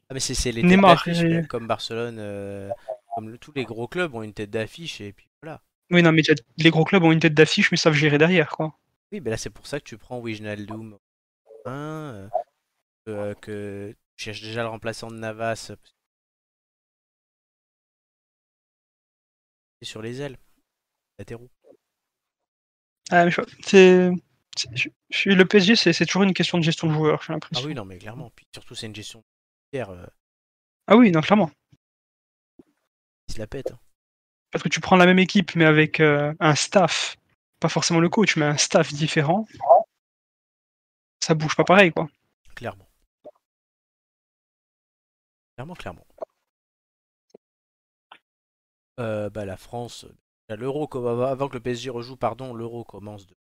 Ah, 0.09 0.13
mais 0.13 0.19
c'est 0.21 0.51
les 0.51 0.63
Neymar, 0.63 1.03
têtes 1.03 1.15
d'affiche, 1.15 1.47
comme 1.47 1.67
Barcelone, 1.67 2.17
euh, 2.19 2.71
comme 3.13 3.29
le- 3.29 3.37
tous 3.37 3.51
les 3.53 3.65
gros 3.65 3.87
clubs 3.87 4.13
ont 4.15 4.23
une 4.23 4.33
tête 4.33 4.49
d'affiche 4.49 5.01
et 5.01 5.11
puis 5.11 5.27
voilà. 5.41 5.61
Oui, 5.91 6.01
non, 6.01 6.11
mais 6.13 6.21
les 6.57 6.69
gros 6.69 6.85
clubs 6.85 7.03
ont 7.03 7.11
une 7.11 7.19
tête 7.19 7.33
d'affiche, 7.33 7.71
mais 7.71 7.77
savent 7.77 7.93
gérer 7.93 8.17
derrière, 8.17 8.49
quoi. 8.49 8.77
Oui, 9.11 9.19
mais 9.21 9.29
là 9.31 9.37
c'est 9.37 9.49
pour 9.49 9.67
ça 9.67 9.79
que 9.79 9.85
tu 9.85 9.97
prends 9.97 10.19
Wijnaldum 10.19 10.97
1, 11.65 11.71
euh, 11.71 12.29
euh, 13.09 13.33
que 13.35 13.93
tu 14.15 14.23
cherches 14.25 14.41
déjà 14.41 14.63
le 14.63 14.69
remplaçant 14.69 15.09
de 15.09 15.15
Navas. 15.17 15.71
C'est 19.81 19.87
sur 19.87 20.01
les 20.01 20.21
ailes. 20.21 20.37
Latéraux. 21.19 21.49
Ah, 23.11 23.25
c'est. 23.65 24.11
Le 25.25 25.43
PSG, 25.43 25.75
c'est 25.75 26.05
toujours 26.05 26.23
une 26.23 26.33
question 26.33 26.57
de 26.57 26.63
gestion 26.63 26.87
de 26.87 26.93
joueurs, 26.93 27.21
j'ai 27.21 27.27
Ah 27.29 27.33
l'impression. 27.33 27.67
oui, 27.67 27.73
non, 27.75 27.85
mais 27.85 27.97
clairement. 27.97 28.31
Puis 28.35 28.45
surtout, 28.53 28.73
c'est 28.75 28.87
une 28.87 28.95
gestion 28.95 29.23
euh, 29.75 30.07
Ah 30.87 30.95
oui, 30.97 31.11
non, 31.11 31.21
clairement. 31.21 31.51
ils 33.27 33.33
se 33.33 33.39
la 33.39 33.47
pète. 33.47 33.71
hein. 33.71 33.79
Parce 34.51 34.63
que 34.63 34.69
tu 34.69 34.79
prends 34.79 34.95
la 34.95 35.05
même 35.05 35.19
équipe, 35.19 35.55
mais 35.55 35.65
avec 35.65 35.99
euh, 35.99 36.33
un 36.39 36.55
staff, 36.55 37.17
pas 37.59 37.69
forcément 37.69 37.99
le 37.99 38.09
coach, 38.09 38.37
mais 38.37 38.45
un 38.45 38.57
staff 38.57 38.93
différent, 38.93 39.45
ça 41.21 41.33
bouge 41.33 41.55
pas 41.55 41.65
pareil, 41.65 41.91
quoi. 41.91 42.07
Clairement. 42.55 42.87
Clairement, 45.55 45.73
clairement. 45.75 46.05
Euh, 48.99 49.29
bah, 49.29 49.45
la 49.45 49.57
France, 49.57 50.05
l'euro, 50.49 50.87
avant 51.25 51.49
que 51.49 51.55
le 51.55 51.59
PSG 51.61 51.89
rejoue, 51.89 52.17
pardon, 52.17 52.53
l'euro 52.53 52.83
commence 52.83 53.27
de. 53.27 53.35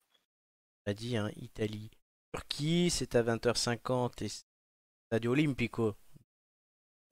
On 0.87 0.91
a 0.91 0.95
dit, 0.95 1.17
hein, 1.17 1.31
Italie, 1.37 1.91
Turquie, 2.33 2.91
c'est 2.91 3.15
à 3.17 3.23
20h50 3.23 4.25
et 4.25 4.29
Stadio 5.09 5.33
Olimpico. 5.33 5.95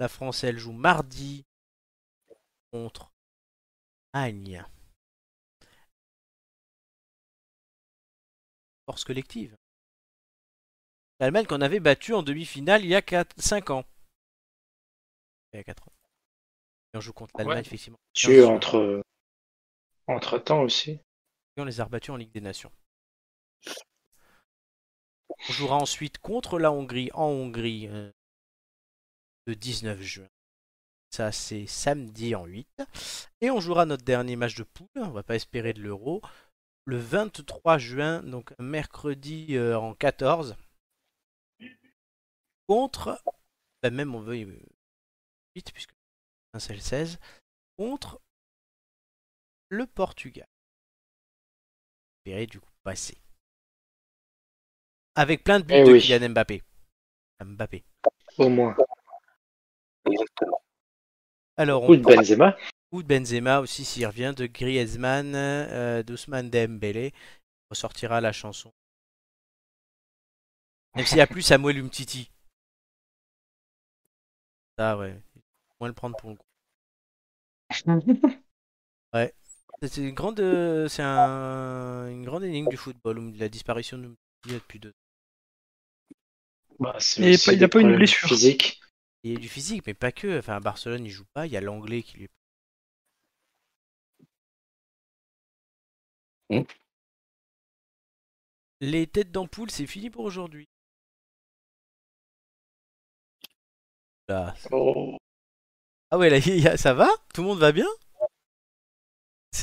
La 0.00 0.08
France, 0.08 0.44
elle 0.44 0.56
joue 0.58 0.72
mardi 0.72 1.44
contre 2.72 3.12
Agne. 4.14 4.64
Force 8.86 9.04
collective. 9.04 9.56
L'Allemagne 11.20 11.44
qu'on 11.44 11.60
avait 11.60 11.80
battu 11.80 12.14
en 12.14 12.22
demi-finale 12.22 12.82
il 12.82 12.88
y 12.88 12.94
a 12.96 13.02
5 13.36 13.68
ans. 13.68 13.84
Il 15.52 15.58
y 15.58 15.60
a 15.60 15.64
4 15.64 15.86
ans. 15.86 15.92
Et 16.94 16.96
on 16.96 17.00
joue 17.02 17.12
contre 17.12 17.34
l'Allemagne, 17.36 17.58
Ouais. 17.58 17.66
effectivement. 17.66 18.00
Tu 18.14 18.36
es 18.36 18.44
entre, 18.44 19.04
entre 20.06 20.38
temps 20.38 20.62
aussi. 20.62 20.92
Et 20.92 21.60
on 21.60 21.64
les 21.64 21.78
a 21.80 21.84
rebattus 21.84 22.10
en 22.10 22.16
Ligue 22.16 22.32
des 22.32 22.40
Nations. 22.40 22.72
On 25.28 25.52
jouera 25.52 25.76
ensuite 25.76 26.16
contre 26.18 26.58
la 26.58 26.72
Hongrie 26.72 27.10
en 27.12 27.26
Hongrie 27.26 27.86
euh, 27.88 28.10
le 29.46 29.54
19 29.56 30.00
juin. 30.00 30.28
Ça, 31.10 31.32
c'est 31.32 31.66
samedi 31.66 32.34
en 32.34 32.44
8. 32.46 32.68
Et 33.40 33.50
on 33.50 33.60
jouera 33.60 33.84
notre 33.84 34.04
dernier 34.04 34.36
match 34.36 34.54
de 34.54 34.62
poule. 34.62 34.86
On 34.96 35.10
va 35.10 35.22
pas 35.22 35.34
espérer 35.34 35.72
de 35.72 35.82
l'Euro. 35.82 36.22
Le 36.84 36.98
23 36.98 37.78
juin, 37.78 38.22
donc 38.22 38.52
mercredi 38.58 39.56
euh, 39.56 39.76
en 39.78 39.94
14. 39.94 40.56
Contre. 42.68 43.22
bah, 43.82 43.90
même 43.90 44.14
on 44.14 44.20
veut. 44.20 44.36
euh, 44.36 44.60
8, 45.56 45.72
puisque 45.72 45.90
c'est 46.58 46.74
le 46.74 46.80
16. 46.80 47.18
Contre 47.76 48.20
le 49.68 49.86
Portugal. 49.86 50.46
Espérer 52.18 52.46
du 52.46 52.60
coup 52.60 52.70
passer. 52.82 53.18
Avec 55.16 55.42
plein 55.44 55.60
de 55.60 55.64
buts 55.64 55.74
Eh 55.74 55.84
de 55.84 55.92
oui. 55.92 56.00
Kylian 56.00 56.28
Mbappé. 56.30 56.62
Mbappé. 57.44 57.84
Au 58.38 58.48
moins. 58.48 58.76
Alors, 61.56 61.82
on 61.84 61.90
Ou 61.90 61.96
de 61.96 62.02
Benzema. 62.02 62.56
ou 62.92 63.02
de 63.02 63.08
Benzema 63.08 63.60
aussi 63.60 63.84
s'il 63.84 64.06
revient, 64.06 64.32
de 64.36 64.46
Griezmann, 64.46 65.34
euh, 65.34 66.02
d'Ousmane 66.02 66.50
Dembélé. 66.50 67.12
On 67.68 67.74
ressortira 67.74 68.20
la 68.20 68.32
chanson. 68.32 68.72
Même 70.96 71.06
s'il 71.06 71.16
n'y 71.16 71.22
a 71.22 71.26
plus 71.26 71.42
Samuel 71.42 71.78
Umtiti. 71.78 72.30
Ça, 74.78 74.96
ouais. 74.96 75.16
Moins 75.80 75.88
le 75.88 75.94
prendre 75.94 76.16
pour 76.16 76.30
le 76.30 76.36
coup. 76.36 76.46
Ouais. 79.12 79.34
C'est 79.82 79.96
une 80.02 80.14
grande, 80.14 80.38
euh, 80.40 80.86
c'est 80.88 81.02
un, 81.02 82.06
une 82.08 82.24
grande 82.24 82.44
énigme 82.44 82.68
du 82.68 82.76
football, 82.76 83.18
où 83.18 83.32
la 83.32 83.48
disparition 83.48 83.98
de 83.98 84.14
depuis 84.46 84.78
deux 84.78 84.92
Bah, 86.78 86.96
il 87.16 87.24
a 87.44 87.56
des 87.56 87.68
pas 87.68 87.80
une 87.80 87.96
blessure. 87.96 88.28
Physique. 88.28 88.80
Il 89.22 89.32
y 89.32 89.36
a 89.36 89.38
du 89.38 89.48
physique, 89.48 89.84
mais 89.86 89.94
pas 89.94 90.12
que. 90.12 90.38
Enfin, 90.40 90.56
à 90.56 90.60
Barcelone, 90.60 91.06
il 91.06 91.10
joue 91.10 91.24
pas. 91.32 91.46
Il 91.46 91.52
y 91.52 91.56
a 91.56 91.62
l'anglais 91.62 92.02
qui 92.02 92.18
lui. 92.18 92.28
Hmm. 96.50 96.64
Les 98.82 99.06
têtes 99.06 99.32
d'ampoule, 99.32 99.70
c'est 99.70 99.86
fini 99.86 100.10
pour 100.10 100.26
aujourd'hui. 100.26 100.68
Là. 104.28 104.54
Oh. 104.70 105.16
Ah 106.10 106.18
ouais, 106.18 106.30
là, 106.30 106.38
il 106.38 106.60
y 106.60 106.68
a- 106.68 106.76
ça 106.76 106.94
va? 106.94 107.08
Tout 107.34 107.42
le 107.42 107.48
monde 107.48 107.58
va 107.58 107.72
bien? 107.72 107.86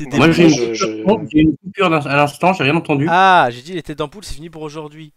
Moi, 0.02 0.18
Moi, 0.18 0.32
j'ai 0.32 0.44
une, 0.44 0.76
je- 0.76 1.56
coupure 1.64 1.86
à 1.94 2.16
l'instant, 2.16 2.54
j'ai 2.54 2.64
rien 2.64 2.76
entendu. 2.76 3.08
Ah, 3.10 3.48
j'ai 3.52 3.62
dit 3.62 3.74
les 3.74 3.84
têtes 3.84 3.98
d'ampoule, 3.98 4.24
c'est 4.24 4.36
fini 4.36 4.50
pour 4.50 4.62
aujourd'hui. 4.62 5.14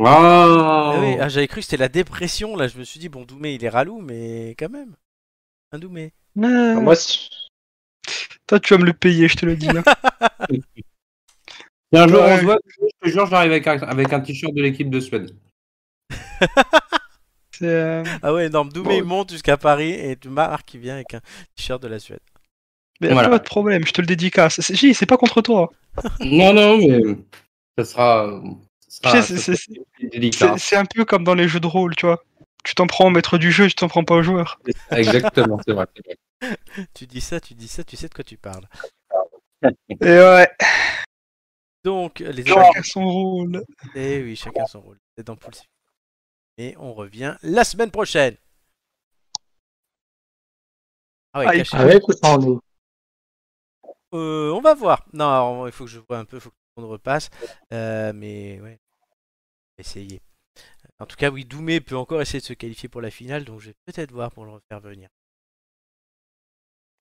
Ah 0.00 0.96
oui, 1.00 1.16
ah, 1.20 1.28
j'avais 1.28 1.46
cru 1.46 1.60
que 1.60 1.64
c'était 1.64 1.76
la 1.76 1.88
dépression. 1.88 2.56
Là, 2.56 2.66
je 2.68 2.78
me 2.78 2.84
suis 2.84 2.98
dit, 3.00 3.08
bon, 3.08 3.24
Doumé, 3.24 3.54
il 3.54 3.64
est 3.64 3.68
ralou, 3.68 4.00
mais 4.00 4.54
quand 4.58 4.68
même. 4.70 4.94
Un 5.72 5.78
Doumé? 5.78 6.12
Ah, 6.42 6.74
Moi, 6.80 6.94
Toi, 8.46 8.60
tu 8.60 8.74
vas 8.74 8.80
me 8.80 8.86
le 8.86 8.92
payer, 8.92 9.28
je 9.28 9.36
te 9.36 9.46
le 9.46 9.56
dis. 9.56 9.68
hein. 9.68 9.82
Si 11.92 12.00
un 12.00 12.08
jour 12.08 12.22
on 12.22 12.38
se 12.38 12.42
voit, 12.42 12.58
je 12.66 12.86
te 13.06 13.08
jure, 13.12 13.26
j'arrive 13.26 13.52
avec 13.52 13.68
un, 13.68 13.78
avec 13.82 14.12
un 14.12 14.18
t-shirt 14.20 14.52
de 14.52 14.62
l'équipe 14.62 14.90
de 14.90 14.98
Suède. 15.00 15.30
Euh, 17.62 18.02
Ah 18.20 18.34
ouais, 18.34 18.46
énorme. 18.46 18.70
Doumé, 18.70 18.94
Bon. 18.96 18.98
il 18.98 19.04
monte 19.04 19.30
jusqu'à 19.30 19.56
Paris 19.56 19.92
et 19.92 20.18
Marc 20.26 20.66
qui 20.66 20.76
vient 20.76 20.94
avec 20.94 21.14
un 21.14 21.20
t-shirt 21.54 21.80
de 21.80 21.86
la 21.86 22.00
Suède. 22.00 22.18
mais 23.00 23.12
Voilà. 23.12 23.28
pas 23.28 23.38
de 23.38 23.44
problème, 23.44 23.86
je 23.86 23.92
te 23.92 24.00
le 24.00 24.08
dédicace. 24.08 24.60
C'est 24.60 25.06
pas 25.06 25.16
contre 25.16 25.40
toi. 25.40 25.70
Non, 26.20 26.52
non, 26.52 26.78
mais 26.78 27.00
ça 27.78 27.84
sera. 27.84 28.42
C'est- 29.02 30.76
un 30.76 30.84
peu 30.84 31.04
comme 31.04 31.24
dans 31.24 31.34
les 31.34 31.48
jeux 31.48 31.60
de 31.60 31.66
rôle, 31.66 31.94
tu 31.96 32.06
vois. 32.06 32.22
Tu 32.64 32.74
t'en 32.74 32.86
prends 32.86 33.06
au 33.06 33.10
maître 33.10 33.36
du 33.38 33.52
jeu, 33.52 33.66
tu 33.68 33.74
t'en 33.74 33.88
prends 33.88 34.04
pas 34.04 34.14
au 34.14 34.22
joueur. 34.22 34.58
Exactement, 34.90 35.58
c'est 35.66 35.74
vrai. 35.74 35.86
Tu 36.94 37.06
dis 37.06 37.20
ça, 37.22 37.40
tu 37.40 37.54
dis 37.54 37.68
ça, 37.68 37.84
tu 37.84 37.96
sais 37.96 38.08
de 38.08 38.14
quoi 38.14 38.24
tu 38.24 38.36
parles. 38.36 38.68
Et 39.88 39.96
ouais, 40.02 40.50
Donc, 41.84 42.18
les 42.18 42.44
chacun 42.44 42.82
son 42.82 43.04
rôle. 43.04 43.64
Eh 43.94 44.22
oui, 44.22 44.36
chacun 44.36 44.66
son 44.66 44.80
rôle. 44.80 44.98
C'est 45.16 45.26
dans. 45.26 45.36
Et 46.58 46.74
on 46.78 46.92
revient 46.92 47.36
la 47.42 47.64
semaine 47.64 47.90
prochaine. 47.90 48.36
Ah 51.32 51.40
ouais, 51.40 51.62
Ah. 51.72 51.78
Avec 51.78 52.06
ou 52.08 52.12
sans 52.12 52.38
nous 52.38 52.60
Euh, 54.12 54.52
on 54.52 54.60
va 54.60 54.74
voir. 54.74 55.04
Non, 55.12 55.24
alors, 55.28 55.68
il 55.68 55.72
faut 55.72 55.84
que 55.84 55.90
je 55.90 55.98
vois 55.98 56.18
un 56.18 56.24
peu, 56.24 56.36
il 56.36 56.40
faut 56.40 56.50
que 56.50 56.54
tout 56.54 56.76
le 56.76 56.82
monde 56.82 56.92
repasse. 56.92 57.30
Euh, 57.72 58.12
mais 58.14 58.60
ouais, 58.60 58.78
essayer. 59.78 60.20
En 61.00 61.06
tout 61.06 61.16
cas, 61.16 61.30
oui, 61.30 61.44
Doumé 61.44 61.80
peut 61.80 61.96
encore 61.96 62.22
essayer 62.22 62.40
de 62.40 62.44
se 62.44 62.52
qualifier 62.52 62.88
pour 62.88 63.00
la 63.00 63.10
finale, 63.10 63.44
donc 63.44 63.60
je 63.60 63.66
vais 63.68 63.74
peut-être 63.86 64.12
voir 64.12 64.30
pour 64.30 64.44
le 64.44 64.52
refaire 64.52 64.80
venir. 64.80 65.08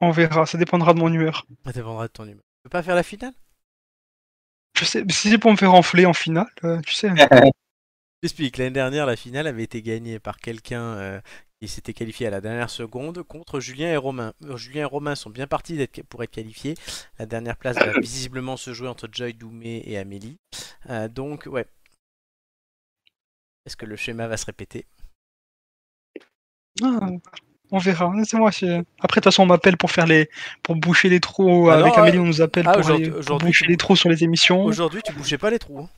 On 0.02 0.12
verra, 0.12 0.46
ça 0.46 0.58
dépendra 0.58 0.94
de 0.94 1.00
mon 1.00 1.12
humeur. 1.14 1.46
Ça 1.66 1.72
dépendra 1.72 2.08
de 2.08 2.12
ton 2.14 2.24
humeur. 2.26 2.36
Tu 2.42 2.64
peux 2.64 2.70
pas 2.70 2.84
faire 2.84 2.96
la 2.96 3.04
finale? 3.04 3.34
Je 4.78 4.86
sais, 4.86 5.04
si 5.10 5.30
c'est 5.30 5.38
pour 5.38 5.52
me 5.52 5.58
faire 5.58 5.74
enfler 5.74 6.06
en 6.06 6.14
finale, 6.14 6.50
euh, 6.64 6.82
tu 6.82 6.96
sais. 6.96 7.10
J'explique. 8.24 8.58
L'année 8.58 8.72
dernière, 8.72 9.06
la 9.06 9.16
finale 9.16 9.48
avait 9.48 9.64
été 9.64 9.82
gagnée 9.82 10.20
par 10.20 10.38
quelqu'un 10.40 10.82
euh, 10.82 11.22
qui 11.62 11.68
s'était 11.68 11.94
qualifié 11.94 12.26
à 12.28 12.30
la 12.32 12.42
dernière 12.42 12.70
seconde 12.70 13.22
contre 13.24 13.60
Julien 13.60 13.92
et 13.92 13.98
Romain. 13.98 14.34
Euh, 14.46 14.58
Julien 14.58 14.82
et 14.82 14.86
Romain 14.86 15.16
sont 15.16 15.30
bien 15.30 15.46
partis 15.46 15.78
d'être- 15.78 16.02
pour 16.04 16.24
être 16.24 16.32
qualifiés. 16.32 16.74
La 17.20 17.26
dernière 17.26 17.58
place 17.58 17.78
va 17.78 17.92
visiblement 18.02 18.58
se 18.58 18.74
jouer 18.74 18.88
entre 18.88 19.08
Joy 19.12 19.34
Doumé 19.34 19.84
et 19.86 19.98
Amélie. 19.98 20.38
Euh, 20.90 21.08
donc, 21.08 21.46
ouais. 21.46 21.68
Est-ce 23.66 23.76
que 23.78 23.86
le 23.86 23.96
schéma 23.96 24.28
va 24.28 24.38
se 24.38 24.46
répéter? 24.46 24.86
Ah, 26.82 27.08
on 27.72 27.78
verra. 27.78 28.12
C'est 28.26 28.38
moi. 28.38 28.52
c'est- 28.52 28.68
Après, 29.00 29.20
de 29.20 29.24
toute 29.24 29.24
façon, 29.26 29.44
on 29.44 29.46
m'appelle 29.48 29.78
pour 29.78 29.92
faire 29.92 30.06
les, 30.06 30.30
pour 30.64 30.76
boucher 30.76 31.10
les 31.10 31.20
trous. 31.20 31.70
Ah 31.70 31.76
Avec 31.76 31.96
non, 31.96 32.04
Amélie, 32.04 32.20
on 32.20 32.26
nous 32.26 32.42
appelle 32.42 32.66
ah, 32.68 32.74
pour, 32.78 32.90
aller- 32.90 33.10
boucher 33.10 33.66
tu- 33.66 33.72
les 33.72 33.78
trous 33.78 33.96
sur 33.96 34.10
les 34.10 34.24
émissions. 34.24 34.64
Aujourd'hui, 34.64 35.02
tu 35.04 35.14
bougeais 35.14 35.38
pas 35.38 35.50
les 35.50 35.60
trous. 35.60 35.80
hein. 35.80 35.90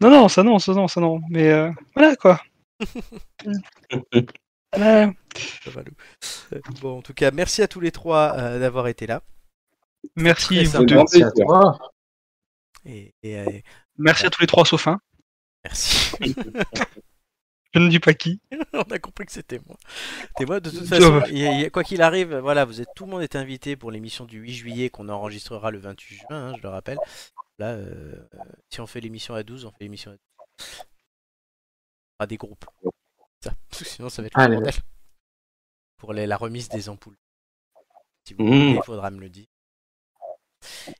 Non, 0.00 0.10
non, 0.10 0.28
ça 0.28 0.42
non, 0.42 0.58
ça 0.58 0.72
non, 0.72 0.88
ça 0.88 1.00
non. 1.00 1.20
Mais 1.28 1.50
euh, 1.50 1.70
voilà 1.94 2.16
quoi. 2.16 2.40
Voilà. 4.72 5.10
Euh, 6.52 6.60
Bon, 6.80 6.98
en 6.98 7.02
tout 7.02 7.12
cas, 7.14 7.30
merci 7.32 7.60
à 7.62 7.68
tous 7.68 7.80
les 7.80 7.90
trois 7.92 8.34
euh, 8.38 8.58
d'avoir 8.60 8.88
été 8.88 9.06
là. 9.06 9.22
Merci, 10.16 10.64
vous 10.64 10.84
deux. 10.84 10.94
Merci 10.96 11.22
à 11.22 11.30
toi. 11.32 11.78
Et, 12.84 13.12
et, 13.22 13.36
euh, 13.38 13.46
Merci 13.98 14.26
à 14.26 14.30
tous 14.30 14.40
les 14.40 14.46
trois 14.46 14.64
sauf 14.64 14.86
un. 14.88 14.98
Merci. 15.64 16.12
Je 17.72 17.78
ne 17.78 17.88
dis 17.88 18.00
pas 18.00 18.14
qui. 18.14 18.40
On 18.72 18.82
a 18.82 18.98
compris 18.98 19.26
que 19.26 19.32
c'était 19.32 19.60
moi. 19.64 19.76
C'était 20.28 20.44
moi. 20.46 20.58
De 20.60 20.70
toute 20.70 20.80
Ça 20.86 20.96
façon, 20.96 21.20
va. 21.20 21.28
il 21.28 21.38
y 21.38 21.46
a- 21.46 21.52
il 21.52 21.60
y 21.60 21.64
a- 21.66 21.70
quoi 21.70 21.84
qu'il 21.84 22.02
arrive, 22.02 22.34
voilà, 22.36 22.64
vous 22.64 22.80
êtes 22.80 22.88
tout 22.96 23.04
le 23.04 23.10
monde 23.12 23.22
est 23.22 23.36
invité 23.36 23.76
pour 23.76 23.92
l'émission 23.92 24.24
du 24.24 24.40
8 24.40 24.52
juillet 24.54 24.90
qu'on 24.90 25.08
enregistrera 25.08 25.70
le 25.70 25.78
28 25.78 26.16
juin, 26.16 26.26
hein, 26.30 26.54
je 26.56 26.62
le 26.62 26.68
rappelle. 26.68 26.98
Là, 27.58 27.74
euh, 27.74 28.26
si 28.70 28.80
on 28.80 28.86
fait 28.88 29.00
l'émission 29.00 29.34
à 29.34 29.44
12, 29.44 29.66
on 29.66 29.70
fait 29.70 29.84
l'émission 29.84 30.10
à 30.10 30.14
12. 30.14 30.84
Pas 32.18 32.26
des 32.26 32.36
groupes. 32.38 32.64
Ça, 33.40 33.52
sinon, 33.70 34.08
ça 34.08 34.22
va 34.22 34.26
être 34.26 34.36
le 34.36 34.42
Allez. 34.42 34.56
bordel. 34.56 34.74
Pour 35.96 36.12
les- 36.12 36.26
la 36.26 36.36
remise 36.36 36.68
des 36.68 36.88
ampoules. 36.88 37.16
Si 38.26 38.34
vous 38.34 38.42
Mmh. 38.44 38.46
voulez, 38.48 38.70
il 38.78 38.82
faudra 38.82 39.10
me 39.10 39.20
le 39.20 39.28
dire. 39.28 39.46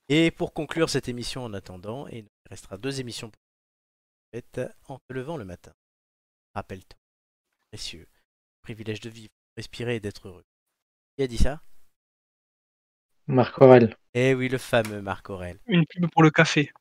Et 0.08 0.30
pour 0.30 0.52
conclure 0.54 0.88
cette 0.88 1.08
émission 1.08 1.42
en 1.44 1.52
attendant, 1.52 2.06
et 2.08 2.18
il 2.18 2.26
restera 2.48 2.76
deux 2.78 3.00
émissions 3.00 3.32
faites 4.32 4.60
en 4.86 4.98
te 4.98 5.12
levant 5.12 5.36
le 5.36 5.44
matin. 5.44 5.72
Rappelle-toi, 6.54 6.98
précieux, 7.70 8.06
privilège 8.62 9.00
de 9.00 9.10
vivre, 9.10 9.32
respirer 9.56 9.96
et 9.96 10.00
d'être 10.00 10.28
heureux. 10.28 10.44
Qui 11.16 11.24
a 11.24 11.26
dit 11.26 11.38
ça? 11.38 11.62
Marc 13.26 13.60
Aurel. 13.60 13.96
Eh 14.14 14.34
oui, 14.34 14.48
le 14.48 14.58
fameux 14.58 15.00
Marc 15.02 15.30
Aurel. 15.30 15.60
Une 15.66 15.86
pub 15.86 16.10
pour 16.10 16.22
le 16.22 16.30
café. 16.30 16.72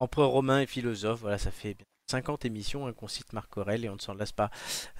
Empereur 0.00 0.30
romain 0.30 0.60
et 0.60 0.66
philosophe, 0.66 1.20
voilà, 1.20 1.38
ça 1.38 1.50
fait 1.50 1.74
bien 1.74 1.86
50 2.10 2.44
émissions 2.46 2.86
hein, 2.86 2.92
qu'on 2.92 3.08
cite 3.08 3.32
Marc 3.32 3.56
Aurel 3.56 3.84
et 3.84 3.88
on 3.88 3.96
ne 3.96 4.00
s'en 4.00 4.14
lasse 4.14 4.32
pas. 4.32 4.50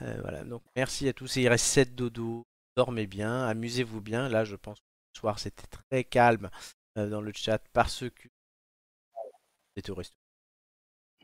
Euh, 0.03 0.19
voilà, 0.21 0.45
donc 0.45 0.63
merci 0.77 1.09
à 1.09 1.13
tous. 1.13 1.37
Et 1.37 1.43
il 1.43 1.49
reste 1.49 1.65
7 1.65 1.95
dodo. 1.95 2.47
Dormez 2.77 3.07
bien, 3.07 3.47
amusez-vous 3.47 4.01
bien. 4.01 4.29
Là, 4.29 4.45
je 4.45 4.57
pense 4.57 4.79
que 4.79 4.85
ce 5.15 5.21
soir 5.21 5.39
c'était 5.39 5.67
très 5.67 6.05
calme 6.05 6.51
euh, 6.99 7.09
dans 7.09 7.21
le 7.21 7.33
chat 7.35 7.61
parce 7.73 8.05
que 8.11 8.29
au. 9.89 10.03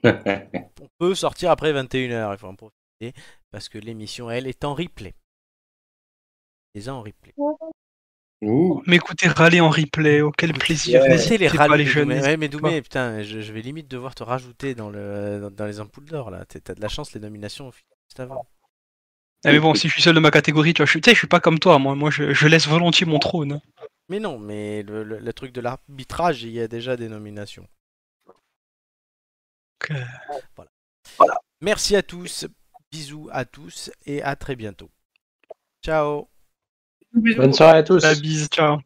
On 0.05 0.89
peut 0.99 1.15
sortir 1.15 1.51
après 1.51 1.73
21h, 1.73 2.33
il 2.35 2.39
faut 2.39 2.47
en 2.47 2.55
profiter 2.57 3.13
parce 3.51 3.69
que 3.69 3.79
l'émission, 3.79 4.31
elle, 4.31 4.47
est 4.47 4.65
en 4.65 4.75
replay. 4.75 5.15
Les 6.75 6.89
en 6.89 7.03
replay. 7.03 7.33
Ouh. 8.43 8.83
M'écouter 8.87 9.29
râler 9.29 9.61
en 9.61 9.71
replay, 9.71 10.21
oh 10.21 10.31
quel 10.37 10.53
plaisir. 10.53 11.01
Ouais. 11.03 11.09
Laissez 11.11 11.39
les 11.39 11.49
râles 11.49 11.73
les 11.75 11.87
jeunes. 11.87 12.11
Ouais, 12.13 12.37
mais 12.37 12.49
Doumé, 12.49 12.83
putain, 12.83 13.23
je, 13.23 13.41
je 13.41 13.53
vais 13.53 13.63
limite 13.63 13.89
devoir 13.89 14.15
te 14.15 14.23
rajouter 14.23 14.75
dans, 14.75 14.91
le, 14.91 15.39
dans, 15.41 15.51
dans 15.51 15.67
les 15.67 15.81
ampoules 15.81 16.05
d'or 16.05 16.31
là. 16.31 16.45
T'as 16.45 16.75
de 16.75 16.81
la 16.81 16.89
chance, 16.89 17.13
les 17.15 17.21
nominations 17.21 17.71
juste 17.71 18.21
avant. 18.21 18.47
Ah, 19.47 19.53
mais 19.53 19.61
bon, 19.61 19.75
si 19.75 19.89
je 19.89 19.93
suis 19.93 20.03
seul 20.03 20.15
de 20.15 20.21
ma 20.21 20.31
catégorie, 20.31 20.73
tu 20.75 20.79
vois, 20.81 20.87
je, 20.87 20.91
suis- 20.93 21.01
tu 21.01 21.11
sais, 21.11 21.15
je 21.15 21.19
suis 21.19 21.27
pas 21.29 21.41
comme 21.41 21.59
toi, 21.59 21.79
moi, 21.79 21.95
moi 21.95 22.11
je, 22.11 22.33
je 22.33 22.49
laisse 22.49 22.67
volontiers 22.67 23.07
mon 23.07 23.19
trône. 23.19 23.61
Mais 24.09 24.19
non, 24.19 24.39
mais 24.39 24.83
le, 24.83 25.03
le- 25.05 25.19
le 25.19 25.33
truc 25.33 25.53
de 25.53 25.61
l'arbitrage, 25.61 26.43
il 26.43 26.51
y 26.51 26.61
a 26.61 26.69
déjà 26.69 26.97
des 26.97 27.09
nominations. 27.09 27.67
Que- 29.87 29.95
Voilà. 31.19 31.35
Merci 31.61 31.97
à 31.97 32.03
tous, 32.03 32.47
bisous 32.91 33.29
à 33.33 33.45
tous 33.45 33.91
et 34.07 34.23
à 34.23 34.37
très 34.37 34.57
bientôt. 34.57 34.91
Ciao 35.85 36.29
Bonne 37.13 37.53
soirée 37.53 37.79
à 37.79 37.83
tous. 37.83 38.03
La 38.03 38.15
bise, 38.15 38.49
ciao. 38.49 38.79